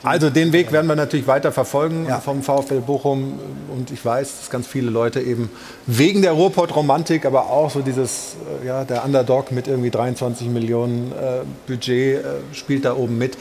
Also 0.02 0.30
den 0.30 0.52
Weg 0.52 0.70
werden 0.70 0.86
wir 0.86 0.96
natürlich 0.96 1.26
weiter 1.26 1.50
verfolgen 1.50 2.06
vom 2.22 2.42
VfL 2.42 2.80
Bochum. 2.80 3.38
Und 3.74 3.90
ich 3.90 4.04
weiß, 4.04 4.38
dass 4.38 4.50
ganz 4.50 4.66
viele 4.66 4.90
Leute 4.90 5.20
eben 5.20 5.50
wegen 5.86 6.22
der 6.22 6.32
Ruhrpott-Romantik, 6.32 7.24
aber 7.24 7.50
auch 7.50 7.70
so 7.70 7.80
dieses, 7.80 8.36
äh, 8.62 8.66
ja, 8.66 8.84
der 8.84 9.04
Underdog 9.04 9.50
mit 9.50 9.66
irgendwie 9.66 9.90
23 9.90 10.48
Millionen 10.48 11.12
äh, 11.12 11.40
Budget 11.66 12.24
äh, 12.24 12.24
spielt 12.52 12.84
da 12.84 12.94
oben 12.94 13.18
mit. 13.18 13.36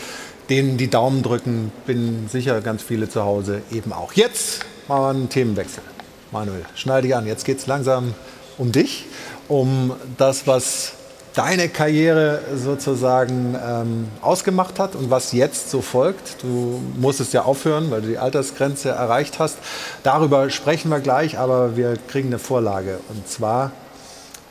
Denen 0.50 0.78
die 0.78 0.90
Daumen 0.90 1.24
drücken, 1.24 1.72
bin 1.86 2.30
sicher 2.30 2.62
ganz 2.62 2.82
viele 2.82 3.10
zu 3.10 3.24
Hause 3.24 3.62
eben 3.72 3.92
auch. 3.92 4.14
Jetzt 4.14 4.62
machen 4.88 5.02
wir 5.02 5.10
einen 5.10 5.30
Themenwechsel. 5.30 5.84
Manuel, 6.32 6.66
schnall 6.76 7.02
dich 7.02 7.16
an. 7.16 7.28
Jetzt 7.28 7.46
geht 7.46 7.60
es 7.60 7.68
langsam 7.68 8.14
um 8.58 8.72
dich, 8.72 9.06
um 9.48 9.94
das, 10.18 10.48
was 10.48 10.94
deine 11.38 11.70
Karriere 11.70 12.40
sozusagen 12.56 13.56
ähm, 13.64 14.08
ausgemacht 14.22 14.80
hat 14.80 14.96
und 14.96 15.12
was 15.12 15.34
jetzt 15.34 15.70
so 15.70 15.82
folgt. 15.82 16.42
Du 16.42 16.82
musstest 17.00 17.34
ja 17.34 17.44
aufhören, 17.44 17.92
weil 17.92 18.02
du 18.02 18.08
die 18.08 18.18
Altersgrenze 18.18 18.90
erreicht 18.90 19.38
hast. 19.38 19.58
Darüber 20.02 20.50
sprechen 20.50 20.90
wir 20.90 21.00
gleich, 21.00 21.38
aber 21.38 21.78
wir 21.78 21.96
kriegen 22.08 22.30
eine 22.30 22.40
Vorlage. 22.40 23.00
Und 23.10 23.28
zwar, 23.28 23.72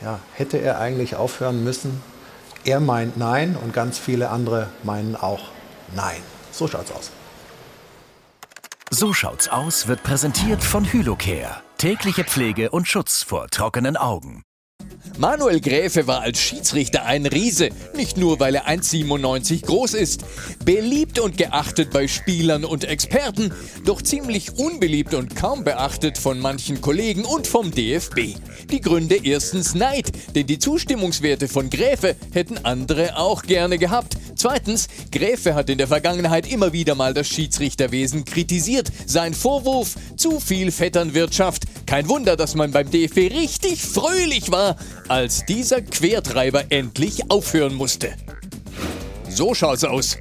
ja, 0.00 0.20
hätte 0.34 0.58
er 0.58 0.78
eigentlich 0.78 1.16
aufhören 1.16 1.64
müssen? 1.64 2.00
Er 2.64 2.78
meint 2.78 3.16
nein 3.16 3.56
und 3.60 3.72
ganz 3.72 3.98
viele 3.98 4.30
andere 4.30 4.68
meinen 4.84 5.16
auch 5.16 5.55
nein. 5.94 6.22
So 6.52 6.66
schaut's 6.66 6.92
aus. 6.92 7.10
So 8.90 9.12
schaut's 9.12 9.48
aus 9.48 9.88
wird 9.88 10.02
präsentiert 10.02 10.62
von 10.62 10.84
Hylocare. 10.84 11.62
Tägliche 11.76 12.24
Pflege 12.24 12.70
und 12.70 12.88
Schutz 12.88 13.22
vor 13.22 13.48
trockenen 13.48 13.96
Augen. 13.96 14.42
Manuel 15.18 15.60
Gräfe 15.60 16.06
war 16.06 16.20
als 16.20 16.38
Schiedsrichter 16.38 17.06
ein 17.06 17.24
Riese, 17.24 17.70
nicht 17.94 18.18
nur 18.18 18.38
weil 18.38 18.54
er 18.54 18.68
1,97 18.68 19.64
groß 19.64 19.94
ist. 19.94 20.24
Beliebt 20.66 21.18
und 21.18 21.38
geachtet 21.38 21.90
bei 21.90 22.06
Spielern 22.06 22.66
und 22.66 22.84
Experten, 22.84 23.50
doch 23.86 24.02
ziemlich 24.02 24.58
unbeliebt 24.58 25.14
und 25.14 25.34
kaum 25.34 25.64
beachtet 25.64 26.18
von 26.18 26.38
manchen 26.38 26.82
Kollegen 26.82 27.24
und 27.24 27.46
vom 27.46 27.70
DFB. 27.70 28.34
Die 28.70 28.80
Gründe 28.82 29.16
erstens 29.22 29.74
Neid, 29.74 30.12
denn 30.34 30.46
die 30.46 30.58
Zustimmungswerte 30.58 31.48
von 31.48 31.70
Gräfe 31.70 32.14
hätten 32.32 32.58
andere 32.64 33.16
auch 33.16 33.42
gerne 33.42 33.78
gehabt. 33.78 34.18
Zweitens, 34.34 34.86
Gräfe 35.10 35.54
hat 35.54 35.70
in 35.70 35.78
der 35.78 35.88
Vergangenheit 35.88 36.50
immer 36.52 36.74
wieder 36.74 36.94
mal 36.94 37.14
das 37.14 37.28
Schiedsrichterwesen 37.28 38.26
kritisiert. 38.26 38.92
Sein 39.06 39.32
Vorwurf, 39.32 39.94
zu 40.16 40.40
viel 40.40 40.70
Vetternwirtschaft. 40.70 41.64
Kein 41.86 42.08
Wunder, 42.08 42.36
dass 42.36 42.54
man 42.54 42.70
beim 42.70 42.90
DFB 42.90 43.32
richtig 43.32 43.80
fröhlich 43.80 44.50
war, 44.50 44.65
als 45.08 45.44
dieser 45.44 45.82
Quertreiber 45.82 46.64
endlich 46.70 47.30
aufhören 47.30 47.74
musste. 47.74 48.14
So 49.28 49.54
schaut's 49.54 49.84
aus. 49.84 50.16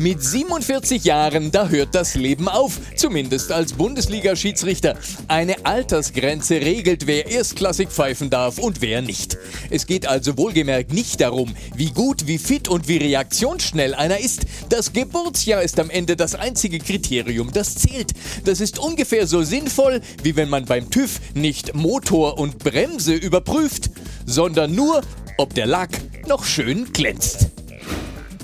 Mit 0.00 0.22
47 0.22 1.02
Jahren, 1.02 1.50
da 1.50 1.68
hört 1.68 1.92
das 1.92 2.14
Leben 2.14 2.46
auf, 2.48 2.78
zumindest 2.94 3.50
als 3.50 3.72
Bundesliga-Schiedsrichter. 3.72 4.96
Eine 5.26 5.66
Altersgrenze 5.66 6.60
regelt, 6.60 7.08
wer 7.08 7.26
erstklassig 7.26 7.88
pfeifen 7.88 8.30
darf 8.30 8.58
und 8.58 8.80
wer 8.80 9.02
nicht. 9.02 9.36
Es 9.70 9.86
geht 9.86 10.06
also 10.06 10.38
wohlgemerkt 10.38 10.92
nicht 10.92 11.20
darum, 11.20 11.52
wie 11.74 11.90
gut, 11.90 12.28
wie 12.28 12.38
fit 12.38 12.68
und 12.68 12.86
wie 12.86 12.98
reaktionsschnell 12.98 13.92
einer 13.92 14.20
ist. 14.20 14.46
Das 14.68 14.92
Geburtsjahr 14.92 15.62
ist 15.62 15.80
am 15.80 15.90
Ende 15.90 16.14
das 16.14 16.36
einzige 16.36 16.78
Kriterium, 16.78 17.52
das 17.52 17.74
zählt. 17.74 18.12
Das 18.44 18.60
ist 18.60 18.78
ungefähr 18.78 19.26
so 19.26 19.42
sinnvoll, 19.42 20.00
wie 20.22 20.36
wenn 20.36 20.48
man 20.48 20.64
beim 20.64 20.90
TÜV 20.90 21.18
nicht 21.34 21.74
Motor 21.74 22.38
und 22.38 22.60
Bremse 22.60 23.14
überprüft, 23.14 23.90
sondern 24.26 24.76
nur, 24.76 25.00
ob 25.38 25.54
der 25.54 25.66
Lack 25.66 25.90
noch 26.28 26.44
schön 26.44 26.92
glänzt. 26.92 27.48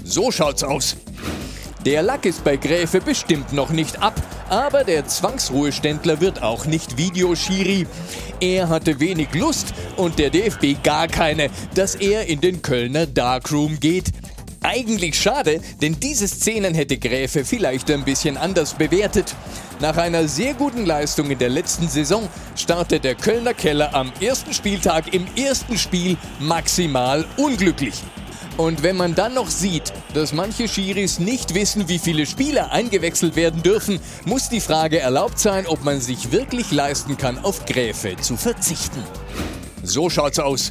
So 0.02 0.32
schaut's 0.32 0.64
aus. 0.64 0.96
Der 1.84 2.02
Lack 2.02 2.24
ist 2.24 2.44
bei 2.44 2.56
Gräfe 2.56 3.02
bestimmt 3.02 3.52
noch 3.52 3.68
nicht 3.68 4.00
ab, 4.02 4.14
aber 4.48 4.84
der 4.84 5.06
Zwangsruheständler 5.06 6.18
wird 6.22 6.42
auch 6.42 6.64
nicht 6.64 6.96
Videoschiri. 6.96 7.86
Er 8.40 8.70
hatte 8.70 9.00
wenig 9.00 9.34
Lust 9.34 9.74
und 9.96 10.18
der 10.18 10.30
DFB 10.30 10.82
gar 10.82 11.08
keine, 11.08 11.50
dass 11.74 11.94
er 11.94 12.26
in 12.26 12.40
den 12.40 12.62
Kölner 12.62 13.06
Darkroom 13.06 13.78
geht. 13.80 14.06
Eigentlich 14.62 15.20
schade, 15.20 15.60
denn 15.82 16.00
diese 16.00 16.26
Szenen 16.26 16.74
hätte 16.74 16.96
Gräfe 16.96 17.44
vielleicht 17.44 17.90
ein 17.90 18.06
bisschen 18.06 18.38
anders 18.38 18.72
bewertet. 18.72 19.34
Nach 19.78 19.98
einer 19.98 20.26
sehr 20.26 20.54
guten 20.54 20.86
Leistung 20.86 21.30
in 21.30 21.38
der 21.38 21.50
letzten 21.50 21.88
Saison 21.88 22.26
startet 22.56 23.04
der 23.04 23.14
Kölner 23.14 23.52
Keller 23.52 23.94
am 23.94 24.10
ersten 24.22 24.54
Spieltag 24.54 25.12
im 25.12 25.26
ersten 25.36 25.76
Spiel 25.76 26.16
maximal 26.40 27.26
unglücklich. 27.36 28.02
Und 28.56 28.84
wenn 28.84 28.96
man 28.96 29.16
dann 29.16 29.34
noch 29.34 29.48
sieht, 29.48 29.92
dass 30.14 30.32
manche 30.32 30.68
Schiris 30.68 31.18
nicht 31.18 31.54
wissen, 31.54 31.88
wie 31.88 31.98
viele 31.98 32.24
Spieler 32.24 32.70
eingewechselt 32.70 33.34
werden 33.34 33.62
dürfen, 33.62 33.98
muss 34.24 34.48
die 34.48 34.60
Frage 34.60 35.00
erlaubt 35.00 35.40
sein, 35.40 35.66
ob 35.66 35.82
man 35.82 36.00
sich 36.00 36.30
wirklich 36.30 36.70
leisten 36.70 37.16
kann, 37.16 37.38
auf 37.38 37.64
Gräfe 37.66 38.16
zu 38.16 38.36
verzichten. 38.36 39.02
So 39.82 40.08
schaut's 40.08 40.38
aus. 40.38 40.70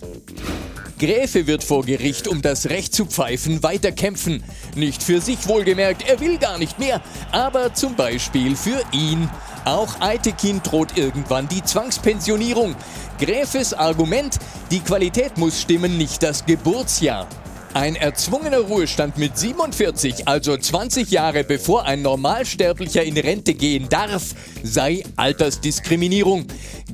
Gräfe 0.98 1.46
wird 1.48 1.66
vor 1.66 1.84
Gericht 1.84 2.30
um 2.30 2.42
das 2.42 2.70
Recht 2.70 2.96
zu 2.96 3.06
pfeifen 3.06 3.62
weiter 3.64 3.92
kämpfen. 3.92 4.42
Nicht 4.76 5.04
für 5.04 5.20
sich 5.20 5.50
wohlgemerkt, 5.50 6.08
er 6.08 6.22
will 6.22 6.38
gar 6.38 6.58
nicht 6.58 6.80
mehr, 6.80 7.02
aber 7.34 7.74
zum 7.74 7.96
Beispiel 7.96 8.56
für 8.56 8.82
ihn. 8.94 9.30
Auch 9.66 10.00
Eitekin 10.00 10.62
droht 10.64 10.98
irgendwann 10.98 11.50
die 11.50 11.64
Zwangspensionierung. 11.64 12.76
Gräfes 13.20 13.74
Argument, 13.74 14.40
die 14.72 14.80
Qualität 14.80 15.38
muss 15.38 15.60
stimmen, 15.60 15.98
nicht 15.98 16.24
das 16.24 16.46
Geburtsjahr. 16.46 17.28
Ein 17.74 17.96
erzwungener 17.96 18.60
Ruhestand 18.60 19.18
mit 19.18 19.36
47, 19.36 20.28
also 20.28 20.56
20 20.56 21.10
Jahre 21.10 21.44
bevor 21.44 21.86
ein 21.86 22.04
Normalsterblicher 22.04 23.02
in 23.02 23.18
Rente 23.18 23.56
gehen 23.56 23.90
darf, 23.90 24.36
sei 24.62 25.04
Altersdiskriminierung. 25.16 26.46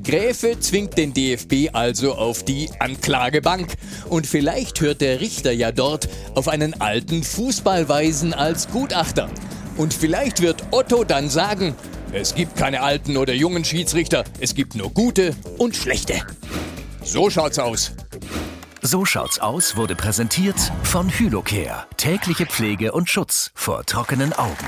Gräfe 0.02 0.58
zwingt 0.58 0.96
den 0.96 1.12
DFB 1.12 1.74
also 1.74 2.14
auf 2.14 2.44
die 2.44 2.70
Anklagebank. 2.78 3.74
Und 4.08 4.26
vielleicht 4.26 4.80
hört 4.80 5.02
der 5.02 5.20
Richter 5.20 5.52
ja 5.52 5.70
dort 5.70 6.08
auf 6.34 6.48
einen 6.48 6.80
alten 6.80 7.24
Fußballweisen 7.24 8.32
als 8.32 8.68
Gutachter. 8.68 9.28
Und 9.76 9.92
vielleicht 9.92 10.40
wird 10.40 10.62
Otto 10.70 11.04
dann 11.04 11.28
sagen, 11.28 11.74
es 12.12 12.34
gibt 12.34 12.56
keine 12.56 12.80
alten 12.80 13.18
oder 13.18 13.34
jungen 13.34 13.66
Schiedsrichter, 13.66 14.24
es 14.40 14.54
gibt 14.54 14.74
nur 14.76 14.90
gute 14.90 15.36
und 15.58 15.76
schlechte. 15.76 16.14
So 17.04 17.28
schaut's 17.28 17.58
aus. 17.58 17.92
So 18.82 19.04
schaut's 19.04 19.38
aus 19.38 19.76
wurde 19.76 19.94
präsentiert 19.94 20.56
von 20.84 21.10
Hylocare. 21.10 21.84
Tägliche 21.98 22.46
Pflege 22.46 22.92
und 22.92 23.10
Schutz 23.10 23.50
vor 23.54 23.84
trockenen 23.84 24.32
Augen. 24.32 24.66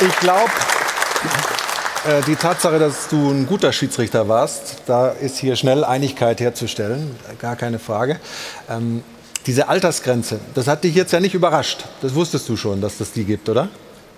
Ich 0.00 0.16
glaube, 0.20 0.52
äh, 2.06 2.22
die 2.28 2.36
Tatsache, 2.36 2.78
dass 2.78 3.08
du 3.08 3.32
ein 3.32 3.46
guter 3.46 3.72
Schiedsrichter 3.72 4.28
warst, 4.28 4.82
da 4.86 5.08
ist 5.08 5.38
hier 5.38 5.56
schnell 5.56 5.82
Einigkeit 5.82 6.40
herzustellen, 6.40 7.16
gar 7.40 7.56
keine 7.56 7.80
Frage. 7.80 8.20
Ähm, 8.70 9.02
diese 9.46 9.66
Altersgrenze, 9.66 10.38
das 10.54 10.68
hat 10.68 10.84
dich 10.84 10.94
jetzt 10.94 11.12
ja 11.12 11.18
nicht 11.18 11.34
überrascht. 11.34 11.84
Das 12.02 12.14
wusstest 12.14 12.48
du 12.48 12.56
schon, 12.56 12.80
dass 12.80 12.98
das 12.98 13.10
die 13.10 13.24
gibt, 13.24 13.48
oder? 13.48 13.68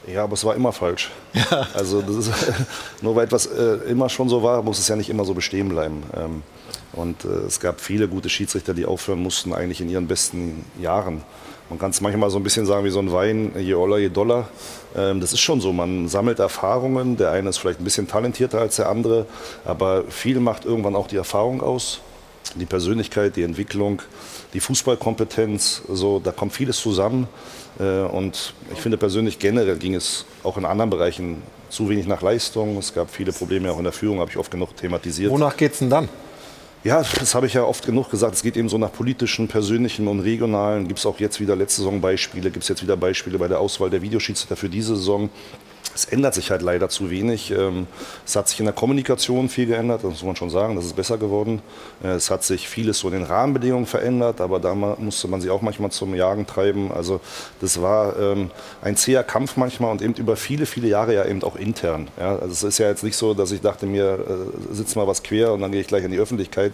Ja, 0.06 0.24
aber 0.24 0.34
es 0.34 0.44
war 0.44 0.54
immer 0.54 0.72
falsch. 0.72 1.10
Ja. 1.34 1.66
Also 1.74 2.00
das 2.00 2.16
ist, 2.16 2.32
nur 3.02 3.16
weil 3.16 3.24
etwas 3.24 3.46
äh, 3.46 3.78
immer 3.88 4.08
schon 4.08 4.28
so 4.28 4.42
war, 4.42 4.62
muss 4.62 4.78
es 4.78 4.88
ja 4.88 4.96
nicht 4.96 5.10
immer 5.10 5.24
so 5.24 5.34
bestehen 5.34 5.68
bleiben. 5.68 6.04
Ähm, 6.16 6.42
und 6.92 7.24
äh, 7.24 7.46
es 7.46 7.60
gab 7.60 7.80
viele 7.80 8.08
gute 8.08 8.28
Schiedsrichter, 8.28 8.72
die 8.72 8.86
aufhören 8.86 9.20
mussten, 9.20 9.52
eigentlich 9.52 9.80
in 9.80 9.88
ihren 9.88 10.06
besten 10.06 10.64
Jahren. 10.80 11.22
Man 11.68 11.80
kann 11.80 11.90
es 11.90 12.00
manchmal 12.00 12.30
so 12.30 12.38
ein 12.38 12.44
bisschen 12.44 12.64
sagen 12.64 12.84
wie 12.84 12.90
so 12.90 13.00
ein 13.00 13.12
Wein, 13.12 13.52
je 13.58 13.74
oller, 13.74 13.98
je 13.98 14.08
doller. 14.08 14.48
Ähm, 14.94 15.20
das 15.20 15.32
ist 15.32 15.40
schon 15.40 15.60
so, 15.60 15.72
man 15.72 16.08
sammelt 16.08 16.38
Erfahrungen. 16.38 17.16
Der 17.16 17.32
eine 17.32 17.48
ist 17.48 17.58
vielleicht 17.58 17.80
ein 17.80 17.84
bisschen 17.84 18.06
talentierter 18.06 18.60
als 18.60 18.76
der 18.76 18.88
andere, 18.88 19.26
aber 19.64 20.04
viel 20.08 20.38
macht 20.38 20.64
irgendwann 20.64 20.94
auch 20.94 21.08
die 21.08 21.16
Erfahrung 21.16 21.62
aus. 21.62 22.00
Die 22.54 22.66
Persönlichkeit, 22.66 23.34
die 23.34 23.42
Entwicklung, 23.42 24.02
die 24.56 24.60
Fußballkompetenz, 24.60 25.82
so, 25.86 26.18
da 26.18 26.32
kommt 26.32 26.54
vieles 26.54 26.78
zusammen. 26.78 27.28
Äh, 27.78 28.00
und 28.04 28.54
ich 28.72 28.80
finde 28.80 28.96
persönlich 28.96 29.38
generell 29.38 29.76
ging 29.76 29.94
es 29.94 30.24
auch 30.42 30.56
in 30.56 30.64
anderen 30.64 30.88
Bereichen 30.88 31.42
zu 31.68 31.90
wenig 31.90 32.06
nach 32.06 32.22
Leistung. 32.22 32.78
Es 32.78 32.94
gab 32.94 33.10
viele 33.10 33.32
Probleme 33.32 33.70
auch 33.70 33.76
in 33.76 33.84
der 33.84 33.92
Führung, 33.92 34.18
habe 34.18 34.30
ich 34.30 34.38
oft 34.38 34.50
genug 34.50 34.74
thematisiert. 34.74 35.30
Wonach 35.30 35.58
geht 35.58 35.74
es 35.74 35.80
denn 35.80 35.90
dann? 35.90 36.08
Ja, 36.84 37.02
das 37.02 37.34
habe 37.34 37.46
ich 37.46 37.52
ja 37.52 37.64
oft 37.64 37.84
genug 37.84 38.10
gesagt. 38.10 38.34
Es 38.34 38.42
geht 38.42 38.56
eben 38.56 38.70
so 38.70 38.78
nach 38.78 38.92
politischen, 38.92 39.46
persönlichen 39.46 40.08
und 40.08 40.20
regionalen. 40.20 40.88
Gibt 40.88 41.00
es 41.00 41.04
auch 41.04 41.20
jetzt 41.20 41.38
wieder 41.38 41.54
letzte 41.54 41.82
Saison 41.82 42.00
Beispiele, 42.00 42.50
gibt 42.50 42.62
es 42.62 42.70
jetzt 42.70 42.82
wieder 42.82 42.96
Beispiele 42.96 43.36
bei 43.38 43.48
der 43.48 43.60
Auswahl 43.60 43.90
der 43.90 44.00
Videoschiedsrichter 44.00 44.56
für 44.56 44.70
diese 44.70 44.96
Saison. 44.96 45.28
Es 45.94 46.04
ändert 46.06 46.34
sich 46.34 46.50
halt 46.50 46.62
leider 46.62 46.88
zu 46.88 47.10
wenig. 47.10 47.50
Ähm, 47.50 47.86
es 48.24 48.36
hat 48.36 48.48
sich 48.48 48.58
in 48.58 48.66
der 48.66 48.74
Kommunikation 48.74 49.48
viel 49.48 49.66
geändert, 49.66 50.02
das 50.02 50.10
muss 50.12 50.22
man 50.22 50.36
schon 50.36 50.50
sagen, 50.50 50.76
das 50.76 50.84
ist 50.84 50.96
besser 50.96 51.18
geworden. 51.18 51.62
Äh, 52.02 52.08
es 52.08 52.30
hat 52.30 52.44
sich 52.44 52.68
vieles 52.68 52.98
so 52.98 53.08
in 53.08 53.14
den 53.14 53.22
Rahmenbedingungen 53.22 53.86
verändert, 53.86 54.40
aber 54.40 54.60
da 54.60 54.74
musste 54.74 55.28
man 55.28 55.40
sie 55.40 55.50
auch 55.50 55.62
manchmal 55.62 55.90
zum 55.90 56.14
Jagen 56.14 56.46
treiben. 56.46 56.92
Also 56.92 57.20
das 57.60 57.80
war 57.80 58.18
ähm, 58.18 58.50
ein 58.82 58.96
zäher 58.96 59.24
Kampf 59.24 59.56
manchmal 59.56 59.92
und 59.92 60.02
eben 60.02 60.14
über 60.14 60.36
viele, 60.36 60.66
viele 60.66 60.88
Jahre 60.88 61.14
ja 61.14 61.24
eben 61.24 61.42
auch 61.42 61.56
intern. 61.56 62.08
also 62.18 62.46
es 62.46 62.62
ist 62.62 62.78
ja 62.78 62.88
jetzt 62.88 63.04
nicht 63.04 63.16
so, 63.16 63.34
dass 63.34 63.52
ich 63.52 63.60
dachte 63.60 63.86
mir, 63.86 64.18
äh, 64.18 64.74
sitzt 64.74 64.96
mal 64.96 65.06
was 65.06 65.22
quer 65.22 65.52
und 65.52 65.60
dann 65.60 65.72
gehe 65.72 65.80
ich 65.80 65.86
gleich 65.86 66.04
in 66.04 66.10
die 66.10 66.18
Öffentlichkeit, 66.18 66.72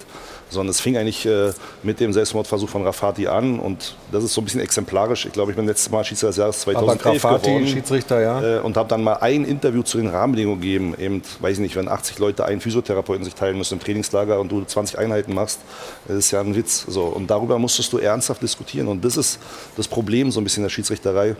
sondern 0.52 0.70
es 0.70 0.80
fing 0.80 0.96
eigentlich 0.96 1.26
äh, 1.26 1.52
mit 1.82 2.00
dem 2.00 2.12
Selbstmordversuch 2.12 2.68
von 2.68 2.84
Rafati 2.84 3.26
an 3.26 3.58
und 3.58 3.96
das 4.10 4.24
ist 4.24 4.34
so 4.34 4.40
ein 4.40 4.44
bisschen 4.44 4.60
exemplarisch. 4.60 5.26
Ich 5.26 5.32
glaube, 5.32 5.52
ich 5.52 5.56
bin 5.56 5.66
letztes 5.66 5.90
Mal 5.90 6.04
Schiedsrichter 6.04 6.28
des 6.28 6.36
Jahres 6.36 6.60
2011 6.60 7.24
aber 7.24 7.34
Rafati, 7.34 7.50
geworden. 7.50 7.66
Schiedsrichter, 7.66 8.20
ja. 8.20 8.60
Und 8.60 8.76
habe 8.76 8.88
dann 8.88 9.02
mal 9.02 9.14
ein 9.14 9.44
Interview 9.44 9.82
zu 9.82 9.98
den 9.98 10.08
Rahmenbedingungen 10.08 10.60
gegeben. 10.60 10.94
Eben, 10.98 11.22
weiß 11.40 11.54
ich 11.54 11.60
nicht, 11.60 11.76
wenn 11.76 11.88
80 11.88 12.18
Leute 12.18 12.44
einen 12.44 12.60
Physiotherapeuten 12.60 13.24
sich 13.24 13.34
teilen 13.34 13.58
müssen 13.58 13.74
im 13.74 13.80
Trainingslager 13.80 14.38
und 14.40 14.50
du 14.52 14.64
20 14.64 14.98
Einheiten 14.98 15.34
machst, 15.34 15.60
das 16.06 16.16
ist 16.16 16.30
ja 16.30 16.40
ein 16.40 16.54
Witz. 16.54 16.84
So. 16.88 17.04
Und 17.04 17.30
darüber 17.30 17.58
musstest 17.58 17.92
du 17.92 17.98
ernsthaft 17.98 18.42
diskutieren. 18.42 18.88
Und 18.88 19.04
das 19.04 19.16
ist 19.16 19.38
das 19.76 19.88
Problem 19.88 20.30
so 20.30 20.40
ein 20.40 20.44
bisschen 20.44 20.62
der 20.62 20.70
Schiedsrichterei. 20.70 21.36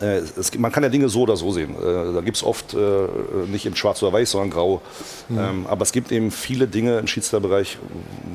Äh, 0.00 0.22
es, 0.38 0.56
man 0.58 0.72
kann 0.72 0.82
ja 0.82 0.88
Dinge 0.88 1.08
so 1.08 1.22
oder 1.22 1.36
so 1.36 1.50
sehen. 1.52 1.74
Äh, 1.74 2.12
da 2.12 2.20
gibt 2.20 2.36
es 2.36 2.44
oft 2.44 2.74
äh, 2.74 2.78
nicht 3.46 3.66
in 3.66 3.74
schwarz 3.76 4.02
oder 4.02 4.12
weiß, 4.12 4.30
sondern 4.30 4.50
grau. 4.50 4.80
Mhm. 5.28 5.66
Aber 5.68 5.82
es 5.82 5.92
gibt 5.92 6.12
eben 6.12 6.30
viele 6.30 6.66
Dinge 6.66 6.98
im 6.98 7.06
Schiedsrichterbereich, 7.06 7.78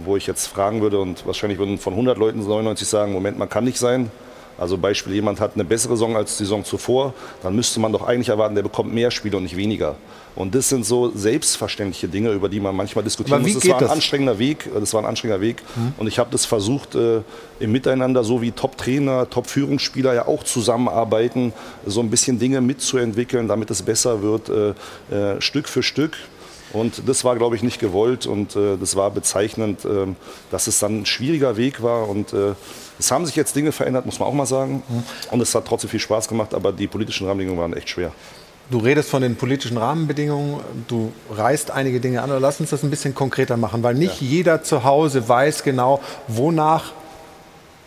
wo 0.03 0.17
ich 0.17 0.27
jetzt 0.27 0.47
fragen 0.47 0.81
würde 0.81 0.99
und 0.99 1.25
wahrscheinlich 1.25 1.59
würden 1.59 1.77
von 1.77 1.93
100 1.93 2.17
Leuten 2.17 2.39
99 2.39 2.87
sagen, 2.87 3.13
Moment, 3.13 3.37
man 3.37 3.49
kann 3.49 3.63
nicht 3.63 3.77
sein. 3.77 4.11
Also 4.57 4.77
Beispiel, 4.77 5.13
jemand 5.13 5.39
hat 5.39 5.53
eine 5.55 5.63
bessere 5.63 5.93
Saison 5.93 6.15
als 6.15 6.37
die 6.37 6.43
Saison 6.43 6.63
zuvor, 6.63 7.13
dann 7.41 7.55
müsste 7.55 7.79
man 7.79 7.91
doch 7.91 8.05
eigentlich 8.05 8.29
erwarten, 8.29 8.53
der 8.53 8.61
bekommt 8.61 8.93
mehr 8.93 9.09
Spiele 9.09 9.37
und 9.37 9.43
nicht 9.43 9.57
weniger. 9.57 9.95
Und 10.35 10.55
das 10.55 10.69
sind 10.69 10.85
so 10.85 11.11
selbstverständliche 11.15 12.07
Dinge, 12.07 12.31
über 12.31 12.49
die 12.49 12.59
man 12.59 12.75
manchmal 12.75 13.03
diskutieren 13.03 13.41
muss. 13.41 13.53
Das 13.53 13.67
war 13.67 13.75
ein 13.75 13.81
das? 13.81 13.91
anstrengender 13.91 14.39
Weg. 14.39 14.69
Das 14.73 14.93
war 14.93 15.01
ein 15.01 15.05
anstrengender 15.05 15.41
Weg. 15.41 15.61
Hm. 15.75 15.93
Und 15.97 16.07
ich 16.07 16.17
habe 16.17 16.29
das 16.31 16.45
versucht, 16.45 16.95
äh, 16.95 17.21
im 17.59 17.71
Miteinander, 17.71 18.23
so 18.23 18.41
wie 18.41 18.51
Top-Trainer, 18.51 19.29
Top-Führungsspieler 19.29 20.13
ja 20.13 20.27
auch 20.27 20.43
zusammenarbeiten, 20.43 21.53
so 21.85 21.99
ein 22.01 22.09
bisschen 22.09 22.39
Dinge 22.39 22.61
mitzuentwickeln, 22.61 23.47
damit 23.47 23.69
es 23.69 23.83
besser 23.83 24.21
wird, 24.21 24.49
äh, 24.49 24.73
äh, 25.15 25.41
Stück 25.41 25.69
für 25.69 25.83
Stück. 25.83 26.17
Und 26.73 27.07
das 27.07 27.23
war, 27.23 27.35
glaube 27.35 27.55
ich, 27.55 27.61
nicht 27.61 27.79
gewollt 27.79 28.25
und 28.25 28.55
äh, 28.55 28.77
das 28.77 28.95
war 28.95 29.11
bezeichnend, 29.11 29.85
äh, 29.85 30.07
dass 30.49 30.65
es 30.65 30.79
dann 30.79 31.01
ein 31.01 31.05
schwieriger 31.05 31.55
Weg 31.55 31.83
war. 31.83 32.09
Und 32.09 32.33
äh, 32.33 32.53
es 32.97 33.11
haben 33.11 33.27
sich 33.27 33.35
jetzt 33.35 33.55
Dinge 33.55 33.71
verändert, 33.71 34.07
muss 34.07 34.19
man 34.19 34.27
auch 34.27 34.33
mal 34.33 34.47
sagen. 34.47 34.81
Und 35.29 35.41
es 35.41 35.53
hat 35.53 35.67
trotzdem 35.67 35.91
viel 35.91 35.99
Spaß 35.99 36.27
gemacht, 36.27 36.55
aber 36.55 36.71
die 36.71 36.87
politischen 36.87 37.27
Rahmenbedingungen 37.27 37.61
waren 37.61 37.73
echt 37.73 37.89
schwer. 37.89 38.11
Du 38.73 38.79
redest 38.79 39.07
von 39.07 39.21
den 39.21 39.35
politischen 39.35 39.77
Rahmenbedingungen, 39.77 40.59
du 40.87 41.13
reißt 41.29 41.69
einige 41.69 41.99
Dinge 41.99 42.23
an. 42.23 42.31
Lass 42.41 42.59
uns 42.59 42.71
das 42.71 42.81
ein 42.81 42.89
bisschen 42.89 43.13
konkreter 43.13 43.55
machen, 43.55 43.83
weil 43.83 43.93
nicht 43.93 44.19
ja. 44.19 44.27
jeder 44.27 44.63
zu 44.63 44.83
Hause 44.83 45.29
weiß 45.29 45.61
genau, 45.61 46.01
wonach 46.27 46.93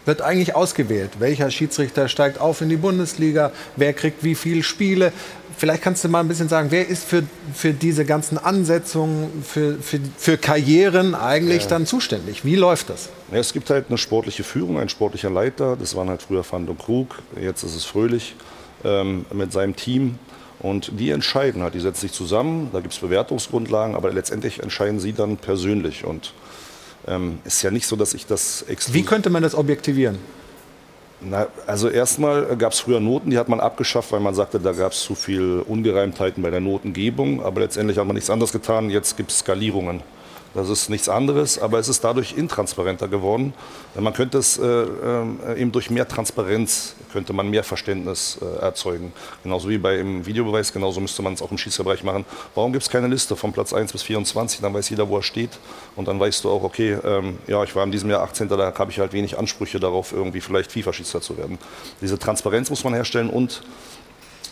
wird 0.05 0.23
eigentlich 0.23 0.55
ausgewählt. 0.55 1.19
Welcher 1.19 1.51
Schiedsrichter 1.51 2.07
steigt 2.07 2.41
auf 2.41 2.61
in 2.61 2.69
die 2.69 2.77
Bundesliga? 2.77 3.51
Wer 3.75 3.95
kriegt 3.95 4.23
wie 4.23 4.37
viele 4.37 4.63
Spiele? 4.63 5.13
vielleicht 5.57 5.83
kannst 5.83 6.05
du 6.05 6.09
mal 6.09 6.21
ein 6.21 6.29
bisschen 6.29 6.49
sagen, 6.49 6.69
wer 6.71 6.87
ist 6.87 7.03
für, 7.03 7.25
für 7.53 7.73
diese 7.73 8.05
ganzen 8.05 8.39
Ansetzungen, 8.39 9.43
für, 9.43 9.79
für, 9.79 9.99
für 10.17 10.37
Karrieren 10.37 11.17
eigentlich 11.17 11.65
Ja. 11.65 11.71
dann 11.71 11.87
zuständig? 11.87 12.45
Wie 12.45 12.55
läuft 12.55 12.91
das? 12.91 13.09
Ja, 13.33 13.39
es 13.39 13.53
gibt 13.53 13.71
halt 13.71 13.87
eine 13.89 13.99
sportliche 13.99 14.45
Führung, 14.45 14.79
ein 14.79 14.89
sportlicher 14.89 15.31
Leiter. 15.31 15.77
Das 15.77 15.97
waren 15.97 16.11
halt 16.11 16.23
früher 16.23 16.45
Van 16.49 16.69
und 16.69 16.79
Krug, 16.79 17.17
jetzt 17.41 17.65
ist 17.65 17.75
es 17.75 17.85
Fröhlich 17.85 18.37
ähm, 18.85 19.27
mit 19.33 19.53
seinem 19.53 19.75
Team. 19.75 20.19
Und 20.61 20.99
die 20.99 21.11
entscheiden 21.11 21.63
halt, 21.63 21.75
die 21.75 21.81
setzen 21.81 22.01
sich 22.01 22.13
zusammen, 22.13 22.71
da 22.73 22.81
gibt 22.81 22.95
es 22.95 23.01
Bewertungsgrundlagen, 23.01 23.95
aber 23.95 24.13
letztendlich 24.13 24.63
entscheiden 24.63 25.01
sie 25.01 25.13
dann 25.13 25.37
persönlich. 25.37 26.05
Und 26.05 26.33
ähm, 27.07 27.41
ist 27.45 27.63
ja 27.63 27.71
nicht 27.71 27.87
so, 27.87 27.97
dass 27.97 28.15
ich 28.15 28.27
das 28.27 28.63
exklusiv. 28.63 28.95
Wie 28.95 29.07
könnte 29.07 29.31
man 29.31 29.43
das 29.43 29.55
objektivieren? 29.55 30.19
Na, 31.21 31.47
also 31.67 31.89
erstmal 31.89 32.57
gab 32.57 32.73
es 32.73 32.81
früher 32.81 33.01
Noten, 33.01 33.31
die 33.31 33.39
hat 33.39 33.49
man 33.49 33.61
abgeschafft, 33.61 34.13
weil 34.13 34.21
man 34.21 34.35
sagte, 34.35 34.61
da 34.61 34.73
gab 34.73 34.93
es 34.93 35.01
zu 35.01 35.15
viel 35.15 35.65
Ungereimtheiten 35.67 36.43
bei 36.43 36.51
der 36.51 36.61
Notengebung. 36.61 37.43
Aber 37.43 37.61
letztendlich 37.61 37.99
hat 37.99 38.07
man 38.07 38.15
nichts 38.15 38.31
anderes 38.31 38.53
getan. 38.53 38.91
Jetzt 38.91 39.17
gibt 39.17 39.31
es 39.31 39.39
Skalierungen. 39.39 40.03
Das 40.55 40.71
ist 40.71 40.89
nichts 40.89 41.11
anderes, 41.11 41.59
aber 41.59 41.79
es 41.79 41.89
ist 41.89 42.03
dadurch 42.03 42.33
intransparenter 42.37 43.09
geworden. 43.09 43.53
Man 43.95 44.15
könnte 44.15 44.39
es 44.39 44.57
äh, 44.57 44.65
äh, 44.65 45.61
eben 45.61 45.71
durch 45.71 45.91
mehr 45.91 46.09
Transparenz, 46.09 46.96
könnte 47.13 47.33
man 47.33 47.49
mehr 47.49 47.65
Verständnis 47.65 48.39
äh, 48.41 48.63
erzeugen. 48.63 49.13
Genauso 49.43 49.69
wie 49.69 49.79
beim 49.79 50.25
Videobeweis, 50.27 50.73
genauso 50.73 51.01
müsste 51.01 51.23
man 51.23 51.35
es 51.35 51.43
auch 51.43 51.51
im 51.51 51.59
Schiedsrichterbereich 51.59 52.05
machen. 52.05 52.25
Warum 52.55 52.73
gibt 52.73 52.83
es 52.83 52.91
keine 52.91 53.09
Liste 53.09 53.37
von 53.37 53.53
Platz 53.53 53.73
1 53.73 53.93
bis 53.93 54.03
24? 54.03 54.61
Dann 54.61 54.75
weiß 54.75 54.89
jeder, 54.91 55.09
wo 55.09 55.17
er 55.17 55.23
steht. 55.23 55.59
Und 55.95 56.09
dann 56.09 56.19
weißt 56.21 56.45
du 56.45 56.51
auch, 56.51 56.63
okay, 56.63 56.99
ähm, 57.05 57.39
ja, 57.47 57.63
ich 57.65 57.75
war 57.75 57.85
in 57.85 57.93
diesem 57.93 58.11
Jahr 58.11 58.23
18. 58.23 58.49
Da 58.49 58.75
habe 58.79 58.91
ich 58.91 58.99
halt 58.99 59.13
wenig 59.13 59.39
Ansprüche 59.39 59.81
darauf, 59.81 60.13
irgendwie 60.13 60.41
vielleicht 60.41 60.73
FIFA-Schiedsrichter 60.73 61.21
zu 61.21 61.39
werden. 61.39 61.59
Diese 62.01 62.19
Transparenz 62.19 62.71
muss 62.71 62.85
man 62.85 62.95
herstellen 62.95 63.31
und 63.31 63.63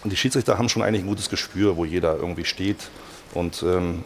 die 0.05 0.17
Schiedsrichter 0.17 0.59
haben 0.59 0.69
schon 0.69 0.83
eigentlich 0.83 1.03
ein 1.03 1.09
gutes 1.09 1.31
Gespür, 1.31 1.77
wo 1.77 1.85
jeder 1.85 2.17
irgendwie 2.17 2.45
steht. 2.45 2.91
Und 3.33 3.63
ähm, 3.63 4.05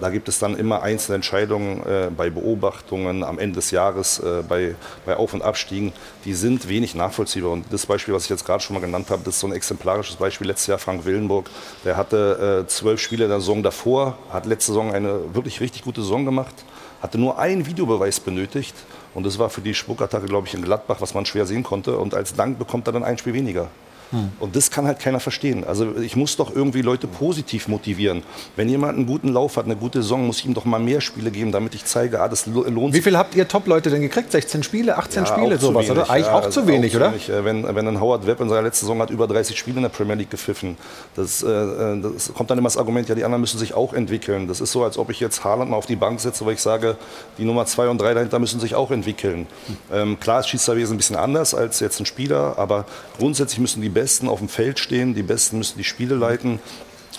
da 0.00 0.10
gibt 0.10 0.28
es 0.28 0.38
dann 0.38 0.56
immer 0.56 0.82
einzelne 0.82 1.16
Entscheidungen 1.16 1.86
äh, 1.86 2.10
bei 2.14 2.28
Beobachtungen 2.30 3.22
am 3.22 3.38
Ende 3.38 3.56
des 3.56 3.70
Jahres, 3.70 4.18
äh, 4.18 4.42
bei, 4.46 4.74
bei 5.06 5.16
Auf- 5.16 5.34
und 5.34 5.42
Abstiegen, 5.42 5.92
die 6.24 6.34
sind 6.34 6.68
wenig 6.68 6.94
nachvollziehbar. 6.94 7.52
Und 7.52 7.66
das 7.70 7.86
Beispiel, 7.86 8.12
was 8.12 8.24
ich 8.24 8.30
jetzt 8.30 8.44
gerade 8.44 8.62
schon 8.62 8.74
mal 8.74 8.80
genannt 8.80 9.10
habe, 9.10 9.22
das 9.24 9.34
ist 9.34 9.40
so 9.40 9.46
ein 9.46 9.52
exemplarisches 9.52 10.16
Beispiel. 10.16 10.48
Letztes 10.48 10.66
Jahr 10.66 10.78
Frank 10.78 11.04
Willenburg, 11.04 11.48
der 11.84 11.96
hatte 11.96 12.64
äh, 12.64 12.68
zwölf 12.68 13.00
Spiele 13.00 13.28
der 13.28 13.40
Saison 13.40 13.62
davor, 13.62 14.18
hat 14.30 14.46
letzte 14.46 14.72
Saison 14.72 14.92
eine 14.92 15.34
wirklich 15.34 15.60
richtig 15.60 15.82
gute 15.82 16.02
Saison 16.02 16.24
gemacht, 16.24 16.54
hatte 17.00 17.18
nur 17.18 17.38
einen 17.38 17.66
Videobeweis 17.66 18.18
benötigt. 18.18 18.74
Und 19.14 19.24
das 19.24 19.38
war 19.38 19.48
für 19.48 19.60
die 19.60 19.74
Spuckattacke, 19.74 20.26
glaube 20.26 20.48
ich, 20.48 20.54
in 20.54 20.62
Gladbach, 20.62 20.96
was 21.00 21.14
man 21.14 21.24
schwer 21.24 21.46
sehen 21.46 21.62
konnte. 21.62 21.98
Und 21.98 22.14
als 22.14 22.34
Dank 22.34 22.58
bekommt 22.58 22.88
er 22.88 22.92
dann 22.92 23.04
ein 23.04 23.16
Spiel 23.16 23.34
weniger. 23.34 23.68
Und 24.40 24.54
das 24.56 24.70
kann 24.70 24.86
halt 24.86 24.98
keiner 25.00 25.20
verstehen. 25.20 25.64
Also 25.64 25.96
ich 25.98 26.16
muss 26.16 26.36
doch 26.36 26.54
irgendwie 26.54 26.82
Leute 26.82 27.06
positiv 27.06 27.68
motivieren. 27.68 28.22
Wenn 28.56 28.68
jemand 28.68 28.96
einen 28.96 29.06
guten 29.06 29.28
Lauf 29.32 29.56
hat, 29.56 29.64
eine 29.64 29.76
gute 29.76 30.02
Saison, 30.02 30.26
muss 30.26 30.38
ich 30.38 30.46
ihm 30.46 30.54
doch 30.54 30.64
mal 30.64 30.78
mehr 30.80 31.00
Spiele 31.00 31.30
geben, 31.30 31.52
damit 31.52 31.74
ich 31.74 31.84
zeige, 31.84 32.20
ah, 32.20 32.28
das 32.28 32.46
lo- 32.46 32.64
lohnt 32.64 32.92
Wie 32.92 32.98
sich. 32.98 33.04
viel 33.04 33.16
habt 33.18 33.34
ihr 33.34 33.46
Top-Leute 33.48 33.90
denn 33.90 34.02
gekriegt? 34.02 34.30
16 34.32 34.62
Spiele, 34.62 34.96
18 34.96 35.24
Ja, 35.24 35.26
Spiele, 35.32 35.56
auch 35.56 35.60
sowas, 35.60 35.84
wenig, 35.86 35.90
oder? 35.90 36.10
Eigentlich 36.10 36.26
ja, 36.26 36.38
auch 36.38 36.50
zu 36.50 36.66
wenig, 36.66 36.96
oder? 36.96 37.12
Äh, 37.14 37.44
Wenn, 37.44 37.74
wenn 37.74 37.88
ein 37.88 38.00
Howard 38.00 38.26
Webb 38.26 38.40
in 38.40 38.48
seiner 38.48 38.62
letzten 38.62 38.86
Saison 38.86 39.00
hat 39.00 39.10
über 39.10 39.26
30 39.26 39.58
Spiele 39.58 39.76
in 39.76 39.82
der 39.82 39.88
Premier 39.90 40.14
League 40.14 40.30
gepfiffen, 40.30 40.76
das, 41.16 41.42
äh, 41.42 41.48
äh, 41.48 42.00
das 42.00 42.32
kommt 42.34 42.50
dann 42.50 42.58
immer 42.58 42.66
das 42.68 42.76
Argument, 42.76 43.08
ja, 43.08 43.14
die 43.14 43.24
anderen 43.24 43.40
müssen 43.40 43.58
sich 43.58 43.74
auch 43.74 43.92
entwickeln. 43.94 44.46
Das 44.48 44.60
ist 44.60 44.72
so, 44.72 44.84
als 44.84 44.98
ob 44.98 45.10
ich 45.10 45.20
jetzt 45.20 45.44
Haaland 45.44 45.70
mal 45.70 45.76
auf 45.76 45.86
die 45.86 45.96
Bank 45.96 46.20
setze, 46.20 46.44
weil 46.46 46.54
ich 46.54 46.60
sage, 46.60 46.96
die 47.38 47.44
Nummer 47.44 47.66
2 47.66 47.88
und 47.88 48.00
3 48.00 48.14
dahinter 48.14 48.38
müssen 48.38 48.60
sich 48.60 48.74
auch 48.74 48.90
entwickeln. 48.90 49.46
Ähm, 49.92 50.18
klar 50.20 50.40
ist 50.40 50.48
Schiedsrichterwesen 50.48 50.94
ein 50.94 50.98
bisschen 50.98 51.16
anders 51.16 51.54
als 51.54 51.80
jetzt 51.80 51.98
ein 52.00 52.06
Spieler, 52.06 52.54
aber 52.58 52.84
grundsätzlich 53.18 53.58
müssen 53.60 53.80
die 53.82 53.88
Besten 53.88 54.03
auf 54.28 54.38
dem 54.38 54.48
Feld 54.48 54.78
stehen, 54.78 55.14
die 55.14 55.22
Besten 55.22 55.58
müssen 55.58 55.78
die 55.78 55.84
Spiele 55.84 56.14
leiten. 56.14 56.60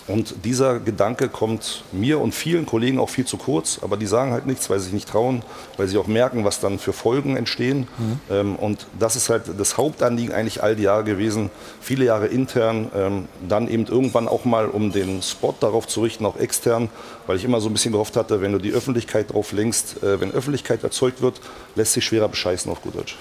Und 0.07 0.45
dieser 0.45 0.79
Gedanke 0.79 1.29
kommt 1.29 1.83
mir 1.91 2.19
und 2.19 2.35
vielen 2.35 2.67
Kollegen 2.67 2.99
auch 2.99 3.09
viel 3.09 3.25
zu 3.25 3.37
kurz, 3.37 3.79
aber 3.81 3.97
die 3.97 4.05
sagen 4.05 4.33
halt 4.33 4.45
nichts, 4.45 4.69
weil 4.69 4.77
sie 4.77 4.85
sich 4.85 4.93
nicht 4.93 5.09
trauen, 5.09 5.41
weil 5.77 5.87
sie 5.87 5.97
auch 5.97 6.05
merken, 6.05 6.43
was 6.43 6.59
dann 6.59 6.77
für 6.77 6.93
Folgen 6.93 7.35
entstehen. 7.35 7.87
Ähm, 8.29 8.55
und 8.55 8.85
das 8.99 9.15
ist 9.15 9.29
halt 9.29 9.43
das 9.57 9.77
Hauptanliegen 9.77 10.33
eigentlich 10.33 10.61
all 10.61 10.75
die 10.75 10.83
Jahre 10.83 11.03
gewesen, 11.03 11.49
viele 11.81 12.05
Jahre 12.05 12.27
intern, 12.27 12.91
ähm, 12.95 13.27
dann 13.49 13.67
eben 13.67 13.87
irgendwann 13.87 14.27
auch 14.27 14.45
mal, 14.45 14.67
um 14.67 14.91
den 14.91 15.23
Spot 15.23 15.55
darauf 15.59 15.87
zu 15.87 16.01
richten, 16.01 16.25
auch 16.27 16.37
extern, 16.37 16.89
weil 17.25 17.37
ich 17.37 17.43
immer 17.43 17.59
so 17.59 17.69
ein 17.69 17.73
bisschen 17.73 17.93
gehofft 17.93 18.15
hatte, 18.15 18.41
wenn 18.41 18.51
du 18.51 18.59
die 18.59 18.73
Öffentlichkeit 18.73 19.33
drauf 19.33 19.53
lenkst, 19.53 20.03
äh, 20.03 20.21
wenn 20.21 20.31
Öffentlichkeit 20.31 20.83
erzeugt 20.83 21.23
wird, 21.23 21.41
lässt 21.73 21.93
sich 21.93 22.05
schwerer 22.05 22.29
bescheißen 22.29 22.71
auf 22.71 22.83
gut 22.83 22.95
Deutsch. 22.95 23.17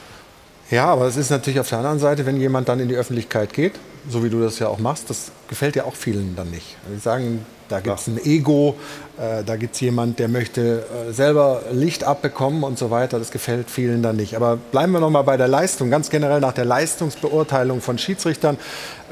Ja, 0.71 0.87
aber 0.87 1.07
es 1.07 1.17
ist 1.17 1.31
natürlich 1.31 1.61
auf 1.61 1.69
der 1.69 1.79
anderen 1.79 1.99
Seite, 1.99 2.25
wenn 2.25 2.41
jemand 2.41 2.69
dann 2.69 2.81
in 2.81 2.89
die 2.89 2.97
Öffentlichkeit 2.97 3.53
geht, 3.53 3.73
so 4.09 4.25
wie 4.25 4.31
du 4.31 4.41
das 4.41 4.59
ja 4.59 4.69
auch 4.69 4.79
machst, 4.79 5.11
das 5.11 5.31
gefällt 5.49 5.77
ja 5.77 5.85
auch 5.85 5.95
vielen 5.95 6.37
dann 6.37 6.51
nicht. 6.51 6.77
Die 6.93 6.99
sagen, 6.99 7.45
da 7.69 7.81
gibt 7.81 7.99
es 7.99 8.07
ein 8.07 8.19
Ego, 8.25 8.77
äh, 9.19 9.43
da 9.45 9.57
gibt 9.57 9.75
es 9.75 9.81
jemand, 9.81 10.19
der 10.19 10.29
möchte 10.29 10.85
äh, 11.09 11.13
selber 11.13 11.63
Licht 11.71 12.05
abbekommen 12.05 12.63
und 12.63 12.79
so 12.79 12.91
weiter. 12.91 13.19
Das 13.19 13.31
gefällt 13.31 13.71
vielen 13.71 14.03
dann 14.03 14.17
nicht. 14.17 14.37
Aber 14.37 14.57
bleiben 14.57 14.93
wir 14.93 15.01
noch 15.01 15.11
mal 15.11 15.23
bei 15.23 15.37
der 15.37 15.49
Leistung, 15.49 15.91
ganz 15.91 16.11
generell 16.11 16.41
nach 16.41 16.53
der 16.53 16.65
Leistungsbeurteilung 16.65 17.81
von 17.81 17.99
Schiedsrichtern. 17.99 18.59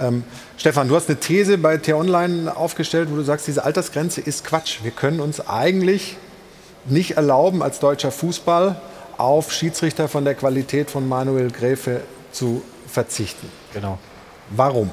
Ähm, 0.00 0.24
Stefan, 0.56 0.88
du 0.88 0.96
hast 0.96 1.08
eine 1.08 1.18
These 1.18 1.58
bei 1.58 1.76
T-Online 1.76 2.54
aufgestellt, 2.54 3.08
wo 3.10 3.16
du 3.16 3.22
sagst, 3.22 3.46
diese 3.46 3.64
Altersgrenze 3.64 4.20
ist 4.20 4.44
Quatsch. 4.44 4.78
Wir 4.82 4.90
können 4.90 5.20
uns 5.20 5.46
eigentlich 5.46 6.16
nicht 6.84 7.16
erlauben, 7.16 7.62
als 7.62 7.78
deutscher 7.78 8.10
Fußball 8.10 8.76
auf 9.22 9.52
Schiedsrichter 9.52 10.08
von 10.08 10.24
der 10.24 10.34
Qualität 10.34 10.90
von 10.90 11.08
Manuel 11.08 11.52
Gräfe 11.52 12.00
zu 12.32 12.62
verzichten. 12.88 13.46
Genau. 13.72 13.98
Warum? 14.50 14.90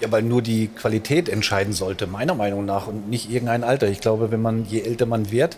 Ja, 0.00 0.12
weil 0.12 0.22
nur 0.22 0.42
die 0.42 0.68
Qualität 0.68 1.30
entscheiden 1.30 1.72
sollte, 1.72 2.06
meiner 2.06 2.34
Meinung 2.34 2.66
nach, 2.66 2.86
und 2.86 3.08
nicht 3.08 3.30
irgendein 3.30 3.64
Alter. 3.64 3.88
Ich 3.88 4.00
glaube, 4.00 4.30
wenn 4.30 4.42
man, 4.42 4.66
je 4.66 4.82
älter 4.82 5.06
man 5.06 5.30
wird, 5.30 5.56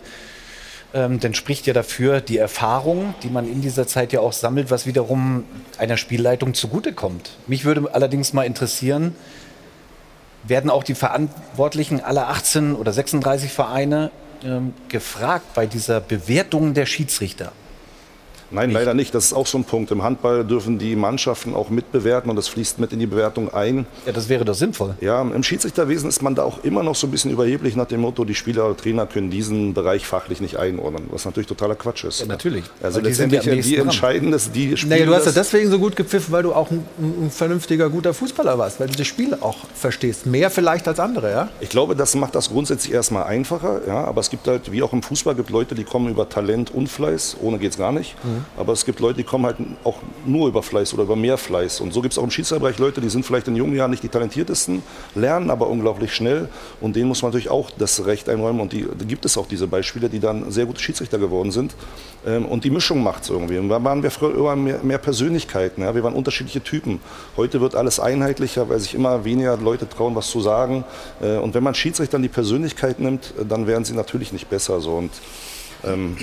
ähm, 0.94 1.18
dann 1.18 1.34
spricht 1.34 1.66
ja 1.66 1.72
dafür 1.72 2.20
die 2.20 2.38
Erfahrung, 2.38 3.14
die 3.24 3.28
man 3.28 3.50
in 3.50 3.60
dieser 3.60 3.88
Zeit 3.88 4.12
ja 4.12 4.20
auch 4.20 4.32
sammelt, 4.32 4.70
was 4.70 4.86
wiederum 4.86 5.44
einer 5.76 5.96
Spielleitung 5.96 6.54
zugutekommt. 6.54 7.32
Mich 7.48 7.64
würde 7.64 7.92
allerdings 7.92 8.32
mal 8.32 8.44
interessieren, 8.44 9.16
werden 10.44 10.70
auch 10.70 10.84
die 10.84 10.94
Verantwortlichen 10.94 12.00
aller 12.00 12.28
18 12.28 12.76
oder 12.76 12.92
36 12.92 13.50
Vereine 13.50 14.12
ähm, 14.44 14.74
gefragt 14.88 15.54
bei 15.54 15.66
dieser 15.66 16.00
Bewertung 16.00 16.72
der 16.72 16.86
Schiedsrichter? 16.86 17.50
Nein, 18.50 18.70
leider 18.70 18.94
nicht. 18.94 19.14
Das 19.14 19.26
ist 19.26 19.32
auch 19.32 19.46
so 19.46 19.58
ein 19.58 19.64
Punkt. 19.64 19.90
Im 19.90 20.02
Handball 20.02 20.44
dürfen 20.44 20.78
die 20.78 20.96
Mannschaften 20.96 21.54
auch 21.54 21.70
mitbewerten 21.70 22.30
und 22.30 22.36
das 22.36 22.48
fließt 22.48 22.78
mit 22.78 22.92
in 22.92 22.98
die 22.98 23.06
Bewertung 23.06 23.52
ein. 23.52 23.86
Ja, 24.06 24.12
das 24.12 24.28
wäre 24.28 24.44
doch 24.44 24.54
sinnvoll. 24.54 24.94
Ja, 25.00 25.22
im 25.22 25.42
Schiedsrichterwesen 25.42 26.08
ist 26.08 26.22
man 26.22 26.34
da 26.34 26.42
auch 26.42 26.64
immer 26.64 26.82
noch 26.82 26.94
so 26.94 27.06
ein 27.06 27.10
bisschen 27.10 27.30
überheblich 27.30 27.76
nach 27.76 27.86
dem 27.86 28.00
Motto, 28.00 28.24
die 28.24 28.34
Spieler 28.34 28.66
oder 28.66 28.76
Trainer 28.76 29.06
können 29.06 29.30
diesen 29.30 29.74
Bereich 29.74 30.06
fachlich 30.06 30.40
nicht 30.40 30.56
einordnen, 30.56 31.04
was 31.10 31.24
natürlich 31.24 31.46
totaler 31.46 31.74
Quatsch 31.74 32.04
ist. 32.04 32.20
Ja, 32.20 32.26
natürlich. 32.26 32.64
Also 32.82 32.96
Weil 32.96 33.08
die 33.08 33.12
sind 33.14 33.32
ja 33.32 33.38
letztendlich 33.38 33.66
die 33.66 33.76
entscheiden 33.76 34.30
das, 34.32 34.50
die 34.50 34.76
spielen 34.76 34.90
Naja, 34.90 35.06
du 35.06 35.14
hast 35.14 35.26
ja 35.26 35.32
deswegen 35.32 35.70
so 35.70 35.78
gut 35.78 35.96
gepfiffen, 35.96 36.32
weil 36.32 36.42
du 36.42 36.52
auch 36.52 36.70
ein, 36.70 36.84
ein 36.98 37.30
vernünftiger, 37.30 37.88
guter 37.88 38.14
Fußballer 38.14 38.58
warst, 38.58 38.80
weil 38.80 38.88
du 38.88 38.94
das 38.94 39.06
Spiel 39.06 39.36
auch 39.40 39.58
verstehst. 39.74 40.26
Mehr 40.26 40.50
vielleicht 40.50 40.88
als 40.88 40.98
andere, 40.98 41.30
ja? 41.30 41.48
Ich 41.60 41.68
glaube, 41.68 41.94
das 41.94 42.14
macht 42.14 42.34
das 42.34 42.50
grundsätzlich 42.50 42.92
erstmal 42.92 43.24
einfacher, 43.24 43.80
ja, 43.86 44.04
aber 44.04 44.20
es 44.20 44.30
gibt 44.30 44.46
halt, 44.48 44.72
wie 44.72 44.82
auch 44.82 44.92
im 44.92 45.02
Fußball, 45.02 45.34
gibt 45.34 45.50
Leute, 45.50 45.74
die 45.74 45.84
kommen 45.84 46.08
über 46.08 46.28
Talent 46.28 46.72
und 46.74 46.88
Fleiß, 46.88 47.36
ohne 47.40 47.58
geht's 47.58 47.78
gar 47.78 47.92
nicht. 47.92 48.16
Mhm. 48.24 48.39
Aber 48.56 48.72
es 48.72 48.84
gibt 48.84 49.00
Leute, 49.00 49.18
die 49.18 49.24
kommen 49.24 49.46
halt 49.46 49.56
auch 49.84 49.98
nur 50.26 50.48
über 50.48 50.62
Fleiß 50.62 50.94
oder 50.94 51.04
über 51.04 51.16
mehr 51.16 51.38
Fleiß. 51.38 51.80
Und 51.80 51.92
so 51.92 52.00
gibt 52.00 52.12
es 52.12 52.18
auch 52.18 52.24
im 52.24 52.30
Schiedsrichterbereich 52.30 52.78
Leute, 52.78 53.00
die 53.00 53.08
sind 53.08 53.24
vielleicht 53.24 53.48
in 53.48 53.56
jungen 53.56 53.76
Jahren 53.76 53.90
nicht 53.90 54.02
die 54.02 54.08
talentiertesten, 54.08 54.82
lernen 55.14 55.50
aber 55.50 55.68
unglaublich 55.68 56.14
schnell. 56.14 56.48
Und 56.80 56.96
denen 56.96 57.08
muss 57.08 57.22
man 57.22 57.30
natürlich 57.30 57.50
auch 57.50 57.70
das 57.70 58.06
Recht 58.06 58.28
einräumen. 58.28 58.60
Und 58.60 58.72
die, 58.72 58.82
da 58.82 59.04
gibt 59.04 59.24
es 59.24 59.36
auch 59.36 59.46
diese 59.46 59.66
Beispiele, 59.66 60.08
die 60.08 60.20
dann 60.20 60.50
sehr 60.50 60.66
gute 60.66 60.80
Schiedsrichter 60.80 61.18
geworden 61.18 61.50
sind. 61.50 61.74
Ähm, 62.26 62.46
und 62.46 62.64
die 62.64 62.70
Mischung 62.70 63.02
macht 63.02 63.24
es 63.24 63.30
irgendwie. 63.30 63.58
Und 63.58 63.68
da 63.68 63.82
waren 63.82 64.02
wir 64.02 64.10
früher 64.10 64.34
immer 64.34 64.56
mehr, 64.56 64.80
mehr 64.82 64.98
Persönlichkeiten. 64.98 65.82
Ja? 65.82 65.94
Wir 65.94 66.02
waren 66.02 66.14
unterschiedliche 66.14 66.62
Typen. 66.62 67.00
Heute 67.36 67.60
wird 67.60 67.74
alles 67.74 68.00
einheitlicher, 68.00 68.68
weil 68.68 68.78
sich 68.80 68.94
immer 68.94 69.24
weniger 69.24 69.56
Leute 69.56 69.88
trauen, 69.88 70.14
was 70.14 70.28
zu 70.28 70.40
sagen. 70.40 70.84
Äh, 71.20 71.36
Und 71.36 71.54
wenn 71.54 71.62
man 71.62 71.74
Schiedsrichtern 71.74 72.22
die 72.22 72.28
Persönlichkeit 72.28 73.00
nimmt, 73.00 73.34
dann 73.48 73.66
werden 73.66 73.84
sie 73.84 73.94
natürlich 73.94 74.32
nicht 74.32 74.50
besser. 74.50 74.80
So. 74.80 74.96
Und, 74.96 75.12
ähm, 75.84 76.16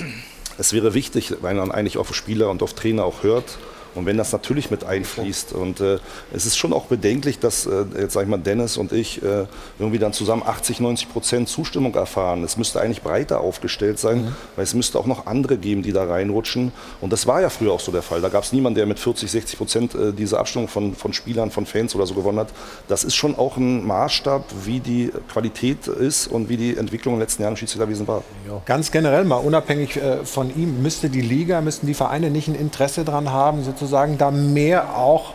es 0.58 0.74
wäre 0.74 0.93
wichtig, 0.93 1.36
weil 1.41 1.55
man 1.55 1.72
eigentlich 1.72 1.97
auf 1.97 2.14
Spieler 2.16 2.49
und 2.49 2.64
auf 2.64 2.74
Trainer 2.74 3.05
auch 3.05 3.24
hört. 3.24 3.58
Und 3.95 4.05
wenn 4.05 4.17
das 4.17 4.31
natürlich 4.31 4.71
mit 4.71 4.83
einfließt. 4.83 5.53
Und 5.53 5.81
äh, 5.81 5.99
es 6.33 6.45
ist 6.45 6.57
schon 6.57 6.73
auch 6.73 6.85
bedenklich, 6.85 7.39
dass 7.39 7.65
äh, 7.65 7.85
jetzt 7.99 8.13
sage 8.13 8.25
ich 8.25 8.29
mal 8.29 8.38
Dennis 8.38 8.77
und 8.77 8.91
ich 8.91 9.23
äh, 9.23 9.45
irgendwie 9.79 9.99
dann 9.99 10.13
zusammen 10.13 10.43
80, 10.45 10.79
90 10.79 11.09
Prozent 11.09 11.49
Zustimmung 11.49 11.93
erfahren. 11.95 12.43
Es 12.43 12.57
müsste 12.57 12.81
eigentlich 12.81 13.01
breiter 13.01 13.41
aufgestellt 13.41 13.99
sein, 13.99 14.35
weil 14.55 14.63
es 14.63 14.73
müsste 14.73 14.99
auch 14.99 15.05
noch 15.05 15.25
andere 15.25 15.57
geben, 15.57 15.83
die 15.83 15.93
da 15.93 16.05
reinrutschen. 16.05 16.71
Und 17.01 17.13
das 17.13 17.27
war 17.27 17.41
ja 17.41 17.49
früher 17.49 17.71
auch 17.73 17.79
so 17.79 17.91
der 17.91 18.01
Fall. 18.01 18.21
Da 18.21 18.29
gab 18.29 18.43
es 18.43 18.53
niemanden, 18.53 18.75
der 18.75 18.85
mit 18.85 18.99
40, 18.99 19.29
60 19.29 19.57
Prozent 19.57 19.95
äh, 19.95 20.13
diese 20.13 20.39
Abstimmung 20.39 20.67
von, 20.67 20.95
von 20.95 21.13
Spielern, 21.13 21.51
von 21.51 21.65
Fans 21.65 21.95
oder 21.95 22.05
so 22.05 22.13
gewonnen 22.13 22.39
hat. 22.39 22.49
Das 22.88 23.03
ist 23.03 23.15
schon 23.15 23.35
auch 23.35 23.57
ein 23.57 23.85
Maßstab, 23.85 24.45
wie 24.63 24.79
die 24.79 25.11
Qualität 25.31 25.88
ist 25.88 26.27
und 26.27 26.49
wie 26.49 26.57
die 26.57 26.77
Entwicklung 26.77 27.15
in 27.15 27.19
den 27.19 27.23
letzten 27.23 27.43
Jahren 27.43 27.53
im 27.53 27.57
Schiedsrichterwesen 27.57 28.07
war. 28.07 28.23
Ganz 28.65 28.91
generell 28.91 29.25
mal, 29.25 29.38
unabhängig 29.38 29.97
äh, 29.97 30.25
von 30.25 30.55
ihm, 30.55 30.81
müsste 30.81 31.09
die 31.09 31.21
Liga, 31.21 31.61
müssten 31.61 31.88
die 31.88 31.93
Vereine 31.93 32.29
nicht 32.29 32.47
ein 32.47 32.55
Interesse 32.55 33.03
daran 33.03 33.31
haben, 33.31 33.63
sozusagen 33.63 33.86
da 34.17 34.31
mehr 34.31 34.95
auch 34.97 35.33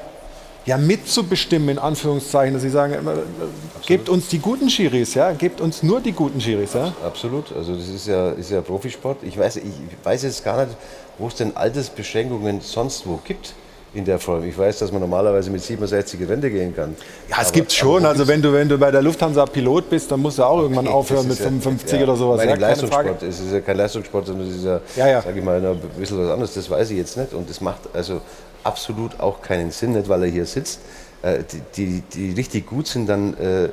ja 0.64 0.78
mitzubestimmen, 0.78 1.70
in 1.70 1.78
Anführungszeichen, 1.78 2.54
dass 2.54 2.62
sie 2.62 2.70
sagen, 2.70 2.94
immer, 2.94 3.14
äh, 3.14 3.16
gebt 3.86 4.08
uns 4.08 4.28
die 4.28 4.38
guten 4.38 4.70
Schiris, 4.70 5.14
ja, 5.14 5.32
gebt 5.32 5.60
uns 5.60 5.82
nur 5.82 6.00
die 6.00 6.12
guten 6.12 6.40
Schiris, 6.40 6.74
ja. 6.74 6.92
Absolut, 7.04 7.52
also 7.56 7.74
das 7.74 7.88
ist 7.88 8.06
ja, 8.06 8.30
ist 8.30 8.50
ja 8.50 8.60
Profisport. 8.60 9.18
Ich 9.22 9.36
weiß, 9.36 9.56
ich 9.56 9.64
weiß 10.04 10.22
jetzt 10.22 10.44
gar 10.44 10.64
nicht, 10.64 10.76
wo 11.18 11.26
es 11.26 11.34
denn 11.34 11.56
Altersbeschränkungen 11.56 12.60
sonst 12.60 13.06
wo 13.06 13.18
gibt 13.24 13.54
in 13.94 14.04
der 14.04 14.18
Form. 14.18 14.44
Ich 14.44 14.56
weiß, 14.56 14.78
dass 14.78 14.90
man 14.90 15.00
normalerweise 15.00 15.50
mit 15.50 15.62
67 15.62 16.28
Rente 16.28 16.50
gehen 16.50 16.74
kann. 16.74 16.96
Ja, 17.28 17.38
es 17.42 17.52
gibt 17.52 17.72
schon. 17.72 18.06
Also 18.06 18.26
wenn 18.26 18.40
du, 18.40 18.52
wenn 18.52 18.68
du 18.68 18.78
bei 18.78 18.90
der 18.90 19.02
Lufthansa 19.02 19.44
Pilot 19.46 19.90
bist, 19.90 20.10
dann 20.10 20.20
musst 20.20 20.38
du 20.38 20.44
auch 20.44 20.60
irgendwann 20.60 20.86
okay, 20.86 20.96
aufhören 20.96 21.28
mit 21.28 21.36
55 21.36 21.98
ja, 21.98 22.04
oder 22.04 22.16
sowas. 22.16 22.38
Mein 22.38 22.48
ja, 22.48 22.54
Leistungssport. 22.54 23.22
Es 23.22 23.40
ist 23.40 23.52
ja 23.52 23.60
kein 23.60 23.76
Leistungssport, 23.76 24.26
sondern 24.26 24.48
es 24.48 24.56
ist 24.56 24.64
ja, 24.64 24.80
ja, 24.96 25.08
ja. 25.08 25.22
sage 25.22 25.38
ich 25.38 25.44
mal, 25.44 25.64
ein 25.64 25.80
bisschen 25.98 26.18
was 26.18 26.30
anderes. 26.30 26.54
Das 26.54 26.70
weiß 26.70 26.90
ich 26.90 26.98
jetzt 26.98 27.16
nicht. 27.16 27.34
Und 27.34 27.50
das 27.50 27.60
macht 27.60 27.80
also 27.92 28.20
absolut 28.64 29.20
auch 29.20 29.42
keinen 29.42 29.70
Sinn, 29.70 29.92
nicht 29.92 30.08
weil 30.08 30.22
er 30.22 30.28
hier 30.28 30.46
sitzt. 30.46 30.80
Äh, 31.22 31.44
die, 31.52 31.62
die, 31.76 32.02
die 32.14 32.32
richtig 32.32 32.66
gut 32.66 32.86
sind, 32.86 33.08
dann 33.08 33.34
äh, 33.34 33.68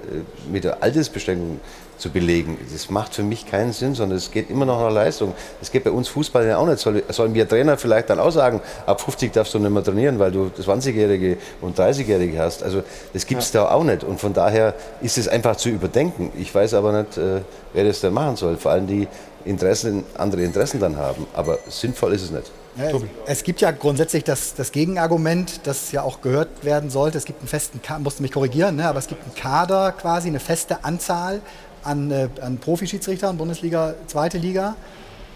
mit 0.51 0.63
der 0.65 0.83
Altersbeschränkung 0.83 1.59
zu 1.99 2.09
belegen. 2.09 2.57
Das 2.71 2.89
macht 2.89 3.13
für 3.13 3.23
mich 3.23 3.45
keinen 3.45 3.73
Sinn, 3.73 3.93
sondern 3.93 4.17
es 4.17 4.31
geht 4.31 4.49
immer 4.49 4.65
noch 4.65 4.79
nach 4.79 4.91
Leistung. 4.91 5.33
Das 5.59 5.71
geht 5.71 5.83
bei 5.83 5.91
uns 5.91 6.07
Fußball 6.07 6.47
ja 6.47 6.57
auch 6.57 6.65
nicht. 6.65 6.79
Soll, 6.79 7.03
sollen 7.09 7.33
wir 7.33 7.47
Trainer 7.47 7.77
vielleicht 7.77 8.09
dann 8.09 8.19
auch 8.19 8.31
sagen, 8.31 8.61
ab 8.85 9.01
50 9.01 9.33
darfst 9.33 9.53
du 9.53 9.59
nicht 9.59 9.69
mehr 9.69 9.83
trainieren, 9.83 10.19
weil 10.19 10.31
du 10.31 10.49
20-Jährige 10.57 11.37
und 11.61 11.77
30-Jährige 11.77 12.39
hast. 12.39 12.63
Also 12.63 12.83
das 13.13 13.25
gibt 13.25 13.41
es 13.41 13.53
ja. 13.53 13.63
da 13.63 13.71
auch 13.71 13.83
nicht. 13.83 14.03
Und 14.03 14.19
von 14.19 14.33
daher 14.33 14.73
ist 15.01 15.17
es 15.17 15.27
einfach 15.27 15.55
zu 15.57 15.69
überdenken. 15.69 16.31
Ich 16.37 16.53
weiß 16.53 16.73
aber 16.73 17.03
nicht, 17.03 17.17
äh, 17.17 17.41
wer 17.73 17.83
das 17.83 17.99
dann 18.01 18.13
machen 18.13 18.35
soll. 18.35 18.57
Vor 18.57 18.71
allem 18.71 18.87
die 18.87 19.07
Interessen, 19.45 20.03
andere 20.17 20.43
Interessen 20.43 20.79
dann 20.79 20.97
haben. 20.97 21.27
Aber 21.33 21.59
sinnvoll 21.67 22.13
ist 22.13 22.23
es 22.23 22.31
nicht. 22.31 22.51
Ja, 22.77 22.91
es, 23.25 23.43
gibt 23.43 23.61
ja 23.61 23.71
grundsätzlich 23.71 24.23
das, 24.23 24.53
das, 24.53 24.71
Gegenargument, 24.71 25.61
das 25.67 25.91
ja 25.91 26.01
auch 26.01 26.21
gehört 26.21 26.63
werden 26.63 26.89
sollte. 26.89 27.17
Es 27.17 27.25
gibt 27.25 27.39
einen 27.39 27.47
festen, 27.47 27.81
musste 27.99 28.21
mich 28.21 28.31
korrigieren, 28.31 28.77
ne, 28.77 28.87
aber 28.87 28.99
es 28.99 29.07
gibt 29.07 29.23
einen 29.23 29.35
Kader 29.35 29.91
quasi, 29.91 30.29
eine 30.29 30.39
feste 30.39 30.83
Anzahl 30.83 31.41
an, 31.83 32.11
äh, 32.11 32.29
an 32.41 32.57
Profischiedsrichtern, 32.57 33.37
Bundesliga, 33.37 33.95
zweite 34.07 34.37
Liga. 34.37 34.75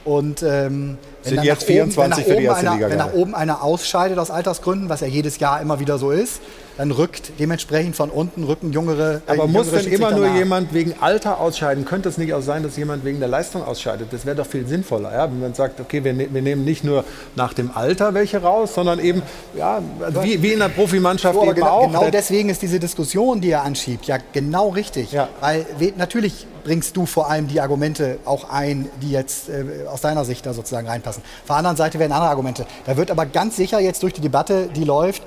Und 0.05 0.43
ähm, 0.43 0.97
wenn, 1.23 1.35
dann 1.37 1.45
jetzt 1.45 1.63
24 1.63 2.25
oben, 2.25 2.35
wenn, 2.35 2.43
nach 2.45 2.53
einer, 2.53 2.89
wenn 2.89 2.97
nach 2.97 3.13
oben 3.13 3.35
einer 3.35 3.63
ausscheidet 3.63 4.17
aus 4.17 4.31
Altersgründen, 4.31 4.89
was 4.89 5.01
ja 5.01 5.07
jedes 5.07 5.39
Jahr 5.39 5.61
immer 5.61 5.79
wieder 5.79 5.97
so 5.97 6.11
ist, 6.11 6.41
dann 6.78 6.91
rückt 6.91 7.34
dementsprechend 7.39 7.95
von 7.95 8.09
unten 8.09 8.43
rücken 8.43 8.74
jüngere. 8.74 9.21
Äh, 9.28 9.32
Aber 9.32 9.47
muss 9.47 9.71
denn 9.71 9.86
immer 9.88 10.11
nur 10.11 10.28
jemand 10.28 10.74
wegen 10.74 10.95
Alter 10.99 11.39
ausscheiden? 11.39 11.86
Könnte 11.86 12.09
es 12.09 12.17
nicht 12.17 12.34
auch 12.34 12.41
sein, 12.41 12.63
dass 12.63 12.78
jemand 12.78 13.05
wegen 13.05 13.19
der 13.19 13.30
Leistung 13.30 13.63
ausscheidet? 13.63 14.07
Das 14.11 14.26
wäre 14.26 14.36
doch 14.36 14.47
viel 14.47 14.67
sinnvoller, 14.67 15.11
ja? 15.13 15.26
wenn 15.26 15.39
man 15.39 15.53
sagt, 15.53 15.80
okay, 15.80 16.03
wir, 16.03 16.13
ne 16.13 16.28
wir, 16.32 16.41
nehmen 16.41 16.65
nicht 16.65 16.84
nur 16.84 17.03
nach 17.36 17.53
dem 17.53 17.71
Alter 17.74 18.13
welche 18.13 18.41
raus, 18.41 18.74
sondern 18.74 18.99
eben 18.99 19.21
ja, 19.55 19.82
wie, 20.21 20.41
wie 20.41 20.53
in 20.53 20.59
der 20.59 20.69
Profimannschaft 20.69 21.36
so, 21.36 21.43
eben 21.43 21.55
genau, 21.55 21.67
auch. 21.67 21.88
Genau 21.88 22.09
deswegen 22.09 22.49
ist 22.49 22.61
diese 22.61 22.80
Diskussion, 22.80 23.41
die 23.41 23.51
er 23.51 23.63
anschiebt, 23.63 24.05
ja 24.05 24.17
genau 24.32 24.69
richtig. 24.69 25.11
Ja. 25.11 25.30
Weil 25.39 25.65
natürlich 25.97 26.47
bringst 26.64 26.95
du 26.97 27.05
vor 27.05 27.30
allem 27.30 27.47
die 27.47 27.61
Argumente 27.61 28.20
auch 28.26 28.49
ein, 28.49 28.89
die 29.01 29.11
jetzt 29.11 29.49
äh, 29.49 29.88
aus 29.88 30.01
deiner 30.01 30.26
Sicht 30.26 30.45
da 30.45 30.53
sozusagen 30.53 30.88
reinpassen. 30.88 31.24
Auf 31.41 31.47
der 31.47 31.55
anderen 31.57 31.78
Seite 31.78 31.99
werden 31.99 32.11
andere 32.11 32.30
Argumente. 32.30 32.66
Da 32.86 32.97
wird 32.97 33.11
aber 33.11 33.26
ganz 33.26 33.55
sicher 33.55 33.80
jetzt 33.80 34.03
durch 34.03 34.14
die 34.14 34.22
Debatte, 34.22 34.70
die 34.76 34.84
läuft, 34.84 35.24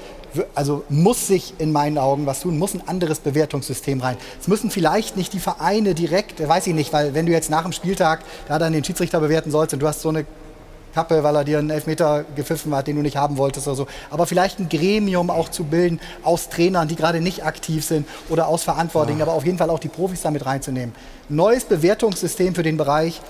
also 0.55 0.85
muss 0.89 1.27
sich 1.27 1.55
in 1.59 1.73
meinen 1.73 1.99
Augen 1.99 2.27
was 2.27 2.41
tun, 2.41 2.59
muss 2.59 2.75
ein 2.75 2.87
anderes 2.87 3.21
Bewertungssystem 3.21 4.01
rein. 4.01 4.17
Es 4.41 4.49
müssen 4.49 4.71
vielleicht 4.71 5.17
nicht 5.17 5.33
die 5.33 5.39
Vereine 5.39 5.95
direkt, 5.95 6.47
weiß 6.47 6.67
ich 6.67 6.75
nicht, 6.75 6.93
weil 6.93 7.15
wenn 7.15 7.27
du 7.27 7.33
jetzt 7.33 7.51
nach 7.51 7.63
dem 7.63 7.73
Spieltag 7.73 8.21
da 8.49 8.59
dann 8.59 8.73
den 8.73 8.85
Schiedsrichter 8.85 9.21
bewerten 9.21 9.51
sollst 9.51 9.75
und 9.75 9.81
du 9.81 9.89
hast 9.89 10.01
so 10.01 10.09
eine 10.09 10.27
Kappe, 10.97 11.23
weil 11.23 11.37
er 11.37 11.45
dir 11.45 11.59
einen 11.59 11.69
Elfmeter 11.69 12.25
gepfiffen 12.35 12.75
hat, 12.75 12.87
den 12.87 12.97
du 12.97 13.03
nicht 13.03 13.19
haben 13.19 13.37
wolltest 13.37 13.67
oder 13.67 13.77
so. 13.77 13.87
Aber 14.09 14.27
vielleicht 14.27 14.59
ein 14.59 14.71
Gremium 14.71 15.29
auch 15.29 15.51
zu 15.51 15.65
bilden 15.65 16.01
aus 16.23 16.49
Trainern, 16.49 16.89
die 16.89 16.97
gerade 16.97 17.21
nicht 17.21 17.45
aktiv 17.45 17.85
sind 17.85 18.09
oder 18.31 18.49
aus 18.49 18.63
Verantwortlichen, 18.63 19.19
ja. 19.19 19.27
aber 19.27 19.35
auf 19.35 19.45
jeden 19.45 19.59
Fall 19.59 19.69
auch 19.69 19.79
die 19.79 19.89
Profis 19.89 20.23
damit 20.23 20.47
reinzunehmen. 20.47 20.95
Neues 21.29 21.65
Bewertungssystem 21.65 22.55
für 22.55 22.63
den 22.63 22.79
Bereich 22.79 23.21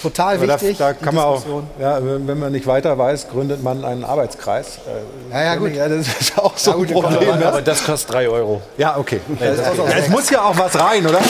total 0.00 0.36
aber 0.36 0.48
wichtig. 0.48 0.78
Da, 0.78 0.94
da 0.94 0.94
kann 0.94 1.14
man 1.14 1.24
auch, 1.24 1.42
ja, 1.78 1.98
wenn 2.02 2.38
man 2.38 2.50
nicht 2.50 2.66
weiter 2.66 2.96
weiß, 2.96 3.28
gründet 3.28 3.62
man 3.62 3.84
einen 3.84 4.04
Arbeitskreis. 4.04 4.78
Äh, 4.78 5.34
ja, 5.34 5.44
ja, 5.44 5.54
gut. 5.56 5.74
Ja, 5.74 5.88
das 5.90 6.08
ist 6.18 6.38
auch 6.38 6.56
so 6.56 6.70
ja, 6.70 6.76
gut, 6.78 6.88
ein 6.88 6.94
Problem. 6.94 7.30
Aber, 7.30 7.46
aber 7.46 7.62
das 7.62 7.84
kostet 7.84 8.14
drei 8.14 8.26
Euro. 8.26 8.62
Ja, 8.78 8.96
okay. 8.96 9.20
es 9.38 10.08
muss 10.08 10.30
ja 10.30 10.42
auch 10.44 10.56
was 10.56 10.80
rein, 10.80 11.06
oder? 11.06 11.20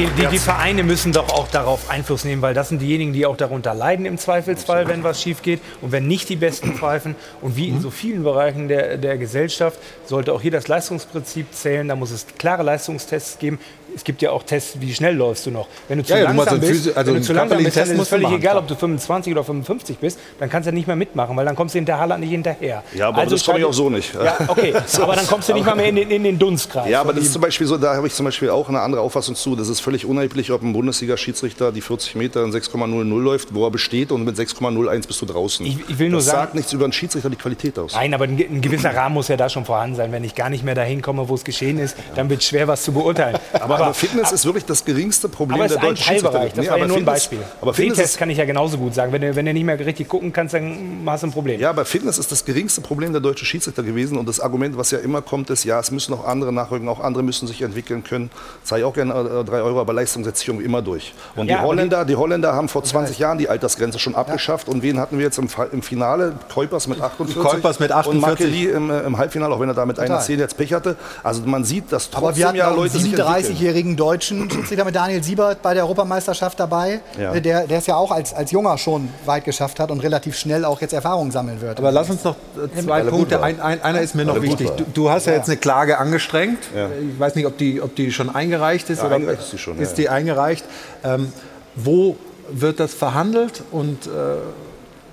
Die, 0.00 0.22
die, 0.22 0.26
die, 0.28 0.38
Vereine 0.38 0.82
müssen 0.82 1.12
doch 1.12 1.28
auch 1.30 1.48
darauf 1.48 1.90
Einfluss 1.90 2.24
nehmen, 2.24 2.42
weil 2.42 2.54
das 2.54 2.70
sind 2.70 2.80
diejenigen, 2.80 3.12
die 3.12 3.26
auch 3.26 3.36
darunter 3.36 3.74
leiden 3.74 4.06
im 4.06 4.18
Zweifelsfall, 4.18 4.88
wenn 4.88 5.04
was 5.04 5.20
schief 5.20 5.42
geht 5.42 5.60
und 5.80 5.92
wenn 5.92 6.06
nicht 6.06 6.28
die 6.28 6.36
Besten 6.36 6.74
pfeifen. 6.74 7.16
Und 7.40 7.56
wie 7.56 7.68
in 7.68 7.76
mhm. 7.76 7.80
so 7.80 7.90
vielen 7.90 8.22
Bereichen 8.22 8.68
der, 8.68 8.96
der 8.96 9.18
Gesellschaft 9.18 9.78
sollte 10.06 10.32
auch 10.32 10.40
hier 10.40 10.50
das 10.50 10.68
Leistungsprinzip 10.68 11.52
zählen. 11.52 11.88
Da 11.88 11.96
muss 11.96 12.10
es 12.10 12.26
klare 12.38 12.62
Leistungstests 12.62 13.38
geben 13.38 13.58
es 13.94 14.04
gibt 14.04 14.22
ja 14.22 14.30
auch 14.30 14.42
Tests, 14.42 14.76
wie 14.80 14.92
schnell 14.94 15.14
läufst 15.14 15.46
du 15.46 15.50
noch. 15.50 15.68
Wenn 15.88 15.98
du 15.98 16.04
zu 16.04 16.14
ja, 16.14 16.22
langsam 16.22 16.60
bist, 16.60 16.72
Physik, 16.72 16.96
also 16.96 17.12
wenn 17.12 17.20
du 17.20 17.26
zu 17.26 17.32
langsam 17.32 17.62
bist, 17.62 17.76
dann 17.76 17.90
ist 17.90 17.98
es 17.98 18.08
völlig 18.08 18.30
egal, 18.30 18.56
ob 18.56 18.66
du 18.66 18.74
25 18.74 19.32
oder 19.32 19.44
55 19.44 19.98
bist, 19.98 20.18
dann 20.38 20.48
kannst 20.48 20.68
du 20.68 20.72
nicht 20.72 20.86
mehr 20.86 20.96
mitmachen, 20.96 21.36
weil 21.36 21.44
dann 21.44 21.56
kommst 21.56 21.74
du 21.74 21.78
hinter 21.78 21.98
Haaland 21.98 22.20
nicht 22.20 22.30
hinterher. 22.30 22.82
Ja, 22.94 23.08
aber 23.08 23.18
also 23.18 23.34
das 23.34 23.44
komme 23.44 23.58
ich 23.58 23.64
auch 23.64 23.72
so 23.72 23.90
nicht. 23.90 24.14
Ja, 24.14 24.38
okay, 24.48 24.74
aber 25.00 25.16
dann 25.16 25.26
kommst 25.26 25.48
du 25.48 25.54
nicht 25.54 25.66
mal 25.66 25.76
mehr 25.76 25.88
in 25.88 25.96
den, 25.96 26.10
in 26.10 26.24
den 26.24 26.38
Dunstkreis. 26.38 26.88
Ja, 26.88 27.00
aber 27.00 27.12
das 27.12 27.24
ist 27.24 27.32
zum 27.32 27.42
Beispiel 27.42 27.66
so, 27.66 27.76
da 27.76 27.94
habe 27.96 28.06
ich 28.06 28.14
zum 28.14 28.24
Beispiel 28.24 28.50
auch 28.50 28.68
eine 28.68 28.80
andere 28.80 29.00
Auffassung 29.00 29.34
zu. 29.34 29.56
Das 29.56 29.68
ist 29.68 29.80
völlig 29.90 30.06
unerheblich, 30.06 30.52
ob 30.52 30.62
ein 30.62 30.72
Bundesliga-Schiedsrichter 30.72 31.72
die 31.72 31.80
40 31.80 32.14
Meter 32.14 32.44
in 32.44 32.52
6,00 32.52 33.20
läuft, 33.20 33.52
wo 33.54 33.66
er 33.66 33.72
besteht 33.72 34.12
und 34.12 34.24
mit 34.24 34.36
6,01 34.36 35.08
bist 35.08 35.20
du 35.20 35.26
draußen. 35.26 35.66
Ich, 35.66 35.78
ich 35.88 35.98
will 35.98 36.10
nur 36.10 36.18
das 36.18 36.26
sagen, 36.26 36.38
sagt 36.42 36.54
nichts 36.54 36.72
über 36.72 36.84
einen 36.84 36.92
Schiedsrichter 36.92 37.28
die 37.28 37.34
Qualität 37.34 37.76
aus. 37.76 37.94
Nein, 37.94 38.14
aber 38.14 38.26
ein, 38.26 38.38
ein 38.38 38.60
gewisser 38.60 38.94
Rahmen 38.94 39.14
muss 39.14 39.26
ja 39.26 39.36
da 39.36 39.48
schon 39.48 39.64
vorhanden 39.64 39.96
sein. 39.96 40.12
Wenn 40.12 40.22
ich 40.22 40.36
gar 40.36 40.48
nicht 40.48 40.62
mehr 40.62 40.76
dahin 40.76 41.02
komme, 41.02 41.28
wo 41.28 41.34
es 41.34 41.42
geschehen 41.42 41.80
ist, 41.80 41.96
dann 42.14 42.30
wird 42.30 42.40
es 42.40 42.46
schwer, 42.46 42.68
was 42.68 42.84
zu 42.84 42.92
beurteilen. 42.92 43.36
aber, 43.52 43.80
aber 43.80 43.94
Fitness 43.94 44.30
ist 44.30 44.44
wirklich 44.44 44.64
das 44.64 44.84
geringste 44.84 45.28
Problem 45.28 45.60
aber 45.60 45.66
der 45.66 45.78
deutschen 45.78 46.06
Teilbereich. 46.06 46.52
Das 46.52 46.64
nee, 46.64 46.70
war 46.70 46.78
ja 46.78 46.86
nur 46.86 46.98
ein 46.98 47.04
Beispiel. 47.04 47.40
Aber 47.60 47.74
Fitness 47.74 48.16
kann 48.16 48.30
ich 48.30 48.38
ja 48.38 48.44
genauso 48.44 48.78
gut 48.78 48.94
sagen. 48.94 49.12
Wenn 49.12 49.22
du, 49.22 49.34
wenn 49.34 49.44
du 49.44 49.52
nicht 49.52 49.64
mehr 49.64 49.80
richtig 49.80 50.08
gucken 50.08 50.32
kannst, 50.32 50.54
dann 50.54 51.02
hast 51.06 51.24
du 51.24 51.26
ein 51.26 51.32
Problem. 51.32 51.60
Ja, 51.60 51.70
aber 51.70 51.84
Fitness 51.84 52.18
ist 52.18 52.30
das 52.30 52.44
geringste 52.44 52.80
Problem 52.80 53.10
der 53.10 53.20
deutschen 53.20 53.44
Schiedsrichter 53.44 53.82
gewesen. 53.82 54.18
Und 54.18 54.28
das 54.28 54.38
Argument, 54.38 54.76
was 54.76 54.92
ja 54.92 54.98
immer 54.98 55.20
kommt, 55.20 55.50
ist, 55.50 55.64
ja, 55.64 55.80
es 55.80 55.90
müssen 55.90 56.14
auch 56.14 56.24
andere 56.24 56.52
nachrücken, 56.52 56.88
auch 56.88 57.00
andere 57.00 57.24
müssen 57.24 57.48
sich 57.48 57.62
entwickeln 57.62 58.04
können. 58.04 58.30
Zahle 58.62 58.82
ich 58.82 58.86
auch 58.86 58.94
gerne 58.94 59.14
äh, 59.14 59.44
drei 59.44 59.62
Euro, 59.62 59.69
aber 59.78 59.92
Leistung 59.92 60.24
setzt 60.24 60.40
sich 60.40 60.48
irgendwie 60.48 60.64
immer 60.64 60.82
durch. 60.82 61.12
Und 61.36 61.48
ja, 61.48 61.58
die, 61.58 61.64
Holländer, 61.64 62.04
die 62.04 62.16
Holländer 62.16 62.54
haben 62.54 62.68
vor 62.68 62.82
20 62.82 63.18
Jahren 63.18 63.38
die 63.38 63.48
Altersgrenze 63.48 63.98
schon 63.98 64.14
abgeschafft. 64.14 64.68
Ja. 64.68 64.74
Und 64.74 64.82
wen 64.82 64.98
hatten 64.98 65.18
wir 65.18 65.24
jetzt 65.24 65.38
im, 65.38 65.48
im 65.72 65.82
Finale? 65.82 66.34
Kuipers 66.52 66.86
mit 66.86 67.00
48. 67.00 67.42
Kuipers 67.42 67.80
mit 67.80 67.92
48. 67.92 68.10
Und 68.10 68.20
Makeli 68.20 68.64
im, 68.66 68.90
äh, 68.90 69.00
im, 69.00 69.18
Halbfinale, 69.18 69.54
auch 69.54 69.60
wenn 69.60 69.68
er 69.68 69.74
da 69.74 69.86
mit 69.86 69.96
Total. 69.96 70.12
einer 70.12 70.20
10 70.20 70.38
jetzt 70.38 70.56
Pech 70.56 70.72
hatte. 70.72 70.96
Also 71.22 71.42
man 71.44 71.64
sieht, 71.64 71.92
dass 71.92 72.10
trotzdem 72.10 72.24
aber 72.26 72.36
wir 72.36 72.48
hatten 72.48 72.56
ja 72.56 72.70
Leute 72.70 72.98
sich 72.98 73.14
37-jährigen 73.14 73.96
deutschen 73.96 74.50
Schiedsrichter 74.50 74.84
mit 74.84 74.94
Daniel 74.94 75.22
Siebert 75.22 75.62
bei 75.62 75.74
der 75.74 75.84
Europameisterschaft 75.84 76.58
dabei, 76.58 77.00
ja. 77.18 77.34
Äh, 77.34 77.40
der, 77.40 77.66
der 77.66 77.78
es 77.78 77.86
ja 77.86 77.96
auch 77.96 78.10
als, 78.10 78.34
als 78.34 78.50
Junger 78.50 78.78
schon 78.78 79.08
weit 79.24 79.44
geschafft 79.44 79.80
hat 79.80 79.90
und 79.90 80.00
relativ 80.00 80.36
schnell 80.36 80.64
auch 80.64 80.80
jetzt 80.80 80.92
Erfahrungen 80.92 81.30
sammeln 81.30 81.60
wird. 81.60 81.78
Aber 81.78 81.92
lass 81.92 82.10
uns 82.10 82.24
noch 82.24 82.36
zwei 82.78 83.02
Punkte. 83.02 83.42
Ein, 83.42 83.60
ein, 83.60 83.82
einer 83.82 84.00
ist 84.00 84.14
mir 84.14 84.24
noch 84.24 84.40
wichtig. 84.42 84.70
Du, 84.76 84.84
du, 84.92 85.10
hast 85.10 85.26
ja, 85.26 85.34
jetzt 85.34 85.48
eine 85.48 85.56
Klage 85.56 85.98
angestrengt. 85.98 86.58
Ja. 86.74 86.88
Ich 86.88 87.18
weiß 87.18 87.34
nicht, 87.34 87.46
ob 87.46 87.58
die, 87.58 87.80
ob 87.80 87.94
die 87.94 88.12
schon 88.12 88.34
eingereicht 88.34 88.90
ist. 88.90 89.02
Ja, 89.02 89.06
oder 89.06 89.18
ist, 89.32 89.50
sie 89.50 89.58
schon, 89.60 89.78
ist 89.78 89.94
die 89.94 90.08
eingereicht? 90.08 90.64
Ähm, 91.04 91.32
wo 91.76 92.16
wird 92.50 92.80
das 92.80 92.94
verhandelt 92.94 93.62
und 93.70 94.06
äh, 94.06 94.10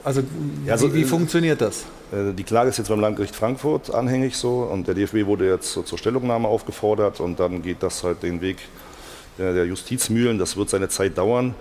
also, 0.04 0.24
also, 0.68 0.94
wie, 0.94 1.00
wie 1.00 1.04
funktioniert 1.04 1.62
das? 1.62 1.84
Die 2.12 2.44
Klage 2.44 2.70
ist 2.70 2.78
jetzt 2.78 2.88
beim 2.88 3.02
Landgericht 3.02 3.36
Frankfurt 3.36 3.94
anhängig 3.94 4.38
so 4.38 4.60
und 4.60 4.88
der 4.88 4.96
DFB 4.96 5.26
wurde 5.26 5.50
jetzt 5.50 5.74
zur 5.74 5.98
Stellungnahme 5.98 6.48
aufgefordert 6.48 7.20
und 7.20 7.38
dann 7.38 7.62
geht 7.62 7.84
das 7.84 8.06
halt 8.06 8.24
den 8.24 8.40
Weg 8.40 8.58
der 9.38 9.66
Justizmühlen. 9.66 10.40
Das 10.40 10.56
wird 10.56 10.70
seine 10.70 10.88
Zeit 10.88 11.18
dauern. 11.18 11.54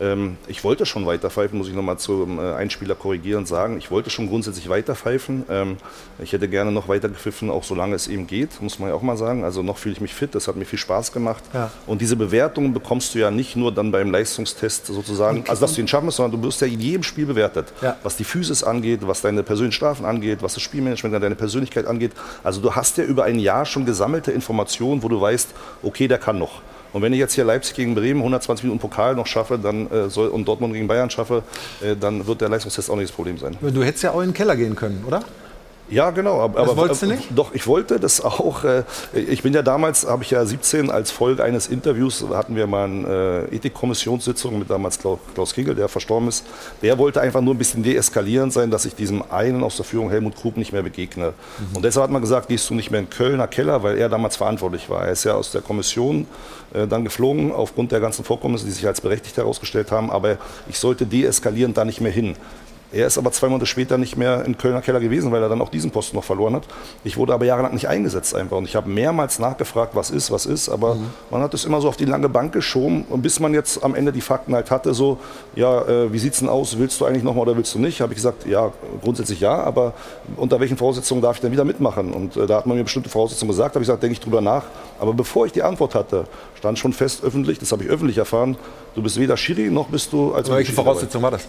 Ähm, 0.00 0.36
ich 0.48 0.64
wollte 0.64 0.86
schon 0.86 1.06
weiterpfeifen, 1.06 1.56
muss 1.58 1.68
ich 1.68 1.74
nochmal 1.74 1.98
zum 1.98 2.38
äh, 2.38 2.54
Einspieler 2.54 2.94
korrigieren 2.94 3.46
sagen. 3.46 3.78
Ich 3.78 3.90
wollte 3.90 4.10
schon 4.10 4.28
grundsätzlich 4.28 4.68
weiterpfeifen. 4.68 5.44
Ähm, 5.48 5.76
ich 6.18 6.32
hätte 6.32 6.48
gerne 6.48 6.72
noch 6.72 6.88
weiter 6.88 7.08
gepfiffen, 7.08 7.50
auch 7.50 7.64
solange 7.64 7.94
es 7.94 8.08
eben 8.08 8.26
geht, 8.26 8.60
muss 8.60 8.78
man 8.78 8.88
ja 8.88 8.94
auch 8.94 9.02
mal 9.02 9.16
sagen. 9.16 9.44
Also 9.44 9.62
noch 9.62 9.78
fühle 9.78 9.94
ich 9.94 10.00
mich 10.00 10.14
fit, 10.14 10.34
das 10.34 10.48
hat 10.48 10.56
mir 10.56 10.64
viel 10.64 10.78
Spaß 10.78 11.12
gemacht. 11.12 11.44
Ja. 11.52 11.70
Und 11.86 12.00
diese 12.00 12.16
Bewertungen 12.16 12.72
bekommst 12.72 13.14
du 13.14 13.18
ja 13.18 13.30
nicht 13.30 13.56
nur 13.56 13.72
dann 13.72 13.92
beim 13.92 14.10
Leistungstest 14.10 14.86
sozusagen, 14.86 15.40
okay. 15.40 15.50
also 15.50 15.62
dass 15.62 15.74
du 15.74 15.80
ihn 15.80 15.88
schaffen 15.88 16.06
musst, 16.06 16.16
sondern 16.16 16.40
du 16.40 16.46
wirst 16.46 16.60
ja 16.60 16.66
in 16.66 16.80
jedem 16.80 17.02
Spiel 17.02 17.26
bewertet. 17.26 17.72
Ja. 17.80 17.96
Was 18.02 18.16
die 18.16 18.24
Physis 18.24 18.64
angeht, 18.64 19.00
was 19.06 19.22
deine 19.22 19.42
persönlichen 19.42 19.76
Strafen 19.76 20.04
angeht, 20.04 20.42
was 20.42 20.54
das 20.54 20.62
Spielmanagement, 20.62 21.22
deine 21.22 21.34
Persönlichkeit 21.34 21.86
angeht. 21.86 22.12
Also 22.42 22.60
du 22.60 22.74
hast 22.74 22.98
ja 22.98 23.04
über 23.04 23.24
ein 23.24 23.38
Jahr 23.38 23.64
schon 23.66 23.84
gesammelte 23.84 24.32
Informationen, 24.32 25.02
wo 25.02 25.08
du 25.08 25.20
weißt, 25.20 25.50
okay, 25.82 26.08
der 26.08 26.18
kann 26.18 26.38
noch. 26.38 26.62
Und 26.94 27.02
wenn 27.02 27.12
ich 27.12 27.18
jetzt 27.18 27.34
hier 27.34 27.44
Leipzig 27.44 27.74
gegen 27.74 27.96
Bremen 27.96 28.20
120 28.20 28.62
Minuten 28.62 28.80
Pokal 28.80 29.16
noch 29.16 29.26
schaffe 29.26 29.58
dann, 29.58 29.90
äh, 29.90 30.08
soll, 30.08 30.28
und 30.28 30.46
Dortmund 30.46 30.74
gegen 30.74 30.86
Bayern 30.86 31.10
schaffe, 31.10 31.42
äh, 31.82 31.96
dann 31.96 32.24
wird 32.24 32.40
der 32.40 32.48
Leistungstest 32.48 32.88
auch 32.88 32.94
nicht 32.94 33.08
das 33.08 33.16
Problem 33.16 33.36
sein. 33.36 33.56
Du 33.60 33.82
hättest 33.82 34.04
ja 34.04 34.12
auch 34.12 34.20
in 34.20 34.28
den 34.28 34.34
Keller 34.34 34.54
gehen 34.54 34.76
können, 34.76 35.04
oder? 35.04 35.20
Ja, 35.90 36.10
genau. 36.10 36.40
Aber, 36.40 36.60
Das 36.60 36.70
aber- 36.70 36.76
wolltest 36.80 37.02
du 37.02 37.06
nicht? 37.06 37.28
Doch, 37.34 37.52
ich 37.54 37.66
wollte 37.66 38.00
das 38.00 38.22
auch. 38.22 38.64
Äh, 38.64 38.84
ich 39.12 39.42
bin 39.42 39.52
ja 39.52 39.62
damals, 39.62 40.06
habe 40.06 40.22
ich 40.24 40.30
ja 40.30 40.44
17 40.44 40.90
als 40.90 41.10
Folge 41.10 41.44
eines 41.44 41.66
Interviews, 41.66 42.24
hatten 42.32 42.56
wir 42.56 42.66
mal 42.66 42.84
eine 42.86 43.48
äh, 43.52 43.56
Ethikkommissionssitzung 43.56 44.58
mit 44.58 44.70
damals 44.70 44.98
Klaus, 44.98 45.18
Klaus 45.34 45.52
Kegel, 45.54 45.74
der 45.74 45.88
verstorben 45.88 46.28
ist. 46.28 46.44
Der 46.82 46.96
wollte 46.98 47.20
einfach 47.20 47.42
nur 47.42 47.54
ein 47.54 47.58
bisschen 47.58 47.82
deeskalierend 47.82 48.52
sein, 48.52 48.70
dass 48.70 48.86
ich 48.86 48.94
diesem 48.94 49.22
einen 49.30 49.62
aus 49.62 49.76
der 49.76 49.84
Führung 49.84 50.08
Helmut 50.10 50.36
Krug 50.36 50.56
nicht 50.56 50.72
mehr 50.72 50.82
begegne. 50.82 51.34
Und 51.74 51.84
deshalb 51.84 52.04
hat 52.04 52.10
man 52.10 52.22
gesagt, 52.22 52.48
gehst 52.48 52.68
du 52.70 52.74
nicht 52.74 52.90
mehr 52.90 53.00
in 53.00 53.10
Kölner 53.10 53.46
Keller, 53.46 53.82
weil 53.82 53.98
er 53.98 54.08
damals 54.08 54.36
verantwortlich 54.36 54.88
war. 54.88 55.04
Er 55.04 55.12
ist 55.12 55.24
ja 55.24 55.34
aus 55.34 55.52
der 55.52 55.60
Kommission 55.60 56.26
äh, 56.72 56.86
dann 56.86 57.04
geflogen, 57.04 57.52
aufgrund 57.52 57.92
der 57.92 58.00
ganzen 58.00 58.24
Vorkommnisse, 58.24 58.64
die 58.64 58.70
sich 58.72 58.86
als 58.86 59.02
berechtigt 59.02 59.36
herausgestellt 59.36 59.92
haben. 59.92 60.10
Aber 60.10 60.38
ich 60.68 60.78
sollte 60.78 61.04
deeskalierend 61.04 61.76
da 61.76 61.84
nicht 61.84 62.00
mehr 62.00 62.12
hin. 62.12 62.36
Er 62.94 63.08
ist 63.08 63.18
aber 63.18 63.32
zwei 63.32 63.48
Monate 63.48 63.66
später 63.66 63.98
nicht 63.98 64.16
mehr 64.16 64.44
im 64.44 64.56
Kölner 64.56 64.80
Keller 64.80 65.00
gewesen, 65.00 65.32
weil 65.32 65.42
er 65.42 65.48
dann 65.48 65.60
auch 65.60 65.68
diesen 65.68 65.90
Posten 65.90 66.16
noch 66.16 66.22
verloren 66.22 66.54
hat. 66.54 66.62
Ich 67.02 67.16
wurde 67.16 67.34
aber 67.34 67.44
jahrelang 67.44 67.74
nicht 67.74 67.88
eingesetzt 67.88 68.36
einfach. 68.36 68.56
Und 68.56 68.66
ich 68.66 68.76
habe 68.76 68.88
mehrmals 68.88 69.40
nachgefragt, 69.40 69.96
was 69.96 70.10
ist, 70.10 70.30
was 70.30 70.46
ist. 70.46 70.68
Aber 70.68 70.96
man 71.30 71.42
hat 71.42 71.52
es 71.54 71.64
immer 71.64 71.80
so 71.80 71.88
auf 71.88 71.96
die 71.96 72.04
lange 72.04 72.28
Bank 72.28 72.52
geschoben. 72.52 73.04
Und 73.10 73.22
bis 73.22 73.40
man 73.40 73.52
jetzt 73.52 73.82
am 73.82 73.96
Ende 73.96 74.12
die 74.12 74.20
Fakten 74.20 74.54
halt 74.54 74.70
hatte, 74.70 74.94
so, 74.94 75.18
ja, 75.56 75.82
äh, 75.82 76.12
wie 76.12 76.20
sieht's 76.20 76.38
denn 76.38 76.48
aus? 76.48 76.78
Willst 76.78 77.00
du 77.00 77.04
eigentlich 77.04 77.24
nochmal 77.24 77.42
oder 77.42 77.56
willst 77.56 77.74
du 77.74 77.80
nicht? 77.80 78.00
Habe 78.00 78.12
ich 78.12 78.16
gesagt, 78.16 78.46
ja, 78.46 78.70
grundsätzlich 79.02 79.40
ja. 79.40 79.54
Aber 79.54 79.94
unter 80.36 80.60
welchen 80.60 80.76
Voraussetzungen 80.76 81.20
darf 81.20 81.36
ich 81.36 81.40
denn 81.40 81.50
wieder 81.50 81.64
mitmachen? 81.64 82.12
Und 82.12 82.36
äh, 82.36 82.46
da 82.46 82.58
hat 82.58 82.66
man 82.66 82.76
mir 82.76 82.84
bestimmte 82.84 83.10
Voraussetzungen 83.10 83.50
gesagt. 83.50 83.74
habe 83.74 83.82
ich 83.82 83.88
gesagt, 83.88 84.04
denke 84.04 84.12
ich 84.12 84.20
drüber 84.20 84.40
nach. 84.40 84.62
Aber 85.00 85.14
bevor 85.14 85.46
ich 85.46 85.52
die 85.52 85.64
Antwort 85.64 85.96
hatte, 85.96 86.26
stand 86.56 86.78
schon 86.78 86.92
fest 86.92 87.24
öffentlich, 87.24 87.58
das 87.58 87.72
habe 87.72 87.82
ich 87.82 87.90
öffentlich 87.90 88.18
erfahren, 88.18 88.56
du 88.94 89.02
bist 89.02 89.18
weder 89.18 89.36
Schiri 89.36 89.68
noch 89.70 89.88
bist 89.88 90.12
du 90.12 90.32
als 90.32 90.48
Welche. 90.48 90.72
Voraussetzung 90.72 91.20
war 91.20 91.32
das? 91.32 91.48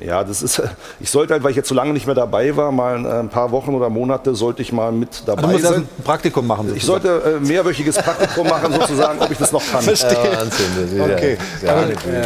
Ja, 0.00 0.22
das 0.22 0.42
ist, 0.42 0.62
ich 1.00 1.10
sollte 1.10 1.34
halt, 1.34 1.42
weil 1.42 1.50
ich 1.50 1.56
jetzt 1.56 1.68
so 1.68 1.74
lange 1.74 1.92
nicht 1.92 2.06
mehr 2.06 2.14
dabei 2.14 2.56
war, 2.56 2.70
mal 2.70 3.04
äh, 3.04 3.08
ein 3.20 3.28
paar 3.28 3.50
Wochen 3.50 3.74
oder 3.74 3.88
Monate, 3.90 4.34
sollte 4.34 4.62
ich 4.62 4.72
mal 4.72 4.92
mit 4.92 5.22
dabei 5.26 5.42
Du 5.42 5.48
musst 5.48 5.64
also 5.64 5.78
sein. 5.80 5.88
ein 5.98 6.04
Praktikum 6.04 6.46
machen. 6.46 6.72
Ich 6.76 6.84
sollte 6.84 7.38
äh, 7.42 7.44
mehrwöchiges 7.44 7.96
Praktikum 7.96 8.48
machen, 8.48 8.72
sozusagen, 8.72 9.20
ob 9.20 9.30
ich 9.30 9.38
das 9.38 9.50
noch 9.52 9.62
kann. 9.70 9.82
Verstehe. 9.82 10.12
Ja, 10.12 10.40
Wahnsinn, 10.40 10.66
das 10.80 10.92
ist 10.92 10.96
ja- 10.98 11.04
Okay. 11.04 11.38
ja 11.62 11.72
Aber, 11.72 11.86
nicht 11.86 12.02
gut. 12.04 12.12
äh, 12.12 12.24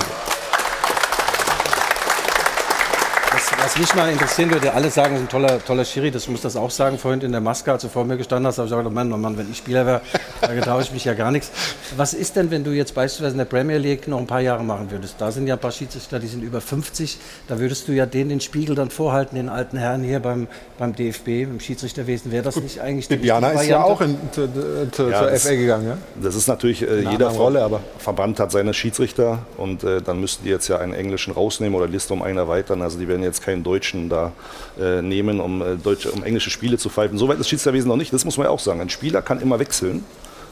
Was, 3.62 3.78
mich 3.78 3.94
mal 3.94 4.10
interessieren 4.10 4.50
würde, 4.50 4.72
alle 4.74 4.90
sagen, 4.90 5.14
es 5.14 5.20
ist 5.20 5.26
ein 5.26 5.30
toller, 5.30 5.64
toller 5.64 5.84
Schiri, 5.84 6.10
das 6.10 6.26
muss 6.26 6.40
das 6.40 6.56
auch 6.56 6.70
sagen. 6.70 6.98
Vorhin 6.98 7.20
in 7.20 7.30
der 7.30 7.40
Maske, 7.40 7.70
als 7.70 7.82
du 7.82 7.88
vor 7.88 8.04
mir 8.04 8.16
gestanden 8.16 8.46
hast, 8.48 8.58
habe 8.58 8.66
ich 8.66 8.74
gesagt, 8.74 8.92
Mann, 8.92 9.12
oh 9.12 9.16
Mann, 9.16 9.38
wenn 9.38 9.48
ich 9.50 9.58
Spieler 9.58 9.86
wäre, 9.86 10.00
da 10.40 10.52
getraue 10.52 10.82
ich 10.82 10.90
mich 10.92 11.04
ja 11.04 11.14
gar 11.14 11.30
nichts. 11.30 11.50
Was 11.96 12.12
ist 12.12 12.34
denn, 12.34 12.50
wenn 12.50 12.64
du 12.64 12.70
jetzt 12.72 12.92
beispielsweise 12.94 13.32
in 13.32 13.38
der 13.38 13.44
Premier 13.44 13.78
League 13.78 14.08
noch 14.08 14.18
ein 14.18 14.26
paar 14.26 14.40
Jahre 14.40 14.64
machen 14.64 14.90
würdest? 14.90 15.14
Da 15.18 15.30
sind 15.30 15.46
ja 15.46 15.54
ein 15.54 15.60
paar 15.60 15.70
Schiedsrichter, 15.70 16.18
die 16.18 16.26
sind 16.26 16.42
über 16.42 16.60
50. 16.60 17.18
Da 17.46 17.58
würdest 17.60 17.86
du 17.86 17.92
ja 17.92 18.04
denen 18.04 18.30
den 18.30 18.40
Spiegel 18.40 18.74
dann 18.74 18.90
vorhalten, 18.90 19.36
den 19.36 19.48
alten 19.48 19.76
Herren 19.76 20.02
hier 20.02 20.18
beim, 20.18 20.48
beim 20.78 20.94
DFB, 20.96 21.28
im 21.44 21.60
Schiedsrichterwesen. 21.60 22.32
Wäre 22.32 22.42
das 22.42 22.56
nicht 22.56 22.80
eigentlich 22.80 23.06
die 23.08 23.16
Bibiana 23.16 23.50
ist 23.50 23.68
ja 23.68 23.84
auch 23.84 24.00
in, 24.00 24.18
zu, 24.32 24.48
zu, 24.90 25.08
Ja, 25.08 25.20
zur 25.20 25.30
das- 25.30 25.44
FA 25.44 25.54
gegangen, 25.54 25.86
ja? 25.86 25.98
Das 26.20 26.34
ist 26.34 26.48
natürlich, 26.48 26.82
äh, 26.82 27.02
jeder 27.08 27.28
Rolle, 27.28 27.62
aber- 27.62 27.80
Verband 27.98 28.40
hat 28.40 28.50
seine 28.50 28.74
Schiedsrichter 28.74 29.38
und 29.56 29.84
äh, 29.84 30.02
dann 30.02 30.20
müssten 30.20 30.42
die 30.44 30.50
jetzt 30.50 30.66
ja 30.68 30.78
einen 30.78 30.94
englischen 30.94 31.32
rausnehmen 31.32 31.76
oder 31.78 31.86
Liste 31.86 32.12
um 32.12 32.22
einen 32.22 32.38
erweitern. 32.38 32.82
Also 32.82 32.98
die 32.98 33.06
werden 33.06 33.22
jetzt 33.22 33.40
keinen 33.52 33.62
Deutschen 33.62 34.08
da 34.08 34.32
äh, 34.80 35.02
nehmen, 35.02 35.40
um, 35.40 35.62
äh, 35.62 35.76
deutsche, 35.76 36.10
um 36.10 36.24
englische 36.24 36.50
Spiele 36.50 36.78
zu 36.78 36.88
pfeifen. 36.88 37.18
Soweit 37.18 37.38
ist 37.38 37.48
Schiedsrichterwesen 37.48 37.88
noch 37.88 37.96
nicht, 37.96 38.12
das 38.12 38.24
muss 38.24 38.36
man 38.36 38.46
ja 38.46 38.50
auch 38.50 38.58
sagen. 38.58 38.80
Ein 38.80 38.90
Spieler 38.90 39.22
kann 39.22 39.40
immer 39.40 39.58
wechseln 39.58 40.04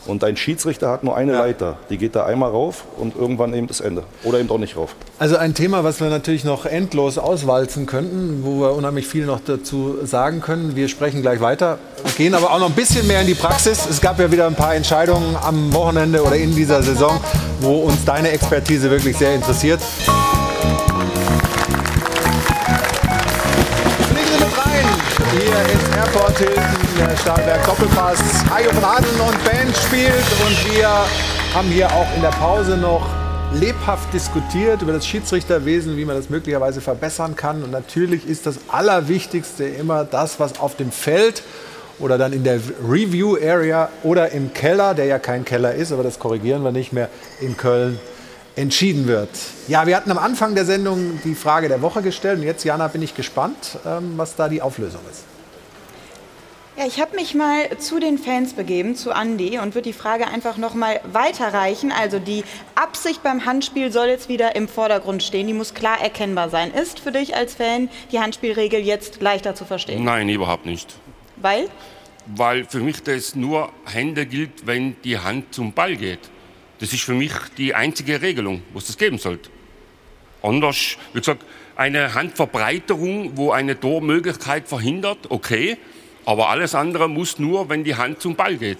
und 0.07 0.25
ein 0.25 0.37
Schiedsrichter 0.37 0.89
hat 0.91 1.05
nur 1.05 1.17
eine 1.17 1.33
Leiter. 1.33 1.79
Die 1.91 1.99
geht 1.99 2.17
da 2.17 2.25
einmal 2.25 2.51
rauf 2.51 2.85
und 2.97 3.17
irgendwann 3.17 3.53
eben 3.53 3.67
das 3.67 3.81
Ende. 3.81 4.05
Oder 4.25 4.41
eben 4.41 4.51
auch 4.51 4.59
nicht 4.59 4.77
rauf. 4.77 4.95
Also 5.19 5.37
ein 5.37 5.55
Thema, 5.55 5.85
was 5.85 6.01
wir 6.01 6.09
natürlich 6.09 6.45
noch 6.45 6.65
endlos 6.65 7.19
auswalzen 7.19 7.87
könnten, 7.87 8.41
wo 8.43 8.61
wir 8.61 8.73
unheimlich 8.73 9.07
viel 9.07 9.27
noch 9.27 9.41
dazu 9.45 9.99
sagen 10.05 10.41
können. 10.41 10.75
Wir 10.75 10.89
sprechen 10.89 11.23
gleich 11.23 11.41
weiter, 11.41 11.79
gehen 12.17 12.35
aber 12.35 12.53
auch 12.53 12.59
noch 12.59 12.69
ein 12.69 12.75
bisschen 12.75 13.07
mehr 13.07 13.21
in 13.21 13.27
die 13.27 13.35
Praxis. 13.35 13.87
Es 13.89 14.01
gab 14.01 14.19
ja 14.19 14.31
wieder 14.33 14.47
ein 14.47 14.55
paar 14.55 14.75
Entscheidungen 14.75 15.37
am 15.37 15.73
Wochenende 15.75 16.23
oder 16.23 16.37
in 16.37 16.55
dieser 16.55 16.83
Saison, 16.83 17.21
wo 17.61 17.81
uns 17.81 18.05
deine 18.05 18.31
Expertise 18.31 18.91
wirklich 18.91 19.17
sehr 19.17 19.35
interessiert. 19.35 19.81
Hier 25.33 25.73
ins 25.73 25.97
Airport 25.97 26.39
Hilton, 26.39 26.65
der 26.99 27.17
Stahlberg 27.17 27.65
Doppelpass. 27.65 28.19
Hajo 28.51 28.71
Braden 28.81 29.21
und 29.21 29.45
Band 29.45 29.77
spielt 29.77 30.15
und 30.15 30.75
wir 30.75 30.89
haben 31.55 31.69
hier 31.69 31.87
auch 31.93 32.07
in 32.17 32.23
der 32.23 32.31
Pause 32.31 32.77
noch 32.77 33.07
lebhaft 33.55 34.13
diskutiert 34.13 34.83
über 34.83 34.93
das 34.93 35.07
Schiedsrichterwesen, 35.07 35.97
wie 35.97 36.05
man 36.05 36.17
das 36.17 36.31
möglicherweise 36.31 36.81
verbessern 36.81 37.37
kann. 37.37 37.63
Und 37.63 37.71
natürlich 37.71 38.29
ist 38.29 38.47
das 38.47 38.57
Allerwichtigste 38.69 39.65
immer 39.65 40.05
das, 40.05 40.41
was 40.41 40.59
auf 40.59 40.77
dem 40.77 40.91
Feld 40.91 41.43
oder 41.99 42.19
dann 42.19 42.33
in 42.33 42.43
der 42.43 42.61
Review 42.89 43.37
Area 43.37 43.89
oder 44.03 44.31
im 44.31 44.53
Keller, 44.53 44.95
der 44.95 45.05
ja 45.05 45.19
kein 45.19 45.45
Keller 45.45 45.75
ist, 45.75 45.93
aber 45.93 46.03
das 46.03 46.19
korrigieren 46.19 46.65
wir 46.65 46.73
nicht 46.73 46.93
mehr, 46.93 47.09
in 47.41 47.57
Köln 47.57 48.01
entschieden 48.57 49.07
wird. 49.07 49.31
Ja, 49.69 49.87
wir 49.87 49.97
hatten 49.97 50.11
am 50.11 50.19
Anfang 50.19 50.55
der 50.55 50.65
Sendung 50.65 51.21
die 51.25 51.35
Frage 51.35 51.69
der 51.69 51.83
Woche 51.83 52.03
gestellt 52.03 52.39
und 52.39 52.45
jetzt, 52.45 52.65
Jana, 52.65 52.89
bin 52.89 53.03
ich 53.03 53.15
gespannt, 53.15 53.79
ähm, 53.87 54.15
was 54.17 54.37
da 54.37 54.49
die 54.49 54.63
Auflösung 54.63 55.01
ist. 55.11 55.25
Ja, 56.77 56.87
ich 56.87 57.01
habe 57.01 57.15
mich 57.17 57.35
mal 57.35 57.77
zu 57.79 58.01
den 58.01 58.17
Fans 58.17 58.55
begeben, 58.55 58.97
zu 58.97 59.13
Andi, 59.13 59.59
und 59.59 59.75
würde 59.75 59.83
die 59.89 59.93
Frage 59.93 60.29
einfach 60.29 60.57
noch 60.57 60.73
mal 60.73 61.01
weiterreichen. 61.13 61.93
Also 61.93 62.19
die 62.19 62.43
Absicht 62.75 63.23
beim 63.23 63.45
Handspiel 63.45 63.93
soll 63.93 64.07
jetzt 64.07 64.29
wieder 64.31 64.57
im 64.57 64.67
Vordergrund 64.67 65.23
stehen. 65.23 65.47
Die 65.47 65.53
muss 65.53 65.75
klar 65.75 66.01
erkennbar 66.01 66.49
sein. 66.49 66.73
Ist 66.73 67.01
für 67.01 67.13
dich 67.13 67.37
als 67.37 67.55
Fan 67.55 67.91
die 68.13 68.21
Handspielregel 68.21 68.81
jetzt 68.81 69.21
leichter 69.21 69.55
zu 69.55 69.67
verstehen? 69.67 70.05
Nein, 70.05 70.29
überhaupt 70.31 70.65
nicht. 70.65 70.95
Weil? 71.37 71.69
Weil 72.27 72.65
für 72.65 72.81
mich 72.81 73.03
das 73.03 73.35
nur 73.35 73.71
Hände 73.85 74.25
gilt, 74.25 74.67
wenn 74.67 74.97
die 75.03 75.19
Hand 75.19 75.53
zum 75.53 75.73
Ball 75.73 75.97
geht. 75.97 76.31
Das 76.81 76.93
ist 76.95 77.03
für 77.03 77.13
mich 77.13 77.33
die 77.59 77.75
einzige 77.75 78.23
Regelung, 78.23 78.63
was 78.73 78.89
es 78.89 78.97
geben 78.97 79.19
sollte. 79.19 79.51
Anders, 80.43 80.97
wie 81.13 81.19
gesagt, 81.19 81.45
eine 81.77 82.15
Handverbreiterung, 82.15 83.37
wo 83.37 83.53
eine 83.53 83.79
Tormöglichkeit 83.79 84.67
verhindert, 84.67 85.19
okay. 85.29 85.77
Aber 86.25 86.49
alles 86.49 86.75
andere 86.75 87.09
muss 87.09 87.39
nur, 87.39 87.69
wenn 87.69 87.85
die 87.85 87.97
Hand 87.97 88.21
zum 88.21 88.35
Ball 88.35 88.57
geht. 88.57 88.79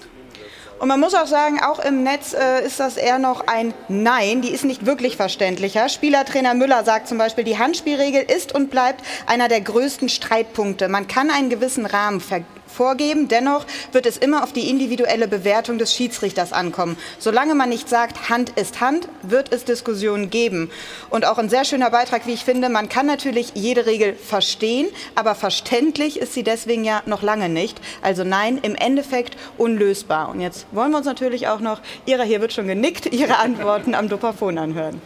Und 0.79 0.87
man 0.87 0.99
muss 0.99 1.13
auch 1.13 1.27
sagen, 1.27 1.59
auch 1.59 1.77
im 1.77 2.01
Netz 2.01 2.33
äh, 2.33 2.65
ist 2.65 2.79
das 2.79 2.97
eher 2.97 3.19
noch 3.19 3.45
ein 3.45 3.71
Nein. 3.87 4.41
Die 4.41 4.49
ist 4.49 4.65
nicht 4.65 4.83
wirklich 4.83 5.15
verständlicher. 5.15 5.89
Spielertrainer 5.89 6.55
Müller 6.55 6.83
sagt 6.83 7.07
zum 7.07 7.19
Beispiel, 7.19 7.43
die 7.43 7.59
Handspielregel 7.59 8.23
ist 8.23 8.55
und 8.55 8.71
bleibt 8.71 9.05
einer 9.27 9.47
der 9.47 9.61
größten 9.61 10.09
Streitpunkte. 10.09 10.87
Man 10.87 11.07
kann 11.07 11.29
einen 11.29 11.51
gewissen 11.51 11.85
Rahmen 11.85 12.19
ver 12.19 12.41
vorgeben, 12.71 13.27
dennoch 13.27 13.65
wird 13.91 14.05
es 14.05 14.17
immer 14.17 14.43
auf 14.43 14.53
die 14.53 14.69
individuelle 14.69 15.27
Bewertung 15.27 15.77
des 15.77 15.93
Schiedsrichters 15.93 16.53
ankommen. 16.53 16.97
Solange 17.19 17.55
man 17.55 17.69
nicht 17.69 17.89
sagt, 17.89 18.29
Hand 18.29 18.51
ist 18.51 18.81
Hand, 18.81 19.07
wird 19.21 19.53
es 19.53 19.65
Diskussionen 19.65 20.29
geben. 20.29 20.71
Und 21.09 21.25
auch 21.25 21.37
ein 21.37 21.49
sehr 21.49 21.65
schöner 21.65 21.91
Beitrag, 21.91 22.25
wie 22.27 22.33
ich 22.33 22.45
finde, 22.45 22.69
man 22.69 22.89
kann 22.89 23.05
natürlich 23.05 23.51
jede 23.53 23.85
Regel 23.85 24.15
verstehen, 24.15 24.87
aber 25.15 25.35
verständlich 25.35 26.19
ist 26.19 26.33
sie 26.33 26.43
deswegen 26.43 26.83
ja 26.83 27.03
noch 27.05 27.21
lange 27.21 27.49
nicht. 27.49 27.79
Also 28.01 28.23
nein, 28.23 28.59
im 28.61 28.75
Endeffekt 28.75 29.37
unlösbar. 29.57 30.29
Und 30.29 30.41
jetzt 30.41 30.65
wollen 30.71 30.91
wir 30.91 30.97
uns 30.97 31.05
natürlich 31.05 31.47
auch 31.47 31.59
noch, 31.59 31.81
Ihrer 32.05 32.23
hier 32.23 32.41
wird 32.41 32.53
schon 32.53 32.67
genickt, 32.67 33.13
Ihre 33.13 33.37
Antworten 33.37 33.95
am 33.95 34.09
Dopafon 34.09 34.57
anhören. 34.57 35.01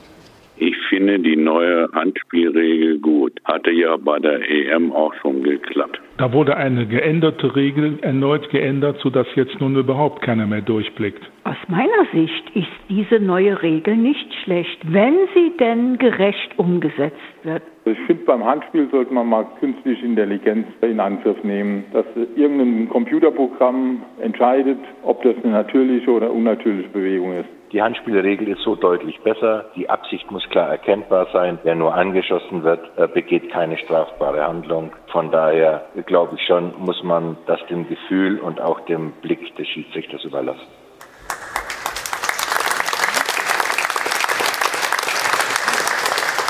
Ich 0.57 0.75
finde 0.87 1.19
die 1.19 1.35
neue 1.35 1.89
Handspielregel 1.93 2.99
gut. 2.99 3.33
Hatte 3.43 3.71
ja 3.71 3.97
bei 3.97 4.19
der 4.19 4.39
EM 4.49 4.93
auch 4.93 5.13
schon 5.15 5.43
geklappt. 5.43 5.99
Da 6.17 6.31
wurde 6.31 6.55
eine 6.55 6.85
geänderte 6.85 7.57
Regel 7.57 7.99
erneut 8.01 8.49
geändert, 8.49 8.97
sodass 9.01 9.27
jetzt 9.35 9.59
nun 9.59 9.75
überhaupt 9.75 10.21
keiner 10.21 10.47
mehr 10.47 10.61
durchblickt. 10.61 11.21
Aus 11.43 11.57
meiner 11.67 12.05
Sicht 12.13 12.55
ist 12.55 12.71
diese 12.87 13.19
neue 13.19 13.61
Regel 13.61 13.97
nicht 13.97 14.33
schlecht, 14.43 14.79
wenn 14.87 15.15
sie 15.33 15.51
denn 15.59 15.97
gerecht 15.97 16.57
umgesetzt 16.57 17.15
wird. 17.43 17.63
Ich 17.83 17.99
finde, 18.07 18.23
beim 18.23 18.43
Handspiel 18.45 18.87
sollte 18.89 19.13
man 19.13 19.27
mal 19.27 19.45
künstliche 19.59 20.05
Intelligenz 20.05 20.67
in 20.81 20.99
Angriff 20.99 21.43
nehmen, 21.43 21.83
dass 21.91 22.05
irgendein 22.35 22.89
Computerprogramm 22.89 24.01
entscheidet, 24.21 24.79
ob 25.03 25.21
das 25.23 25.35
eine 25.43 25.51
natürliche 25.51 26.09
oder 26.09 26.31
unnatürliche 26.31 26.89
Bewegung 26.89 27.33
ist. 27.33 27.49
Die 27.71 27.81
Handspielregel 27.81 28.47
ist 28.49 28.61
so 28.61 28.75
deutlich 28.75 29.19
besser. 29.21 29.65
Die 29.75 29.89
Absicht 29.89 30.29
muss 30.29 30.47
klar 30.49 30.69
erkennbar 30.69 31.27
sein. 31.33 31.57
Wer 31.63 31.75
nur 31.75 31.95
angeschossen 31.95 32.63
wird, 32.63 32.79
äh, 32.97 33.07
begeht 33.07 33.51
keine 33.51 33.77
strafbare 33.77 34.45
Handlung. 34.45 34.91
Von 35.11 35.31
daher 35.31 35.85
glaube 36.05 36.35
ich 36.35 36.45
schon, 36.45 36.73
muss 36.77 37.01
man 37.03 37.37
das 37.47 37.59
dem 37.69 37.87
Gefühl 37.89 38.39
und 38.39 38.61
auch 38.61 38.81
dem 38.81 39.13
Blick 39.21 39.55
des 39.55 39.67
Schiedsrichters 39.67 40.23
überlassen. 40.23 40.67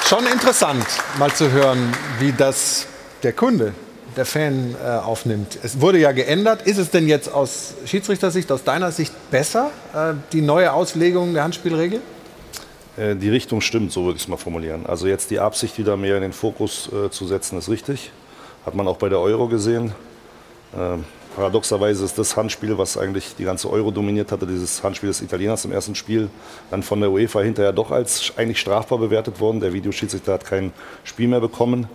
Schon 0.03 0.25
interessant, 0.27 0.85
mal 1.17 1.31
zu 1.31 1.51
hören, 1.51 1.91
wie 2.19 2.31
das 2.31 2.87
der 3.23 3.33
Kunde, 3.33 3.73
der 4.15 4.25
Fan 4.25 4.75
äh, 4.83 4.87
aufnimmt. 4.87 5.57
Es 5.63 5.81
wurde 5.81 5.99
ja 5.99 6.11
geändert. 6.11 6.61
Ist 6.63 6.77
es 6.77 6.89
denn 6.89 7.07
jetzt 7.07 7.31
aus 7.31 7.73
Schiedsrichtersicht, 7.85 8.51
aus 8.51 8.63
deiner 8.63 8.91
Sicht 8.91 9.13
besser, 9.31 9.71
äh, 9.93 10.13
die 10.31 10.41
neue 10.41 10.71
Auslegung 10.73 11.33
der 11.33 11.43
Handspielregel? 11.43 12.01
Äh, 12.97 13.15
Die 13.15 13.29
Richtung 13.29 13.61
stimmt, 13.61 13.91
so 13.91 14.05
würde 14.05 14.17
ich 14.17 14.23
es 14.23 14.27
mal 14.27 14.37
formulieren. 14.37 14.85
Also 14.85 15.07
jetzt 15.07 15.31
die 15.31 15.39
Absicht 15.39 15.77
wieder 15.77 15.97
mehr 15.97 16.15
in 16.15 16.21
den 16.21 16.33
Fokus 16.33 16.89
äh, 16.91 17.09
zu 17.09 17.27
setzen, 17.27 17.57
ist 17.57 17.69
richtig. 17.69 18.11
Hat 18.65 18.75
man 18.75 18.87
auch 18.87 18.97
bei 18.97 19.09
der 19.09 19.19
Euro 19.19 19.47
gesehen. 19.47 19.93
Ähm, 20.77 21.03
paradoxerweise 21.35 22.03
ist 22.05 22.17
das 22.17 22.35
Handspiel, 22.37 22.77
was 22.77 22.97
eigentlich 22.97 23.35
die 23.37 23.43
ganze 23.43 23.69
Euro 23.69 23.91
dominiert 23.91 24.31
hatte, 24.31 24.47
dieses 24.47 24.81
Handspiel 24.81 25.09
des 25.09 25.21
Italieners 25.21 25.65
im 25.65 25.71
ersten 25.71 25.93
Spiel, 25.95 26.29
dann 26.71 26.81
von 26.81 26.99
der 27.01 27.11
UEFA 27.11 27.41
hinterher 27.41 27.73
doch 27.73 27.91
als 27.91 28.33
eigentlich 28.37 28.59
strafbar 28.59 28.97
bewertet 28.97 29.39
worden. 29.39 29.59
Der 29.59 29.73
Videoschiedsrichter 29.73 30.33
hat 30.33 30.45
kein 30.45 30.71
Spiel 31.03 31.27
mehr 31.27 31.41
bekommen. 31.41 31.87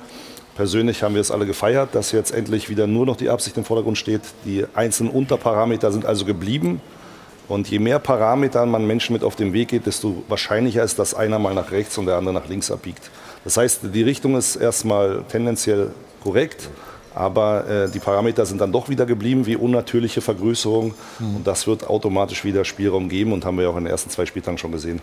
Persönlich 0.56 1.02
haben 1.02 1.14
wir 1.14 1.20
es 1.20 1.31
alle 1.31 1.47
gefeiert, 1.47 1.94
dass 1.94 2.12
jetzt 2.12 2.32
endlich 2.32 2.68
wieder 2.68 2.86
nur 2.86 3.06
noch 3.06 3.16
die 3.16 3.31
Absicht 3.31 3.56
im 3.56 3.64
Vordergrund 3.64 3.98
steht. 3.98 4.22
Die 4.44 4.66
einzelnen 4.74 5.10
Unterparameter 5.10 5.93
sind 5.93 6.05
also 6.05 6.24
geblieben. 6.24 6.81
Und 7.48 7.68
je 7.68 7.81
mehr 7.81 7.98
Parameter 7.98 8.64
man 8.64 8.86
Menschen 8.86 9.12
mit 9.12 9.24
auf 9.24 9.35
den 9.35 9.52
Weg 9.52 9.68
geht, 9.68 9.86
desto 9.86 10.22
wahrscheinlicher 10.28 10.85
ist, 10.85 10.98
dass 11.01 11.14
einer 11.14 11.39
mal 11.40 11.55
nach 11.55 11.72
rechts 11.72 11.98
und 11.98 12.06
der 12.06 12.16
andere 12.16 12.35
nach 12.35 12.48
links 12.48 12.70
abbiegt. 12.70 13.10
Das 13.43 13.56
heißt, 13.56 13.81
die 13.93 14.02
Richtung 14.02 14.36
ist 14.36 14.55
erstmal 14.56 15.24
tendenziell 15.28 15.90
korrekt, 16.22 16.68
aber 17.14 17.68
äh, 17.68 17.90
die 17.90 17.98
Parameter 17.98 18.47
sind 18.47 18.60
dann 18.60 18.70
doch 18.70 18.89
wieder 18.89 19.05
geblieben, 19.05 19.47
wie 19.47 19.56
unnatürliche 19.56 20.20
Vergrößerung. 20.20 20.94
Mhm. 21.18 21.36
Und 21.36 21.47
das 21.47 21.66
wird 21.66 21.89
automatisch 21.89 22.44
wieder 22.44 22.64
Spielraum 22.64 23.09
geben 23.09 23.32
und 23.32 23.44
haben 23.44 23.59
wir 23.59 23.68
auch 23.68 23.77
in 23.77 23.85
den 23.85 23.90
ersten 23.90 24.10
zwei 24.10 24.27
Spieltagen 24.27 24.59
schon 24.59 24.70
gesehen. 24.70 25.01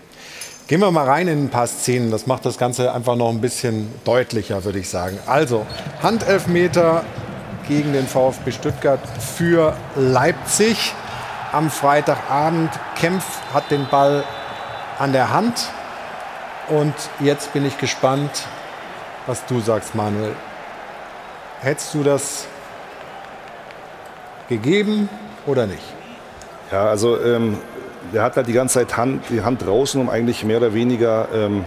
Gehen 0.67 0.81
wir 0.81 0.91
mal 0.91 1.05
rein 1.05 1.29
in 1.29 1.45
ein 1.45 1.49
paar 1.49 1.65
Szenen. 1.65 2.11
Das 2.11 2.27
macht 2.27 2.45
das 2.45 2.57
Ganze 2.57 2.93
einfach 2.93 3.15
noch 3.15 3.29
ein 3.29 3.39
bisschen 3.39 3.89
deutlicher, 4.03 4.65
würde 4.65 4.79
ich 4.79 4.89
sagen. 4.89 5.17
Also, 5.25 5.65
Handelfmeter 6.03 7.05
gegen 7.69 7.93
den 7.93 8.05
VfB 8.05 8.51
Stuttgart 8.51 8.99
für 9.17 9.77
Leipzig 9.95 10.93
am 11.53 11.69
Freitagabend. 11.69 12.69
Kempf 12.95 13.23
hat 13.53 13.71
den 13.71 13.87
Ball 13.89 14.25
an 14.99 15.13
der 15.13 15.31
Hand. 15.31 15.69
Und 16.67 16.93
jetzt 17.21 17.53
bin 17.53 17.65
ich 17.65 17.77
gespannt, 17.77 18.45
was 19.25 19.45
du 19.45 19.61
sagst, 19.61 19.95
Manuel. 19.95 20.35
Hättest 21.61 21.93
du 21.93 22.03
das 22.03 22.45
gegeben 24.49 25.07
oder 25.45 25.65
nicht? 25.65 25.83
Ja, 26.73 26.87
also 26.87 27.17
ähm, 27.23 27.57
der 28.13 28.23
hat 28.23 28.35
halt 28.35 28.47
die 28.47 28.53
ganze 28.53 28.75
Zeit 28.75 28.97
Hand, 28.97 29.23
die 29.29 29.41
Hand 29.41 29.65
draußen, 29.65 29.99
um 29.99 30.09
eigentlich 30.09 30.43
mehr 30.43 30.57
oder 30.57 30.73
weniger 30.73 31.27
ähm, 31.33 31.65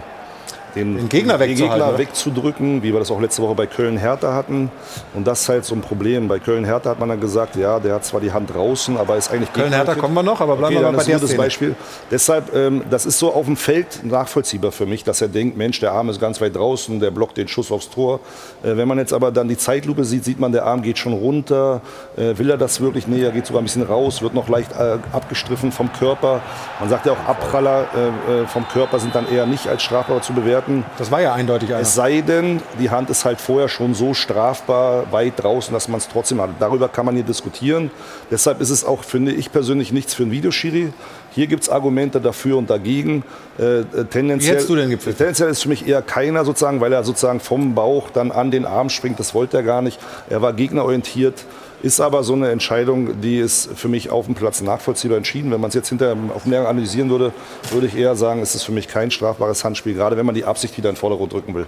den, 0.75 0.97
den 0.97 1.09
Gegner, 1.09 1.37
den 1.37 1.55
Gegner 1.55 1.97
wegzudrücken, 1.97 2.83
wie 2.83 2.93
wir 2.93 2.99
das 2.99 3.11
auch 3.11 3.19
letzte 3.19 3.41
Woche 3.41 3.55
bei 3.55 3.65
Köln-Hertha 3.65 4.33
hatten. 4.33 4.71
Und 5.13 5.27
das 5.27 5.41
ist 5.41 5.49
halt 5.49 5.65
so 5.65 5.75
ein 5.75 5.81
Problem. 5.81 6.27
Bei 6.27 6.39
Köln-Hertha 6.39 6.89
hat 6.89 6.99
man 6.99 7.09
dann 7.09 7.19
gesagt, 7.19 7.55
ja, 7.55 7.79
der 7.79 7.95
hat 7.95 8.05
zwar 8.05 8.21
die 8.21 8.31
Hand 8.31 8.53
draußen, 8.53 8.97
aber 8.97 9.17
ist 9.17 9.31
eigentlich 9.31 9.53
Köln-Hertha 9.53 9.95
kommen 9.95 10.13
wir 10.13 10.23
noch, 10.23 10.41
aber 10.41 10.55
bleiben 10.55 10.75
okay, 10.75 10.85
wir 10.85 10.91
mal 10.91 10.97
bei 10.97 11.03
der 11.03 11.19
das 11.19 11.35
Beispiel. 11.35 11.75
Deshalb, 12.09 12.55
ähm, 12.55 12.83
das 12.89 13.05
ist 13.05 13.19
so 13.19 13.33
auf 13.33 13.45
dem 13.45 13.57
Feld 13.57 14.03
nachvollziehbar 14.03 14.71
für 14.71 14.85
mich, 14.85 15.03
dass 15.03 15.21
er 15.21 15.27
denkt, 15.27 15.57
Mensch, 15.57 15.79
der 15.79 15.91
Arm 15.91 16.09
ist 16.09 16.19
ganz 16.19 16.39
weit 16.41 16.55
draußen, 16.55 16.99
der 16.99 17.11
blockt 17.11 17.37
den 17.37 17.47
Schuss 17.47 17.71
aufs 17.71 17.89
Tor. 17.89 18.19
Äh, 18.63 18.77
wenn 18.77 18.87
man 18.87 18.97
jetzt 18.97 19.13
aber 19.13 19.31
dann 19.31 19.47
die 19.47 19.57
Zeitlupe 19.57 20.05
sieht, 20.05 20.23
sieht 20.23 20.39
man, 20.39 20.51
der 20.51 20.65
Arm 20.65 20.81
geht 20.81 20.97
schon 20.97 21.13
runter. 21.13 21.81
Äh, 22.15 22.37
will 22.37 22.49
er 22.49 22.57
das 22.57 22.81
wirklich? 22.81 23.07
Nee, 23.07 23.23
er 23.23 23.31
geht 23.31 23.45
sogar 23.45 23.61
ein 23.61 23.65
bisschen 23.65 23.83
raus, 23.83 24.21
wird 24.21 24.33
noch 24.33 24.47
leicht 24.47 24.71
äh, 24.73 24.97
abgestriffen 25.11 25.71
vom 25.71 25.91
Körper. 25.93 26.41
Man 26.79 26.89
sagt 26.89 27.05
ja 27.05 27.13
auch, 27.13 27.27
Abpraller 27.27 27.85
äh, 27.95 28.41
äh, 28.41 28.47
vom 28.47 28.67
Körper 28.67 28.99
sind 28.99 29.15
dann 29.15 29.31
eher 29.31 29.45
nicht 29.45 29.67
als 29.67 29.83
strafbar 29.83 30.21
zu 30.21 30.33
bewerten 30.33 30.60
bewerten. 30.61 30.85
Das 30.97 31.11
war 31.11 31.21
ja 31.21 31.33
eindeutig 31.33 31.69
einer. 31.69 31.81
Es 31.81 31.95
sei 31.95 32.21
denn, 32.21 32.61
die 32.79 32.89
Hand 32.89 33.09
ist 33.09 33.25
halt 33.25 33.39
vorher 33.39 33.69
schon 33.69 33.93
so 33.93 34.13
strafbar 34.13 35.11
weit 35.11 35.33
draußen, 35.37 35.73
dass 35.73 35.87
man 35.87 35.99
es 35.99 36.07
trotzdem 36.07 36.41
hat. 36.41 36.49
Darüber 36.59 36.89
kann 36.89 37.05
man 37.05 37.15
hier 37.15 37.23
diskutieren. 37.23 37.91
Deshalb 38.29 38.61
ist 38.61 38.69
es 38.69 38.85
auch, 38.85 39.03
finde 39.03 39.31
ich 39.31 39.51
persönlich, 39.51 39.91
nichts 39.91 40.13
für 40.13 40.23
ein 40.23 40.31
Videoschiri. 40.31 40.93
Hier 41.33 41.47
gibt 41.47 41.63
es 41.63 41.69
Argumente 41.69 42.19
dafür 42.19 42.57
und 42.57 42.69
dagegen. 42.69 43.23
Äh, 43.57 43.79
äh 43.79 43.83
tendenziell, 44.09 44.39
Wie 44.39 44.55
hättest 44.55 44.69
du 44.69 44.75
denn 44.75 44.89
gepfiffen? 44.89 45.17
Tendenziell 45.17 45.49
ist 45.49 45.63
für 45.63 45.69
mich 45.69 45.87
eher 45.87 46.01
keiner 46.01 46.43
sozusagen, 46.45 46.81
weil 46.81 46.91
er 46.91 47.03
sozusagen 47.03 47.39
vom 47.39 47.73
Bauch 47.73 48.09
dann 48.09 48.31
an 48.31 48.51
den 48.51 48.65
Arm 48.65 48.89
springt. 48.89 49.19
Das 49.19 49.33
wollte 49.33 49.57
er 49.57 49.63
gar 49.63 49.81
nicht. 49.81 49.99
Er 50.29 50.41
war 50.41 50.53
gegnerorientiert. 50.53 51.45
Ist 51.83 51.99
aber 51.99 52.23
so 52.23 52.33
eine 52.33 52.51
Entscheidung, 52.51 53.21
die 53.21 53.39
ist 53.39 53.69
für 53.75 53.87
mich 53.87 54.11
auf 54.11 54.27
dem 54.27 54.35
Platz 54.35 54.61
nachvollziehbar 54.61 55.17
entschieden. 55.17 55.51
Wenn 55.51 55.61
man 55.61 55.69
es 55.69 55.73
jetzt 55.73 55.89
hinterher 55.89 56.15
auf 56.35 56.45
mehr 56.45 56.67
analysieren 56.67 57.09
würde, 57.09 57.33
würde 57.71 57.87
ich 57.87 57.95
eher 57.95 58.15
sagen, 58.15 58.41
es 58.41 58.53
ist 58.53 58.63
für 58.63 58.71
mich 58.71 58.87
kein 58.87 59.09
strafbares 59.09 59.63
Handspiel, 59.63 59.95
gerade 59.95 60.15
wenn 60.15 60.25
man 60.25 60.35
die 60.35 60.45
Absicht 60.45 60.77
wieder 60.77 60.89
in 60.89 60.95
den 60.95 60.99
Vordergrund 60.99 61.33
drücken 61.33 61.55
will. 61.55 61.65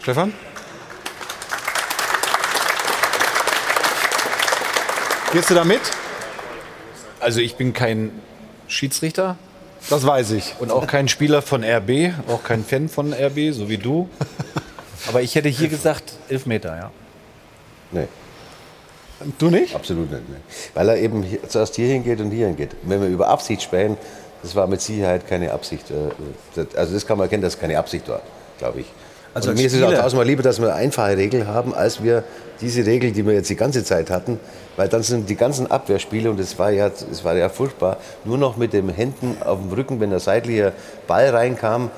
Stefan? 0.00 0.34
Gehst 5.32 5.50
du 5.50 5.54
da 5.54 5.64
mit? 5.64 5.80
Also 7.20 7.40
ich 7.40 7.56
bin 7.56 7.72
kein 7.72 8.10
Schiedsrichter. 8.66 9.36
Das 9.88 10.06
weiß 10.06 10.32
ich. 10.32 10.54
Und 10.58 10.70
auch 10.70 10.86
kein 10.86 11.08
Spieler 11.08 11.40
von 11.40 11.64
RB, 11.64 12.12
auch 12.28 12.42
kein 12.44 12.64
Fan 12.64 12.88
von 12.88 13.14
RB, 13.14 13.52
so 13.52 13.68
wie 13.68 13.78
du. 13.78 14.10
Aber 15.08 15.22
ich 15.22 15.34
hätte 15.34 15.48
hier 15.48 15.68
gesagt, 15.68 16.12
Elfmeter, 16.28 16.76
ja. 16.76 16.90
Nee. 17.92 18.08
Du 19.38 19.50
nicht? 19.50 19.74
Absolut 19.74 20.10
nicht. 20.10 20.28
Nee. 20.28 20.36
Weil 20.74 20.88
er 20.90 20.98
eben 20.98 21.22
hier, 21.22 21.48
zuerst 21.48 21.74
hier 21.74 21.88
hingeht 21.88 22.20
und 22.20 22.30
hier 22.30 22.46
hingeht. 22.46 22.70
Wenn 22.82 23.00
wir 23.00 23.08
über 23.08 23.28
Absicht 23.28 23.62
sprechen, 23.62 23.96
das 24.42 24.54
war 24.54 24.66
mit 24.66 24.80
Sicherheit 24.80 25.26
keine 25.26 25.52
Absicht. 25.52 25.90
Äh, 25.90 26.66
also 26.76 26.94
das 26.94 27.06
kann 27.06 27.18
man 27.18 27.24
erkennen, 27.24 27.42
dass 27.42 27.54
es 27.54 27.60
keine 27.60 27.78
Absicht 27.78 28.08
war, 28.08 28.22
glaube 28.58 28.80
ich. 28.80 28.86
Also 29.34 29.52
mir 29.52 29.66
ist 29.66 29.74
es 29.74 29.82
auch 29.82 29.92
tausendmal 29.92 30.26
lieber, 30.26 30.42
dass 30.42 30.60
wir 30.60 30.68
eine 30.68 30.76
einfache 30.76 31.16
Regel 31.16 31.46
haben, 31.46 31.74
als 31.74 32.02
wir 32.02 32.24
diese 32.60 32.84
Regel, 32.86 33.12
die 33.12 33.24
wir 33.24 33.34
jetzt 33.34 33.50
die 33.50 33.56
ganze 33.56 33.84
Zeit 33.84 34.10
hatten, 34.10 34.40
weil 34.76 34.88
dann 34.88 35.02
sind 35.02 35.28
die 35.28 35.36
ganzen 35.36 35.70
Abwehrspiele, 35.70 36.30
und 36.30 36.40
das 36.40 36.58
war 36.58 36.70
ja, 36.70 36.88
das 36.88 37.24
war 37.24 37.36
ja 37.36 37.48
furchtbar, 37.48 37.98
nur 38.24 38.38
noch 38.38 38.56
mit 38.56 38.72
den 38.72 38.88
Händen 38.88 39.36
auf 39.44 39.60
dem 39.60 39.70
Rücken, 39.70 40.00
wenn 40.00 40.10
der 40.10 40.20
seitliche 40.20 40.72
Ball 41.06 41.28
reinkam, 41.28 41.90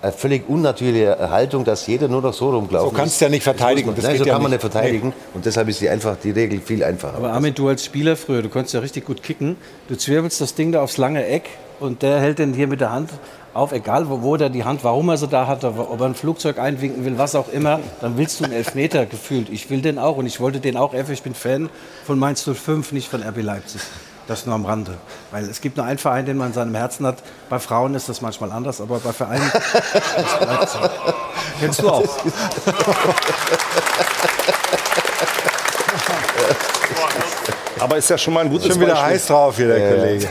eine 0.00 0.12
völlig 0.12 0.48
unnatürliche 0.48 1.30
Haltung, 1.30 1.64
dass 1.64 1.86
jeder 1.86 2.08
nur 2.08 2.22
noch 2.22 2.32
so 2.32 2.50
rumgelaufen 2.50 2.88
ist. 2.88 2.94
So 2.94 2.96
kannst 2.96 3.20
du 3.20 3.24
ja 3.24 3.30
nicht 3.30 3.42
verteidigen. 3.42 3.92
Das, 3.94 4.04
nein, 4.04 4.18
so 4.18 4.24
ja 4.24 4.32
kann 4.32 4.42
man 4.42 4.50
nicht 4.50 4.60
verteidigen. 4.60 5.08
Nee. 5.08 5.14
Und 5.34 5.44
deshalb 5.44 5.68
ist 5.68 5.80
die, 5.80 5.88
einfach 5.88 6.16
die 6.22 6.30
Regel 6.30 6.60
viel 6.60 6.84
einfacher. 6.84 7.16
Aber 7.16 7.32
Armin, 7.32 7.54
du 7.54 7.68
als 7.68 7.84
Spieler 7.84 8.16
früher, 8.16 8.42
du 8.42 8.48
konntest 8.48 8.74
ja 8.74 8.80
richtig 8.80 9.04
gut 9.04 9.22
kicken. 9.22 9.56
Du 9.88 9.96
zwirbelst 9.96 10.40
das 10.40 10.54
Ding 10.54 10.72
da 10.72 10.82
aufs 10.82 10.98
lange 10.98 11.26
Eck 11.26 11.48
und 11.80 12.02
der 12.02 12.20
hält 12.20 12.38
den 12.38 12.54
hier 12.54 12.68
mit 12.68 12.80
der 12.80 12.92
Hand 12.92 13.10
auf, 13.54 13.72
egal 13.72 14.08
wo, 14.08 14.22
wo 14.22 14.36
der 14.36 14.50
die 14.50 14.64
Hand, 14.64 14.84
warum 14.84 15.08
er 15.08 15.16
sie 15.16 15.26
da 15.26 15.46
hat, 15.46 15.64
ob 15.64 16.00
er 16.00 16.06
ein 16.06 16.14
Flugzeug 16.14 16.58
einwinken 16.58 17.04
will, 17.04 17.18
was 17.18 17.34
auch 17.34 17.48
immer, 17.48 17.80
dann 18.00 18.16
willst 18.16 18.40
du 18.40 18.44
einen 18.44 18.52
Elfmeter 18.52 19.06
gefühlt. 19.06 19.48
Ich 19.50 19.68
will 19.68 19.80
den 19.80 19.98
auch 19.98 20.16
und 20.16 20.26
ich 20.26 20.38
wollte 20.38 20.60
den 20.60 20.76
auch, 20.76 20.94
ich 20.94 21.22
bin 21.22 21.34
Fan 21.34 21.68
von 22.06 22.18
Mainz 22.18 22.48
05, 22.48 22.92
nicht 22.92 23.08
von 23.08 23.22
RB 23.22 23.42
Leipzig. 23.42 23.80
Das 24.28 24.46
nur 24.46 24.54
am 24.54 24.66
Rande. 24.66 24.94
Weil 25.30 25.44
es 25.44 25.60
gibt 25.62 25.76
nur 25.78 25.86
einen 25.86 25.98
Verein, 25.98 26.26
den 26.26 26.36
man 26.36 26.48
in 26.48 26.52
seinem 26.52 26.74
Herzen 26.74 27.06
hat. 27.06 27.22
Bei 27.48 27.58
Frauen 27.58 27.94
ist 27.94 28.10
das 28.10 28.20
manchmal 28.20 28.52
anders, 28.52 28.80
aber 28.80 28.98
bei 29.00 29.12
Vereinen. 29.12 29.50
Kennst 31.60 31.82
du 31.82 31.88
auch. 31.88 32.04
Aber 37.80 37.96
ist 37.96 38.10
ja 38.10 38.18
schon 38.18 38.34
mal 38.34 38.40
ein 38.40 38.50
gutes 38.50 38.66
schon 38.66 38.80
wieder 38.80 38.94
Beispiel. 38.94 39.12
heiß 39.12 39.26
drauf 39.26 39.56
hier, 39.56 39.68
der 39.68 39.78
ja, 39.78 39.90
Kollege. 39.90 40.28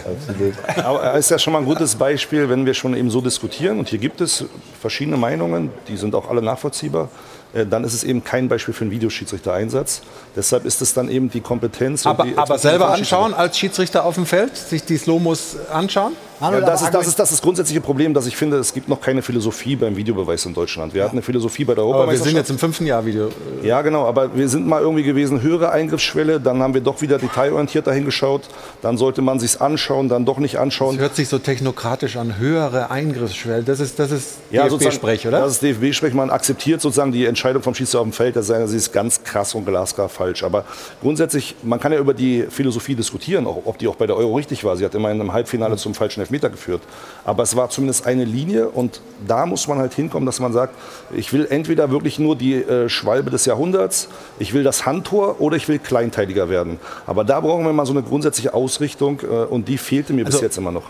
Ja, 0.75 0.83
Aber 0.85 1.13
ist 1.13 1.31
ja 1.31 1.39
schon 1.39 1.53
mal 1.53 1.59
ein 1.59 1.65
gutes 1.65 1.95
Beispiel, 1.95 2.49
wenn 2.49 2.65
wir 2.65 2.73
schon 2.73 2.93
eben 2.93 3.09
so 3.09 3.21
diskutieren. 3.21 3.79
Und 3.79 3.87
hier 3.87 3.99
gibt 3.99 4.21
es 4.21 4.45
verschiedene 4.81 5.17
Meinungen, 5.17 5.71
die 5.87 5.97
sind 5.97 6.13
auch 6.13 6.29
alle 6.29 6.41
nachvollziehbar. 6.41 7.09
Äh, 7.53 7.65
dann 7.65 7.83
ist 7.83 7.93
es 7.93 8.03
eben 8.03 8.23
kein 8.23 8.47
Beispiel 8.47 8.73
für 8.73 8.81
einen 8.81 8.91
Videoschiedsrichter-Einsatz. 8.91 10.01
Deshalb 10.35 10.65
ist 10.65 10.81
es 10.81 10.93
dann 10.93 11.09
eben 11.09 11.29
die 11.29 11.41
Kompetenz. 11.41 12.05
Aber, 12.05 12.23
die 12.23 12.37
aber 12.37 12.57
selber 12.57 12.89
anschauen 12.89 13.33
als 13.33 13.57
Schiedsrichter 13.57 14.05
auf 14.05 14.15
dem 14.15 14.25
Feld, 14.25 14.55
sich 14.55 14.83
die 14.83 14.97
Slomos 14.97 15.55
anschauen? 15.71 16.13
Ja, 16.39 16.61
das, 16.61 16.83
ist, 16.83 16.93
das, 16.93 17.07
ist, 17.07 17.17
das 17.17 17.29
ist 17.31 17.37
das 17.37 17.41
grundsätzliche 17.41 17.81
Problem, 17.81 18.13
dass 18.13 18.27
ich 18.27 18.37
finde, 18.37 18.57
es 18.57 18.71
gibt 18.71 18.87
noch 18.89 19.01
keine 19.01 19.23
Philosophie 19.23 19.75
beim 19.75 19.95
Videobeweis 19.95 20.45
in 20.45 20.53
Deutschland. 20.53 20.93
Wir 20.93 20.99
ja. 20.99 21.05
hatten 21.05 21.15
eine 21.15 21.23
Philosophie 21.23 21.65
bei 21.65 21.73
der 21.73 21.83
Europameisterschaft. 21.83 22.21
Aber 22.21 22.25
wir 22.25 22.31
sind 22.31 22.37
jetzt 22.37 22.49
im 22.51 22.59
fünften 22.59 22.85
Jahr 22.85 23.03
Video. 23.03 23.29
Ja, 23.63 23.81
genau. 23.81 24.05
Aber 24.05 24.35
wir 24.35 24.47
sind 24.47 24.67
mal 24.67 24.81
irgendwie 24.81 25.01
gewesen, 25.01 25.41
höhere 25.41 25.71
Eingriffsschwelle. 25.71 26.39
Dann 26.39 26.61
haben 26.61 26.75
wir 26.75 26.81
doch 26.81 27.01
wieder 27.01 27.17
detailorientiert 27.17 27.87
dahingeschaut. 27.87 28.43
Dann 28.83 28.99
sollte 28.99 29.23
man 29.23 29.39
sich 29.39 29.59
anschauen, 29.59 30.09
dann 30.09 30.25
doch 30.25 30.37
nicht 30.37 30.59
anschauen. 30.59 30.97
Das 30.97 31.01
hört 31.01 31.15
sich 31.15 31.27
so 31.27 31.39
technokratisch 31.39 32.17
an. 32.17 32.37
Höhere 32.37 32.91
Eingriffsschwelle. 32.91 33.63
Das 33.63 33.79
ist, 33.79 33.97
das 33.97 34.11
ist 34.11 34.35
ja, 34.51 34.67
DFB-Sprech, 34.67 35.27
oder? 35.27 35.39
Das 35.39 35.53
ist 35.53 35.63
DFB-Sprech. 35.63 36.13
Man 36.13 36.29
akzeptiert 36.29 36.81
sozusagen 36.81 37.11
die 37.11 37.25
Entscheidung 37.25 37.36
vom 37.37 37.73
Schiedsrichter 37.73 37.99
auf 37.99 38.07
dem 38.07 38.13
Feld. 38.13 38.35
Das 38.35 38.49
ist 38.49 38.91
ganz 38.91 39.23
krass 39.23 39.55
und 39.55 39.65
glasklar 39.65 40.09
falsch. 40.09 40.43
Aber 40.43 40.65
grundsätzlich, 41.01 41.55
man 41.63 41.79
kann 41.79 41.91
ja 41.91 41.99
über 41.99 42.13
die 42.13 42.45
Philosophie 42.49 42.95
diskutieren, 42.95 43.47
ob 43.47 43.77
die 43.77 43.87
auch 43.87 43.95
bei 43.95 44.07
der 44.07 44.15
Euro 44.15 44.35
richtig 44.35 44.63
war. 44.63 44.75
Sie 44.77 44.85
hat 44.85 44.95
immerhin 44.95 45.19
im 45.21 45.33
Halbfinale 45.33 45.77
zum 45.77 45.93
falschen 45.93 46.21
Elfmeter 46.21 46.49
geführt. 46.49 46.81
Aber 47.25 47.43
es 47.43 47.55
war 47.55 47.69
zumindest 47.69 48.05
eine 48.05 48.25
Linie 48.25 48.69
und 48.69 49.01
da 49.27 49.45
muss 49.45 49.67
man 49.67 49.77
halt 49.77 49.93
hinkommen, 49.93 50.25
dass 50.25 50.39
man 50.39 50.53
sagt, 50.53 50.75
ich 51.15 51.31
will 51.33 51.47
entweder 51.49 51.91
wirklich 51.91 52.19
nur 52.19 52.35
die 52.35 52.55
äh, 52.55 52.89
Schwalbe 52.89 53.29
des 53.29 53.45
Jahrhunderts, 53.45 54.09
ich 54.39 54.53
will 54.53 54.63
das 54.63 54.85
Handtor 54.85 55.39
oder 55.39 55.55
ich 55.57 55.67
will 55.67 55.79
kleinteiliger 55.79 56.49
werden. 56.49 56.79
Aber 57.05 57.23
da 57.23 57.39
brauchen 57.39 57.65
wir 57.65 57.73
mal 57.73 57.85
so 57.85 57.93
eine 57.93 58.03
grundsätzliche 58.03 58.53
Ausrichtung 58.53 59.21
äh, 59.21 59.25
und 59.25 59.67
die 59.67 59.77
fehlte 59.77 60.13
mir 60.13 60.25
also, 60.25 60.37
bis 60.37 60.41
jetzt 60.41 60.57
immer 60.57 60.71
noch. 60.71 60.89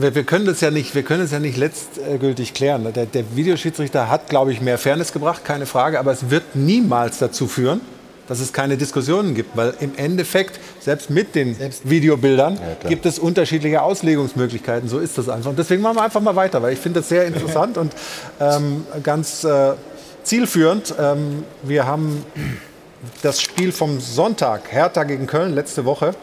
Wir, 0.00 0.14
wir, 0.14 0.22
können 0.22 0.46
das 0.46 0.60
ja 0.60 0.70
nicht, 0.70 0.94
wir 0.94 1.02
können 1.02 1.22
das 1.22 1.32
ja 1.32 1.40
nicht 1.40 1.56
letztgültig 1.56 2.54
klären. 2.54 2.92
Der, 2.92 3.06
der 3.06 3.24
Videoschiedsrichter 3.34 4.08
hat, 4.08 4.28
glaube 4.28 4.52
ich, 4.52 4.60
mehr 4.60 4.78
Fairness 4.78 5.12
gebracht, 5.12 5.44
keine 5.44 5.66
Frage, 5.66 5.98
aber 5.98 6.12
es 6.12 6.30
wird 6.30 6.54
niemals 6.54 7.18
dazu 7.18 7.48
führen, 7.48 7.80
dass 8.28 8.38
es 8.38 8.52
keine 8.52 8.76
Diskussionen 8.76 9.34
gibt, 9.34 9.56
weil 9.56 9.74
im 9.80 9.96
Endeffekt, 9.96 10.60
selbst 10.78 11.10
mit 11.10 11.34
den 11.34 11.56
selbst 11.56 11.90
Videobildern, 11.90 12.54
ja, 12.54 12.88
gibt 12.88 13.06
es 13.06 13.18
unterschiedliche 13.18 13.82
Auslegungsmöglichkeiten. 13.82 14.88
So 14.88 15.00
ist 15.00 15.18
das 15.18 15.28
einfach. 15.28 15.50
Und 15.50 15.58
deswegen 15.58 15.82
machen 15.82 15.96
wir 15.96 16.04
einfach 16.04 16.20
mal 16.20 16.36
weiter, 16.36 16.62
weil 16.62 16.74
ich 16.74 16.78
finde 16.78 17.00
das 17.00 17.08
sehr 17.08 17.26
interessant 17.26 17.76
und 17.76 17.92
ähm, 18.38 18.86
ganz 19.02 19.42
äh, 19.42 19.72
zielführend. 20.22 20.94
Ähm, 20.96 21.42
wir 21.64 21.86
haben 21.86 22.24
das 23.22 23.40
Spiel 23.40 23.72
vom 23.72 23.98
Sonntag, 23.98 24.70
Hertha 24.70 25.02
gegen 25.02 25.26
Köln, 25.26 25.54
letzte 25.54 25.84
Woche. 25.84 26.14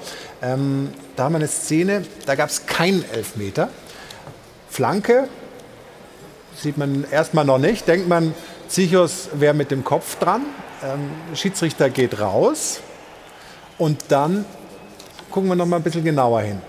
Ähm, 0.42 0.90
da 1.16 1.24
haben 1.24 1.34
wir 1.34 1.38
eine 1.38 1.48
Szene, 1.48 2.04
da 2.26 2.36
gab 2.36 2.50
es 2.50 2.66
keinen 2.66 3.04
Elfmeter. 3.12 3.70
Flanke, 4.70 5.30
sieht 6.56 6.78
man 6.78 7.06
erstmal 7.10 7.46
noch 7.46 7.58
nicht. 7.58 7.88
Denkt 7.88 8.08
man, 8.08 8.34
Zichos 8.68 9.30
wäre 9.34 9.54
mit 9.54 9.72
dem 9.72 9.84
Kopf 9.84 10.18
dran. 10.20 10.42
Ähm, 10.84 11.36
Schiedsrichter 11.36 11.90
geht 11.90 12.20
raus. 12.20 12.82
Und 13.78 14.06
dann 14.10 14.46
gucken 15.32 15.50
wir 15.50 15.56
noch 15.56 15.66
mal 15.66 15.78
ein 15.78 15.84
bisschen 15.84 16.04
genauer 16.04 16.42
hin. 16.42 16.62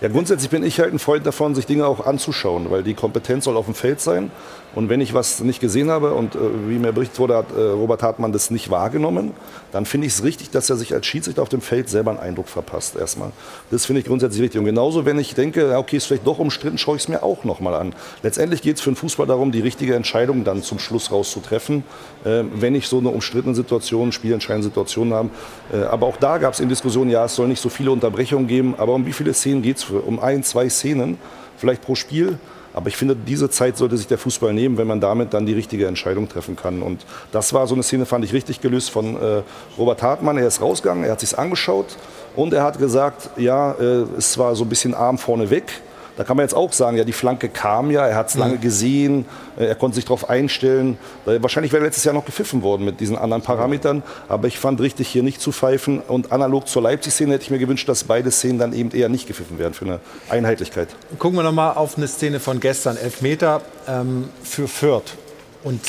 Ja, 0.00 0.08
grundsätzlich 0.08 0.50
bin 0.50 0.64
ich 0.64 0.80
halt 0.80 0.92
ein 0.92 0.98
Freund 0.98 1.24
davon, 1.24 1.54
sich 1.54 1.66
Dinge 1.66 1.86
auch 1.86 2.04
anzuschauen, 2.04 2.70
weil 2.70 2.82
die 2.82 2.94
Kompetenz 2.94 3.44
soll 3.44 3.56
auf 3.56 3.66
dem 3.66 3.74
Feld 3.74 4.00
sein. 4.00 4.32
Und 4.74 4.88
wenn 4.88 5.00
ich 5.00 5.12
was 5.12 5.40
nicht 5.40 5.60
gesehen 5.60 5.90
habe 5.90 6.14
und 6.14 6.34
äh, 6.34 6.38
wie 6.66 6.78
mir 6.78 6.92
berichtet 6.92 7.18
wurde, 7.18 7.36
hat 7.36 7.46
äh, 7.54 7.60
Robert 7.60 8.02
Hartmann 8.02 8.32
das 8.32 8.50
nicht 8.50 8.70
wahrgenommen, 8.70 9.32
dann 9.70 9.84
finde 9.84 10.06
ich 10.06 10.14
es 10.14 10.24
richtig, 10.24 10.50
dass 10.50 10.70
er 10.70 10.76
sich 10.76 10.94
als 10.94 11.06
Schiedsrichter 11.06 11.42
auf 11.42 11.48
dem 11.48 11.60
Feld 11.60 11.88
selber 11.88 12.10
einen 12.10 12.20
Eindruck 12.20 12.48
verpasst 12.48 12.96
erstmal. 12.96 13.32
Das 13.70 13.84
finde 13.84 14.00
ich 14.00 14.06
grundsätzlich 14.06 14.42
richtig. 14.42 14.58
Und 14.58 14.64
genauso, 14.64 15.04
wenn 15.04 15.18
ich 15.18 15.34
denke, 15.34 15.76
okay, 15.76 15.96
ist 15.96 16.06
vielleicht 16.06 16.26
doch 16.26 16.38
umstritten, 16.38 16.78
schaue 16.78 16.96
ich 16.96 17.02
es 17.02 17.08
mir 17.08 17.22
auch 17.22 17.44
nochmal 17.44 17.74
an. 17.74 17.94
Letztendlich 18.22 18.62
geht 18.62 18.76
es 18.76 18.82
für 18.82 18.90
den 18.90 18.96
Fußball 18.96 19.26
darum, 19.26 19.52
die 19.52 19.60
richtige 19.60 19.94
Entscheidung 19.94 20.44
dann 20.44 20.62
zum 20.62 20.78
Schluss 20.78 21.10
rauszutreffen, 21.10 21.84
äh, 22.24 22.42
wenn 22.54 22.74
ich 22.74 22.88
so 22.88 22.98
eine 22.98 23.10
umstrittene 23.10 23.54
Situation, 23.54 24.12
spielentscheidende 24.12 24.68
Situation 24.68 25.12
habe. 25.12 25.28
Äh, 25.72 25.82
aber 25.84 26.06
auch 26.06 26.16
da 26.16 26.38
gab 26.38 26.54
es 26.54 26.60
in 26.60 26.68
Diskussionen, 26.68 27.10
ja, 27.10 27.26
es 27.26 27.34
soll 27.34 27.48
nicht 27.48 27.60
so 27.60 27.68
viele 27.68 27.90
Unterbrechungen 27.90 28.46
geben, 28.46 28.74
aber 28.78 28.94
um 28.94 29.04
wie 29.04 29.12
viele 29.12 29.34
Szenen 29.34 29.60
geht 29.60 29.78
es? 29.78 29.84
Um 29.84 30.18
ein, 30.18 30.42
zwei 30.42 30.68
Szenen, 30.68 31.18
vielleicht 31.58 31.82
pro 31.82 31.94
Spiel. 31.94 32.38
Aber 32.74 32.88
ich 32.88 32.96
finde, 32.96 33.14
diese 33.14 33.50
Zeit 33.50 33.76
sollte 33.76 33.96
sich 33.96 34.06
der 34.06 34.18
Fußball 34.18 34.52
nehmen, 34.52 34.78
wenn 34.78 34.86
man 34.86 35.00
damit 35.00 35.34
dann 35.34 35.46
die 35.46 35.52
richtige 35.52 35.86
Entscheidung 35.86 36.28
treffen 36.28 36.56
kann. 36.56 36.82
Und 36.82 37.04
das 37.30 37.52
war 37.52 37.66
so 37.66 37.74
eine 37.74 37.82
Szene, 37.82 38.06
fand 38.06 38.24
ich 38.24 38.32
richtig 38.32 38.60
gelöst 38.60 38.90
von 38.90 39.16
äh, 39.16 39.42
Robert 39.78 40.02
Hartmann. 40.02 40.38
Er 40.38 40.46
ist 40.46 40.60
rausgegangen, 40.60 41.04
er 41.04 41.12
hat 41.12 41.20
sich 41.20 41.38
angeschaut 41.38 41.96
und 42.34 42.54
er 42.54 42.62
hat 42.62 42.78
gesagt, 42.78 43.30
ja, 43.36 43.72
äh, 43.72 44.04
es 44.16 44.38
war 44.38 44.54
so 44.54 44.64
ein 44.64 44.68
bisschen 44.68 44.94
Arm 44.94 45.18
vorne 45.18 45.50
weg. 45.50 45.82
Da 46.16 46.24
kann 46.24 46.36
man 46.36 46.44
jetzt 46.44 46.54
auch 46.54 46.72
sagen, 46.72 46.96
ja, 46.96 47.04
die 47.04 47.12
Flanke 47.12 47.48
kam 47.48 47.90
ja, 47.90 48.06
er 48.06 48.16
hat 48.16 48.28
es 48.28 48.34
lange 48.34 48.58
gesehen, 48.58 49.24
äh, 49.58 49.64
er 49.66 49.74
konnte 49.74 49.94
sich 49.94 50.04
darauf 50.04 50.28
einstellen. 50.28 50.98
Äh, 51.26 51.42
Wahrscheinlich 51.42 51.72
wäre 51.72 51.84
letztes 51.84 52.04
Jahr 52.04 52.14
noch 52.14 52.24
gepfiffen 52.24 52.62
worden 52.62 52.84
mit 52.84 53.00
diesen 53.00 53.16
anderen 53.16 53.42
Parametern, 53.42 54.02
aber 54.28 54.46
ich 54.46 54.58
fand 54.58 54.80
richtig 54.80 55.08
hier 55.08 55.22
nicht 55.22 55.40
zu 55.40 55.52
pfeifen. 55.52 56.00
Und 56.00 56.32
analog 56.32 56.68
zur 56.68 56.82
Leipzig-Szene 56.82 57.34
hätte 57.34 57.44
ich 57.44 57.50
mir 57.50 57.58
gewünscht, 57.58 57.88
dass 57.88 58.04
beide 58.04 58.30
Szenen 58.30 58.58
dann 58.58 58.72
eben 58.72 58.90
eher 58.90 59.08
nicht 59.08 59.26
gepfiffen 59.26 59.58
werden 59.58 59.74
für 59.74 59.86
eine 59.86 60.00
Einheitlichkeit. 60.28 60.88
Gucken 61.18 61.38
wir 61.38 61.42
noch 61.42 61.52
mal 61.52 61.72
auf 61.72 61.96
eine 61.96 62.08
Szene 62.08 62.40
von 62.40 62.60
gestern, 62.60 62.96
Elfmeter 62.96 63.62
ähm, 63.88 64.28
für 64.42 64.68
Fürth. 64.68 65.16
Und 65.64 65.80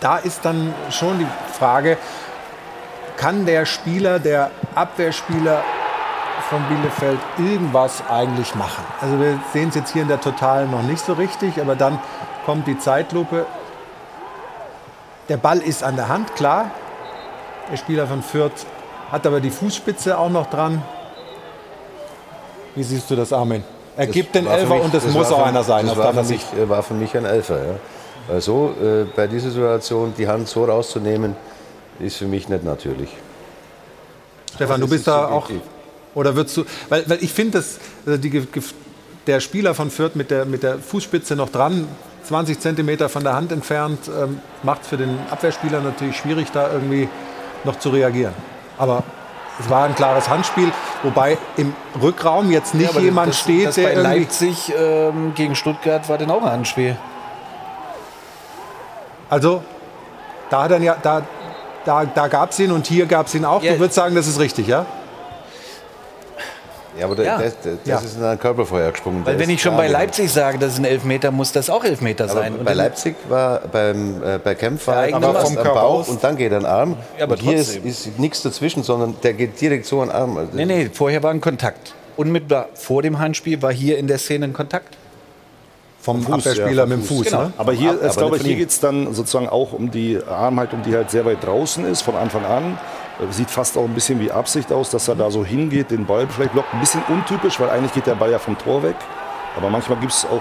da 0.00 0.16
ist 0.18 0.44
dann 0.44 0.72
schon 0.90 1.18
die 1.18 1.26
Frage, 1.58 1.98
kann 3.16 3.44
der 3.44 3.66
Spieler, 3.66 4.18
der 4.18 4.50
Abwehrspieler 4.74 5.62
von 6.48 6.62
Bielefeld 6.68 7.18
irgendwas 7.38 8.02
eigentlich 8.08 8.54
machen? 8.54 8.84
Also 9.00 9.18
wir 9.18 9.38
sehen 9.52 9.68
es 9.70 9.74
jetzt 9.74 9.92
hier 9.92 10.02
in 10.02 10.08
der 10.08 10.20
Totalen 10.20 10.70
noch 10.70 10.82
nicht 10.82 11.04
so 11.04 11.12
richtig, 11.14 11.60
aber 11.60 11.76
dann 11.76 11.98
kommt 12.46 12.66
die 12.66 12.78
Zeitlupe. 12.78 13.46
Der 15.28 15.36
Ball 15.36 15.58
ist 15.58 15.84
an 15.84 15.96
der 15.96 16.08
Hand, 16.08 16.34
klar. 16.34 16.70
Der 17.70 17.76
Spieler 17.76 18.06
von 18.06 18.22
Fürth 18.22 18.66
hat 19.12 19.26
aber 19.26 19.40
die 19.40 19.50
Fußspitze 19.50 20.18
auch 20.18 20.30
noch 20.30 20.50
dran. 20.50 20.82
Wie 22.74 22.82
siehst 22.82 23.10
du 23.10 23.16
das, 23.16 23.32
Armin? 23.32 23.64
Er 23.96 24.06
Das 24.06 24.14
gibt 24.14 24.34
den 24.34 24.46
Elfer 24.46 24.74
mich- 24.74 24.84
und 24.84 24.94
es 24.94 25.04
das 25.04 25.12
muss 25.12 25.30
auch 25.30 25.44
einer 25.44 25.62
sein, 25.62 25.86
Das 25.86 25.96
war 25.96 26.12
für, 26.14 26.22
mich, 26.22 26.46
war 26.66 26.82
für 26.82 26.94
mich 26.94 27.16
ein 27.16 27.24
Elfer. 27.24 27.56
Ja. 27.58 27.74
Weil 28.28 28.40
so 28.40 28.74
äh, 28.80 29.04
bei 29.04 29.26
dieser 29.26 29.50
Situation 29.50 30.14
die 30.16 30.28
Hand 30.28 30.48
so 30.48 30.64
rauszunehmen, 30.64 31.36
ist 31.98 32.16
für 32.16 32.26
mich 32.26 32.48
nicht 32.48 32.64
natürlich. 32.64 33.10
Stefan, 34.54 34.80
du 34.80 34.86
bist 34.86 35.00
ist 35.00 35.08
da 35.08 35.28
auch. 35.28 35.48
Oder 36.14 36.34
würdest 36.34 36.56
du. 36.56 36.64
Weil, 36.88 37.08
weil 37.08 37.18
ich 37.22 37.32
finde, 37.32 37.58
dass 37.58 37.78
also 38.06 38.18
die, 38.18 38.46
der 39.26 39.40
Spieler 39.40 39.74
von 39.74 39.90
Fürth 39.90 40.16
mit 40.16 40.30
der, 40.30 40.44
mit 40.44 40.62
der 40.62 40.78
Fußspitze 40.78 41.36
noch 41.36 41.50
dran, 41.50 41.86
20 42.24 42.60
Zentimeter 42.60 43.08
von 43.08 43.24
der 43.24 43.34
Hand 43.34 43.52
entfernt, 43.52 43.98
ähm, 44.08 44.40
macht 44.62 44.82
es 44.82 44.88
für 44.88 44.96
den 44.96 45.18
Abwehrspieler 45.30 45.80
natürlich 45.80 46.16
schwierig, 46.16 46.48
da 46.52 46.72
irgendwie 46.72 47.08
noch 47.64 47.78
zu 47.78 47.90
reagieren. 47.90 48.34
Aber 48.78 49.02
es 49.58 49.68
war 49.68 49.84
ein 49.84 49.94
klares 49.94 50.28
Handspiel, 50.28 50.72
wobei 51.02 51.36
im 51.56 51.74
Rückraum 52.00 52.50
jetzt 52.50 52.74
nicht 52.74 52.94
Ja, 52.94 53.00
jemand 53.00 53.30
das, 53.30 53.40
steht, 53.40 53.66
das 53.66 53.74
der 53.74 53.88
bei. 53.88 53.94
Leipzig 53.94 54.72
ähm, 54.76 55.32
gegen 55.34 55.54
Stuttgart 55.54 56.08
war 56.08 56.18
dann 56.18 56.30
auch 56.30 56.42
ein 56.42 56.52
Handspiel. 56.52 56.96
Also, 59.28 59.62
da, 60.48 60.62
hat 60.62 60.72
er 60.72 60.80
ja, 60.80 60.96
da, 61.00 61.22
da, 61.84 62.04
da 62.04 62.28
gab 62.28 62.50
es 62.50 62.58
ihn 62.58 62.72
und 62.72 62.86
hier 62.86 63.06
gab 63.06 63.26
es 63.26 63.34
ihn 63.34 63.44
auch. 63.44 63.62
Ja. 63.62 63.74
Du 63.74 63.80
würdest 63.80 63.94
sagen, 63.94 64.14
das 64.14 64.26
ist 64.26 64.40
richtig, 64.40 64.66
ja? 64.66 64.86
Ja, 66.98 67.06
aber 67.06 67.22
Ja. 67.22 67.38
das, 67.38 67.54
das, 67.62 67.72
Ja. 67.84 67.98
ist 67.98 68.16
in 68.16 68.24
ein 68.24 68.38
Körperfeuer 68.38 68.90
gesprungen. 68.90 69.24
Weil 69.24 69.38
wenn 69.38 69.50
ich 69.50 69.62
schon 69.62 69.76
bei. 69.76 69.88
Leipzig 69.88 70.30
sage, 70.32 70.58
das 70.58 70.72
ist 70.74 70.78
ein 70.78 70.84
Elfmeter, 70.84 71.30
muss 71.30 71.52
das 71.52 71.70
auch 71.70 71.84
Elfmeter 71.84 72.24
Aber 72.24 72.32
sein. 72.34 72.54
Bei 72.64 72.74
Leipzig 72.74 73.16
war 73.28 73.60
beim, 73.60 74.22
äh, 74.22 74.38
bei 74.42 74.54
Kempf 74.54 74.86
war 74.86 75.04
aber 75.12 75.32
Mann. 75.32 75.46
vom 75.46 75.54
Bauch 75.56 75.76
aus. 75.76 76.08
und 76.08 76.22
dann 76.22 76.36
geht 76.36 76.52
er 76.52 76.58
ein 76.58 76.66
Arm. 76.66 76.96
Ja, 77.18 77.24
aber 77.24 77.32
und 77.34 77.42
hier 77.42 77.56
ist, 77.56 77.76
ist 77.76 78.18
nichts 78.18 78.42
dazwischen, 78.42 78.82
sondern 78.82 79.14
der 79.22 79.34
geht 79.34 79.60
direkt 79.60 79.86
so 79.86 80.00
ein 80.00 80.10
Arm. 80.10 80.36
Also 80.36 80.50
Nee, 80.54 80.64
nee, 80.66 80.90
vorher 80.92 81.22
war 81.22 81.30
ein 81.30 81.40
Kontakt. 81.40 81.94
Unmittelbar 82.16 82.68
vor 82.74 83.02
dem 83.02 83.18
Handspiel 83.18 83.60
war 83.62 83.72
hier 83.72 83.96
in 83.98 84.06
der 84.06 84.18
Szene 84.18 84.46
ein 84.46 84.52
Kontakt. 84.52 84.96
Vom 86.02 86.22
Fuß, 86.22 86.34
Abwehrspieler 86.46 86.70
ja, 86.70 86.80
vom 86.82 86.88
mit 86.88 86.98
dem 86.98 87.04
Fuß. 87.04 87.24
Genau. 87.26 87.42
Ne? 87.42 87.52
Aber 87.58 87.72
hier, 87.72 87.90
Aber 87.90 88.08
glaube 88.14 88.36
ich, 88.38 88.42
hier 88.42 88.56
geht 88.56 88.70
es 88.70 88.80
dann 88.80 89.12
sozusagen 89.12 89.48
auch 89.48 89.72
um 89.74 89.90
die 89.90 90.18
Armhaltung, 90.26 90.82
die 90.82 90.94
halt 90.94 91.10
sehr 91.10 91.26
weit 91.26 91.44
draußen 91.44 91.84
ist, 91.84 92.00
von 92.02 92.16
Anfang 92.16 92.44
an. 92.46 92.78
Sieht 93.30 93.50
fast 93.50 93.76
auch 93.76 93.84
ein 93.84 93.92
bisschen 93.94 94.18
wie 94.20 94.30
Absicht 94.30 94.72
aus, 94.72 94.90
dass 94.90 95.06
er 95.08 95.14
da 95.14 95.30
so 95.30 95.44
hingeht, 95.44 95.90
den 95.90 96.06
Ball 96.06 96.26
vielleicht 96.26 96.52
blockt. 96.52 96.72
Ein 96.72 96.80
bisschen 96.80 97.02
untypisch, 97.08 97.60
weil 97.60 97.68
eigentlich 97.68 97.92
geht 97.92 98.06
der 98.06 98.14
Ball 98.14 98.30
ja 98.30 98.38
vom 98.38 98.56
Tor 98.56 98.82
weg. 98.82 98.96
Aber 99.56 99.68
manchmal 99.68 99.98
gibt 99.98 100.12
es 100.12 100.24
auch, 100.24 100.40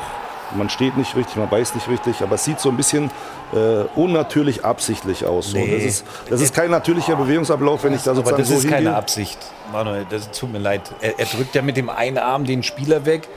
man 0.56 0.70
steht 0.70 0.96
nicht 0.96 1.14
richtig, 1.16 1.36
man 1.36 1.50
beißt 1.50 1.76
nicht 1.76 1.90
richtig. 1.90 2.22
Aber 2.22 2.36
es 2.36 2.46
sieht 2.46 2.60
so 2.62 2.70
ein 2.70 2.78
bisschen 2.78 3.12
äh, 3.54 3.84
unnatürlich 3.96 4.64
absichtlich 4.64 5.26
aus. 5.26 5.48
So. 5.52 5.58
Nee. 5.58 5.76
Das, 5.76 5.84
ist, 5.84 6.06
das 6.30 6.42
ist 6.42 6.56
kein 6.56 6.72
natürlicher 6.72 7.18
Bewegungsablauf, 7.18 7.84
wenn 7.84 7.94
ich 7.94 8.04
da 8.04 8.12
Aber 8.12 8.18
sozusagen 8.22 8.42
das 8.42 8.48
so 8.50 8.56
ist 8.56 8.64
keine 8.64 8.76
hingehe. 8.78 8.96
Absicht. 8.96 9.40
Manuel, 9.74 10.06
das 10.10 10.32
tut 10.32 10.52
mir 10.52 10.60
leid. 10.60 10.82
Er, 11.02 11.20
er 11.20 11.26
drückt 11.26 11.56
ja 11.56 11.62
mit 11.62 11.76
dem 11.76 11.90
einen 11.90 12.18
Arm 12.18 12.46
den 12.46 12.64
Spieler 12.64 13.06
weg 13.06 13.28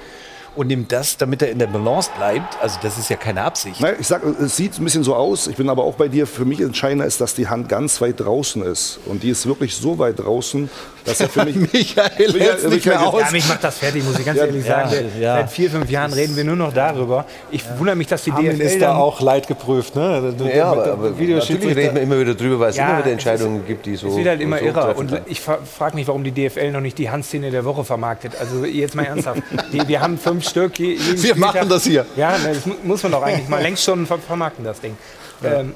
und 0.56 0.66
nimmt 0.66 0.92
das, 0.92 1.16
damit 1.16 1.42
er 1.42 1.50
in 1.50 1.58
der 1.58 1.66
Balance 1.66 2.10
bleibt. 2.16 2.56
Also 2.62 2.78
das 2.82 2.98
ist 2.98 3.08
ja 3.10 3.16
keine 3.16 3.42
Absicht. 3.42 3.80
Nein, 3.80 3.94
ich 3.98 4.06
sag, 4.06 4.22
es 4.24 4.56
sieht 4.56 4.78
ein 4.78 4.84
bisschen 4.84 5.02
so 5.04 5.14
aus. 5.14 5.46
Ich 5.46 5.56
bin 5.56 5.68
aber 5.68 5.84
auch 5.84 5.94
bei 5.94 6.08
dir. 6.08 6.26
Für 6.26 6.44
mich 6.44 6.60
entscheidender 6.60 7.06
ist, 7.06 7.20
dass 7.20 7.34
die 7.34 7.48
Hand 7.48 7.68
ganz 7.68 8.00
weit 8.00 8.20
draußen 8.20 8.62
ist. 8.64 8.98
Und 9.06 9.22
die 9.22 9.30
ist 9.30 9.46
wirklich 9.46 9.74
so 9.74 9.98
weit 9.98 10.18
draußen, 10.18 10.68
dass 11.04 11.20
er 11.20 11.28
für 11.28 11.44
mich. 11.46 11.56
Michael 11.56 12.32
mehr 12.32 13.06
aus. 13.08 13.20
Ja, 13.20 13.30
mich 13.32 13.48
macht 13.48 13.64
das 13.64 13.78
fertig, 13.78 14.04
muss 14.04 14.18
ich 14.18 14.24
ganz 14.26 14.38
Ja, 14.38 14.44
ehrlich 14.46 14.66
ja, 14.66 14.88
sagen. 14.88 15.06
ja. 15.18 15.34
Seit 15.36 15.50
vier, 15.50 15.70
fünf 15.70 15.90
Jahren 15.90 16.12
reden 16.12 16.36
wir 16.36 16.44
nur 16.44 16.56
noch 16.56 16.72
darüber. 16.72 17.24
Ich 17.50 17.64
wundere 17.78 17.96
mich, 17.96 18.06
dass 18.08 18.24
die 18.24 18.32
Armin 18.32 18.52
DFL 18.52 18.60
ist 18.62 18.82
da 18.82 18.96
auch 18.96 19.20
leidgeprüft. 19.20 19.96
Ne? 19.96 20.34
Ja, 20.54 20.66
aber, 20.66 20.92
aber 20.92 21.10
natürlich 21.10 21.48
reden 21.50 21.94
wir 21.94 22.02
immer 22.02 22.18
wieder 22.20 22.34
drüber, 22.34 22.60
weil 22.60 22.70
es 22.70 22.76
Ja, 22.76 22.90
immer 22.90 22.98
wieder 23.00 23.12
Entscheidungen 23.12 23.66
gibt, 23.66 23.86
die 23.86 23.96
so. 23.96 24.08
Es 24.08 24.16
wird 24.16 24.28
halt 24.28 24.40
immer 24.40 24.58
so 24.58 24.64
irrer. 24.64 24.96
Und 24.96 25.20
ich 25.26 25.40
frage 25.40 25.96
mich, 25.96 26.06
warum 26.08 26.24
die 26.24 26.32
DFL 26.32 26.70
noch 26.72 26.80
nicht 26.80 26.98
die 26.98 27.10
Handszene 27.10 27.50
der 27.50 27.64
Woche 27.64 27.84
vermarktet. 27.84 28.32
Also 28.38 28.64
jetzt 28.64 28.94
mal 28.94 29.04
ernsthaft. 29.04 29.42
Die, 29.72 29.86
wir 29.88 30.00
haben 30.00 30.18
fünf 30.18 30.41
Stück. 30.42 30.78
je- 30.78 30.94
jeden 30.94 31.22
Wir 31.22 31.36
machen 31.36 31.68
das 31.68 31.84
hier. 31.84 32.04
Ja, 32.16 32.36
ne, 32.38 32.54
das 32.54 32.66
mu- 32.66 32.74
muss 32.84 33.02
man 33.02 33.12
doch 33.12 33.22
eigentlich 33.22 33.48
mal 33.48 33.62
längst 33.62 33.84
schon 33.84 34.06
ver 34.06 34.18
vermarkten, 34.18 34.64
das 34.64 34.80
Ding. 34.80 34.96
Ähm, 35.44 35.74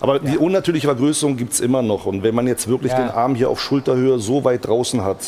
Aber 0.00 0.18
die 0.18 0.36
unnatürliche 0.36 0.86
Vergrößerung 0.88 1.36
gibt 1.36 1.52
es 1.52 1.60
immer 1.60 1.80
noch. 1.82 2.06
Und 2.06 2.22
wenn 2.24 2.34
man 2.34 2.46
jetzt 2.48 2.68
wirklich 2.68 2.92
Ja. 2.92 2.98
den 2.98 3.10
Arm 3.10 3.34
hier 3.36 3.48
auf 3.50 3.60
Schulterhöhe 3.60 4.18
so 4.18 4.42
weit 4.44 4.66
draußen 4.66 5.04
hat, 5.04 5.18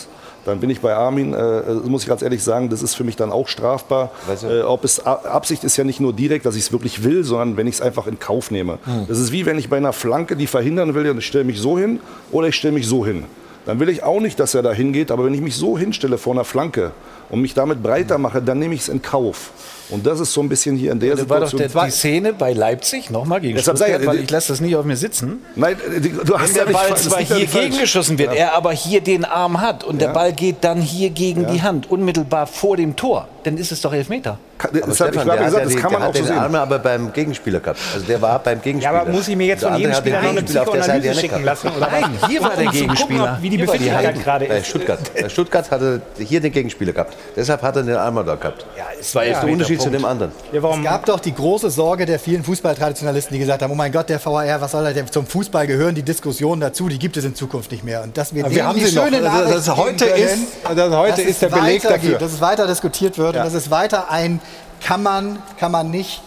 dann 0.44 0.60
bin 0.60 0.68
ich 0.68 0.80
bei 0.80 0.92
Armin, 0.94 1.32
äh, 1.32 1.62
muss 1.86 2.02
ich 2.02 2.08
ganz 2.08 2.20
ehrlich 2.20 2.42
sagen, 2.42 2.68
das 2.68 2.82
ist 2.82 2.94
für 2.94 3.04
mich 3.04 3.16
dann 3.16 3.32
auch 3.32 3.48
strafbar. 3.48 4.10
Weißt 4.26 4.42
du- 4.42 4.46
äh, 4.48 4.62
ob 4.62 4.84
es 4.84 4.98
Absicht 5.06 5.64
ist 5.64 5.76
ja 5.76 5.84
nicht 5.84 6.00
nur 6.00 6.12
direkt, 6.12 6.44
dass 6.44 6.54
ich 6.56 6.64
es 6.64 6.72
wirklich 6.72 7.02
will, 7.04 7.24
sondern 7.24 7.56
wenn 7.56 7.66
ich 7.66 7.76
es 7.76 7.80
einfach 7.80 8.06
in 8.08 8.18
Kauf 8.18 8.50
nehme. 8.50 8.78
Hm. 8.84 9.06
Das 9.08 9.18
ist 9.20 9.32
wie 9.32 9.46
wenn 9.46 9.58
ich 9.58 9.70
bei 9.70 9.76
einer 9.78 9.92
Flanke 9.94 10.36
die 10.36 10.46
verhindern 10.46 10.94
will, 10.94 11.04
dann 11.04 11.20
stelle 11.22 11.44
mich 11.44 11.58
so 11.60 11.78
hin 11.78 12.00
oder 12.30 12.48
ich 12.48 12.56
stelle 12.56 12.74
mich 12.74 12.86
so 12.86 13.06
hin. 13.06 13.24
Dann 13.66 13.80
will 13.80 13.88
ich 13.88 14.02
auch 14.02 14.20
nicht, 14.20 14.38
dass 14.40 14.54
er 14.54 14.62
da 14.62 14.72
hingeht, 14.72 15.10
aber 15.10 15.24
wenn 15.24 15.34
ich 15.34 15.40
mich 15.40 15.56
so 15.56 15.78
hinstelle 15.78 16.18
vor 16.18 16.34
einer 16.34 16.44
Flanke 16.44 16.92
und 17.30 17.40
mich 17.40 17.54
damit 17.54 17.82
breiter 17.82 18.18
mache, 18.18 18.42
dann 18.42 18.58
nehme 18.58 18.74
ich 18.74 18.82
es 18.82 18.88
in 18.88 19.00
Kauf. 19.00 19.52
Und 19.90 20.06
das 20.06 20.18
ist 20.20 20.32
so 20.32 20.40
ein 20.42 20.48
bisschen 20.48 20.76
hier 20.76 20.92
in 20.92 21.00
der 21.00 21.16
Das 21.16 21.28
war 21.28 21.40
doch 21.40 21.46
Situation. 21.48 21.80
der, 21.82 21.84
die 21.86 21.90
Szene 21.92 22.32
bei 22.32 22.52
Leipzig, 22.52 23.10
nochmal 23.10 23.40
gegen 23.40 23.56
Deshalb 23.56 23.76
ich 23.76 23.82
Stuttgart, 23.82 24.02
ja, 24.02 24.06
weil 24.08 24.20
ich 24.20 24.30
lasse 24.30 24.48
das 24.52 24.60
nicht 24.60 24.74
auf 24.76 24.84
mir 24.84 24.96
sitzen. 24.96 25.42
Nein, 25.56 25.76
die- 26.02 26.08
du 26.10 26.18
Wenn 26.32 26.38
hast 26.40 26.54
der 26.56 26.62
ja 26.62 26.68
nicht 26.68 26.78
Ball 26.78 26.90
das 26.90 27.02
zwar 27.04 27.20
ja 27.20 27.36
hier 27.36 27.46
gegengeschossen 27.46 28.18
wird, 28.18 28.30
Ja. 28.32 28.38
er 28.38 28.54
aber 28.54 28.72
hier 28.72 29.00
den 29.02 29.24
Arm 29.24 29.60
hat 29.60 29.84
und 29.84 30.00
der 30.00 30.08
Ja. 30.08 30.14
Ball 30.14 30.32
geht 30.32 30.56
dann 30.62 30.80
hier 30.80 31.10
gegen 31.10 31.42
Ja. 31.42 31.50
die 31.50 31.62
Hand, 31.62 31.90
unmittelbar 31.90 32.46
vor 32.46 32.76
dem 32.76 32.96
Tor, 32.96 33.28
dann 33.42 33.56
ist 33.58 33.72
es 33.72 33.80
doch 33.82 33.92
Elfmeter. 33.92 34.38
kann, 34.56 34.70
ich 34.74 34.82
Stefan, 34.94 35.26
der 35.26 35.36
gesagt, 35.44 35.66
das 35.66 35.74
ja 35.74 35.80
kann 35.80 35.92
man 35.92 36.00
der 36.00 36.00
auch 36.00 36.04
hat 36.08 36.16
so 36.16 36.22
den 36.22 36.26
sehen. 36.28 36.38
Arme 36.38 36.60
aber 36.60 36.78
beim 36.78 37.12
Gegenspieler 37.12 37.58
gehabt. 37.60 37.80
Also 37.92 38.06
der 38.06 38.22
war 38.22 38.38
beim 38.38 38.62
Gegenspieler. 38.62 38.94
Ja, 38.94 39.00
aber 39.02 39.10
muss 39.12 39.26
ich 39.28 39.36
mir 39.36 39.48
jetzt 39.48 39.62
Der 39.62 39.70
von 39.72 39.78
jedem 39.80 39.94
Spieler 39.94 40.22
noch 40.22 40.28
eine 40.30 40.34
Gegenspieler 40.42 40.62
auf 40.62 40.70
der 40.72 40.82
Seite 40.84 41.06
ja 41.06 41.12
nicht 41.12 41.20
schicken 41.20 41.44
lassen? 41.44 41.68
Oder 41.76 41.88
Nein, 41.90 42.04
hier 42.28 42.40
war 42.40 42.56
der 42.56 42.66
Gegenspieler. 42.70 43.38
wie 43.42 43.50
die 43.50 43.58
Befindlichkeit 43.58 44.22
gerade 44.22 44.46
bei 44.46 44.58
ist. 44.58 44.68
Stuttgart. 44.68 45.00
Bei 45.20 45.28
Stuttgart 45.28 45.70
hatte 45.70 46.00
hier 46.18 46.40
den 46.40 46.52
Gegenspieler 46.52 46.92
gehabt. 46.92 47.16
Deshalb 47.36 47.62
hat 47.62 47.76
er 47.76 47.82
den 47.82 47.96
Arm 47.96 48.14
da 48.24 48.36
gehabt. 48.36 48.64
Ja, 48.78 48.84
es 48.98 49.12
war 49.14 49.24
Das 49.24 49.34
ist 49.38 49.42
der 49.42 49.52
Unterschied 49.52 49.73
zu 49.78 49.90
dem 49.90 50.04
anderen. 50.04 50.32
Ja, 50.52 50.62
warum? 50.62 50.80
Es 50.80 50.84
gab 50.84 51.06
doch 51.06 51.20
die 51.20 51.34
große 51.34 51.70
Sorge 51.70 52.06
der 52.06 52.18
vielen 52.18 52.42
Fußballtraditionalisten, 52.44 53.34
die 53.34 53.40
gesagt 53.40 53.62
haben, 53.62 53.70
oh 53.70 53.74
mein 53.76 53.92
Gott, 53.92 54.08
der 54.08 54.24
VAR, 54.24 54.60
was 54.60 54.72
soll 54.72 54.86
er, 54.86 55.06
zum 55.06 55.26
Fußball 55.26 55.66
gehören 55.66 55.94
die 55.94 56.02
Diskussionen 56.02 56.60
dazu, 56.60 56.88
die 56.88 56.98
gibt 56.98 57.16
es 57.16 57.24
in 57.24 57.34
Zukunft 57.34 57.70
nicht 57.72 57.84
mehr. 57.84 58.02
Und 58.02 58.16
dass 58.16 58.34
wir 58.34 58.48
wir 58.50 58.64
haben 58.66 58.78
die 58.78 58.84
sie 58.86 58.96
noch. 58.96 59.04
schöne 59.04 59.16
Also, 59.18 59.28
Nachricht 59.44 59.56
das 59.68 59.76
heute 59.76 60.04
geben 60.06 60.18
ist- 60.18 60.64
können, 60.64 60.76
das 60.76 60.92
heute 60.94 61.10
dass 61.10 61.18
ist 61.20 61.28
es 61.30 61.38
der 61.40 61.48
Beleg 61.48 61.82
dafür. 61.82 62.18
Dass 62.18 62.32
es 62.32 62.40
weiter 62.40 62.66
diskutiert 62.66 63.18
wird 63.18 63.34
Ja. 63.34 63.42
und 63.42 63.46
dass 63.52 63.54
es 63.54 63.70
weiter 63.70 64.10
ein 64.10 64.40
kann 64.82 65.02
man, 65.02 65.38
kann 65.58 65.72
man 65.72 65.90
nicht. 65.90 66.20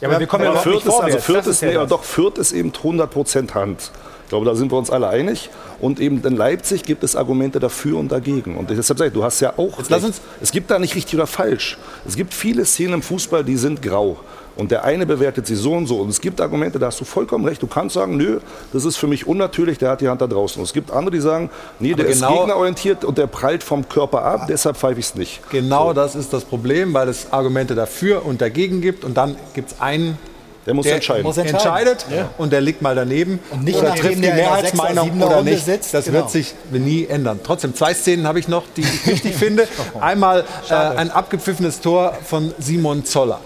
Ja, 0.00 0.08
aber 0.08 0.18
wir 0.20 0.26
kommen 0.26 0.44
ja 0.44 0.50
Aber 0.50 0.60
überhaupt 0.60 0.74
nicht 0.74 0.82
Fürth 0.84 0.94
ist, 0.94 1.00
also 1.00 1.18
vorwärts. 1.18 1.24
Fürth 1.24 1.36
Das 1.38 1.46
ist, 1.48 1.62
ja 1.62 1.68
nee, 1.68 1.74
das. 1.74 1.88
doch, 1.88 2.04
Fürth 2.04 2.38
ist 2.38 2.52
eben 2.52 2.72
100% 2.72 3.54
Hand. 3.54 3.90
Ich 4.26 4.30
glaube, 4.30 4.44
da 4.44 4.56
sind 4.56 4.72
wir 4.72 4.76
uns 4.78 4.90
alle 4.90 5.08
einig. 5.08 5.50
Und 5.80 6.00
eben 6.00 6.20
in 6.24 6.36
Leipzig 6.36 6.82
gibt 6.82 7.04
es 7.04 7.14
Argumente 7.14 7.60
dafür 7.60 7.96
und 7.98 8.10
dagegen. 8.10 8.56
Und 8.56 8.70
deshalb 8.70 8.98
sage 8.98 9.06
ich, 9.08 9.12
du 9.14 9.22
hast 9.22 9.38
ja 9.40 9.52
auch. 9.56 9.78
lass 9.78 9.90
recht. 9.90 10.04
uns- 10.04 10.20
es 10.40 10.50
gibt 10.50 10.68
da 10.70 10.80
nicht 10.80 10.96
richtig 10.96 11.14
oder 11.14 11.28
falsch. 11.28 11.78
Es 12.06 12.16
gibt 12.16 12.34
viele 12.34 12.64
Szenen 12.64 12.94
im 12.94 13.02
Fußball, 13.02 13.44
die 13.44 13.56
sind 13.56 13.80
grau. 13.82 14.18
Und 14.56 14.70
der 14.72 14.84
eine 14.84 15.04
bewertet 15.06 15.46
sie 15.46 15.54
so 15.54 15.74
und 15.74 15.86
so. 15.86 15.98
Und 15.98 16.08
es 16.08 16.20
gibt 16.20 16.40
Argumente, 16.40 16.78
da 16.80 16.86
hast 16.86 16.98
du 16.98 17.04
vollkommen 17.04 17.44
recht. 17.44 17.62
Du 17.62 17.66
kannst 17.68 17.94
sagen, 17.94 18.16
nö, 18.16 18.40
das 18.72 18.84
ist 18.86 18.96
für 18.96 19.06
mich 19.06 19.26
unnatürlich, 19.28 19.78
der 19.78 19.90
hat 19.90 20.00
die 20.00 20.08
Hand 20.08 20.20
da 20.22 20.26
draußen. 20.26 20.58
Und 20.58 20.64
es 20.64 20.72
gibt 20.72 20.90
andere, 20.90 21.14
die 21.14 21.20
sagen, 21.20 21.50
nee, 21.78 21.92
der 21.94 22.06
Aber 22.06 22.12
ist 22.12 22.20
genau- 22.22 22.38
gegnerorientiert 22.38 23.04
und 23.04 23.18
der 23.18 23.26
prallt 23.28 23.62
vom 23.62 23.88
Körper 23.88 24.22
ab, 24.24 24.46
deshalb 24.48 24.76
pfeife 24.78 24.98
ich 24.98 25.06
es 25.06 25.14
nicht. 25.14 25.40
Genau 25.50 25.92
das 25.92 26.16
ist 26.16 26.32
das 26.32 26.42
Problem, 26.44 26.94
weil 26.94 27.08
es 27.10 27.32
Argumente 27.32 27.74
dafür 27.76 28.24
und 28.26 28.40
dagegen 28.40 28.80
gibt. 28.80 29.04
Und 29.04 29.16
dann 29.18 29.36
gibt 29.54 29.70
es 29.72 29.80
einen, 29.80 30.16
Der 30.66 30.74
muss 30.74 30.86
entscheiden. 30.86 31.22
muss 31.22 31.36
entscheiden. 31.36 31.88
entscheidet 31.88 32.06
und 32.38 32.52
der 32.52 32.60
liegt 32.60 32.82
mal 32.82 32.94
daneben. 32.94 33.38
Und 33.50 33.64
nicht 33.64 33.78
oder 33.78 33.94
trifft 33.94 34.02
die 34.02 34.08
der 34.08 34.12
in 34.14 34.22
der 34.22 34.34
Mehrheitsmeinung 34.34 35.22
oder 35.22 35.36
Runde 35.36 35.52
nicht. 35.52 35.64
sitzt, 35.64 35.94
das 35.94 36.06
genau. 36.06 36.18
wird 36.18 36.30
sich 36.30 36.54
nie 36.72 37.06
ändern. 37.06 37.40
Trotzdem, 37.42 37.74
zwei 37.74 37.94
Szenen 37.94 38.26
habe 38.26 38.40
ich 38.40 38.48
noch, 38.48 38.64
die 38.76 38.80
ich 38.80 39.06
wichtig 39.06 39.34
finde. 39.36 39.68
Einmal 40.00 40.44
äh, 40.68 40.74
ein 40.74 41.10
abgepfiffenes 41.10 41.80
Tor 41.80 42.18
von 42.24 42.52
Simon 42.58 43.04
Zoller. 43.04 43.40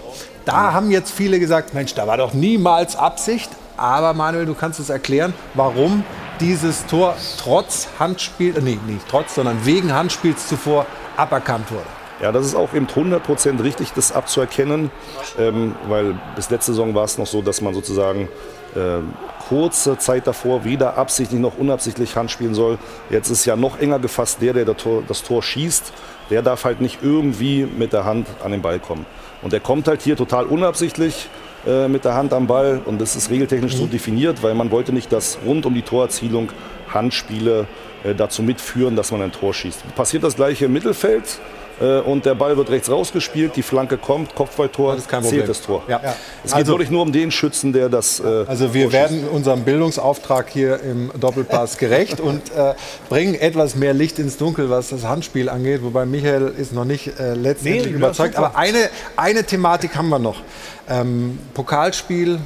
Da 0.45 0.73
haben 0.73 0.89
jetzt 0.89 1.11
viele 1.11 1.39
gesagt, 1.39 1.75
Mensch, 1.75 1.93
da 1.93 2.07
war 2.07 2.17
doch 2.17 2.33
niemals 2.33 2.95
Absicht. 2.95 3.49
Aber 3.77 4.13
Manuel, 4.13 4.45
du 4.45 4.53
kannst 4.53 4.79
es 4.79 4.89
erklären, 4.89 5.33
warum 5.53 6.03
dieses 6.39 6.85
Tor 6.87 7.15
trotz 7.39 7.87
Handspiel, 7.99 8.57
äh, 8.57 8.61
nee, 8.61 8.79
nicht 8.87 9.07
trotz, 9.09 9.35
sondern 9.35 9.63
wegen 9.65 9.93
Handspiels 9.93 10.47
zuvor 10.47 10.85
aberkannt 11.17 11.71
wurde. 11.71 12.00
Ja, 12.21 12.31
das 12.31 12.45
ist 12.45 12.55
auch 12.55 12.73
eben 12.73 12.85
100% 12.85 13.63
richtig, 13.63 13.93
das 13.93 14.11
abzuerkennen, 14.11 14.91
ähm, 15.39 15.75
weil 15.87 16.15
bis 16.35 16.51
letzte 16.51 16.73
Saison 16.73 16.93
war 16.93 17.05
es 17.05 17.17
noch 17.17 17.25
so, 17.25 17.41
dass 17.41 17.61
man 17.61 17.73
sozusagen 17.73 18.29
ähm, 18.75 19.13
kurze 19.49 19.97
Zeit 19.97 20.27
davor 20.27 20.63
weder 20.63 20.97
absichtlich 20.97 21.39
noch 21.39 21.57
unabsichtlich 21.57 22.15
Hand 22.15 22.29
spielen 22.29 22.53
soll. 22.53 22.77
Jetzt 23.09 23.29
ist 23.29 23.45
ja 23.45 23.55
noch 23.55 23.79
enger 23.79 23.99
gefasst 23.99 24.41
der, 24.41 24.53
der 24.53 24.65
das 24.65 24.77
Tor, 24.77 25.03
das 25.07 25.23
Tor 25.23 25.41
schießt. 25.41 25.91
Der 26.29 26.41
darf 26.41 26.63
halt 26.63 26.79
nicht 26.79 26.99
irgendwie 27.01 27.65
mit 27.65 27.91
der 27.91 28.05
Hand 28.05 28.27
an 28.43 28.51
den 28.51 28.61
Ball 28.61 28.79
kommen. 28.79 29.05
Und 29.41 29.51
der 29.51 29.59
kommt 29.59 29.87
halt 29.87 30.01
hier 30.01 30.15
total 30.15 30.45
unabsichtlich 30.45 31.27
äh, 31.65 31.87
mit 31.87 32.05
der 32.05 32.13
Hand 32.13 32.33
am 32.33 32.47
Ball 32.47 32.81
und 32.85 33.01
das 33.01 33.15
ist 33.15 33.29
regeltechnisch 33.29 33.75
so 33.75 33.87
definiert, 33.87 34.41
weil 34.41 34.53
man 34.53 34.71
wollte 34.71 34.93
nicht, 34.93 35.11
dass 35.11 35.39
rund 35.45 35.65
um 35.65 35.73
die 35.73 35.81
Torerzielung 35.81 36.51
Handspiele 36.93 37.67
äh, 38.03 38.15
dazu 38.15 38.43
mitführen, 38.43 38.95
dass 38.95 39.11
man 39.11 39.21
ein 39.21 39.31
Tor 39.31 39.53
schießt. 39.53 39.95
Passiert 39.95 40.23
das 40.23 40.35
gleiche 40.35 40.65
im 40.65 40.73
Mittelfeld 40.73 41.25
äh, 41.25 41.60
und 42.05 42.25
der 42.25 42.35
Ball 42.35 42.57
wird 42.57 42.69
rechts 42.69 42.91
rausgespielt, 42.91 43.55
die 43.55 43.63
Flanke 43.63 43.97
kommt, 43.97 44.35
Kopfballtor, 44.35 44.93
Das 44.93 45.03
ist 45.03 45.09
kein 45.09 45.21
Problem. 45.21 45.39
zählt 45.39 45.49
das 45.49 45.61
Tor. 45.61 45.83
Ja. 45.87 45.99
Es 46.43 46.51
geht 46.51 46.53
Also- 46.53 46.73
wirklich 46.73 46.89
nur 46.91 47.01
um 47.01 47.11
den 47.11 47.31
Schützen, 47.31 47.73
der 47.73 47.89
das. 47.89 48.19
Äh, 48.19 48.45
Also 48.47 48.73
wir 48.73 48.91
werden 48.91 49.27
unserem 49.27 49.63
Bildungsauftrag 49.63 50.49
hier 50.49 50.79
im 50.81 51.11
Doppelpass 51.19 51.77
gerecht 51.77 52.19
und 52.19 52.51
äh, 52.51 52.73
bringen 53.09 53.33
etwas 53.35 53.75
mehr 53.75 53.93
Licht 53.93 54.19
ins 54.19 54.37
Dunkel, 54.37 54.69
was 54.69 54.89
das 54.89 55.03
Handspiel 55.05 55.49
angeht. 55.49 55.81
Wobei 55.83 56.05
Michael 56.05 56.53
ist 56.57 56.73
noch 56.73 56.85
nicht 56.85 57.19
äh, 57.19 57.33
letztendlich 57.33 57.85
Nee, 57.85 57.91
ja, 57.91 57.97
überzeugt. 57.97 58.35
Aber 58.35 58.55
eine, 58.55 58.89
eine 59.15 59.43
Thematik 59.43 59.95
haben 59.95 60.09
wir 60.09 60.19
noch. 60.19 60.41
Ähm, 60.89 61.39
Pokalspiel, 61.53 62.39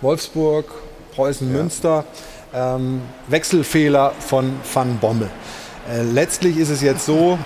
Wolfsburg, 0.00 0.66
Preußen, 1.14 1.50
Münster. 1.52 2.04
Ähm, 2.54 3.02
Wechselfehler 3.28 4.12
von 4.18 4.52
Van 4.72 4.98
Bommel. 4.98 5.28
Äh, 5.92 6.02
letztlich 6.02 6.56
ist 6.56 6.68
es 6.70 6.82
jetzt 6.82 7.06
so, 7.06 7.38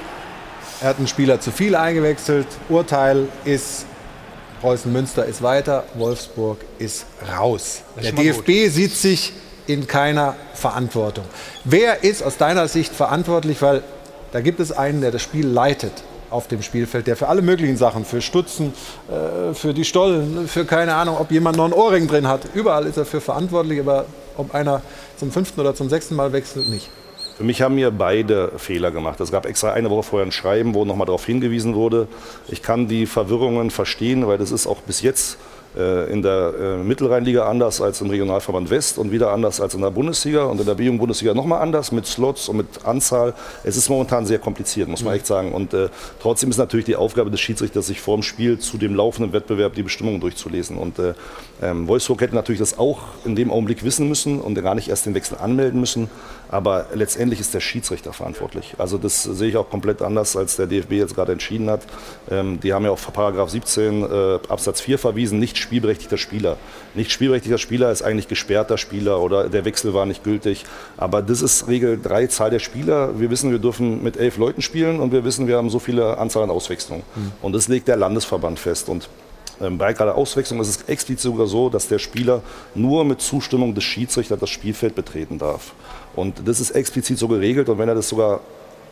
er 0.81 0.89
hat 0.89 0.99
einen 0.99 1.09
Spieler 1.09 1.41
zu 1.41 1.51
viel 1.51 1.75
eingewechselt. 1.77 2.47
Urteil 2.69 3.29
ist 3.45 3.87
Preußen 4.61 4.91
Münster 4.91 5.27
ist 5.27 5.43
weiter, 5.43 5.85
Wolfsburg 5.95 6.59
ist 6.79 7.05
raus. 7.37 7.83
Der 7.97 8.05
schon 8.05 8.15
mal 8.15 8.23
DFB 8.23 8.73
sieht 8.73 8.93
sich 8.95 9.35
in 9.67 9.87
keiner 9.87 10.37
Verantwortung. 10.55 11.25
Wer 11.65 12.03
ist 12.03 12.23
aus 12.23 12.39
deiner 12.39 12.67
Sicht 12.67 12.95
verantwortlich? 12.95 13.61
Weil 13.61 13.83
da 14.33 14.41
gibt 14.41 14.61
es 14.61 14.73
einen, 14.73 15.03
der 15.03 15.11
das 15.11 15.21
Spiel 15.21 15.47
leitet 15.47 15.93
auf 16.31 16.49
dem 16.49 16.63
Spielfeld, 16.63 17.07
der 17.07 17.17
für 17.17 17.29
alle 17.29 17.43
möglichen 17.43 17.77
Sachen, 17.77 18.05
für 18.05 18.21
Stutzen, 18.21 18.73
äh, 19.09 19.55
für 19.55 19.75
die 19.75 19.85
Stollen, 19.85 20.49
für 20.49 20.65
keine 20.65 20.95
Ahnung, 20.95 21.19
ob 21.19 21.31
jemand 21.31 21.57
noch 21.57 21.65
einen 21.65 21.75
Ohrring 21.75 22.09
drin 22.09 22.27
hat. 22.27 22.41
Überall 22.55 22.87
ist 22.87 22.97
er 22.97 23.05
für 23.05 23.21
verantwortlich, 23.21 23.81
aber 23.81 24.07
ob 24.37 24.55
einer 24.55 24.83
zum 25.19 25.31
fünften 25.31 25.61
oder 25.61 25.75
zum 25.75 25.89
sechsten 25.89 26.17
Mal 26.17 26.33
wechselt, 26.33 26.69
nicht. 26.69 26.89
Für 27.37 27.43
mich 27.43 27.63
haben 27.63 27.77
hier 27.77 27.91
beide 27.91 28.53
Fehler 28.59 28.93
gemacht. 28.93 29.19
Es 29.19 29.33
gab 29.33 29.45
extra 29.45 29.73
eine 29.73 29.91
Woche 29.91 30.05
vorher 30.05 30.27
ein 30.27 30.31
Schreiben, 30.31 30.73
wo 30.73 30.85
nochmal 30.85 31.07
darauf 31.07 31.27
hingewiesen 31.27 31.75
wurde. 31.75 32.07
Ich 32.47 32.63
kann 32.63 32.87
die 32.87 33.07
Verwirrungen 33.07 33.71
verstehen, 33.71 34.29
weil 34.29 34.39
das 34.39 34.53
ist 34.53 34.69
auch 34.69 34.81
bis 34.83 35.03
jetzt 35.03 35.39
äh, 35.77 36.13
in 36.13 36.23
der 36.23 36.53
äh, 36.61 36.77
Mittelrheinliga 36.77 37.49
anders 37.49 37.81
als 37.81 38.01
im 38.01 38.09
Regionalverband 38.09 38.71
West 38.71 38.99
und 38.99 39.11
wieder 39.11 39.33
anders 39.33 39.61
als 39.61 39.75
in 39.75 39.81
der 39.81 39.91
Bundesliga 39.91 40.45
und 40.45 40.61
in 40.61 40.67
der 40.67 40.75
B-Jugend-Bundesliga 40.75 41.35
nochmal 41.35 41.61
anders 41.63 41.91
mit 41.91 42.07
Slots 42.07 42.49
und 42.49 42.59
mit 42.59 42.85
Anzahl. 42.85 43.35
Es 43.65 43.77
ist 43.77 43.89
momentan 43.89 44.27
sehr 44.27 44.39
kompliziert, 44.39 44.89
muss 44.89 45.03
man 45.03 45.15
echt 45.15 45.27
sagen. 45.27 45.53
Und 45.53 45.75
äh, 45.75 45.89
trotzdem 46.21 46.51
ist 46.51 46.59
natürlich 46.59 46.87
die 46.87 46.95
Aufgabe 46.95 47.33
des 47.33 47.41
Schiedsrichters, 47.41 47.89
sich 47.89 48.01
vor 48.01 48.17
dem 48.17 48.23
Spiel 48.23 48.61
zu 48.61 48.79
dem 48.79 48.95
laufenden 48.95 49.33
Wettbewerb 49.33 49.75
die 49.75 49.83
Bestimmungen 49.83 50.21
durchzulesen. 50.21 50.77
Und 50.77 51.01
äh, 51.01 51.15
ähm, 51.61 51.89
Wolfsburg 51.89 52.21
hätte 52.21 52.37
natürlich 52.37 52.61
das 52.61 52.79
auch 52.79 53.01
in 53.25 53.35
dem 53.35 53.51
Augenblick 53.51 53.83
wissen 53.83 54.09
müssen 54.09 54.41
und 54.41 54.55
gar 54.55 54.77
nicht 54.77 54.89
erst 54.89 55.07
den 55.07 55.15
Wechsel 55.15 55.39
anmelden 55.39 55.81
müssen. 55.81 56.09
Aber 56.55 56.87
letztendlich 56.95 57.41
ist 57.41 57.53
der 57.53 57.59
Schiedsrichter 57.59 58.13
verantwortlich. 58.13 58.77
Also 58.79 58.97
das 58.97 59.25
sehe 59.25 59.49
ich 59.49 59.57
auch 59.57 59.69
komplett 59.69 60.01
anders, 60.03 60.37
als 60.37 60.55
der 60.55 60.69
DFB 60.69 60.93
jetzt 60.93 61.17
gerade 61.17 61.33
entschieden 61.33 61.69
hat. 61.69 61.81
Ähm, 62.31 62.61
die 62.61 62.73
haben 62.73 62.85
ja 62.85 62.93
auf 62.93 63.13
Paragraph 63.13 63.51
17 63.51 64.03
äh, 64.05 64.39
Absatz 64.49 64.81
4 64.81 65.01
verwiesen, 65.01 65.41
nicht 65.41 65.59
spielberechtigter 65.59 66.17
Spieler. 66.17 66.57
Nicht 66.95 67.11
spielberechtigter 67.11 67.59
Spieler 67.59 67.91
ist 67.91 68.03
eigentlich 68.03 68.29
gesperrter 68.29 68.79
Spieler 68.79 69.21
oder 69.21 69.49
der 69.49 69.65
Wechsel 69.65 69.95
war 69.95 70.07
nicht 70.07 70.23
gültig. 70.23 70.65
Aber 70.97 71.23
das 71.23 71.43
ist 71.43 71.67
Regel 71.67 72.01
3, 72.01 72.29
Zahl 72.29 72.51
der 72.51 72.61
Spieler. 72.61 73.19
Wir 73.19 73.31
wissen, 73.31 73.51
wir 73.51 73.59
dürfen 73.59 74.05
mit 74.05 74.17
elf 74.17 74.37
Leuten 74.37 74.63
spielen 74.63 75.01
und 75.01 75.11
wir 75.11 75.25
wissen, 75.25 75.49
wir 75.49 75.57
haben 75.57 75.71
so 75.71 75.81
viele 75.81 76.19
Anzahl 76.19 76.45
an 76.45 76.51
Auswechslungen. 76.51 77.03
Und 77.43 77.53
das 77.53 77.67
legt 77.67 77.89
der 77.89 77.97
Landesverband 77.97 78.61
fest. 78.61 78.89
Und 78.89 79.09
ähm, 79.61 79.79
Bei 79.79 79.93
gerade 79.93 80.15
Auswechslung 80.15 80.61
ist 80.61 80.69
es 80.69 80.83
explizit 80.89 81.21
sogar 81.21 81.47
so, 81.47 81.69
dass 81.69 81.89
der 81.89 81.99
Spieler 81.99 82.43
nur 82.75 83.05
mit 83.05 83.21
Zustimmung 83.21 83.75
des 83.75 83.85
Schiedsrichters 83.85 84.39
das 84.39 84.51
Spielfeld 84.51 84.95
betreten 84.95 85.39
darf. 85.39 85.73
Und 86.17 86.47
das 86.47 86.61
ist 86.61 86.71
explizit 86.71 87.19
so 87.19 87.29
geregelt 87.29 87.69
und 87.69 87.79
wenn 87.79 87.89
er 87.89 87.95
das 87.95 88.09
sogar 88.09 88.41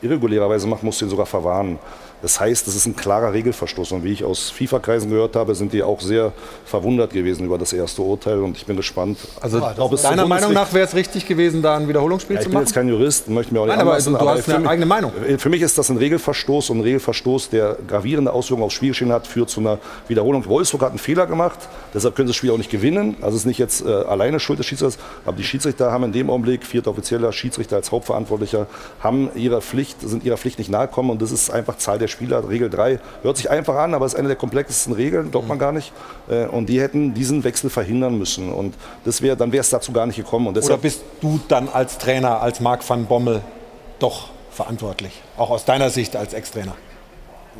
irregulärerweise 0.00 0.66
macht, 0.66 0.82
muss 0.82 0.98
du 0.98 1.06
ihn 1.06 1.10
sogar 1.10 1.26
verwarnen. 1.26 1.78
Das 2.22 2.38
heißt, 2.38 2.66
das 2.68 2.76
ist 2.76 2.86
ein 2.86 2.94
klarer 2.96 3.32
Regelverstoß. 3.32 3.92
Und 3.92 4.04
wie 4.04 4.12
ich 4.12 4.24
aus 4.24 4.50
FIFA-Kreisen 4.50 5.10
gehört 5.10 5.34
habe, 5.36 5.54
sind 5.54 5.72
die 5.72 5.82
auch 5.82 6.00
sehr 6.00 6.32
verwundert 6.64 7.12
gewesen 7.12 7.44
über 7.44 7.58
das 7.58 7.72
erste 7.72 8.00
Urteil. 8.02 8.38
Und 8.40 8.56
ich 8.56 8.64
bin 8.64 8.76
gespannt. 8.76 9.18
Also 9.40 9.60
ob 9.78 9.92
es 9.92 10.02
deiner 10.02 10.26
Meinung 10.26 10.52
nach 10.52 10.72
wäre 10.72 10.86
es 10.86 10.94
richtig 10.94 11.26
gewesen, 11.26 11.62
da 11.62 11.76
ein 11.76 11.88
Wiederholungsspiel 11.88 12.36
ja, 12.36 12.40
ich 12.40 12.44
zu 12.44 12.50
bin 12.50 12.54
machen? 12.54 12.64
jetzt 12.66 12.74
kein 12.74 12.88
Jurist, 12.88 13.28
möchte 13.28 13.52
mir 13.52 13.60
auch 13.60 13.64
nicht 13.66 13.72
Nein, 13.74 13.80
aber 13.82 13.92
anmaßen, 13.92 14.12
du 14.14 14.28
hast 14.28 14.44
für 14.44 14.50
eine 14.52 14.60
mich- 14.60 14.68
eigene 14.70 14.86
Meinung. 14.86 15.12
Für 15.38 15.48
mich 15.48 15.62
ist 15.62 15.76
das 15.76 15.88
ein 15.88 15.96
Regelverstoß 15.96 16.70
und 16.70 16.78
ein 16.78 16.82
Regelverstoß, 16.82 17.50
der 17.50 17.76
gravierende 17.88 18.32
Auswirkungen 18.32 18.66
aufs 18.66 18.74
Spiel 18.74 18.90
geschehen 18.90 19.12
hat, 19.12 19.26
führt 19.26 19.50
zu 19.50 19.60
einer 19.60 19.78
Wiederholung. 20.06 20.46
Wolfsburg 20.46 20.82
hat 20.82 20.90
einen 20.90 20.98
Fehler 20.98 21.26
gemacht, 21.26 21.58
deshalb 21.92 22.14
können 22.14 22.28
sie 22.28 22.30
das 22.30 22.36
Spiel 22.36 22.52
auch 22.52 22.58
nicht 22.58 22.70
gewinnen. 22.70 23.16
Also 23.20 23.34
es 23.36 23.42
ist 23.42 23.46
nicht 23.46 23.58
jetzt 23.58 23.84
äh, 23.84 23.88
alleine 23.90 24.38
Schuld 24.38 24.60
des 24.60 24.66
Schiedsrichters, 24.66 25.02
aber 25.24 25.36
die 25.36 25.44
Schiedsrichter 25.44 25.90
haben 25.90 26.04
in 26.04 26.12
dem 26.12 26.30
Augenblick, 26.30 26.64
vierter 26.64 26.90
offizieller 26.92 27.32
Schiedsrichter 27.32 27.76
als 27.76 27.90
Hauptverantwortlicher, 27.90 28.66
haben 29.00 29.30
ihrer 29.34 29.60
Pflicht, 29.60 30.00
sind 30.00 30.24
ihrer 30.24 30.36
Pflicht 30.36 30.58
nicht 30.58 30.70
nahegekommen 30.70 31.10
und 31.10 31.20
das 31.20 31.32
ist 31.32 31.50
einfach 31.50 31.78
Zahl 31.78 31.98
der 31.98 32.08
Spieler, 32.12 32.48
Regel 32.48 32.70
3. 32.70 33.00
Hört 33.22 33.36
sich 33.36 33.50
einfach 33.50 33.74
an, 33.76 33.94
aber 33.94 34.06
ist 34.06 34.14
eine 34.14 34.28
der 34.28 34.36
komplexesten 34.36 34.92
Regeln, 34.92 35.30
glaubt 35.30 35.48
man 35.48 35.58
gar 35.58 35.72
nicht. 35.72 35.92
Äh, 36.28 36.46
und 36.46 36.68
die 36.68 36.80
hätten 36.80 37.14
diesen 37.14 37.42
Wechsel 37.42 37.70
verhindern 37.70 38.16
müssen 38.16 38.52
und 38.52 38.74
das 39.04 39.22
wär, 39.22 39.34
dann 39.34 39.50
wäre 39.52 39.62
es 39.62 39.70
dazu 39.70 39.92
gar 39.92 40.06
nicht 40.06 40.16
gekommen. 40.16 40.46
Und 40.46 40.56
Oder 40.56 40.78
bist 40.78 41.02
du 41.20 41.40
dann 41.48 41.68
als 41.68 41.98
Trainer, 41.98 42.40
als 42.40 42.60
Marc 42.60 42.88
van 42.88 43.06
Bommel, 43.06 43.40
doch 43.98 44.28
verantwortlich? 44.50 45.20
Auch 45.36 45.50
aus 45.50 45.64
deiner 45.64 45.90
Sicht 45.90 46.14
als 46.14 46.34
Ex-Trainer? 46.34 46.74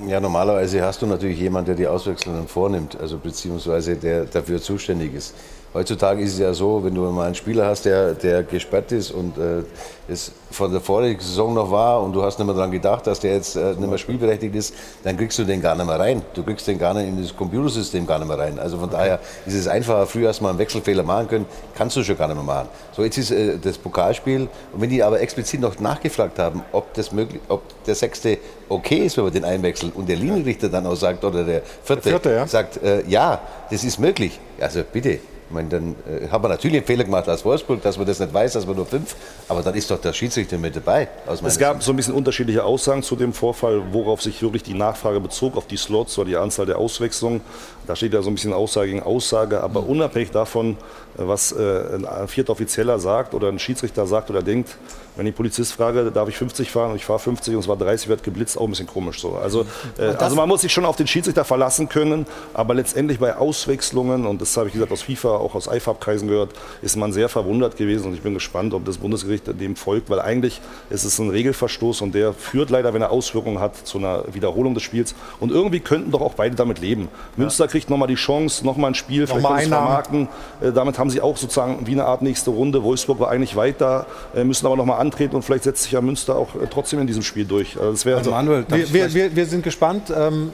Ja, 0.06 0.20
normalerweise 0.20 0.82
hast 0.82 1.02
du 1.02 1.06
natürlich 1.06 1.38
jemanden, 1.38 1.66
der 1.66 1.74
die 1.74 1.86
Auswechslungen 1.86 2.48
vornimmt, 2.48 2.98
also 2.98 3.18
beziehungsweise 3.18 3.96
der 3.96 4.24
dafür 4.24 4.60
zuständig 4.60 5.14
ist. 5.14 5.34
Heutzutage 5.74 6.23
ist 6.23 6.35
es 6.35 6.39
ja 6.39 6.53
so, 6.53 6.85
wenn 6.85 6.94
du 6.94 7.01
mal 7.11 7.27
einen 7.27 7.35
Spieler 7.35 7.66
hast, 7.66 7.86
der, 7.86 8.12
der 8.12 8.43
gesperrt 8.43 8.93
ist 8.93 9.11
und 9.11 9.39
äh, 9.39 9.62
es 10.07 10.32
von 10.51 10.70
der 10.70 10.82
vorigen 10.82 11.19
Saison 11.19 11.55
noch 11.55 11.70
war 11.70 12.03
und 12.03 12.12
du 12.12 12.23
hast 12.23 12.39
nicht 12.39 12.44
mehr 12.44 12.55
daran 12.55 12.70
gedacht, 12.70 13.07
dass 13.07 13.20
der 13.20 13.35
jetzt 13.36 13.57
äh, 13.57 13.70
nicht 13.70 13.89
mehr 13.89 13.97
spielberechtigt 13.97 14.55
ist, 14.55 14.74
dann 15.03 15.16
kriegst 15.16 15.39
du 15.39 15.44
den 15.44 15.62
gar 15.62 15.74
nicht 15.74 15.86
mehr 15.86 15.99
rein. 15.99 16.20
Du 16.35 16.43
kriegst 16.43 16.66
den 16.66 16.78
gar 16.78 16.93
nicht 16.93 17.09
in 17.09 17.23
das 17.23 17.35
Computersystem 17.35 18.07
gar 18.07 18.19
nicht 18.19 18.28
mehr 18.28 18.39
rein. 18.39 18.59
Also 18.59 18.77
von 18.77 18.90
daher 18.90 19.20
ist 19.47 19.55
es 19.55 19.66
einfacher. 19.66 20.07
Früher 20.07 20.28
hast 20.28 20.40
du 20.40 20.44
mal 20.44 20.51
einen 20.51 20.59
Wechselfehler 20.59 21.05
machen 21.05 21.28
können, 21.28 21.47
kannst 21.74 21.97
du 21.97 22.03
schon 22.03 22.19
gar 22.19 22.28
nicht 22.28 22.36
mehr 22.36 22.44
machen. 22.44 22.69
So, 22.94 23.03
jetzt 23.03 23.16
ist 23.16 23.31
äh, 23.31 23.57
das 23.59 23.78
Pokalspiel 23.78 24.49
und 24.74 24.81
wenn 24.81 24.90
die 24.90 25.03
aber 25.03 25.23
explizit 25.23 25.61
noch 25.61 25.81
nachgefragt 25.81 26.39
haben, 26.39 26.62
ob, 26.73 26.93
das 26.93 27.12
möglich, 27.12 27.40
ob 27.49 27.62
der 27.85 27.94
Sechste 27.94 28.36
okay 28.69 29.07
ist, 29.07 29.16
wenn 29.16 29.24
wir 29.24 29.31
den 29.31 29.44
einwechseln 29.47 29.90
und 29.94 30.07
der 30.07 30.16
Linienrichter 30.16 30.69
dann 30.69 30.86
auch 30.86 30.97
sagt, 30.97 31.24
oder 31.24 31.44
der 31.44 31.62
Vierte, 31.82 32.03
Der 32.03 32.12
Vierte, 32.12 32.31
ja. 32.31 32.47
sagt, 32.47 32.82
äh, 32.82 33.03
ja, 33.09 33.40
das 33.70 33.85
ist 33.85 33.99
möglich. 33.99 34.39
Also 34.61 34.82
bitte. 34.90 35.20
Ich 35.52 35.54
meine, 35.54 35.68
dann 35.68 35.96
äh, 36.08 36.28
haben 36.30 36.42
wir 36.42 36.48
natürlich 36.48 36.78
einen 36.78 36.86
Fehler 36.86 37.04
gemacht 37.04 37.28
als 37.28 37.44
Wolfsburg, 37.44 37.82
dass 37.82 37.98
man 37.98 38.06
das 38.06 38.18
nicht 38.18 38.32
weiß, 38.32 38.54
dass 38.54 38.66
wir 38.66 38.74
nur 38.74 38.86
fünf, 38.86 39.14
aber 39.48 39.60
dann 39.60 39.74
ist 39.74 39.90
doch 39.90 40.00
der 40.00 40.14
Schiedsrichter 40.14 40.56
mit 40.56 40.74
dabei. 40.74 41.08
Es 41.44 41.58
gab 41.58 41.82
so 41.82 41.92
ein 41.92 41.96
bisschen 41.96 42.14
unterschiedliche 42.14 42.64
Aussagen 42.64 43.02
zu 43.02 43.16
dem 43.16 43.34
Vorfall, 43.34 43.82
worauf 43.92 44.22
sich 44.22 44.40
wirklich 44.40 44.62
die 44.62 44.72
Nachfrage 44.72 45.20
bezog, 45.20 45.58
auf 45.58 45.66
die 45.66 45.76
Slots 45.76 46.16
oder 46.16 46.30
die 46.30 46.36
Anzahl 46.38 46.64
der 46.64 46.78
Auswechslungen. 46.78 47.42
Da 47.86 47.94
steht 47.94 48.14
ja 48.14 48.22
so 48.22 48.30
ein 48.30 48.34
bisschen 48.34 48.54
Aussage 48.54 48.92
gegen 48.92 49.02
Aussage, 49.02 49.62
aber 49.62 49.86
unabhängig 49.86 50.30
davon, 50.30 50.70
äh, 50.70 50.76
was 51.18 51.52
äh, 51.52 51.98
ein 52.02 52.28
vierter 52.28 52.52
Offizieller 52.52 52.98
sagt 52.98 53.34
oder 53.34 53.48
ein 53.48 53.58
Schiedsrichter 53.58 54.06
sagt 54.06 54.30
oder 54.30 54.42
denkt, 54.42 54.78
wenn 55.16 55.26
ich 55.26 55.34
Polizist 55.34 55.72
frage, 55.72 56.10
darf 56.10 56.28
ich 56.28 56.36
50 56.36 56.70
fahren 56.70 56.90
und 56.90 56.97
ich 56.97 57.05
fahre 57.05 57.18
50 57.18 57.55
und 57.55 57.60
es 57.60 57.68
war 57.68 57.76
30, 57.76 58.09
wird 58.09 58.22
geblitzt, 58.22 58.56
auch 58.56 58.64
ein 58.64 58.70
bisschen 58.70 58.86
komisch 58.86 59.20
so. 59.20 59.34
Also, 59.34 59.66
äh, 59.98 60.14
also 60.18 60.36
man 60.36 60.48
muss 60.48 60.62
sich 60.62 60.72
schon 60.72 60.84
auf 60.84 60.97
den 60.97 61.06
Schiedsrichter 61.06 61.44
verlassen 61.44 61.89
können, 61.89 62.26
aber 62.55 62.74
letztendlich 62.74 63.18
bei 63.18 63.36
Auswechslungen, 63.36 64.26
und 64.26 64.40
das 64.40 64.56
habe 64.56 64.68
ich 64.68 64.74
gesagt 64.74 64.93
aus 64.93 65.02
FIFA, 65.02 65.36
auch 65.36 65.55
aus 65.55 65.66
IFAB-Kreisen 65.66 66.28
gehört, 66.28 66.51
ist 66.80 66.97
man 66.97 67.12
sehr 67.12 67.28
verwundert 67.28 67.76
gewesen 67.76 68.09
und 68.09 68.14
ich 68.14 68.22
bin 68.22 68.34
gespannt, 68.34 68.74
ob 68.74 68.84
das 68.84 68.98
Bundesgericht 68.98 69.44
dem 69.60 69.76
folgt, 69.76 70.09
weil 70.10 70.20
eigentlich 70.20 70.60
ist 70.90 71.05
es 71.05 71.18
ein 71.18 71.30
Regelverstoß 71.30 72.01
und 72.01 72.14
der 72.14 72.32
führt 72.32 72.70
leider, 72.70 72.94
wenn 72.94 73.02
er 73.02 73.10
Auswirkungen 73.10 73.60
hat, 73.60 73.76
zu 73.86 73.98
einer 73.98 74.24
Wiederholung 74.32 74.74
des 74.74 74.82
Spiels 74.82 75.14
und 75.40 75.51
irgendwie 75.51 75.80
könnten 75.80 76.10
doch 76.10 76.20
auch 76.20 76.34
beide 76.34 76.56
damit 76.56 76.78
leben. 76.78 77.09
Münster 77.36 77.68
kriegt 77.68 77.90
nochmal 77.90 78.09
die 78.09 78.14
Chance, 78.14 78.64
nochmal 78.64 78.93
ein 78.93 78.94
Spiel, 78.94 79.26
vielleicht 79.26 79.44
Einnahmen. 79.44 79.68
vermarkten. 79.68 80.28
Äh, 80.60 80.72
damit 80.72 80.98
haben 80.98 81.10
sie 81.10 81.20
auch 81.20 81.36
sozusagen 81.36 81.86
wie 81.86 81.93
eine 81.93 82.05
Art 82.05 82.22
nächste 82.22 82.51
Runde. 82.51 82.82
Wolfsburg 82.82 83.20
war 83.20 83.30
eigentlich 83.30 83.56
weiter, 83.56 84.06
äh, 84.34 84.44
müssen 84.44 84.66
aber 84.66 84.76
nochmal 84.76 85.01
antreten 85.02 85.36
und 85.36 85.42
vielleicht 85.42 85.64
setzt 85.64 85.82
sich 85.82 85.92
ja 85.92 86.00
Münster 86.00 86.36
auch 86.36 86.54
äh, 86.54 86.66
trotzdem 86.70 87.00
in 87.00 87.06
diesem 87.06 87.22
Spiel 87.22 87.44
durch. 87.44 87.76
Also 87.78 87.92
Also 88.22 88.32
wir, 88.68 88.92
wir, 88.92 89.14
wir, 89.14 89.36
wir 89.36 89.46
sind 89.46 89.62
gespannt, 89.62 90.04
ähm, 90.16 90.50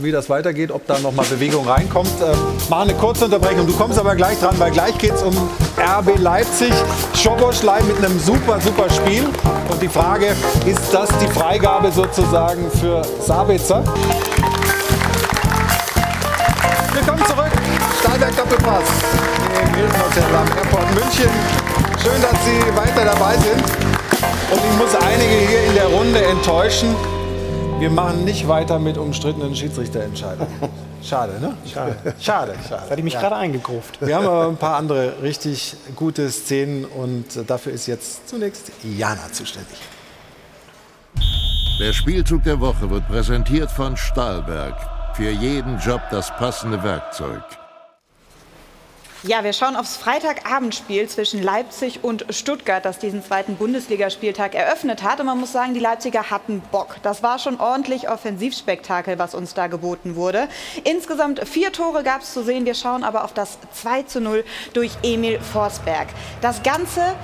wie 0.00 0.10
das 0.10 0.30
weitergeht, 0.30 0.70
ob 0.70 0.86
da 0.86 0.98
nochmal 1.00 1.26
Bewegung 1.26 1.68
reinkommt. 1.68 2.10
Ähm, 2.22 2.38
machen 2.70 2.88
eine 2.90 2.98
kurze 2.98 3.26
Unterbrechung. 3.26 3.66
Du 3.66 3.74
kommst 3.74 3.98
aber 3.98 4.14
gleich 4.14 4.38
dran, 4.38 4.54
weil 4.58 4.70
gleich 4.70 4.96
geht 4.98 5.12
es 5.12 5.22
um 5.22 5.34
RB 5.76 6.18
Leipzig. 6.18 6.72
Schoboschlei 7.14 7.82
mit 7.82 7.98
einem 7.98 8.18
super, 8.18 8.60
super 8.60 8.88
Spiel. 8.88 9.24
Und 9.70 9.82
die 9.82 9.88
Frage, 9.88 10.28
ist 10.64 10.94
das 10.94 11.08
die 11.18 11.28
Freigabe 11.28 11.90
sozusagen 11.92 12.70
für 12.80 13.02
Sabitzer? 13.20 13.82
Willkommen 16.94 17.24
zurück. 17.26 17.52
Stahlberg 18.00 18.36
Doppelpass 18.36 18.88
im 19.60 19.74
Hilton 19.74 20.00
Hotel 20.00 20.34
am 20.34 20.48
Airport 20.56 20.94
München. 20.94 21.30
Schön, 22.02 22.22
dass 22.22 22.44
Sie 22.44 22.76
weiter 22.76 23.04
dabei 23.04 23.36
sind. 23.36 23.87
Und 24.50 24.58
ich 24.58 24.78
muss 24.78 24.94
einige 24.94 25.46
hier 25.46 25.64
in 25.64 25.74
der 25.74 25.86
Runde 25.86 26.24
enttäuschen. 26.24 26.94
Wir 27.78 27.90
machen 27.90 28.24
nicht 28.24 28.48
weiter 28.48 28.78
mit 28.78 28.96
umstrittenen 28.96 29.54
Schiedsrichterentscheidungen. 29.54 30.52
Schade, 31.02 31.38
ne? 31.40 31.54
Schade. 31.70 31.96
Schade, 32.18 32.54
schade. 32.68 32.82
Da 32.82 32.90
hatte 32.90 33.00
ich 33.00 33.04
mich 33.04 33.14
gerade 33.14 33.36
eingegruft. 33.36 34.00
Wir 34.00 34.16
haben 34.16 34.26
aber 34.26 34.48
ein 34.48 34.56
paar 34.56 34.76
andere 34.76 35.22
richtig 35.22 35.76
gute 35.94 36.30
Szenen 36.30 36.86
und 36.86 37.26
dafür 37.46 37.72
ist 37.72 37.86
jetzt 37.86 38.28
zunächst 38.28 38.72
Jana 38.82 39.30
zuständig. 39.30 39.78
Der 41.80 41.92
Spielzug 41.92 42.42
der 42.42 42.58
Woche 42.58 42.90
wird 42.90 43.06
präsentiert 43.06 43.70
von 43.70 43.96
Stahlberg. 43.96 44.74
Für 45.14 45.30
jeden 45.30 45.78
Job 45.78 46.00
das 46.10 46.34
passende 46.36 46.82
Werkzeug. 46.82 47.42
Ja, 49.24 49.42
wir 49.42 49.52
schauen 49.52 49.74
aufs 49.74 49.96
Freitagabendspiel 49.96 51.08
zwischen 51.08 51.42
Leipzig 51.42 52.04
und 52.04 52.24
Stuttgart, 52.30 52.84
das 52.84 53.00
diesen 53.00 53.24
zweiten 53.24 53.56
Bundesligaspieltag 53.56 54.54
eröffnet 54.54 55.02
hat. 55.02 55.18
Und 55.18 55.26
man 55.26 55.40
muss 55.40 55.50
sagen, 55.50 55.74
die 55.74 55.80
Leipziger 55.80 56.30
hatten 56.30 56.60
Bock. 56.70 56.98
Das 57.02 57.20
war 57.20 57.40
schon 57.40 57.58
ordentlich 57.58 58.08
Offensivspektakel, 58.08 59.18
was 59.18 59.34
uns 59.34 59.54
da 59.54 59.66
geboten 59.66 60.14
wurde. 60.14 60.48
Insgesamt 60.84 61.40
vier 61.48 61.72
Tore 61.72 62.04
gab 62.04 62.22
es 62.22 62.32
zu 62.32 62.44
sehen. 62.44 62.64
Wir 62.64 62.74
schauen 62.74 63.02
aber 63.02 63.24
auf 63.24 63.34
das 63.34 63.58
2 63.72 64.04
zu 64.04 64.20
0 64.20 64.44
durch 64.72 64.92
Emil 65.02 65.40
Forsberg. 65.40 66.06
Das 66.40 66.62
Ganze 66.62 67.16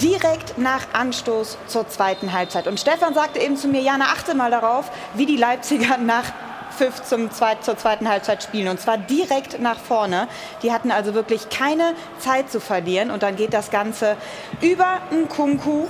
direkt 0.00 0.56
nach 0.56 0.94
Anstoß 0.94 1.58
zur 1.66 1.88
zweiten 1.90 2.32
Halbzeit. 2.32 2.66
Und 2.66 2.80
Stefan 2.80 3.12
sagte 3.12 3.38
eben 3.38 3.58
zu 3.58 3.68
mir, 3.68 3.82
Jana, 3.82 4.06
achte 4.06 4.34
mal 4.34 4.50
darauf, 4.50 4.90
wie 5.12 5.26
die 5.26 5.36
Leipziger 5.36 5.98
nach 5.98 6.32
Pfiff 6.78 7.02
zum 7.02 7.32
zweit, 7.32 7.64
zur 7.64 7.76
zweiten 7.76 8.08
Halbzeit 8.08 8.42
spielen. 8.42 8.68
Und 8.68 8.80
zwar 8.80 8.98
direkt 8.98 9.60
nach 9.60 9.78
vorne. 9.78 10.28
Die 10.62 10.72
hatten 10.72 10.92
also 10.92 11.12
wirklich 11.12 11.48
keine 11.50 11.94
Zeit 12.20 12.50
zu 12.52 12.60
verlieren. 12.60 13.10
Und 13.10 13.24
dann 13.24 13.34
geht 13.34 13.52
das 13.52 13.70
Ganze 13.70 14.16
über 14.60 15.00
einen 15.10 15.28
Kunku 15.28 15.86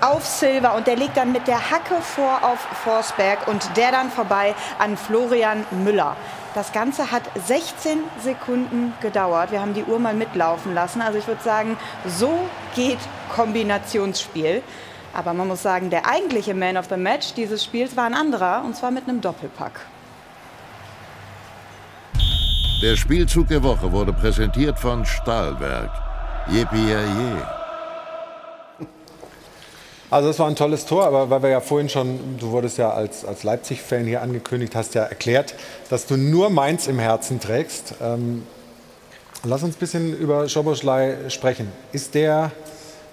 auf 0.00 0.26
Silva 0.26 0.70
und 0.70 0.88
der 0.88 0.96
legt 0.96 1.16
dann 1.16 1.30
mit 1.30 1.46
der 1.46 1.70
Hacke 1.70 1.94
vor 2.00 2.40
auf 2.42 2.58
Forsberg 2.82 3.46
und 3.46 3.76
der 3.76 3.92
dann 3.92 4.10
vorbei 4.10 4.52
an 4.80 4.96
Florian 4.96 5.64
Müller. 5.70 6.16
Das 6.54 6.72
Ganze 6.72 7.12
hat 7.12 7.22
16 7.46 8.00
Sekunden 8.20 8.94
gedauert. 9.00 9.52
Wir 9.52 9.60
haben 9.60 9.74
die 9.74 9.84
Uhr 9.84 10.00
mal 10.00 10.12
mitlaufen 10.12 10.74
lassen. 10.74 11.00
Also 11.00 11.18
ich 11.18 11.28
würde 11.28 11.42
sagen, 11.42 11.78
so 12.04 12.36
geht 12.74 12.98
Kombinationsspiel. 13.34 14.62
Aber 15.14 15.34
man 15.34 15.46
muss 15.46 15.62
sagen, 15.62 15.88
der 15.88 16.06
eigentliche 16.06 16.52
Man 16.52 16.76
of 16.76 16.86
the 16.88 16.96
Match 16.96 17.34
dieses 17.34 17.62
Spiels 17.62 17.96
war 17.96 18.04
ein 18.04 18.14
anderer, 18.14 18.64
und 18.64 18.74
zwar 18.74 18.90
mit 18.90 19.08
einem 19.08 19.20
Doppelpack. 19.20 19.72
Der 22.82 22.96
Spielzug 22.96 23.46
der 23.46 23.62
Woche 23.62 23.92
wurde 23.92 24.12
präsentiert 24.12 24.76
von 24.76 25.06
Stahlberg. 25.06 25.88
Yippie 26.50 26.96
Also 30.10 30.26
das 30.26 30.40
war 30.40 30.48
ein 30.48 30.56
tolles 30.56 30.84
Tor, 30.84 31.06
aber 31.06 31.30
weil 31.30 31.44
wir 31.44 31.50
ja 31.50 31.60
vorhin 31.60 31.88
schon, 31.88 32.38
du 32.40 32.50
wurdest 32.50 32.78
ja 32.78 32.90
als, 32.90 33.24
als 33.24 33.44
Leipzig-Fan 33.44 34.04
hier 34.04 34.20
angekündigt, 34.20 34.74
hast 34.74 34.96
ja 34.96 35.04
erklärt, 35.04 35.54
dass 35.90 36.06
du 36.06 36.16
nur 36.16 36.50
Mainz 36.50 36.88
im 36.88 36.98
Herzen 36.98 37.38
trägst. 37.38 37.94
Ähm, 38.02 38.42
lass 39.44 39.62
uns 39.62 39.76
ein 39.76 39.78
bisschen 39.78 40.18
über 40.18 40.48
Schoboschlei 40.48 41.18
sprechen. 41.28 41.68
Ist 41.92 42.16
der 42.16 42.50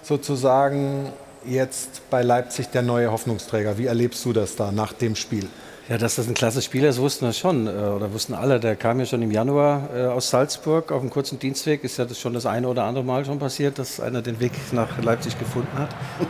sozusagen 0.02 1.12
jetzt 1.46 2.10
bei 2.10 2.22
Leipzig 2.22 2.70
der 2.70 2.82
neue 2.82 3.12
Hoffnungsträger? 3.12 3.78
Wie 3.78 3.86
erlebst 3.86 4.24
du 4.24 4.32
das 4.32 4.56
da 4.56 4.72
nach 4.72 4.92
dem 4.92 5.14
Spiel? 5.14 5.46
Ja, 5.90 5.98
dass 5.98 6.14
das 6.14 6.28
ein 6.28 6.34
klasse 6.34 6.62
Spieler 6.62 6.88
ist, 6.88 7.00
wussten 7.00 7.26
wir 7.26 7.32
schon, 7.32 7.66
äh, 7.66 7.70
oder 7.70 8.12
wussten 8.12 8.32
alle. 8.32 8.60
Der 8.60 8.76
kam 8.76 9.00
ja 9.00 9.06
schon 9.06 9.22
im 9.22 9.32
Januar 9.32 9.88
äh, 9.92 10.06
aus 10.06 10.30
Salzburg 10.30 10.92
auf 10.92 11.00
einem 11.00 11.10
kurzen 11.10 11.40
Dienstweg. 11.40 11.82
Ist 11.82 11.98
ja 11.98 12.04
das 12.04 12.20
schon 12.20 12.32
das 12.32 12.46
eine 12.46 12.68
oder 12.68 12.84
andere 12.84 13.02
Mal 13.02 13.24
schon 13.24 13.40
passiert, 13.40 13.76
dass 13.76 13.98
einer 13.98 14.22
den 14.22 14.38
Weg 14.38 14.52
nach 14.70 15.02
Leipzig 15.02 15.36
gefunden 15.36 15.76
hat. 15.76 15.88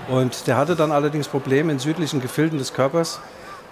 Und 0.08 0.46
der 0.46 0.56
hatte 0.56 0.76
dann 0.76 0.90
allerdings 0.90 1.28
Probleme 1.28 1.70
in 1.72 1.78
südlichen 1.78 2.22
Gefilden 2.22 2.58
des 2.58 2.72
Körpers. 2.72 3.20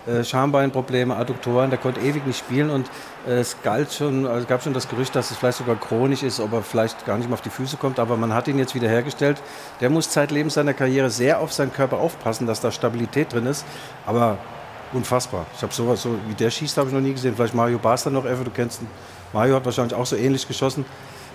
Äh, 0.06 0.24
Schambeinprobleme, 0.24 1.16
Adduktoren, 1.16 1.70
der 1.70 1.78
konnte 1.78 2.02
ewig 2.02 2.26
nicht 2.26 2.38
spielen 2.38 2.68
und 2.68 2.90
es 3.26 3.56
galt 3.62 3.90
schon, 3.90 4.26
also 4.26 4.46
gab 4.46 4.62
schon 4.62 4.74
das 4.74 4.90
Gerücht, 4.90 5.16
dass 5.16 5.30
es 5.30 5.38
vielleicht 5.38 5.56
sogar 5.56 5.76
chronisch 5.76 6.22
ist, 6.22 6.38
ob 6.38 6.52
er 6.52 6.60
vielleicht 6.60 7.06
gar 7.06 7.16
nicht 7.16 7.28
mehr 7.28 7.34
auf 7.34 7.40
die 7.40 7.48
Füße 7.48 7.78
kommt, 7.78 7.98
aber 7.98 8.18
man 8.18 8.34
hat 8.34 8.46
ihn 8.46 8.58
jetzt 8.58 8.74
wieder 8.74 8.88
hergestellt. 8.88 9.40
Der 9.80 9.88
muss 9.88 10.10
zeitlebens 10.10 10.52
seiner 10.52 10.74
Karriere 10.74 11.08
sehr 11.08 11.40
auf 11.40 11.54
seinen 11.54 11.72
Körper 11.72 11.96
aufpassen, 11.96 12.46
dass 12.46 12.60
da 12.60 12.70
Stabilität 12.70 13.32
drin 13.32 13.46
ist, 13.46 13.64
aber 14.04 14.36
unfassbar. 14.92 15.46
Ich 15.56 15.62
habe 15.62 15.72
sowas, 15.72 16.02
so 16.02 16.14
wie 16.28 16.34
der 16.34 16.50
schießt, 16.50 16.76
habe 16.76 16.88
ich 16.88 16.94
noch 16.94 17.00
nie 17.00 17.12
gesehen. 17.12 17.34
Vielleicht 17.36 17.54
Mario 17.54 17.78
Basler 17.78 18.10
noch, 18.10 18.24
Effe, 18.24 18.44
du 18.44 18.50
kennst 18.50 18.82
ihn. 18.82 18.88
Mario 19.32 19.56
hat 19.56 19.64
wahrscheinlich 19.64 19.94
auch 19.94 20.06
so 20.06 20.16
ähnlich 20.16 20.46
geschossen. 20.46 20.84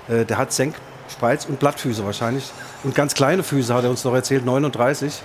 Äh, 0.07 0.25
der 0.25 0.37
hat 0.37 0.51
Senk, 0.51 0.75
Spreiz 1.09 1.45
und 1.45 1.59
Blattfüße 1.59 2.05
wahrscheinlich. 2.05 2.51
Und 2.83 2.95
ganz 2.95 3.13
kleine 3.13 3.43
Füße 3.43 3.73
hat 3.73 3.83
er 3.83 3.89
uns 3.89 4.03
noch 4.03 4.13
erzählt, 4.13 4.45
39. 4.45 5.21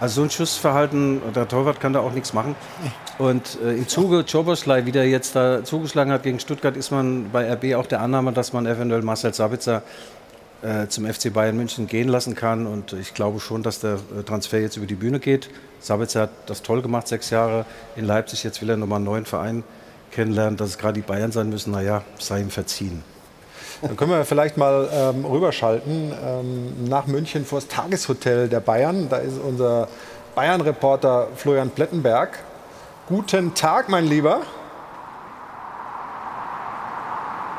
Also 0.00 0.16
so 0.16 0.22
ein 0.24 0.30
Schussverhalten, 0.30 1.20
der 1.32 1.46
Torwart 1.46 1.78
kann 1.78 1.92
da 1.92 2.00
auch 2.00 2.12
nichts 2.12 2.32
machen. 2.32 2.56
Und 3.18 3.58
äh, 3.64 3.74
im 3.74 3.86
Zuge 3.86 4.24
Choboslai, 4.24 4.84
wie 4.84 4.92
der 4.92 5.08
jetzt 5.08 5.36
da 5.36 5.62
zugeschlagen 5.62 6.12
hat 6.12 6.24
gegen 6.24 6.40
Stuttgart, 6.40 6.76
ist 6.76 6.90
man 6.90 7.30
bei 7.30 7.50
RB 7.52 7.76
auch 7.76 7.86
der 7.86 8.00
Annahme, 8.00 8.32
dass 8.32 8.52
man 8.52 8.66
eventuell 8.66 9.02
Marcel 9.02 9.32
Sabitzer 9.32 9.82
zum 10.88 11.06
FC 11.06 11.32
Bayern 11.32 11.56
München 11.56 11.86
gehen 11.86 12.08
lassen 12.08 12.34
kann. 12.34 12.66
Und 12.66 12.92
ich 12.92 13.14
glaube 13.14 13.40
schon, 13.40 13.62
dass 13.62 13.80
der 13.80 13.94
äh, 13.94 14.22
Transfer 14.22 14.60
jetzt 14.60 14.76
über 14.76 14.86
die 14.86 14.94
Bühne 14.94 15.18
geht. 15.18 15.50
Sabitzer 15.80 16.22
hat 16.22 16.30
das 16.46 16.62
toll 16.62 16.82
gemacht, 16.82 17.08
sechs 17.08 17.30
Jahre 17.30 17.64
in 17.96 18.04
Leipzig. 18.04 18.44
Jetzt 18.44 18.62
will 18.62 18.70
er 18.70 18.76
nochmal 18.76 18.96
einen 18.96 19.04
neuen 19.04 19.26
Verein 19.26 19.64
kennenlernen. 20.12 20.56
Dass 20.56 20.68
es 20.68 20.78
gerade 20.78 20.94
die 20.94 21.00
Bayern 21.00 21.32
sein 21.32 21.48
müssen, 21.48 21.72
naja, 21.72 22.02
sei 22.18 22.40
ihm 22.40 22.50
verziehen. 22.50 23.02
Dann 23.80 23.96
können 23.96 24.12
wir 24.12 24.24
vielleicht 24.24 24.56
mal 24.56 24.88
ähm, 24.92 25.24
rüberschalten 25.24 26.12
ähm, 26.24 26.88
nach 26.88 27.06
München 27.06 27.44
vor 27.44 27.58
das 27.58 27.68
Tageshotel 27.68 28.48
der 28.48 28.60
Bayern. 28.60 29.08
Da 29.08 29.16
ist 29.16 29.38
unser 29.38 29.88
Bayern-Reporter 30.36 31.28
Florian 31.34 31.70
Plettenberg. 31.70 32.38
Guten 33.08 33.54
Tag, 33.54 33.88
mein 33.88 34.06
Lieber. 34.06 34.42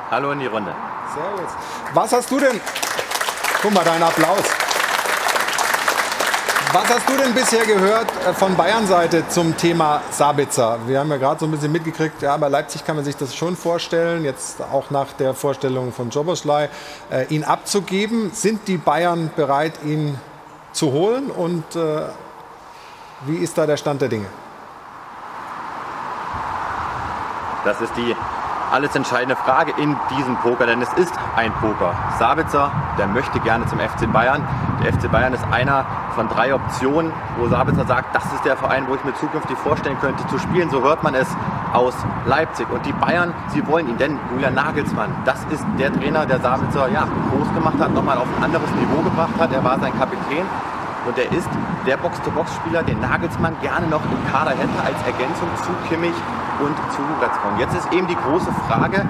Hallo 0.10 0.32
in 0.32 0.40
die 0.40 0.46
Runde. 0.46 0.72
Servus. 1.14 1.52
Was 1.94 2.14
hast 2.14 2.32
du 2.32 2.40
denn? 2.40 2.62
Guck 3.64 3.74
mal, 3.74 3.86
dein 3.86 4.04
Applaus. 4.04 4.44
Was 6.74 6.90
hast 6.90 7.08
du 7.08 7.16
denn 7.16 7.34
bisher 7.34 7.66
gehört 7.66 8.08
äh, 8.28 8.34
von 8.34 8.58
Bayern-Seite 8.58 9.30
zum 9.30 9.56
Thema 9.56 10.02
Sabitzer? 10.12 10.80
Wir 10.86 11.00
haben 11.00 11.10
ja 11.10 11.16
gerade 11.16 11.40
so 11.40 11.46
ein 11.46 11.52
bisschen 11.52 11.72
mitgekriegt, 11.72 12.22
ja, 12.22 12.36
bei 12.36 12.50
Leipzig 12.50 12.84
kann 12.84 12.98
man 12.98 13.06
sich 13.06 13.16
das 13.16 13.34
schon 13.34 13.56
vorstellen, 13.56 14.26
jetzt 14.26 14.62
auch 14.62 14.90
nach 14.90 15.14
der 15.14 15.34
Vorstellung 15.34 15.94
von 15.94 16.10
Joboschlei, 16.10 16.70
äh, 17.10 17.26
ihn 17.28 17.46
abzugeben. 17.46 18.32
Sind 18.34 18.68
die 18.68 18.76
Bayern 18.76 19.32
bereit, 19.34 19.80
ihn 19.86 20.20
zu 20.74 20.92
holen 20.92 21.32
und 21.32 21.64
äh, 21.78 22.02
wie 23.22 23.38
ist 23.38 23.58
da 23.58 23.66
der 23.66 23.78
Stand 23.78 24.02
der 24.02 24.10
Dinge? 24.10 24.26
Das 27.64 27.80
ist 27.80 27.94
die 27.96 28.14
alles 28.74 28.96
entscheidende 28.96 29.36
Frage 29.36 29.72
in 29.78 29.96
diesem 30.18 30.36
Poker, 30.38 30.66
denn 30.66 30.82
es 30.82 30.92
ist 30.94 31.14
ein 31.36 31.54
Poker. 31.54 31.94
Sabitzer, 32.18 32.72
der 32.98 33.08
möchte 33.08 33.40
gerne 33.42 33.68
zum 33.68 33.78
FC 33.78 34.12
Bayern. 34.12 34.42
Der 34.84 34.92
FC 34.92 35.12
Bayern 35.12 35.32
ist 35.32 35.46
einer 35.52 35.86
von 36.16 36.28
drei 36.28 36.56
Optionen, 36.56 37.14
wo 37.38 37.48
Sabitzer 37.48 37.86
sagt, 37.86 38.16
das 38.16 38.26
ist 38.34 38.44
der 38.44 38.58
Verein, 38.58 38.88
wo 38.88 38.96
ich 38.96 39.04
mir 39.04 39.14
zukünftig 39.14 39.58
vorstellen 39.60 39.98
könnte 40.02 40.26
zu 40.26 40.40
spielen. 40.40 40.72
So 40.72 40.82
hört 40.82 41.04
man 41.04 41.14
es 41.14 41.28
aus 41.72 41.94
Leipzig. 42.26 42.68
Und 42.72 42.84
die 42.86 42.94
Bayern, 42.94 43.32
sie 43.50 43.66
wollen 43.68 43.88
ihn, 43.90 43.98
denn 43.98 44.20
Julian 44.32 44.56
Nagelsmann, 44.56 45.12
das 45.24 45.46
ist 45.52 45.64
der 45.78 45.94
Trainer, 45.94 46.26
der 46.26 46.40
Sabitzer 46.40 46.90
ja, 46.90 47.08
groß 47.30 47.54
gemacht 47.54 47.80
hat, 47.80 47.94
nochmal 47.94 48.18
auf 48.18 48.28
ein 48.38 48.44
anderes 48.44 48.70
Niveau 48.72 49.04
gebracht 49.04 49.34
hat. 49.40 49.54
Er 49.54 49.64
war 49.64 49.80
sein 49.80 49.94
Kapitän. 50.00 50.46
Und 51.06 51.18
er 51.18 51.32
ist 51.32 51.50
der 51.86 51.98
Box-to-Box-Spieler, 51.98 52.84
den 52.84 53.00
Nagelsmann 53.02 53.56
gerne 53.62 53.88
noch 53.88 54.02
im 54.04 54.32
Kader 54.32 54.52
hätte 54.52 54.80
als 54.86 54.96
Ergänzung 55.06 55.50
zu 55.58 55.72
Kimmich 55.90 56.16
und 56.60 56.76
zu 56.96 57.02
Goretzka. 57.02 57.50
Und 57.50 57.60
jetzt 57.60 57.76
ist 57.76 57.92
eben 57.92 58.08
die 58.08 58.16
große 58.16 58.52
Frage, 58.68 59.06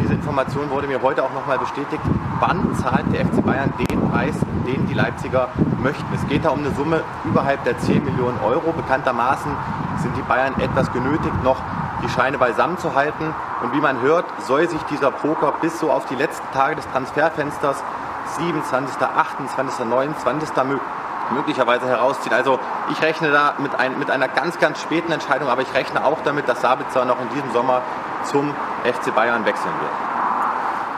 diese 0.00 0.14
Information 0.14 0.70
wurde 0.70 0.86
mir 0.86 1.00
heute 1.02 1.22
auch 1.22 1.32
nochmal 1.32 1.58
bestätigt, 1.58 2.02
wann 2.40 2.74
zahlt 2.76 3.12
der 3.12 3.26
FC 3.26 3.44
Bayern 3.44 3.72
den 3.78 4.10
Preis, 4.10 4.34
den 4.66 4.86
die 4.86 4.94
Leipziger 4.94 5.48
möchten. 5.82 6.06
Es 6.14 6.26
geht 6.28 6.44
da 6.44 6.50
um 6.50 6.60
eine 6.60 6.70
Summe 6.74 7.02
überhalb 7.24 7.64
der 7.64 7.78
10 7.78 8.04
Millionen 8.04 8.38
Euro. 8.44 8.72
Bekanntermaßen 8.72 9.50
sind 10.02 10.16
die 10.16 10.22
Bayern 10.22 10.54
etwas 10.60 10.92
genötigt, 10.92 11.42
noch 11.42 11.60
die 12.02 12.08
Scheine 12.08 12.38
beisammen 12.38 12.78
zu 12.78 12.94
halten. 12.94 13.34
Und 13.62 13.72
wie 13.72 13.80
man 13.80 14.00
hört, 14.00 14.26
soll 14.46 14.68
sich 14.68 14.82
dieser 14.84 15.10
Poker 15.10 15.52
bis 15.60 15.80
so 15.80 15.90
auf 15.90 16.06
die 16.06 16.14
letzten 16.14 16.46
Tage 16.52 16.76
des 16.76 16.86
Transferfensters 16.92 17.82
27., 18.36 19.00
28., 19.00 19.86
29. 19.86 20.48
möglicherweise 21.30 21.86
herausziehen. 21.86 22.34
Also 22.34 22.58
ich 22.90 23.02
rechne 23.02 23.30
da 23.30 23.54
mit, 23.58 23.74
ein, 23.78 23.98
mit 23.98 24.10
einer 24.10 24.28
ganz, 24.28 24.58
ganz 24.58 24.80
späten 24.80 25.12
Entscheidung, 25.12 25.48
aber 25.48 25.62
ich 25.62 25.72
rechne 25.74 26.04
auch 26.04 26.18
damit, 26.24 26.48
dass 26.48 26.60
Sabitzer 26.60 27.04
noch 27.04 27.20
in 27.20 27.28
diesem 27.30 27.52
Sommer 27.52 27.82
zum 28.24 28.54
FC 28.84 29.14
Bayern 29.14 29.44
wechseln 29.44 29.72
wird. 29.80 30.08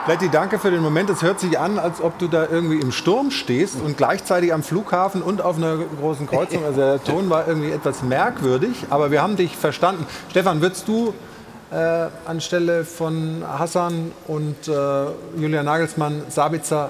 Letty, 0.07 0.29
danke 0.29 0.57
für 0.57 0.71
den 0.71 0.81
Moment. 0.81 1.11
Es 1.11 1.21
hört 1.21 1.39
sich 1.39 1.59
an, 1.59 1.77
als 1.77 2.01
ob 2.01 2.17
du 2.17 2.27
da 2.27 2.47
irgendwie 2.49 2.79
im 2.79 2.91
Sturm 2.91 3.29
stehst 3.29 3.79
und 3.79 3.97
gleichzeitig 3.97 4.51
am 4.51 4.63
Flughafen 4.63 5.21
und 5.21 5.43
auf 5.43 5.57
einer 5.57 5.77
großen 5.77 6.27
Kreuzung. 6.27 6.65
Also 6.65 6.81
der 6.81 7.03
Ton 7.03 7.29
war 7.29 7.47
irgendwie 7.47 7.71
etwas 7.71 8.01
merkwürdig, 8.01 8.87
aber 8.89 9.11
wir 9.11 9.21
haben 9.21 9.35
dich 9.35 9.55
verstanden. 9.55 10.07
Stefan, 10.31 10.59
würdest 10.59 10.87
du 10.87 11.13
äh, 11.71 12.07
anstelle 12.25 12.83
von 12.83 13.43
Hassan 13.47 14.11
und 14.27 14.67
äh, 14.67 14.71
Julian 15.37 15.65
Nagelsmann 15.65 16.23
Sabitzer 16.29 16.89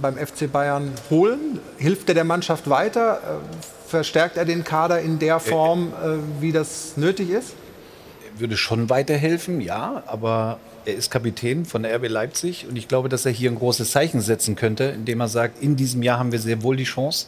beim 0.00 0.16
FC 0.16 0.50
Bayern 0.50 0.92
holen? 1.10 1.60
Hilft 1.78 2.08
er 2.08 2.14
der 2.14 2.24
Mannschaft 2.24 2.68
weiter? 2.68 3.18
Äh, 3.18 3.88
verstärkt 3.88 4.36
er 4.36 4.44
den 4.44 4.64
Kader 4.64 5.00
in 5.00 5.18
der 5.18 5.40
Form, 5.40 5.92
äh, 5.92 6.42
wie 6.42 6.52
das 6.52 6.96
nötig 6.96 7.30
ist? 7.30 7.54
würde 8.40 8.56
schon 8.56 8.90
weiterhelfen, 8.90 9.60
ja, 9.60 10.02
aber 10.06 10.58
er 10.84 10.94
ist 10.94 11.10
Kapitän 11.10 11.64
von 11.64 11.82
der 11.82 11.94
RB 11.96 12.08
Leipzig 12.08 12.66
und 12.68 12.76
ich 12.76 12.88
glaube, 12.88 13.08
dass 13.08 13.26
er 13.26 13.32
hier 13.32 13.50
ein 13.50 13.56
großes 13.56 13.90
Zeichen 13.90 14.20
setzen 14.20 14.56
könnte, 14.56 14.84
indem 14.84 15.20
er 15.20 15.28
sagt, 15.28 15.62
in 15.62 15.76
diesem 15.76 16.02
Jahr 16.02 16.18
haben 16.18 16.32
wir 16.32 16.38
sehr 16.38 16.62
wohl 16.62 16.76
die 16.76 16.84
Chance, 16.84 17.26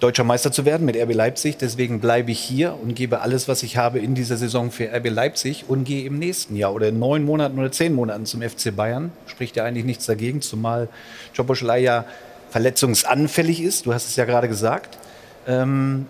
deutscher 0.00 0.24
Meister 0.24 0.52
zu 0.52 0.64
werden 0.64 0.84
mit 0.84 0.96
RB 0.96 1.14
Leipzig. 1.14 1.56
Deswegen 1.56 2.00
bleibe 2.00 2.30
ich 2.30 2.40
hier 2.40 2.76
und 2.80 2.94
gebe 2.94 3.20
alles, 3.20 3.48
was 3.48 3.62
ich 3.62 3.76
habe 3.76 3.98
in 3.98 4.14
dieser 4.14 4.36
Saison 4.36 4.70
für 4.70 4.92
RB 4.92 5.08
Leipzig 5.10 5.64
und 5.68 5.84
gehe 5.84 6.04
im 6.04 6.18
nächsten 6.18 6.56
Jahr 6.56 6.74
oder 6.74 6.88
in 6.88 6.98
neun 6.98 7.24
Monaten 7.24 7.58
oder 7.58 7.72
zehn 7.72 7.94
Monaten 7.94 8.26
zum 8.26 8.42
FC 8.42 8.74
Bayern. 8.74 9.12
Spricht 9.26 9.56
ja 9.56 9.64
eigentlich 9.64 9.84
nichts 9.84 10.06
dagegen, 10.06 10.42
zumal 10.42 10.88
Joboschlei 11.34 11.80
ja 11.80 12.04
verletzungsanfällig 12.50 13.62
ist. 13.62 13.86
Du 13.86 13.94
hast 13.94 14.06
es 14.06 14.16
ja 14.16 14.24
gerade 14.24 14.48
gesagt. 14.48 14.98
Ähm, 15.46 16.06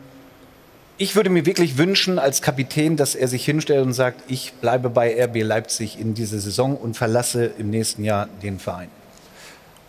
ich 0.96 1.16
würde 1.16 1.28
mir 1.28 1.44
wirklich 1.44 1.76
wünschen 1.76 2.20
als 2.20 2.40
Kapitän, 2.40 2.96
dass 2.96 3.14
er 3.14 3.26
sich 3.26 3.44
hinstellt 3.44 3.84
und 3.84 3.94
sagt, 3.94 4.20
ich 4.28 4.52
bleibe 4.60 4.90
bei 4.90 5.24
RB 5.24 5.42
Leipzig 5.42 5.98
in 5.98 6.14
dieser 6.14 6.38
Saison 6.38 6.76
und 6.76 6.96
verlasse 6.96 7.50
im 7.58 7.70
nächsten 7.70 8.04
Jahr 8.04 8.28
den 8.42 8.58
Verein. 8.60 8.90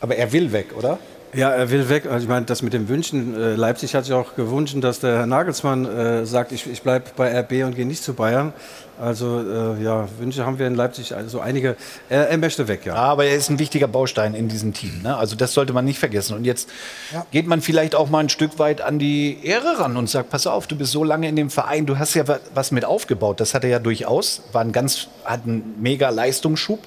Aber 0.01 0.15
er 0.15 0.31
will 0.31 0.51
weg, 0.51 0.75
oder? 0.75 0.97
Ja, 1.35 1.49
er 1.51 1.69
will 1.69 1.89
weg. 1.89 2.05
Also 2.05 2.23
ich 2.23 2.29
meine, 2.29 2.45
das 2.45 2.61
mit 2.61 2.73
dem 2.73 2.87
Wünschen, 2.87 3.35
äh, 3.35 3.55
Leipzig 3.55 3.93
hat 3.93 4.05
sich 4.05 4.13
auch 4.13 4.35
gewünscht, 4.35 4.75
dass 4.79 5.01
der 5.01 5.19
Herr 5.19 5.25
Nagelsmann 5.25 5.85
äh, 5.85 6.25
sagt, 6.25 6.51
ich, 6.51 6.65
ich 6.69 6.81
bleibe 6.81 7.05
bei 7.15 7.37
RB 7.39 7.65
und 7.65 7.75
gehe 7.75 7.85
nicht 7.85 8.03
zu 8.03 8.13
Bayern. 8.13 8.53
Also 8.99 9.41
äh, 9.41 9.83
ja, 9.83 10.07
Wünsche 10.19 10.45
haben 10.45 10.57
wir 10.57 10.67
in 10.67 10.75
Leipzig 10.75 11.13
also 11.13 11.41
einige. 11.41 11.75
Er, 12.07 12.29
er, 12.29 12.37
möchte 12.37 12.69
weg, 12.69 12.85
ja. 12.85 12.95
Aber 12.95 13.25
er 13.25 13.35
ist 13.35 13.49
ein 13.49 13.59
wichtiger 13.59 13.87
Baustein 13.87 14.33
in 14.33 14.47
diesem 14.47 14.73
Team. 14.73 15.01
Ne? 15.03 15.17
Also 15.17 15.35
das 15.35 15.53
sollte 15.53 15.73
man 15.73 15.83
nicht 15.83 15.99
vergessen. 15.99 16.37
Und 16.37 16.45
jetzt 16.45 16.69
ja. 17.11 17.25
geht 17.31 17.47
man 17.47 17.61
vielleicht 17.61 17.95
auch 17.95 18.09
mal 18.09 18.19
ein 18.19 18.29
Stück 18.29 18.57
weit 18.57 18.79
an 18.79 18.97
die 18.97 19.39
Ehre 19.43 19.79
ran 19.79 19.97
und 19.97 20.09
sagt, 20.09 20.29
pass 20.29 20.47
auf, 20.47 20.67
du 20.67 20.77
bist 20.77 20.93
so 20.93 21.03
lange 21.03 21.27
in 21.27 21.35
dem 21.35 21.49
Verein, 21.49 21.85
du 21.85 21.99
hast 21.99 22.13
ja 22.13 22.23
was 22.53 22.71
mit 22.71 22.85
aufgebaut. 22.85 23.41
Das 23.41 23.53
hat 23.53 23.65
er 23.65 23.69
ja 23.69 23.79
durchaus, 23.79 24.43
war 24.53 24.61
ein 24.61 24.71
ganz, 24.71 25.07
hat 25.25 25.43
einen 25.43 25.75
mega 25.81 26.09
Leistungsschub 26.09 26.79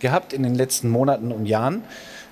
gehabt 0.00 0.32
in 0.32 0.42
den 0.42 0.56
letzten 0.56 0.88
Monaten 0.88 1.30
und 1.30 1.46
Jahren. 1.46 1.84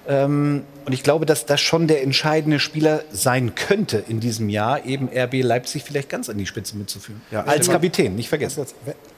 Ähm, 0.09 0.65
und 0.85 0.93
ich 0.93 1.03
glaube, 1.03 1.27
dass 1.27 1.47
das 1.47 1.61
schon 1.61 1.87
der 1.87 2.03
entscheidende 2.03 2.59
Spieler 2.59 3.03
sein 3.13 3.55
könnte 3.55 4.03
in 4.09 4.19
diesem 4.19 4.49
Jahr, 4.49 4.85
eben 4.85 5.09
RB 5.09 5.43
Leipzig 5.43 5.85
vielleicht 5.85 6.09
ganz 6.09 6.29
an 6.29 6.39
die 6.39 6.47
Spitze 6.47 6.77
mitzuführen. 6.77 7.23
Ja, 7.31 7.45
Als 7.45 7.69
Kapitän, 7.69 8.17
nicht 8.17 8.29
vergessen. 8.29 8.67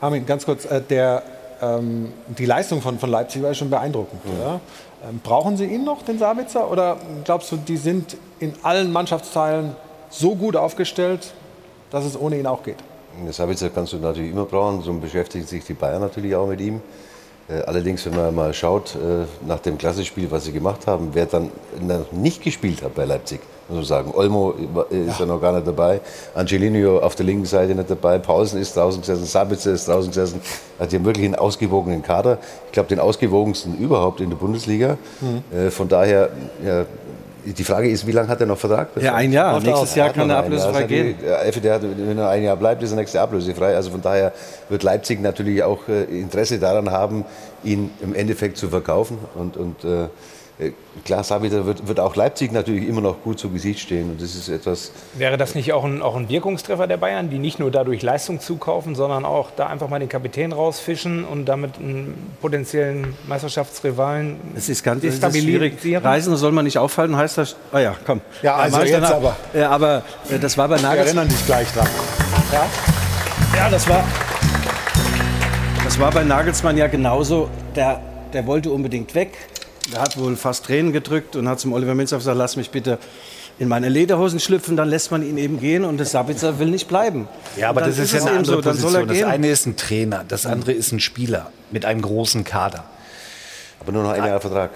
Armin, 0.01 0.27
ganz 0.27 0.45
kurz, 0.45 0.67
äh, 0.67 0.83
der, 0.83 1.23
ähm, 1.63 2.13
die 2.37 2.45
Leistung 2.45 2.83
von, 2.83 2.99
von 2.99 3.11
Leipzig 3.11 3.43
war 3.43 3.55
schon 3.55 3.71
beeindruckend. 3.71 4.25
Mhm. 4.27 4.41
Ja? 4.41 4.61
Ähm, 5.09 5.21
brauchen 5.23 5.57
Sie 5.57 5.65
ihn 5.65 5.85
noch, 5.85 6.03
den 6.03 6.19
Sabitzer? 6.19 6.71
Oder 6.71 6.99
glaubst 7.25 7.51
du, 7.51 7.57
die 7.57 7.79
sind 7.79 8.17
in 8.41 8.53
allen 8.63 8.93
Mannschaftsteilen 8.93 9.75
so 10.11 10.35
gut 10.35 10.57
aufgestellt, 10.57 11.33
dass 11.91 12.05
es 12.05 12.19
ohne 12.19 12.39
ihn 12.39 12.47
auch 12.47 12.63
geht? 12.63 12.77
Den 13.19 13.33
Sabitzer 13.33 13.71
kannst 13.71 13.93
du 13.93 13.99
natürlich 13.99 14.33
immer 14.33 14.45
brauchen, 14.45 14.83
so 14.83 14.93
beschäftigen 14.95 15.47
sich 15.47 15.65
die 15.65 15.75
Bayern 15.75 16.01
natürlich 16.01 16.35
auch 16.35 16.47
mit 16.47 16.61
ihm. 16.61 16.81
Äh, 17.49 17.61
allerdings, 17.63 18.07
wenn 18.07 18.17
man 18.17 18.35
mal 18.35 18.55
schaut, 18.55 18.95
äh, 18.95 19.27
nach 19.47 19.61
dem 19.61 19.77
Klassenspiel, 19.77 20.31
was 20.31 20.45
sie 20.45 20.53
gemacht 20.53 20.87
haben, 20.87 21.11
wer 21.13 21.27
dann 21.27 21.51
noch 21.81 22.11
nicht 22.13 22.43
gespielt 22.43 22.83
hat 22.83 22.95
bei 22.95 23.05
Leipzig, 23.05 23.41
muss 23.69 23.77
man 23.77 23.85
sagen. 23.85 24.13
Olmo 24.15 24.55
ist 24.89 25.19
ja. 25.19 25.21
ja 25.21 25.27
noch 25.27 25.41
gar 25.41 25.53
nicht 25.53 25.67
dabei, 25.67 26.01
Angelino 26.35 27.01
auf 27.01 27.15
der 27.17 27.27
linken 27.27 27.45
Seite 27.45 27.75
nicht 27.75 27.91
dabei, 27.91 28.19
Paulsen 28.19 28.61
ist 28.61 28.75
draußen 28.77 29.01
gesessen, 29.03 29.27
Sabitzer 29.27 29.73
ist 29.73 29.87
draußen 29.87 30.11
gesessen. 30.11 30.41
Also 30.79 30.91
die 30.91 30.97
haben 30.97 31.05
wirklich 31.05 31.27
einen 31.27 31.35
ausgewogenen 31.35 32.03
Kader. 32.03 32.39
Ich 32.67 32.73
glaube, 32.73 32.89
den 32.89 32.99
ausgewogensten 32.99 33.77
überhaupt 33.79 34.21
in 34.21 34.31
der 34.31 34.37
Bundesliga. 34.37 34.97
Mhm. 35.21 35.71
Von 35.71 35.89
daher 35.89 36.31
ja, 36.65 36.87
die 37.45 37.65
Frage 37.65 37.89
ist, 37.89 38.07
wie 38.07 38.13
lange 38.13 38.29
hat 38.29 38.41
er 38.41 38.47
noch 38.47 38.59
Vertrag? 38.59 38.89
Ja, 39.01 39.15
ein 39.15 39.33
Jahr. 39.33 39.61
Nächstes 39.61 39.95
Jahr 39.95 40.11
kann 40.11 40.31
er 40.31 40.39
ablösefrei 40.39 40.77
also 40.77 40.89
gehen. 40.89 41.15
Der, 41.63 41.81
wenn 41.83 42.19
er 42.19 42.29
ein 42.31 42.43
Jahr 42.43 42.57
bleibt, 42.57 42.83
ist 42.83 42.91
er 42.91 42.97
nächste 42.97 43.21
ablösefrei. 43.21 43.77
Also 43.77 43.91
von 43.91 44.03
daher 44.03 44.33
wird 44.69 44.83
Leipzig 44.83 45.21
natürlich 45.21 45.63
auch 45.63 45.89
äh, 45.89 46.05
Interesse 46.05 46.59
daran 46.59 46.91
haben, 46.91 47.25
ihn 47.63 47.91
im 48.01 48.15
Endeffekt 48.15 48.57
zu 48.57 48.69
verkaufen. 48.69 49.19
Und, 49.35 49.57
und 49.57 49.85
äh, 49.85 50.05
äh, 50.05 50.09
klar, 51.05 51.25
Sabitzer 51.25 51.67
wird, 51.67 51.89
wird 51.89 51.99
auch 51.99 52.15
Leipzig 52.15 52.53
natürlich 52.53 52.89
immer 52.89 53.01
noch 53.01 53.23
gut 53.23 53.39
zu 53.39 53.51
Gesicht 53.51 53.81
stehen. 53.81 54.11
Und 54.11 54.23
das 54.23 54.35
ist 54.35 54.49
etwas. 54.49 54.93
Wäre 55.15 55.37
das 55.37 55.55
nicht 55.55 55.73
auch 55.73 55.85
ein, 55.85 56.01
auch 56.01 56.17
ein 56.17 56.29
Wirkungstreffer 56.29 56.87
der 56.87 56.97
Bayern, 56.97 57.29
die 57.29 57.39
nicht 57.39 57.59
nur 57.59 57.71
dadurch 57.71 58.03
Leistung 58.03 58.41
zukaufen, 58.41 58.95
sondern 58.95 59.25
auch 59.25 59.51
da 59.57 59.67
einfach 59.67 59.89
mal 59.89 59.99
den 59.99 60.09
Kapitän 60.09 60.53
rausfischen 60.53 61.25
und 61.25 61.47
damit 61.47 61.79
einen 61.79 62.37
potenziellen 62.41 63.15
Meisterschaftsrivalen 63.27 64.37
Es 64.55 64.69
ist 64.69 64.85
ganz 64.85 65.03
es 65.03 65.19
ist 65.19 65.37
schwierig. 65.37 65.79
Reisen 66.03 66.37
soll 66.37 66.53
man 66.53 66.65
nicht 66.65 66.79
aufhalten, 66.79 67.17
heißt 67.17 67.39
das. 67.39 67.57
Ah 67.73 67.81
ja, 67.81 67.97
komm. 68.07 68.21
Ja, 68.43 68.57
also 68.57 68.79
ja, 68.79 68.85
jetzt 68.85 69.13
aber. 69.13 69.37
Ja, 69.53 69.71
aber 69.71 70.03
äh, 70.31 70.39
das 70.39 70.57
war 70.57 70.69
bei 70.69 70.77
Nagelsmann. 70.77 70.97
Wir 70.97 71.07
erinnern 71.07 71.29
dich 71.29 71.47
gleich 71.47 71.73
dran. 71.73 71.89
Ja, 72.53 72.67
ja 73.57 73.71
das 73.71 73.89
war. 73.89 74.05
Das 75.85 75.99
war 75.99 76.13
bei 76.13 76.25
Nagelsmann 76.25 76.77
ja 76.77 76.87
genauso. 76.87 77.49
Der, 77.75 78.01
der 78.33 78.47
wollte 78.47 78.71
unbedingt 78.71 79.15
weg 79.15 79.33
der 79.93 80.01
hat 80.01 80.17
wohl 80.19 80.37
fast 80.37 80.65
Tränen 80.65 80.93
gedrückt 80.93 81.37
und 81.37 81.49
hat 81.49 81.61
zum 81.61 81.73
Oliver 81.73 81.95
Minzhoff 81.95 82.21
gesagt, 82.21 82.39
lass 82.39 82.57
mich 82.57 82.71
bitte 82.71 82.99
in 83.59 83.69
meine 83.69 83.89
Lederhosen 83.89 84.41
schlüpfen, 84.41 84.77
dann 84.77 84.89
lässt 84.89 85.11
man 85.11 85.23
ihn 85.23 85.39
eben 85.39 85.61
gehen 85.61 85.85
und 85.85 85.99
der 85.99 86.07
Sabitzer 86.07 86.59
will 86.59 86.69
nicht 86.69 86.89
bleiben. 86.89 87.29
Ja, 87.57 87.69
aber 87.69 87.83
das 87.83 87.99
ist 87.99 88.13
ja 88.13 88.21
eine 88.21 88.39
andere 88.39 88.57
so, 88.57 88.63
Position. 88.63 89.07
Das 89.07 89.23
eine 89.23 89.49
ist 89.49 89.67
ein 89.67 89.77
Trainer, 89.77 90.25
das 90.27 90.47
andere 90.47 90.73
ist 90.73 90.93
ein 90.93 91.01
Spieler 91.01 91.51
mit 91.71 91.85
einem 91.85 92.03
großen 92.03 92.43
Kader. 92.45 92.85
Aber 93.81 93.93
nur 93.93 94.03
noch 94.03 94.11
ein 94.11 94.25
Jahr 94.25 94.41
Vertrag. 94.41 94.71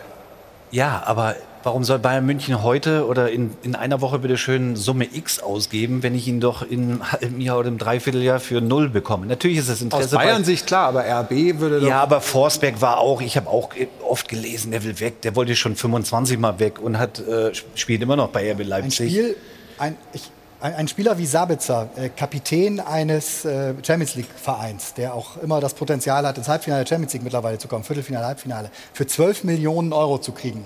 Ja, 0.70 1.02
aber 1.06 1.34
Warum 1.68 1.84
soll 1.84 1.98
Bayern 1.98 2.24
München 2.24 2.62
heute 2.62 3.06
oder 3.06 3.30
in, 3.30 3.50
in 3.62 3.74
einer 3.74 4.00
Woche 4.00 4.20
bitte 4.20 4.38
schön 4.38 4.74
Summe 4.74 5.04
X 5.04 5.38
ausgeben, 5.38 6.02
wenn 6.02 6.14
ich 6.14 6.26
ihn 6.26 6.40
doch 6.40 6.62
in 6.62 6.84
einem 6.84 7.12
halben 7.12 7.42
Jahr 7.42 7.58
oder 7.58 7.68
im 7.68 7.76
Dreivierteljahr 7.76 8.40
für 8.40 8.62
null 8.62 8.88
bekomme? 8.88 9.26
Natürlich 9.26 9.58
ist 9.58 9.68
das 9.68 9.82
Interesse. 9.82 10.16
Aus 10.16 10.24
Bayern 10.24 10.44
Sicht 10.44 10.66
klar, 10.66 10.88
aber 10.88 11.04
RB 11.04 11.60
würde 11.60 11.80
doch. 11.80 11.86
Ja, 11.86 12.00
aber 12.00 12.22
Forsberg 12.22 12.80
war 12.80 12.96
auch, 12.96 13.20
ich 13.20 13.36
habe 13.36 13.50
auch 13.50 13.68
oft 14.02 14.28
gelesen, 14.28 14.70
der 14.70 14.82
will 14.82 14.98
weg, 14.98 15.20
der 15.20 15.36
wollte 15.36 15.54
schon 15.56 15.76
25 15.76 16.38
Mal 16.38 16.58
weg 16.58 16.80
und 16.80 16.98
hat, 16.98 17.18
äh, 17.18 17.52
spielt 17.74 18.00
immer 18.00 18.16
noch 18.16 18.28
bei 18.28 18.50
RB 18.50 18.60
Ein 18.60 18.66
Leipzig. 18.66 19.10
Spiel, 19.10 19.36
ein, 19.76 19.94
ich, 20.14 20.22
ein, 20.62 20.74
ein 20.74 20.88
Spieler 20.88 21.18
wie 21.18 21.26
Sabitzer, 21.26 21.90
äh, 21.96 22.08
Kapitän 22.08 22.80
eines 22.80 23.44
äh, 23.44 23.74
Champions 23.86 24.14
League-Vereins, 24.14 24.94
der 24.94 25.12
auch 25.12 25.36
immer 25.42 25.60
das 25.60 25.74
Potenzial 25.74 26.26
hat, 26.26 26.38
ins 26.38 26.48
Halbfinale 26.48 26.84
der 26.84 26.88
Champions 26.88 27.12
League 27.12 27.24
mittlerweile 27.24 27.58
zu 27.58 27.68
kommen, 27.68 27.84
Viertelfinale, 27.84 28.24
Halbfinale, 28.24 28.70
für 28.94 29.06
12 29.06 29.44
Millionen 29.44 29.92
Euro 29.92 30.16
zu 30.16 30.32
kriegen. 30.32 30.64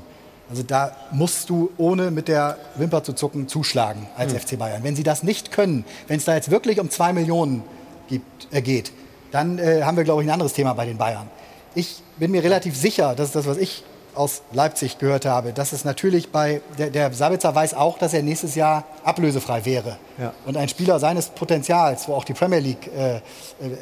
Also 0.53 0.65
da 0.65 0.95
musst 1.13 1.49
du 1.49 1.71
ohne 1.79 2.11
mit 2.11 2.29
der 2.29 2.59
Wimper 2.75 3.03
zu 3.03 3.15
zucken 3.15 3.49
zuschlagen 3.49 4.07
als 4.19 4.35
Hm. 4.35 4.41
FC 4.41 4.59
Bayern. 4.59 4.85
Wenn 4.85 4.95
sie 4.95 5.03
das 5.03 5.23
nicht 5.23 5.51
können, 5.51 5.87
wenn 6.09 6.19
es 6.19 6.27
da 6.27 6.35
jetzt 6.35 6.51
wirklich 6.51 6.79
um 6.79 6.91
zwei 6.91 7.15
Millionen 7.15 7.65
gibt, 8.07 8.49
äh, 8.51 8.61
geht, 8.61 8.93
dann 9.31 9.59
äh, 9.59 9.83
haben 9.83 9.97
wir, 9.97 10.05
glaube 10.05 10.23
ich, 10.23 10.29
ein 10.29 10.33
anderes 10.33 10.53
Thema 10.53 10.75
bei 10.75 10.85
den 10.85 10.99
Bayern. 10.99 11.31
Ich 11.75 12.03
bin 12.19 12.33
mir 12.33 12.45
relativ 12.45 12.77
sicher, 12.77 13.15
das 13.17 13.29
ist 13.29 13.35
das, 13.35 13.47
was 13.47 13.57
ich 13.57 13.83
aus 14.15 14.43
Leipzig 14.53 14.99
gehört 14.99 15.25
habe, 15.25 15.55
dass 15.55 15.73
es 15.73 15.87
natürlich 15.87 16.31
bei, 16.31 16.61
der, 16.77 16.91
der 16.91 17.11
Sabitzer 17.15 17.55
weiß 17.55 17.73
auch, 17.73 17.97
dass 17.97 18.13
er 18.13 18.23
nächstes 18.23 18.55
Jahr 18.55 18.85
ablösefrei 19.05 19.65
wäre. 19.65 19.97
Ja. 20.19 20.35
Und 20.45 20.59
ein 20.59 20.69
Spieler 20.69 20.99
seines 20.99 21.31
Potenzials, 21.31 22.09
wo 22.09 22.13
auch 22.13 22.25
die 22.25 22.35
Premier 22.35 22.59
League 22.59 22.91
äh, 22.95 23.17
äh, 23.17 23.21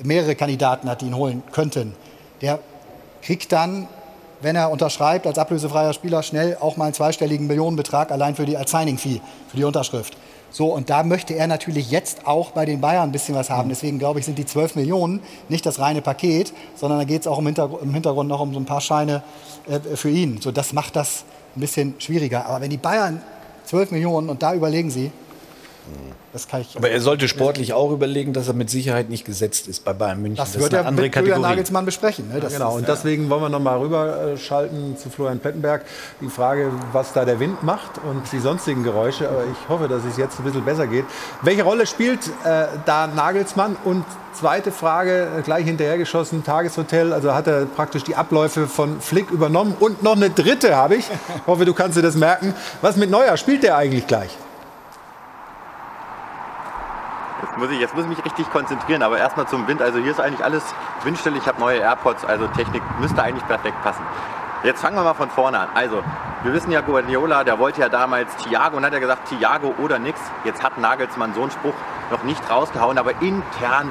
mehrere 0.05 0.37
Kandidaten 0.37 0.89
hat, 0.89 1.01
die 1.01 1.07
ihn 1.07 1.17
holen 1.17 1.43
könnten, 1.51 1.97
der 2.43 2.61
kriegt 3.23 3.51
dann, 3.51 3.89
wenn 4.41 4.57
er 4.57 4.71
unterschreibt 4.71 5.27
als 5.27 5.39
ablösefreier 5.39 5.93
Spieler, 5.93 6.23
schnell 6.23 6.57
auch 6.61 6.77
mal 6.77 6.87
einen 6.87 6.95
zweistelligen 6.95 7.47
Millionenbetrag 7.47 8.11
allein 8.11 8.35
für 8.35 8.47
die 8.47 8.57
als 8.57 8.71
Signing-Fee, 8.71 9.21
für 9.49 9.57
die 9.57 9.65
Unterschrift. 9.65 10.17
So, 10.53 10.67
und 10.75 10.91
da 10.91 11.05
möchte 11.05 11.35
er 11.35 11.47
natürlich 11.47 11.91
jetzt 11.91 12.27
auch 12.27 12.51
bei 12.51 12.65
den 12.65 12.81
Bayern 12.81 13.11
ein 13.11 13.13
bisschen 13.13 13.37
was 13.37 13.51
haben. 13.51 13.69
Deswegen 13.69 14.01
glaube 14.01 14.19
ich, 14.19 14.25
sind 14.25 14.37
die 14.37 14.47
12 14.47 14.75
Millionen 14.75 15.21
nicht 15.49 15.65
das 15.65 15.79
reine 15.79 16.03
Paket, 16.03 16.53
sondern 16.75 16.99
da 16.99 17.05
geht 17.05 17.21
es 17.21 17.27
auch 17.29 17.39
im 17.39 17.47
Hintergrund, 17.47 17.83
im 17.83 17.95
Hintergrund 17.95 18.29
noch 18.29 18.41
um 18.41 18.53
so 18.53 18.59
ein 18.59 18.65
paar 18.65 18.81
Scheine 18.81 19.23
äh, 19.69 19.79
für 19.97 20.11
ihn. 20.11 20.41
So, 20.41 20.51
das 20.51 20.73
macht 20.73 20.97
das 20.97 21.25
ein 21.57 21.61
bisschen 21.61 21.95
schwieriger. 21.99 22.47
Aber 22.47 22.61
wenn 22.61 22.71
die 22.71 22.79
Bayern 22.79 23.23
12 23.67 23.93
Millionen 23.93 24.29
und 24.29 24.43
da 24.43 24.55
überlegen 24.55 24.91
sie, 24.91 25.13
das 26.33 26.47
kann 26.47 26.61
ich. 26.61 26.77
Aber 26.77 26.91
er 26.91 27.01
sollte 27.01 27.27
sportlich 27.27 27.73
auch 27.73 27.91
überlegen, 27.91 28.33
dass 28.33 28.47
er 28.47 28.55
mit 28.55 28.71
Sicherheit 28.71 29.09
nicht 29.09 29.25
gesetzt 29.25 29.67
ist 29.67 29.85
bei 29.85 29.93
Bayern 29.93 30.23
München. 30.23 30.37
Das 30.37 30.55
ist 30.55 30.61
wird 30.61 30.73
er 30.73 30.87
andere 30.87 31.07
mit 31.07 31.15
Julian 31.15 31.27
Kategorie. 31.27 31.51
Nagelsmann 31.51 31.85
besprechen. 31.85 32.29
Ne? 32.29 32.41
Das 32.41 32.53
genau, 32.53 32.71
ist, 32.71 32.77
und 32.77 32.89
deswegen 32.89 33.29
wollen 33.31 33.43
wir 33.43 33.49
noch 33.49 33.61
mal 33.61 33.79
rüberschalten 33.79 34.97
zu 34.97 35.11
Florian 35.11 35.41
Plettenberg. 35.41 35.85
Die 36.21 36.29
Frage, 36.29 36.71
was 36.93 37.13
da 37.13 37.25
der 37.25 37.41
Wind 37.41 37.63
macht 37.63 37.91
und 38.09 38.23
die 38.33 38.39
sonstigen 38.39 38.85
Geräusche. 38.85 39.29
Aber 39.29 39.43
ich 39.43 39.69
hoffe, 39.69 39.89
dass 39.89 40.05
es 40.05 40.17
jetzt 40.17 40.39
ein 40.39 40.45
bisschen 40.45 40.65
besser 40.65 40.87
geht. 40.87 41.05
Welche 41.43 41.65
Rolle 41.65 41.87
spielt 41.87 42.21
äh, 42.45 42.67
da 42.87 43.09
Nagelsmann? 43.09 43.77
Und 43.85 44.05
zweite 44.33 44.71
Frage, 44.71 45.29
äh, 45.39 45.43
gleich 45.43 45.65
hinterhergeschossen, 45.65 46.45
Tageshotel. 46.45 47.13
Also 47.13 47.35
hat 47.35 47.49
er 47.49 47.67
praktisch 47.67 48.05
die 48.05 48.15
Abläufe 48.15 48.69
von 48.69 49.01
Flick 49.01 49.31
übernommen. 49.31 49.75
Und 49.81 50.05
noch 50.05 50.17
eine 50.17 50.31
dritte 50.31 50.77
habe 50.77 50.95
ich. 50.95 51.07
Ich 51.11 51.47
hoffe, 51.47 51.65
du 51.65 51.75
kannst 51.75 51.97
dir 51.97 52.03
das 52.03 52.15
merken. 52.15 52.55
Was 52.83 52.97
mit 52.97 53.11
Neuer? 53.11 53.37
Spielt 53.37 53.65
der 53.65 53.77
eigentlich 53.77 54.07
gleich? 54.07 54.37
Jetzt 57.43 57.59
muss, 57.59 57.71
ich, 57.71 57.81
jetzt 57.81 57.95
muss 57.95 58.05
ich 58.05 58.11
mich 58.11 58.25
richtig 58.25 58.51
konzentrieren, 58.51 59.03
aber 59.03 59.19
erstmal 59.19 59.47
zum 59.47 59.67
Wind. 59.67 59.81
Also 59.81 59.99
hier 59.99 60.11
ist 60.11 60.21
eigentlich 60.21 60.45
alles 60.45 60.63
windstill. 61.05 61.37
Ich 61.37 61.47
habe 61.47 61.59
neue 61.61 61.79
AirPods, 61.79 62.25
also 62.25 62.47
Technik 62.49 62.83
müsste 63.01 63.23
eigentlich 63.23 63.47
perfekt 63.47 63.83
passen. 63.83 64.03
Jetzt 64.63 64.83
fangen 64.83 64.97
wir 64.97 65.03
mal 65.03 65.15
von 65.15 65.31
vorne 65.31 65.59
an. 65.59 65.69
Also, 65.75 66.03
wir 66.43 66.53
wissen 66.53 66.71
ja, 66.71 66.83
Guardiola, 66.83 67.45
der 67.45 67.59
wollte 67.59 67.81
ja 67.81 67.89
damals 67.89 68.37
Thiago 68.37 68.77
und 68.77 68.85
hat 68.85 68.93
ja 68.93 68.99
gesagt, 68.99 69.29
Thiago 69.29 69.75
oder 69.79 69.99
nix. 69.99 70.21
Jetzt 70.45 70.63
hat 70.63 70.77
Nagelsmann 70.77 71.33
so 71.33 71.43
einen 71.43 71.51
Spruch 71.51 71.75
noch 72.11 72.25
nicht 72.25 72.43
rausgehauen, 72.51 72.99
aber 72.99 73.13
intern 73.23 73.91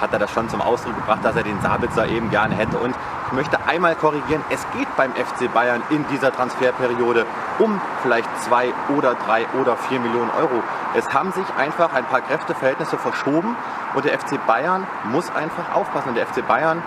hat 0.00 0.12
er 0.12 0.18
das 0.18 0.30
schon 0.30 0.48
zum 0.48 0.60
Ausdruck 0.60 0.96
gebracht, 0.96 1.20
dass 1.22 1.36
er 1.36 1.42
den 1.42 1.60
Sabitzer 1.60 2.06
eben 2.06 2.30
gerne 2.30 2.54
hätte. 2.54 2.78
Und 2.78 2.94
ich 3.26 3.32
möchte 3.32 3.58
einmal 3.66 3.94
korrigieren, 3.94 4.42
es 4.50 4.64
geht 4.72 4.88
beim 4.96 5.12
FC 5.12 5.52
Bayern 5.52 5.82
in 5.90 6.06
dieser 6.08 6.32
Transferperiode 6.32 7.26
um 7.58 7.80
vielleicht 8.02 8.28
zwei 8.42 8.72
oder 8.96 9.14
drei 9.14 9.46
oder 9.60 9.76
vier 9.76 10.00
Millionen 10.00 10.30
Euro. 10.30 10.62
Es 10.94 11.12
haben 11.12 11.32
sich 11.32 11.46
einfach 11.56 11.92
ein 11.92 12.04
paar 12.04 12.22
Kräfteverhältnisse 12.22 12.98
verschoben 12.98 13.56
und 13.94 14.04
der 14.04 14.18
FC 14.18 14.44
Bayern 14.46 14.86
muss 15.04 15.30
einfach 15.34 15.74
aufpassen. 15.74 16.10
Und 16.10 16.14
der 16.16 16.26
FC 16.26 16.46
Bayern 16.46 16.82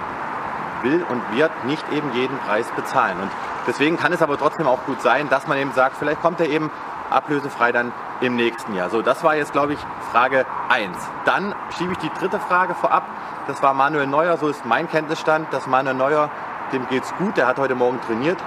will 0.82 1.06
und 1.10 1.22
wird 1.36 1.52
nicht 1.66 1.84
eben 1.92 2.12
jeden 2.14 2.38
Preis 2.40 2.68
bezahlen. 2.76 3.18
Und 3.22 3.32
deswegen 3.68 3.98
kann 3.98 4.12
es 4.12 4.22
aber 4.22 4.38
trotzdem 4.38 4.68
auch 4.68 4.84
gut 4.86 5.02
sein, 5.02 5.30
dass 5.30 5.48
man 5.48 5.58
eben 5.58 5.72
sagt, 5.72 5.98
vielleicht 5.98 6.22
kommt 6.22 6.40
er 6.40 6.50
eben 6.50 6.70
ablösefrei 7.10 7.72
dann 7.72 7.92
im 8.24 8.36
nächsten 8.36 8.74
Jahr. 8.76 8.90
So, 8.90 9.02
das 9.02 9.24
war 9.24 9.36
jetzt, 9.36 9.52
glaube 9.52 9.74
ich, 9.74 9.80
Frage 10.12 10.46
1. 10.70 10.90
Dann 11.26 11.54
schiebe 11.78 11.92
ich 11.92 11.98
die 11.98 12.10
dritte 12.20 12.40
Frage 12.40 12.74
vorab. 12.74 13.04
Das 13.48 13.62
war 13.62 13.74
Manuel 13.74 14.08
Neuer, 14.08 14.38
so 14.38 14.48
ist 14.48 14.66
mein 14.66 14.90
Kenntnisstand, 14.90 15.52
dass 15.52 15.68
Manuel 15.68 15.96
Neuer, 15.96 16.30
dem 16.72 16.88
geht's 16.88 17.14
gut, 17.18 17.36
der 17.36 17.48
hat 17.48 17.60
heute 17.60 17.76
Morgen 17.76 18.00
trainiert 18.08 18.38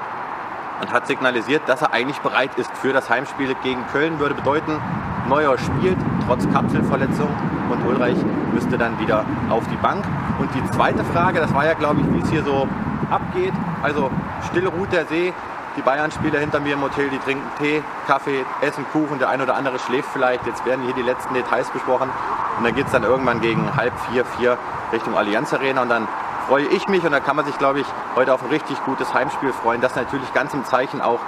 und 0.81 0.93
hat 0.93 1.07
signalisiert, 1.07 1.63
dass 1.67 1.83
er 1.83 1.93
eigentlich 1.93 2.19
bereit 2.21 2.51
ist 2.57 2.71
für 2.79 2.93
das 2.93 3.11
Heimspiel 3.11 3.55
gegen 3.63 3.87
Köln. 3.89 4.19
Würde 4.19 4.35
bedeuten, 4.35 4.81
Neuer 5.29 5.59
spielt 5.59 5.99
trotz 6.27 6.51
Kapselverletzung 6.53 7.29
und 7.71 7.87
Ulreich 7.87 8.17
müsste 8.53 8.79
dann 8.79 8.99
wieder 8.99 9.25
auf 9.51 9.67
die 9.69 9.77
Bank. 9.77 10.05
Und 10.39 10.49
die 10.55 10.71
zweite 10.71 11.05
Frage, 11.05 11.41
das 11.41 11.53
war 11.53 11.67
ja, 11.67 11.75
glaube 11.75 12.01
ich, 12.01 12.15
wie 12.15 12.21
es 12.21 12.31
hier 12.31 12.43
so 12.43 12.67
abgeht. 13.11 13.53
Also 13.83 14.11
still 14.51 14.69
ruht 14.69 14.93
der 14.93 15.07
See. 15.07 15.33
Die 15.77 15.83
Bayern-Spieler 15.83 16.39
hinter 16.39 16.61
mir 16.61 16.75
im 16.75 16.83
Hotel, 16.83 17.11
die 17.11 17.19
trinken 17.19 17.49
Tee, 17.59 17.83
Kaffee, 18.07 18.45
essen 18.63 18.87
Kuchen. 18.93 19.19
Der 19.19 19.29
ein 19.29 19.41
oder 19.43 19.55
andere 19.55 19.79
schläft 19.79 20.09
vielleicht. 20.13 20.47
Jetzt 20.47 20.65
werden 20.65 20.85
hier 20.85 20.95
die 20.95 21.03
letzten 21.03 21.35
Details 21.35 21.69
besprochen. 21.71 22.11
Und 22.59 22.65
dann 22.65 22.75
geht 22.75 22.87
es 22.87 22.93
dann 22.93 23.05
irgendwann 23.05 23.41
gegen 23.41 23.77
halb 23.77 23.93
vier, 24.11 24.25
vier 24.25 24.57
Richtung 24.93 25.17
Allianz 25.17 25.53
Arena. 25.53 25.83
Und 25.83 25.91
dann 25.91 26.09
freue 26.47 26.67
ich 26.67 26.87
mich 26.89 27.03
und 27.03 27.13
da 27.13 27.21
kann 27.21 27.37
man 27.37 27.45
sich, 27.45 27.59
glaube 27.59 27.81
ich, 27.81 27.87
heute 28.15 28.33
auf 28.33 28.43
ein 28.43 28.49
richtig 28.49 28.83
gutes 28.85 29.13
Heimspiel 29.13 29.53
freuen, 29.53 29.81
das 29.81 29.97
natürlich 29.97 30.33
ganz 30.33 30.55
im 30.55 30.65
Zeichen 30.65 31.01
auch 31.01 31.19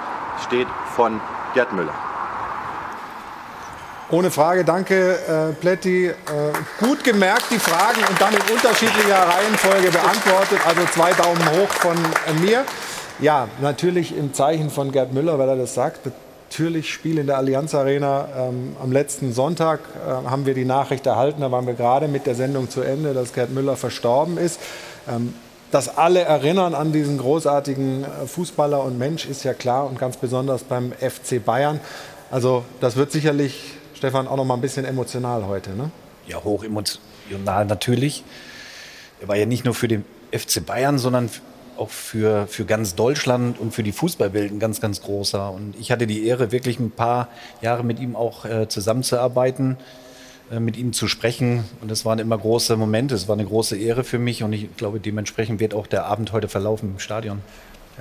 steht 0.45 0.67
von 0.95 1.19
Gerd 1.53 1.73
Müller. 1.73 1.93
Ohne 4.11 4.31
Frage, 4.31 4.63
danke 4.63 4.95
äh, 4.95 5.53
Pletti. 5.53 6.07
Äh, 6.07 6.13
gut 6.79 7.03
gemerkt 7.03 7.43
die 7.51 7.59
Fragen 7.59 8.01
und 8.09 8.19
dann 8.19 8.33
in 8.33 8.41
unterschiedlicher 8.55 9.27
Reihenfolge 9.27 9.91
beantwortet. 9.91 10.59
Also 10.65 10.83
zwei 10.85 11.13
Daumen 11.13 11.45
hoch 11.51 11.69
von 11.69 11.95
äh, 11.95 12.33
mir. 12.39 12.65
Ja, 13.21 13.49
natürlich 13.61 14.15
im 14.15 14.33
Zeichen 14.33 14.69
von 14.69 14.93
Gerd 14.93 15.13
Müller, 15.13 15.37
weil 15.37 15.49
er 15.49 15.57
das 15.57 15.73
sagt. 15.73 15.99
Natürlich 16.49 16.91
Spiel 16.91 17.17
in 17.17 17.27
der 17.27 17.37
Allianz 17.37 17.75
Arena. 17.75 18.29
Ähm, 18.35 18.77
am 18.81 18.93
letzten 18.93 19.33
Sonntag 19.33 19.81
äh, 20.07 20.29
haben 20.29 20.45
wir 20.45 20.53
die 20.53 20.63
Nachricht 20.63 21.05
erhalten, 21.05 21.41
da 21.41 21.51
waren 21.51 21.67
wir 21.67 21.73
gerade 21.73 22.07
mit 22.07 22.25
der 22.25 22.35
Sendung 22.35 22.69
zu 22.69 22.81
Ende, 22.81 23.13
dass 23.13 23.33
Gerd 23.33 23.51
Müller 23.51 23.75
verstorben 23.75 24.37
ist. 24.37 24.59
Ähm, 25.07 25.33
dass 25.69 25.97
alle 25.97 26.21
erinnern 26.21 26.73
an 26.73 26.93
diesen 26.93 27.17
großartigen 27.17 28.05
äh, 28.05 28.25
Fußballer 28.25 28.81
und 28.81 28.97
Mensch 28.97 29.25
ist 29.25 29.43
ja 29.43 29.53
klar 29.53 29.85
und 29.85 29.99
ganz 29.99 30.15
besonders 30.15 30.63
beim 30.63 30.93
FC 30.93 31.43
Bayern. 31.43 31.81
Also 32.31 32.63
das 32.79 32.95
wird 32.95 33.11
sicherlich, 33.11 33.73
Stefan, 33.95 34.29
auch 34.29 34.37
noch 34.37 34.45
mal 34.45 34.53
ein 34.53 34.61
bisschen 34.61 34.85
emotional 34.85 35.45
heute. 35.45 35.71
Ne? 35.71 35.91
Ja, 36.25 36.41
hoch 36.41 36.63
emotional 36.63 37.65
natürlich. 37.65 38.23
Er 39.19 39.27
war 39.27 39.35
ja 39.35 39.45
nicht 39.45 39.65
nur 39.65 39.73
für 39.73 39.89
den 39.89 40.05
FC 40.31 40.65
Bayern, 40.65 40.97
sondern 40.97 41.29
auch 41.79 41.89
für, 41.89 42.47
für 42.47 42.65
ganz 42.65 42.95
Deutschland 42.95 43.59
und 43.59 43.73
für 43.73 43.83
die 43.83 43.91
Fußballwelt 43.91 44.51
ein 44.51 44.59
ganz, 44.59 44.81
ganz 44.81 45.01
großer. 45.01 45.51
Und 45.51 45.75
ich 45.79 45.91
hatte 45.91 46.07
die 46.07 46.25
Ehre, 46.25 46.51
wirklich 46.51 46.79
ein 46.79 46.91
paar 46.91 47.29
Jahre 47.61 47.83
mit 47.83 47.99
ihm 47.99 48.15
auch 48.15 48.45
äh, 48.45 48.67
zusammenzuarbeiten, 48.67 49.77
äh, 50.51 50.59
mit 50.59 50.77
ihm 50.77 50.93
zu 50.93 51.07
sprechen. 51.07 51.63
Und 51.81 51.89
das 51.89 52.05
waren 52.05 52.19
immer 52.19 52.37
große 52.37 52.75
Momente. 52.77 53.15
Es 53.15 53.27
war 53.27 53.33
eine 53.33 53.45
große 53.45 53.77
Ehre 53.77 54.03
für 54.03 54.19
mich. 54.19 54.43
Und 54.43 54.53
ich 54.53 54.75
glaube, 54.77 54.99
dementsprechend 54.99 55.59
wird 55.59 55.73
auch 55.73 55.87
der 55.87 56.05
Abend 56.05 56.31
heute 56.31 56.47
verlaufen 56.47 56.91
im 56.93 56.99
Stadion. 56.99 57.41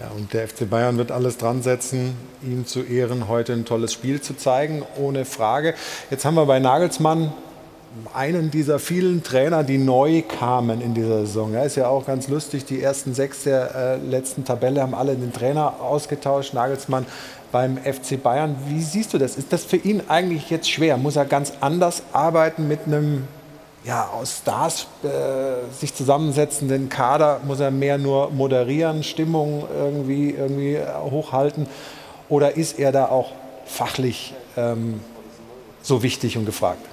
Ja, 0.01 0.11
und 0.17 0.33
der 0.33 0.47
FC 0.47 0.69
Bayern 0.69 0.97
wird 0.97 1.11
alles 1.11 1.39
dran 1.39 1.63
setzen, 1.63 2.15
ihm 2.43 2.67
zu 2.67 2.83
Ehren 2.83 3.27
heute 3.27 3.53
ein 3.53 3.65
tolles 3.65 3.93
Spiel 3.93 4.21
zu 4.21 4.37
zeigen, 4.37 4.85
ohne 4.97 5.25
Frage. 5.25 5.75
Jetzt 6.11 6.25
haben 6.25 6.37
wir 6.37 6.47
bei 6.47 6.61
Nagelsmann 6.61 7.33
einen 8.15 8.51
dieser 8.51 8.79
vielen 8.79 9.23
Trainer, 9.23 9.65
die 9.65 9.79
neu 9.79 10.23
kamen 10.23 10.81
in 10.81 10.95
dieser 10.95 11.21
Saison. 11.21 11.53
Ja, 11.53 11.63
ist 11.63 11.77
ja 11.77 11.89
auch 11.89 12.07
ganz 12.07 12.29
lustig, 12.29 12.65
die 12.65 12.83
ersten 12.83 13.15
sechs 13.15 13.45
der 13.45 13.75
äh, 13.75 13.97
letzten 13.97 14.45
Tabelle 14.45 14.83
haben 14.83 14.95
alle 14.95 15.15
den 15.15 15.33
Trainer 15.33 15.81
ausgetauscht. 15.81 16.55
Nagelsmann 16.55 17.07
beim 17.53 17.79
FC 17.79 18.23
Bayern. 18.23 18.57
Wie 18.67 18.83
siehst 18.83 19.15
du 19.15 19.19
das? 19.19 19.37
Ist 19.37 19.53
das 19.53 19.65
für 19.65 19.77
ihn 19.77 20.03
eigentlich 20.09 20.51
jetzt 20.51 20.71
schwer? 20.71 20.97
Muss 20.97 21.17
er 21.17 21.25
ganz 21.25 21.53
anders 21.61 22.03
arbeiten 22.13 22.69
mit 22.69 22.81
einem 22.87 23.27
ja, 23.85 24.09
aus 24.09 24.39
Stars 24.39 24.87
äh, 25.03 25.09
sich 25.75 25.95
zusammensetzenden 25.95 26.89
Kader? 26.89 27.41
Muss 27.47 27.61
er 27.61 27.71
mehr 27.71 27.99
nur 27.99 28.31
moderieren, 28.31 29.03
Stimmung 29.03 29.65
irgendwie, 29.75 30.31
irgendwie 30.31 30.79
hochhalten? 31.11 31.67
Oder 32.29 32.57
ist 32.57 32.79
er 32.79 32.93
da 32.93 33.07
auch 33.07 33.33
fachlich 33.65 34.35
ähm, 34.57 35.01
so 35.83 36.03
wichtig 36.03 36.37
und 36.37 36.45
gefragt? 36.45 36.85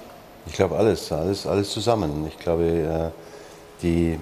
Ich 0.46 0.52
glaube 0.52 0.76
alles, 0.76 1.10
alles, 1.12 1.46
alles 1.46 1.70
zusammen. 1.70 2.26
Ich 2.28 2.38
glaube, 2.38 2.64
äh, 2.64 3.82
die 3.82 4.18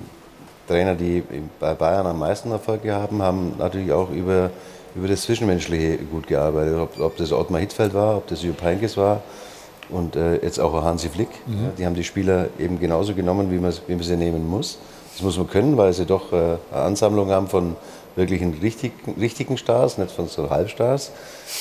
Trainer, 0.67 0.95
die 0.95 1.23
bei 1.61 1.75
Bayern 1.75 2.07
am 2.07 2.19
meisten 2.19 2.51
Erfolg 2.51 2.89
haben, 2.89 3.23
haben 3.23 3.55
natürlich 3.59 3.93
auch 3.93 4.11
über 4.11 4.51
über 4.95 5.09
das 5.09 5.23
Zwischenmenschliche 5.23 5.99
gut 5.99 6.27
gearbeitet. 6.27 6.79
Ob, 6.79 7.01
ob 7.01 7.17
das 7.17 7.33
Ottmar 7.33 7.61
Hittfeld 7.61 7.95
war, 7.95 8.17
ob 8.19 8.27
das 8.29 8.43
Jupp 8.43 8.63
Heynckes 8.63 8.97
war 8.97 9.23
und 9.91 10.17
äh, 10.17 10.37
jetzt 10.37 10.59
auch 10.59 10.83
Hansi 10.83 11.09
Flick. 11.09 11.29
Mhm. 11.47 11.73
Die 11.79 11.87
haben 11.87 11.95
die 11.95 12.05
Spieler 12.05 12.49
eben 12.59 12.79
genauso 12.79 13.15
genommen, 13.15 13.51
wie 13.51 13.59
man, 13.59 13.73
wie 13.87 13.95
man 13.95 14.03
sie 14.03 14.17
nehmen 14.17 14.49
muss. 14.49 14.79
Das 15.13 15.23
muss 15.23 15.37
man 15.37 15.49
können, 15.49 15.77
weil 15.77 15.93
sie 15.93 16.07
doch 16.07 16.33
äh, 16.33 16.37
eine 16.37 16.83
Ansammlung 16.83 17.31
haben 17.31 17.49
von 17.49 17.77
wirklichen 18.17 18.55
richtigen, 18.61 19.21
richtigen 19.21 19.59
Stars, 19.59 19.99
nicht 19.99 20.13
von 20.13 20.29
so 20.29 20.51
Halbstars. 20.51 21.11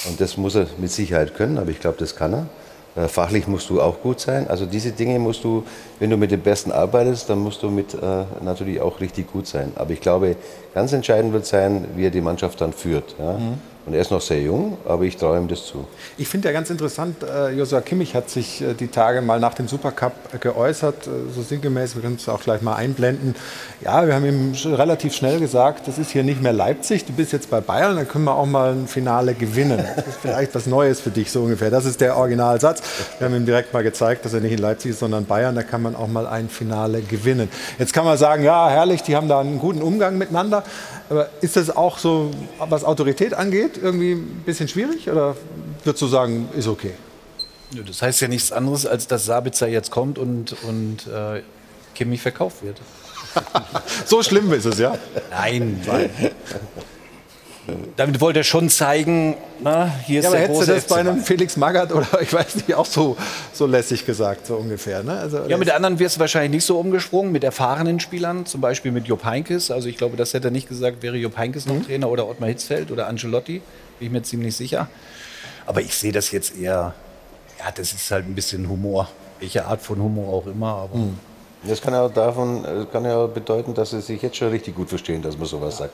Und 0.07 0.21
das 0.21 0.37
muss 0.37 0.55
er 0.55 0.67
mit 0.77 0.91
Sicherheit 0.91 1.35
können, 1.35 1.57
aber 1.57 1.69
ich 1.69 1.79
glaube, 1.79 1.97
das 1.99 2.15
kann 2.15 2.33
er. 2.33 2.47
Äh, 2.95 3.07
Fachlich 3.07 3.47
musst 3.47 3.69
du 3.69 3.81
auch 3.81 4.01
gut 4.01 4.19
sein. 4.19 4.47
Also 4.47 4.65
diese 4.65 4.91
Dinge 4.91 5.19
musst 5.19 5.43
du, 5.43 5.63
wenn 5.99 6.09
du 6.09 6.17
mit 6.17 6.31
dem 6.31 6.41
Besten 6.41 6.71
arbeitest, 6.71 7.29
dann 7.29 7.39
musst 7.39 7.63
du 7.63 7.69
mit 7.69 7.93
äh, 7.93 7.97
natürlich 8.41 8.81
auch 8.81 8.99
richtig 8.99 9.31
gut 9.31 9.47
sein. 9.47 9.71
Aber 9.75 9.91
ich 9.91 10.01
glaube, 10.01 10.35
ganz 10.73 10.93
entscheidend 10.93 11.33
wird 11.33 11.45
sein, 11.45 11.85
wie 11.95 12.05
er 12.05 12.11
die 12.11 12.21
Mannschaft 12.21 12.61
dann 12.61 12.73
führt. 12.73 13.15
Ja? 13.19 13.33
Mhm. 13.33 13.72
Und 13.85 13.93
er 13.93 13.99
ist 13.99 14.11
noch 14.11 14.21
sehr 14.21 14.39
jung, 14.39 14.77
aber 14.85 15.03
ich 15.03 15.17
traue 15.17 15.37
ihm 15.37 15.49
das 15.49 15.65
zu. 15.65 15.85
Ich 16.17 16.29
finde 16.29 16.47
ja 16.47 16.53
ganz 16.53 16.69
interessant, 16.69 17.17
äh, 17.21 17.49
Joshua 17.51 17.81
Kimmich 17.81 18.15
hat 18.15 18.29
sich 18.29 18.61
äh, 18.61 18.73
die 18.73 18.87
Tage 18.87 19.21
mal 19.21 19.41
nach 19.41 19.55
dem 19.55 19.67
Supercup 19.67 20.13
äh, 20.33 20.37
geäußert, 20.37 21.03
so 21.03 21.41
sinngemäß, 21.41 21.95
wir 21.95 22.01
können 22.01 22.15
es 22.15 22.29
auch 22.29 22.41
gleich 22.41 22.61
mal 22.61 22.75
einblenden. 22.75 23.35
Ja, 23.81 24.07
wir 24.07 24.15
haben 24.15 24.25
ihm 24.25 24.53
relativ 24.73 25.13
schnell 25.13 25.41
gesagt, 25.41 25.85
das 25.85 25.97
ist 25.97 26.11
hier 26.11 26.23
nicht 26.23 26.41
mehr 26.41 26.53
Leipzig, 26.53 27.03
du 27.03 27.11
bist 27.11 27.33
jetzt 27.33 27.49
bei 27.49 27.59
Bayern, 27.59 27.97
dann 27.97 28.07
können 28.07 28.23
wir 28.23 28.35
auch 28.35 28.45
mal 28.45 28.71
ein 28.71 28.87
Finale 28.87 29.33
gewinnen. 29.33 29.83
Das 29.95 30.07
ist 30.07 30.17
vielleicht 30.21 30.55
was 30.55 30.65
Neues 30.65 31.01
für 31.01 31.11
dich, 31.11 31.29
so 31.29 31.41
ungefähr. 31.41 31.69
Das 31.69 31.83
ist 31.83 31.99
der 31.99 32.15
Originalsatz. 32.15 32.81
Wir 33.19 33.27
haben 33.27 33.35
ihm 33.35 33.45
direkt 33.45 33.73
mal 33.73 33.83
gezeigt, 33.83 34.23
dass 34.23 34.33
er 34.33 34.39
nicht 34.39 34.53
in 34.53 34.59
Leipzig 34.59 34.91
ist, 34.91 34.99
sondern 34.99 35.25
Bayern, 35.25 35.55
da 35.55 35.63
kann 35.63 35.81
man 35.81 35.95
auch 35.95 36.07
mal 36.07 36.25
ein 36.25 36.47
Finale 36.47 37.01
gewinnen. 37.01 37.49
Jetzt 37.79 37.91
kann 37.91 38.05
man 38.05 38.17
sagen, 38.17 38.43
ja, 38.43 38.69
herrlich, 38.69 39.03
die 39.03 39.17
haben 39.17 39.27
da 39.27 39.41
einen 39.41 39.59
guten 39.59 39.81
Umgang 39.81 40.17
miteinander. 40.17 40.63
Aber 41.13 41.29
ist 41.41 41.55
das 41.55 41.69
auch 41.69 41.99
so, 41.99 42.31
was 42.57 42.83
Autorität 42.83 43.35
angeht, 43.35 43.79
irgendwie 43.79 44.13
ein 44.13 44.41
bisschen 44.47 44.67
schwierig? 44.67 45.07
Oder 45.07 45.35
würdest 45.83 46.01
du 46.01 46.07
sagen, 46.07 46.49
ist 46.57 46.67
okay? 46.67 46.93
Das 47.85 48.01
heißt 48.01 48.19
ja 48.21 48.27
nichts 48.27 48.51
anderes, 48.51 48.87
als 48.87 49.05
dass 49.05 49.23
Sabitzer 49.23 49.67
jetzt 49.67 49.91
kommt 49.91 50.17
und, 50.17 50.55
und 50.63 51.05
äh, 51.05 51.43
Kimmich 51.93 52.19
verkauft 52.19 52.63
wird. 52.63 52.81
so 54.07 54.23
schlimm 54.23 54.51
ist 54.53 54.65
es, 54.65 54.79
ja? 54.79 54.97
Nein, 55.29 55.81
weil. 55.85 56.09
Damit 57.95 58.19
wollte 58.19 58.39
er 58.41 58.43
schon 58.43 58.69
zeigen, 58.69 59.35
na, 59.61 59.89
hier 60.05 60.19
ist 60.19 60.23
Ja, 60.25 60.29
aber 60.31 60.37
der 60.37 60.47
hättest 60.47 60.61
du 60.61 60.65
große 60.65 60.75
das 60.81 60.85
bei 60.87 60.99
einem. 60.99 61.17
Felix 61.23 61.55
Magath 61.55 61.93
oder 61.93 62.07
ich 62.21 62.33
weiß 62.33 62.55
nicht, 62.55 62.73
auch 62.75 62.85
so, 62.85 63.15
so 63.53 63.65
lässig 63.65 64.05
gesagt, 64.05 64.47
so 64.47 64.55
ungefähr? 64.57 65.01
Ne? 65.03 65.13
Also, 65.13 65.39
Ja, 65.47 65.57
mit 65.57 65.67
der 65.69 65.75
anderen 65.77 65.97
wirst 65.99 66.17
du 66.17 66.19
wahrscheinlich 66.19 66.51
nicht 66.51 66.65
so 66.65 66.77
umgesprungen, 66.77 67.31
mit 67.31 67.43
erfahrenen 67.43 67.99
Spielern, 68.01 68.45
zum 68.45 68.59
Beispiel 68.59 68.91
mit 68.91 69.07
Jupp 69.07 69.23
Heynckes. 69.23 69.71
Also 69.71 69.87
ich 69.87 69.97
glaube, 69.97 70.17
das 70.17 70.33
hätte 70.33 70.49
er 70.49 70.51
nicht 70.51 70.67
gesagt, 70.67 71.01
wäre 71.03 71.15
Jupp 71.15 71.37
Heynckes 71.37 71.65
Mhm. 71.65 71.77
noch 71.79 71.85
Trainer 71.85 72.09
oder 72.09 72.27
Ottmar 72.27 72.49
Hitzfeld 72.49 72.91
oder 72.91 73.07
Ancelotti, 73.07 73.61
bin 73.99 74.07
ich 74.07 74.11
mir 74.11 74.23
ziemlich 74.23 74.55
sicher. 74.57 74.89
Aber 75.65 75.79
ich 75.81 75.95
sehe 75.95 76.11
das 76.11 76.31
jetzt 76.31 76.57
eher, 76.59 76.93
ja, 77.59 77.71
das 77.73 77.93
ist 77.93 78.11
halt 78.11 78.25
ein 78.27 78.35
bisschen 78.35 78.67
Humor. 78.67 79.07
Welche 79.39 79.65
Art 79.65 79.81
von 79.81 80.01
Humor 80.01 80.33
auch 80.33 80.47
immer, 80.47 80.67
aber 80.75 80.97
Mhm. 80.97 81.17
Das 81.65 81.81
kann 81.81 81.93
ja 81.93 82.01
auch 82.01 82.11
davon, 82.13 82.65
äh, 82.65 82.85
kann 82.91 83.05
ja 83.05 83.15
auch 83.15 83.29
bedeuten, 83.29 83.73
dass 83.73 83.91
sie 83.91 84.01
sich 84.01 84.21
jetzt 84.21 84.35
schon 84.35 84.49
richtig 84.49 84.75
gut 84.75 84.89
verstehen, 84.89 85.21
dass 85.21 85.37
man 85.37 85.45
sowas 85.47 85.77
sagt. 85.77 85.93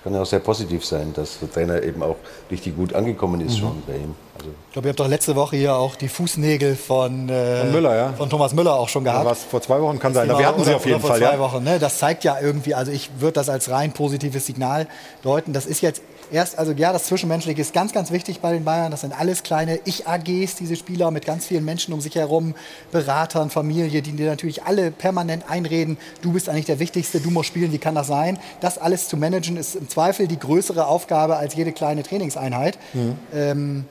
Das 0.00 0.04
kann 0.04 0.14
ja 0.14 0.22
auch 0.22 0.26
sehr 0.26 0.38
positiv 0.40 0.82
sein, 0.84 1.12
dass 1.14 1.40
der 1.40 1.52
Trainer 1.52 1.82
eben 1.82 2.02
auch 2.02 2.16
richtig 2.50 2.74
gut 2.74 2.94
angekommen 2.94 3.42
ist 3.42 3.56
Mhm. 3.56 3.58
schon 3.60 3.82
bei 3.86 3.96
ihm. 3.96 4.14
Also 4.38 4.48
Ich 4.68 4.72
glaube, 4.72 4.88
ihr 4.88 4.92
habt 4.92 5.00
doch 5.00 5.08
letzte 5.08 5.36
Woche 5.36 5.56
hier 5.56 5.74
auch 5.76 5.94
die 5.94 6.08
Fußnägel 6.08 6.74
von, 6.74 7.28
äh, 7.28 7.60
Von 7.60 7.72
Müller, 7.72 7.94
ja. 7.94 8.12
von 8.16 8.30
Thomas 8.30 8.54
Müller 8.54 8.74
auch 8.76 8.88
schon 8.88 9.04
gehabt. 9.04 9.26
was 9.26 9.44
vor 9.44 9.60
zwei 9.60 9.78
Wochen 9.82 9.98
kann 9.98 10.14
sein. 10.14 10.26
Thema- 10.26 10.38
Wir 10.38 10.46
hatten 10.46 10.64
sie 10.64 10.72
auf 10.74 10.86
jeden 10.86 10.94
oder 10.96 11.00
vor 11.02 11.10
Fall. 11.10 11.18
Zwei 11.20 11.34
Ja. 11.34 11.38
Wochen, 11.38 11.62
ne? 11.62 11.78
Das 11.78 11.98
zeigt 11.98 12.24
ja 12.24 12.38
irgendwie, 12.40 12.74
also 12.74 12.90
ich 12.90 13.10
würde 13.18 13.34
das 13.34 13.50
als 13.50 13.68
rein 13.70 13.92
positives 13.92 14.46
Signal 14.46 14.86
deuten. 15.22 15.52
Das 15.52 15.66
ist 15.66 15.82
jetzt 15.82 16.00
erst, 16.30 16.58
also 16.58 16.72
ja, 16.72 16.92
das 16.92 17.04
Zwischenmenschliche 17.04 17.60
ist 17.60 17.72
ganz, 17.72 17.92
ganz 17.92 18.10
wichtig 18.10 18.40
bei 18.40 18.52
den 18.52 18.64
Bayern. 18.64 18.90
Das 18.90 19.02
sind 19.02 19.18
alles 19.18 19.42
kleine 19.42 19.80
Ich-AGs, 19.84 20.56
diese 20.56 20.76
Spieler 20.76 21.10
mit 21.10 21.24
ganz 21.24 21.46
vielen 21.46 21.64
Menschen 21.64 21.92
um 21.94 22.00
sich 22.00 22.14
herum, 22.14 22.54
Beratern, 22.92 23.50
Familie, 23.50 24.02
die 24.02 24.12
dir 24.12 24.28
natürlich 24.28 24.62
alle 24.64 24.90
permanent 24.90 25.44
einreden, 25.48 25.98
du 26.22 26.32
bist 26.32 26.48
eigentlich 26.48 26.66
der 26.66 26.78
Wichtigste, 26.78 27.20
du 27.20 27.30
musst 27.30 27.48
spielen, 27.48 27.72
wie 27.72 27.78
kann 27.78 27.94
das 27.94 28.06
sein? 28.06 28.38
Das 28.60 28.78
alles 28.78 29.08
zu 29.08 29.16
managen 29.16 29.56
ist 29.56 29.74
im 29.74 29.88
Zweifel 29.88 30.26
die 30.26 30.38
größere 30.38 30.86
Aufgabe 30.86 31.36
als 31.36 31.54
jede 31.54 31.72
kleine 31.72 32.02
Trainingseinheit. 32.02 32.78
Ähm, 33.34 33.84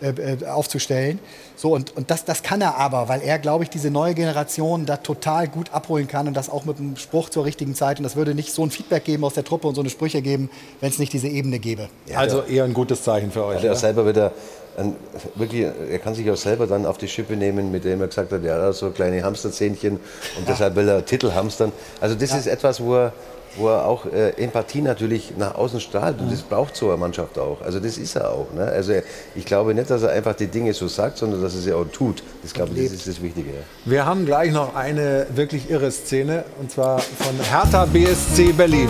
äh, 0.00 0.10
äh, 0.10 0.46
aufzustellen. 0.46 1.18
So, 1.56 1.74
und, 1.74 1.96
und 1.96 2.10
das, 2.10 2.24
das 2.24 2.42
kann 2.42 2.60
er 2.60 2.76
aber, 2.76 3.08
weil 3.08 3.20
er, 3.22 3.38
glaube 3.38 3.64
ich, 3.64 3.70
diese 3.70 3.90
neue 3.90 4.14
Generation 4.14 4.86
da 4.86 4.96
total 4.96 5.48
gut 5.48 5.72
abholen 5.72 6.06
kann 6.06 6.28
und 6.28 6.34
das 6.34 6.50
auch 6.50 6.64
mit 6.64 6.78
einem 6.78 6.96
Spruch 6.96 7.30
zur 7.30 7.44
richtigen 7.44 7.74
Zeit. 7.74 7.98
Und 7.98 8.04
das 8.04 8.16
würde 8.16 8.34
nicht 8.34 8.52
so 8.52 8.62
ein 8.62 8.70
Feedback 8.70 9.04
geben 9.04 9.24
aus 9.24 9.34
der 9.34 9.44
Truppe 9.44 9.66
und 9.66 9.74
so 9.74 9.80
eine 9.80 9.90
Sprüche 9.90 10.22
geben, 10.22 10.50
wenn 10.80 10.90
es 10.90 10.98
nicht 10.98 11.12
diese 11.12 11.28
Ebene 11.28 11.58
gäbe. 11.58 11.88
Also 12.14 12.42
eher 12.42 12.64
ein 12.64 12.74
gutes 12.74 13.02
Zeichen 13.02 13.32
für 13.32 13.44
euch. 13.44 13.56
Hat 13.56 13.64
er 13.64 13.72
ja? 13.72 13.76
selber 13.76 14.06
wieder 14.06 14.32
ein, 14.78 14.94
wirklich, 15.34 15.62
er 15.62 15.98
kann 15.98 16.14
sich 16.14 16.30
auch 16.30 16.36
selber 16.36 16.66
dann 16.66 16.86
auf 16.86 16.98
die 16.98 17.08
Schippe 17.08 17.36
nehmen, 17.36 17.72
mit 17.72 17.84
dem 17.84 18.00
er 18.00 18.06
gesagt 18.06 18.30
hat, 18.30 18.44
ja, 18.44 18.72
so 18.72 18.90
kleine 18.90 19.22
Hamsterzähnchen 19.22 19.98
und 20.38 20.48
deshalb 20.48 20.76
will 20.76 20.88
er 20.88 21.04
Titel 21.04 21.32
hamstern. 21.32 21.72
Also 22.00 22.14
das 22.14 22.32
ist 22.32 22.46
etwas, 22.46 22.80
wo 22.80 22.94
er, 22.94 23.12
wo 23.58 23.68
er 23.68 23.86
auch 23.86 24.06
äh, 24.06 24.30
Empathie 24.42 24.80
natürlich 24.80 25.32
nach 25.36 25.54
außen 25.54 25.80
strahlt 25.80 26.20
und 26.20 26.32
das 26.32 26.42
braucht 26.42 26.76
so 26.76 26.88
eine 26.88 26.96
Mannschaft 26.96 27.38
auch. 27.38 27.60
Also 27.60 27.80
das 27.80 27.98
ist 27.98 28.16
er 28.16 28.30
auch. 28.30 28.46
Ne? 28.54 28.62
Also 28.62 28.94
ich 29.34 29.44
glaube 29.44 29.74
nicht, 29.74 29.90
dass 29.90 30.02
er 30.02 30.10
einfach 30.10 30.34
die 30.34 30.46
Dinge 30.46 30.72
so 30.72 30.88
sagt, 30.88 31.18
sondern 31.18 31.42
dass 31.42 31.54
er 31.54 31.60
sie 31.60 31.72
auch 31.72 31.86
tut. 31.92 32.22
Das 32.42 32.54
glaube 32.54 32.72
ich, 32.74 32.84
das 32.84 32.92
ist 32.94 33.08
das 33.08 33.22
Wichtige. 33.22 33.50
Wir 33.84 34.06
haben 34.06 34.24
gleich 34.26 34.52
noch 34.52 34.74
eine 34.74 35.26
wirklich 35.34 35.70
irre 35.70 35.90
Szene 35.90 36.44
und 36.60 36.70
zwar 36.70 36.98
von 37.00 37.34
Hertha 37.50 37.84
BSC 37.86 38.52
Berlin. 38.52 38.88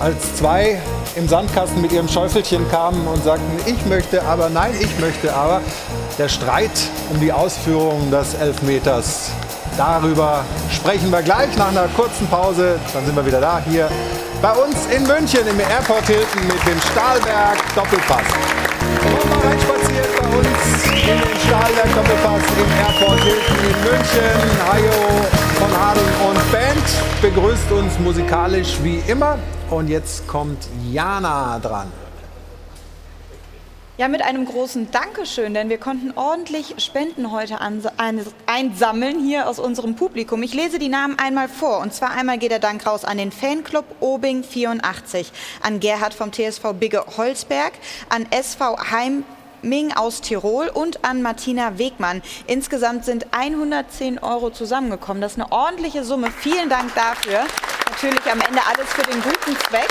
Als 0.00 0.36
zwei 0.36 0.80
im 1.16 1.26
Sandkasten 1.26 1.82
mit 1.82 1.90
ihrem 1.90 2.06
Schäufelchen 2.06 2.68
kamen 2.70 3.04
und 3.08 3.22
sagten, 3.24 3.44
ich 3.66 3.84
möchte 3.86 4.22
aber, 4.22 4.48
nein, 4.48 4.72
ich 4.80 4.98
möchte 5.00 5.34
aber, 5.34 5.60
der 6.18 6.28
Streit 6.28 6.70
um 7.10 7.20
die 7.20 7.32
Ausführung 7.32 8.10
des 8.10 8.34
Elfmeters. 8.34 9.32
Darüber 9.78 10.44
sprechen 10.72 11.08
wir 11.12 11.22
gleich 11.22 11.56
nach 11.56 11.68
einer 11.68 11.86
kurzen 11.94 12.26
Pause. 12.26 12.80
Dann 12.92 13.06
sind 13.06 13.14
wir 13.14 13.24
wieder 13.24 13.40
da 13.40 13.62
hier 13.64 13.88
bei 14.42 14.50
uns 14.50 14.86
in 14.86 15.06
München 15.06 15.46
im 15.46 15.60
Airport 15.60 16.04
Hilton 16.04 16.48
mit 16.48 16.66
dem 16.66 16.80
Stahlberg 16.90 17.58
Doppelpass. 17.76 18.26
Kommt 19.00 19.30
mal 19.30 19.38
reinspaziert 19.48 20.08
bei 20.20 20.36
uns 20.36 20.84
in 20.84 21.18
den 21.20 21.40
Stahlberg 21.46 21.94
Doppelpass 21.94 22.42
im 22.58 22.70
Airport 22.76 23.20
Hilton 23.20 23.56
in 23.62 23.78
München. 23.84 24.66
Hajo 24.66 25.26
von 25.60 25.80
Hadeln 25.80 26.12
und 26.28 26.52
Band 26.52 27.22
begrüßt 27.22 27.70
uns 27.70 28.00
musikalisch 28.00 28.78
wie 28.82 29.00
immer. 29.06 29.38
Und 29.70 29.88
jetzt 29.88 30.26
kommt 30.26 30.58
Jana 30.90 31.60
dran. 31.60 31.86
Ja, 33.98 34.06
mit 34.06 34.22
einem 34.22 34.44
großen 34.44 34.92
Dankeschön, 34.92 35.54
denn 35.54 35.70
wir 35.70 35.78
konnten 35.78 36.12
ordentlich 36.14 36.76
Spenden 36.78 37.32
heute 37.32 37.58
einsammeln 38.46 39.18
hier 39.18 39.48
aus 39.48 39.58
unserem 39.58 39.96
Publikum. 39.96 40.40
Ich 40.44 40.54
lese 40.54 40.78
die 40.78 40.88
Namen 40.88 41.18
einmal 41.18 41.48
vor. 41.48 41.80
Und 41.80 41.92
zwar 41.92 42.12
einmal 42.12 42.38
geht 42.38 42.52
der 42.52 42.60
Dank 42.60 42.86
raus 42.86 43.04
an 43.04 43.18
den 43.18 43.32
Fanclub 43.32 43.84
Obing 43.98 44.44
84, 44.44 45.32
an 45.62 45.80
Gerhard 45.80 46.14
vom 46.14 46.32
TSV 46.32 46.74
Bigge 46.78 47.04
Holzberg, 47.16 47.72
an 48.08 48.28
SV 48.30 48.78
Heiming 48.88 49.92
aus 49.96 50.20
Tirol 50.20 50.68
und 50.68 51.04
an 51.04 51.20
Martina 51.20 51.76
Wegmann. 51.78 52.22
Insgesamt 52.46 53.04
sind 53.04 53.26
110 53.32 54.20
Euro 54.20 54.50
zusammengekommen. 54.50 55.20
Das 55.20 55.32
ist 55.32 55.40
eine 55.40 55.50
ordentliche 55.50 56.04
Summe. 56.04 56.30
Vielen 56.30 56.68
Dank 56.68 56.94
dafür. 56.94 57.40
Natürlich 57.90 58.30
am 58.30 58.40
Ende 58.42 58.60
alles 58.64 58.92
für 58.92 59.02
den 59.02 59.20
guten 59.20 59.56
Zweck. 59.68 59.88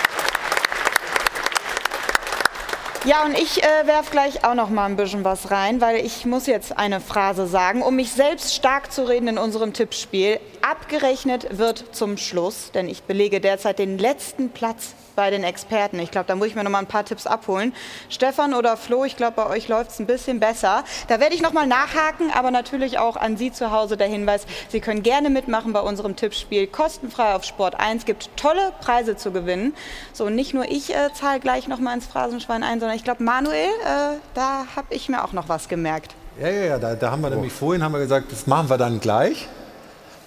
Ja, 3.07 3.23
und 3.23 3.39
ich 3.39 3.63
äh, 3.63 3.87
werf 3.87 4.11
gleich 4.11 4.43
auch 4.43 4.53
noch 4.53 4.69
mal 4.69 4.85
ein 4.85 4.97
bisschen 4.97 5.23
was 5.23 5.49
rein, 5.49 5.79
weil 5.79 6.05
ich 6.05 6.25
muss 6.25 6.45
jetzt 6.45 6.77
eine 6.77 6.99
Phrase 6.99 7.47
sagen, 7.47 7.81
um 7.81 7.95
mich 7.95 8.11
selbst 8.11 8.53
stark 8.53 8.91
zu 8.91 9.07
reden 9.07 9.29
in 9.29 9.37
unserem 9.37 9.71
Tippspiel. 9.71 10.41
Abgerechnet 10.61 11.57
wird 11.57 11.95
zum 11.95 12.17
Schluss, 12.17 12.73
denn 12.73 12.89
ich 12.89 13.03
belege 13.03 13.39
derzeit 13.39 13.79
den 13.79 13.97
letzten 13.97 14.49
Platz 14.49 14.93
bei 15.17 15.31
den 15.31 15.43
Experten. 15.43 15.99
Ich 15.99 16.11
glaube, 16.11 16.27
da 16.27 16.35
muss 16.35 16.47
ich 16.47 16.55
mir 16.55 16.63
noch 16.63 16.69
mal 16.69 16.77
ein 16.79 16.85
paar 16.85 17.03
Tipps 17.03 17.25
abholen. 17.25 17.73
Stefan 18.07 18.53
oder 18.53 18.77
Flo, 18.77 19.03
ich 19.03 19.17
glaube, 19.17 19.33
bei 19.35 19.47
euch 19.47 19.67
läuft 19.67 19.89
es 19.89 19.99
ein 19.99 20.05
bisschen 20.05 20.39
besser. 20.39 20.83
Da 21.07 21.19
werde 21.19 21.33
ich 21.33 21.41
noch 21.41 21.53
mal 21.53 21.65
nachhaken, 21.65 22.31
aber 22.33 22.51
natürlich 22.51 22.99
auch 22.99 23.17
an 23.17 23.35
Sie 23.35 23.51
zu 23.51 23.71
Hause 23.71 23.97
der 23.97 24.07
Hinweis, 24.07 24.45
Sie 24.69 24.79
können 24.79 25.01
gerne 25.01 25.31
mitmachen 25.31 25.73
bei 25.73 25.81
unserem 25.81 26.15
Tippspiel. 26.15 26.67
Kostenfrei 26.67 27.33
auf 27.33 27.43
Sport 27.43 27.79
1 27.79 28.05
gibt 28.05 28.29
tolle 28.37 28.71
Preise 28.79 29.17
zu 29.17 29.31
gewinnen. 29.31 29.73
So, 30.13 30.29
nicht 30.29 30.53
nur 30.53 30.65
ich 30.65 30.93
äh, 30.93 31.11
zahle 31.13 31.39
gleich 31.39 31.67
noch 31.67 31.79
mal 31.79 31.95
ins 31.95 32.05
Phrasenschwein 32.05 32.61
ein, 32.61 32.79
sondern 32.79 32.95
ich 32.95 33.03
glaube, 33.03 33.23
Manuel, 33.23 33.55
äh, 33.55 34.17
da 34.35 34.67
habe 34.75 34.93
ich 34.93 35.09
mir 35.09 35.23
auch 35.23 35.33
noch 35.33 35.49
was 35.49 35.67
gemerkt. 35.67 36.13
Ja, 36.39 36.49
ja, 36.49 36.65
ja, 36.65 36.77
da, 36.77 36.93
da 36.93 37.09
haben 37.09 37.21
wir 37.21 37.31
nämlich 37.31 37.51
vorhin 37.51 37.81
haben 37.83 37.93
wir 37.93 37.99
gesagt, 37.99 38.31
das 38.31 38.45
machen 38.45 38.69
wir 38.69 38.77
dann 38.77 38.99
gleich. 38.99 39.47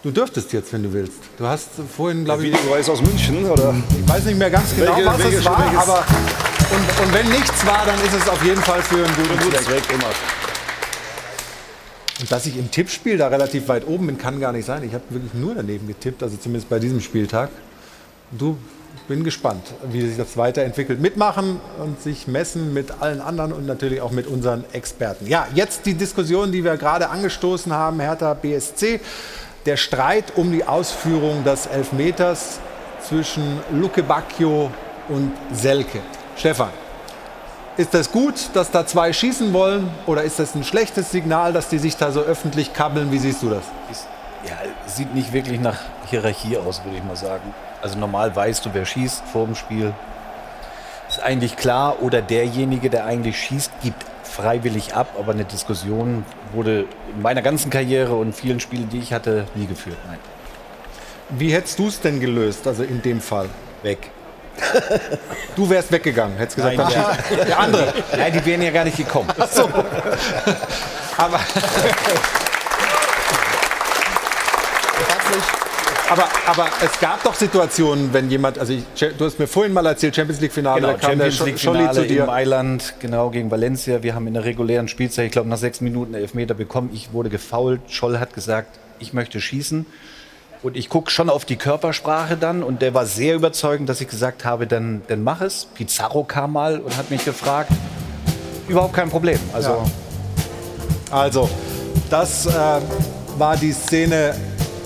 Du 0.02 0.10
dürftest 0.10 0.52
jetzt, 0.54 0.72
wenn 0.72 0.82
du 0.82 0.92
willst. 0.92 1.12
Du 1.36 1.46
hast 1.46 1.68
vorhin, 1.94 2.24
glaube 2.24 2.46
ich. 2.46 2.52
Videobeweis 2.54 2.88
aus 2.88 3.02
München, 3.02 3.44
oder? 3.44 3.74
Ich 4.02 4.08
weiß 4.08 4.24
nicht 4.24 4.38
mehr 4.38 4.50
ganz 4.50 4.74
genau, 4.74 4.96
Welche- 4.96 5.06
was 5.06 5.18
welche- 5.18 5.36
es 5.38 5.44
war, 5.44 5.58
welches- 5.58 5.78
aber. 5.88 6.04
Und, 6.70 7.06
und 7.06 7.14
wenn 7.14 7.28
nichts 7.28 7.66
war, 7.66 7.84
dann 7.84 7.96
ist 8.02 8.14
es 8.14 8.28
auf 8.28 8.42
jeden 8.42 8.62
Fall 8.62 8.80
für 8.82 9.04
einen 9.04 9.14
guten 9.16 9.50
Zweck. 9.50 9.62
Zweck, 9.64 9.82
immer. 9.92 10.06
Und 12.20 12.32
dass 12.32 12.46
ich 12.46 12.56
im 12.56 12.70
Tippspiel 12.70 13.18
da 13.18 13.28
relativ 13.28 13.68
weit 13.68 13.86
oben 13.86 14.06
bin, 14.06 14.16
kann 14.18 14.40
gar 14.40 14.52
nicht 14.52 14.64
sein. 14.66 14.82
Ich 14.84 14.94
habe 14.94 15.04
wirklich 15.10 15.34
nur 15.34 15.54
daneben 15.54 15.86
getippt, 15.86 16.22
also 16.22 16.36
zumindest 16.36 16.70
bei 16.70 16.78
diesem 16.78 17.00
Spieltag. 17.00 17.50
Du 18.30 18.56
bin 19.08 19.22
gespannt, 19.24 19.64
wie 19.90 20.06
sich 20.06 20.16
das 20.16 20.36
weiterentwickelt. 20.36 21.00
Mitmachen 21.00 21.60
und 21.82 22.00
sich 22.00 22.26
messen 22.26 22.72
mit 22.72 22.90
allen 23.00 23.20
anderen 23.20 23.52
und 23.52 23.66
natürlich 23.66 24.00
auch 24.00 24.12
mit 24.12 24.26
unseren 24.26 24.64
Experten. 24.72 25.26
Ja, 25.26 25.46
jetzt 25.54 25.84
die 25.84 25.94
Diskussion, 25.94 26.52
die 26.52 26.64
wir 26.64 26.76
gerade 26.78 27.10
angestoßen 27.10 27.72
haben, 27.72 28.00
Hertha 28.00 28.32
BSC. 28.34 29.00
Der 29.66 29.76
Streit 29.76 30.36
um 30.36 30.50
die 30.50 30.64
Ausführung 30.64 31.44
des 31.44 31.66
Elfmeters 31.66 32.60
zwischen 33.06 33.60
Luke 33.70 34.02
Bacchio 34.02 34.70
und 35.08 35.32
Selke. 35.52 36.00
Stefan, 36.34 36.70
ist 37.76 37.92
das 37.92 38.10
gut, 38.10 38.34
dass 38.54 38.70
da 38.70 38.86
zwei 38.86 39.12
schießen 39.12 39.52
wollen 39.52 39.90
oder 40.06 40.22
ist 40.22 40.38
das 40.38 40.54
ein 40.54 40.64
schlechtes 40.64 41.10
Signal, 41.10 41.52
dass 41.52 41.68
die 41.68 41.78
sich 41.78 41.96
da 41.96 42.10
so 42.10 42.20
öffentlich 42.20 42.72
kabbeln? 42.72 43.12
Wie 43.12 43.18
siehst 43.18 43.42
du 43.42 43.50
das? 43.50 43.64
Ja, 44.48 44.56
sieht 44.86 45.14
nicht 45.14 45.34
wirklich 45.34 45.60
nach 45.60 45.78
Hierarchie 46.06 46.56
aus, 46.56 46.82
würde 46.82 46.96
ich 46.96 47.04
mal 47.04 47.16
sagen. 47.16 47.54
Also 47.82 47.98
normal 47.98 48.34
weißt 48.34 48.64
du, 48.64 48.70
wer 48.72 48.86
schießt 48.86 49.24
vor 49.30 49.44
dem 49.44 49.54
Spiel. 49.54 49.92
Ist 51.06 51.22
eigentlich 51.22 51.56
klar. 51.56 52.00
Oder 52.00 52.22
derjenige, 52.22 52.88
der 52.88 53.04
eigentlich 53.04 53.38
schießt, 53.38 53.72
gibt 53.82 54.06
freiwillig 54.30 54.94
ab. 54.94 55.14
Aber 55.18 55.32
eine 55.32 55.44
Diskussion 55.44 56.24
wurde 56.52 56.86
in 57.14 57.22
meiner 57.22 57.42
ganzen 57.42 57.70
Karriere 57.70 58.14
und 58.14 58.34
vielen 58.34 58.60
Spielen, 58.60 58.88
die 58.88 58.98
ich 58.98 59.12
hatte, 59.12 59.46
nie 59.54 59.66
geführt. 59.66 59.96
Nein. 60.08 60.18
Wie 61.30 61.52
hättest 61.52 61.78
du 61.78 61.88
es 61.88 62.00
denn 62.00 62.18
gelöst, 62.20 62.66
also 62.66 62.82
in 62.82 63.02
dem 63.02 63.20
Fall? 63.20 63.48
Weg. 63.82 64.10
Du 65.56 65.68
wärst 65.68 65.90
weggegangen, 65.92 66.36
hättest 66.38 66.56
gesagt, 66.56 66.76
Nein, 66.76 66.88
der- 67.36 67.44
der 67.44 67.58
andere. 67.58 67.92
Nein, 68.16 68.32
die 68.32 68.46
wären 68.46 68.62
ja 68.62 68.70
gar 68.70 68.84
nicht 68.84 68.96
gekommen. 68.96 69.28
Ach 69.38 69.48
so. 69.48 69.68
Aber, 71.16 71.40
aber, 76.10 76.24
aber 76.46 76.68
es 76.84 76.98
gab 77.00 77.22
doch 77.24 77.34
Situationen, 77.34 78.12
wenn 78.12 78.30
jemand, 78.30 78.58
also 78.58 78.72
ich, 78.72 78.82
du 79.16 79.24
hast 79.24 79.38
mir 79.38 79.46
vorhin 79.46 79.72
mal 79.72 79.86
erzählt, 79.86 80.14
Champions 80.16 80.40
League 80.40 80.52
Finale, 80.52 80.80
Genau, 80.80 80.92
da 80.92 80.98
kam 80.98 81.10
Champions 81.10 81.40
League 81.44 81.58
Finale 81.58 81.92
zu 81.92 82.02
in 82.02 82.08
dir. 82.08 82.26
Mailand, 82.26 82.94
genau 82.98 83.30
gegen 83.30 83.50
Valencia. 83.50 84.02
Wir 84.02 84.14
haben 84.14 84.26
in 84.26 84.34
der 84.34 84.44
regulären 84.44 84.88
Spielzeit, 84.88 85.26
ich 85.26 85.32
glaube 85.32 85.48
nach 85.48 85.58
sechs 85.58 85.80
Minuten 85.80 86.14
Elfmeter 86.14 86.54
bekommen. 86.54 86.90
Ich 86.92 87.12
wurde 87.12 87.30
gefoult. 87.30 87.80
Scholl 87.88 88.18
hat 88.18 88.34
gesagt, 88.34 88.78
ich 88.98 89.12
möchte 89.12 89.40
schießen. 89.40 89.86
Und 90.62 90.76
ich 90.76 90.90
gucke 90.90 91.10
schon 91.10 91.30
auf 91.30 91.46
die 91.46 91.56
Körpersprache 91.56 92.36
dann 92.36 92.62
und 92.62 92.82
der 92.82 92.92
war 92.92 93.06
sehr 93.06 93.34
überzeugend, 93.34 93.88
dass 93.88 94.00
ich 94.02 94.08
gesagt 94.08 94.44
habe, 94.44 94.66
dann, 94.66 95.00
dann 95.08 95.24
mach 95.24 95.40
es. 95.40 95.66
Pizarro 95.74 96.22
kam 96.24 96.52
mal 96.52 96.80
und 96.80 96.96
hat 96.98 97.10
mich 97.10 97.24
gefragt. 97.24 97.70
Überhaupt 98.68 98.92
kein 98.92 99.08
Problem. 99.08 99.38
Also 99.54 99.82
Also, 101.10 101.48
das 102.10 102.44
äh, 102.46 102.50
war 103.38 103.56
die 103.56 103.72
Szene, 103.72 104.34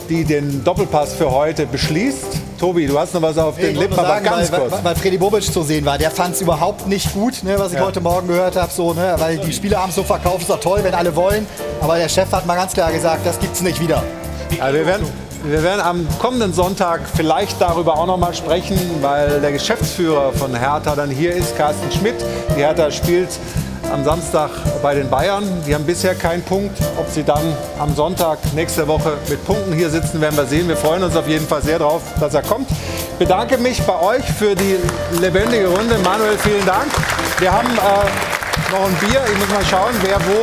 die 0.09 0.25
den 0.25 0.63
Doppelpass 0.65 1.15
für 1.15 1.31
heute 1.31 1.67
beschließt. 1.67 2.27
Tobi, 2.59 2.87
du 2.87 2.99
hast 2.99 3.15
noch 3.15 3.23
was 3.23 3.37
auf 3.39 3.57
den 3.57 3.77
Lippen, 3.77 3.99
aber 3.99 4.21
ganz 4.21 4.51
weil, 4.53 4.61
kurz. 4.61 4.73
weil, 4.73 4.85
weil 4.85 4.97
Freddy 4.97 5.19
Bobic 5.19 5.43
zu 5.45 5.63
sehen 5.63 5.85
war. 5.85 5.99
Der 5.99 6.11
fand 6.11 6.35
es 6.35 6.41
überhaupt 6.41 6.87
nicht 6.87 7.13
gut, 7.13 7.43
ne, 7.43 7.55
was 7.59 7.73
ich 7.73 7.79
Ja. 7.79 7.85
heute 7.85 8.01
Morgen 8.01 8.29
gehört 8.29 8.57
habe. 8.57 8.71
So, 8.73 8.93
ne, 8.95 9.15
weil 9.19 9.39
die 9.39 9.53
Spieler 9.53 9.83
haben 9.83 9.91
es 9.91 9.95
so 9.97 10.03
verkauft, 10.03 10.43
ist 10.43 10.51
doch 10.51 10.61
toll, 10.61 10.81
wenn 10.83 10.95
alle 10.95 11.15
wollen. 11.17 11.47
Aber 11.81 11.97
der 11.97 12.09
Chef 12.09 12.31
hat 12.33 12.47
mal 12.47 12.55
ganz 12.57 12.73
klar 12.73 12.93
gesagt, 12.93 13.27
das 13.27 13.39
gibt's 13.39 13.61
nicht 13.61 13.81
wieder. 13.81 14.03
Also 14.61 14.79
wir, 14.79 14.87
werden, 14.87 15.07
wir 15.45 15.63
werden 15.63 15.81
am 15.81 16.07
kommenden 16.21 16.53
Sonntag 16.55 17.01
vielleicht 17.17 17.61
darüber 17.61 17.99
auch 17.99 18.07
noch 18.07 18.19
mal 18.19 18.35
sprechen, 18.35 18.79
weil 19.01 19.41
der 19.41 19.53
Geschäftsführer 19.53 20.33
von 20.33 20.55
Hertha 20.55 20.95
dann 20.95 21.11
hier 21.11 21.35
ist, 21.35 21.57
Carsten 21.57 21.91
Schmidt. 21.91 22.17
Die 22.57 22.61
Hertha 22.61 22.91
spielt 22.91 23.29
am 23.95 24.05
Samstag 24.05 24.51
bei 24.83 24.97
den 24.97 25.09
Bayern. 25.09 25.45
Die 25.65 25.73
haben 25.73 25.87
bisher 25.87 26.17
keinen 26.17 26.43
Punkt. 26.43 26.77
Ob 26.99 27.09
sie 27.09 27.23
dann 27.23 27.57
am 27.79 27.95
Sonntag 27.95 28.39
nächste 28.53 28.89
Woche 28.89 29.17
mit 29.29 29.45
Punkten 29.47 29.73
hier 29.73 29.89
sitzen, 29.89 30.21
werden 30.21 30.37
wir 30.37 30.47
sehen. 30.47 30.67
Wir 30.67 30.77
freuen 30.77 31.05
uns 31.05 31.15
auf 31.15 31.29
jeden 31.29 31.47
Fall 31.47 31.63
sehr 31.63 31.79
drauf, 31.79 32.03
dass 32.19 32.35
er 32.35 32.43
kommt. 32.43 32.69
Ich 32.71 33.19
bedanke 33.19 33.57
mich 33.57 33.81
bei 33.85 34.01
euch 34.01 34.25
für 34.25 34.57
die 34.57 34.79
lebendige 35.21 35.69
Runde. 35.69 35.97
Manuel, 35.99 36.37
vielen 36.39 36.67
Dank. 36.67 36.87
Wir 37.39 37.53
haben 37.53 37.69
äh, 37.69 38.73
noch 38.73 38.85
ein 38.85 38.95
Bier. 38.97 39.21
Ich 39.33 39.39
muss 39.39 39.49
mal 39.51 39.65
schauen, 39.65 39.95
wer 40.03 40.19
wo. 40.27 40.43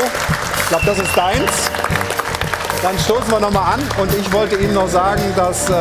Ich 0.62 0.70
glaube, 0.70 0.86
das 0.86 1.00
ist 1.00 1.18
deins. 1.18 1.52
Dann 2.82 2.98
stoßen 3.00 3.30
wir 3.30 3.40
noch 3.42 3.52
mal 3.52 3.74
an 3.74 3.82
und 4.02 4.16
ich 4.16 4.32
wollte 4.32 4.56
Ihnen 4.56 4.74
noch 4.74 4.88
sagen, 4.88 5.22
dass 5.36 5.70
äh, 5.70 5.74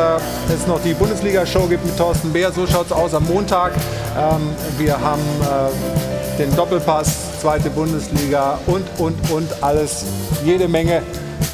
es 0.53 0.67
noch 0.67 0.81
die 0.83 0.93
Bundesliga-Show 0.93 1.67
gibt 1.67 1.85
mit 1.85 1.97
Thorsten 1.97 2.33
Beer. 2.33 2.51
So 2.51 2.67
schaut 2.67 2.87
es 2.87 2.91
aus 2.91 3.13
am 3.13 3.23
Montag. 3.23 3.71
Ähm, 4.19 4.49
wir 4.77 4.99
haben 4.99 5.21
äh, 5.41 6.20
den 6.41 6.55
Doppelpass, 6.55 7.39
zweite 7.39 7.69
Bundesliga 7.69 8.57
und, 8.65 8.83
und, 8.97 9.29
und 9.29 9.63
alles, 9.63 10.05
jede 10.43 10.67
Menge. 10.67 11.03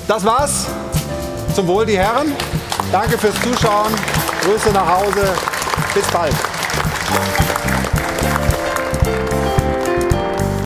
Das 0.08 0.24
war's. 0.24 0.66
Zum 1.54 1.68
Wohl, 1.68 1.86
die 1.86 1.98
Herren. 1.98 2.34
Danke 2.92 3.18
fürs 3.18 3.36
Zuschauen. 3.42 3.94
Grüße 4.44 4.70
nach 4.72 4.88
Hause. 4.88 5.34
Bis 5.94 6.08
bald. 6.08 6.34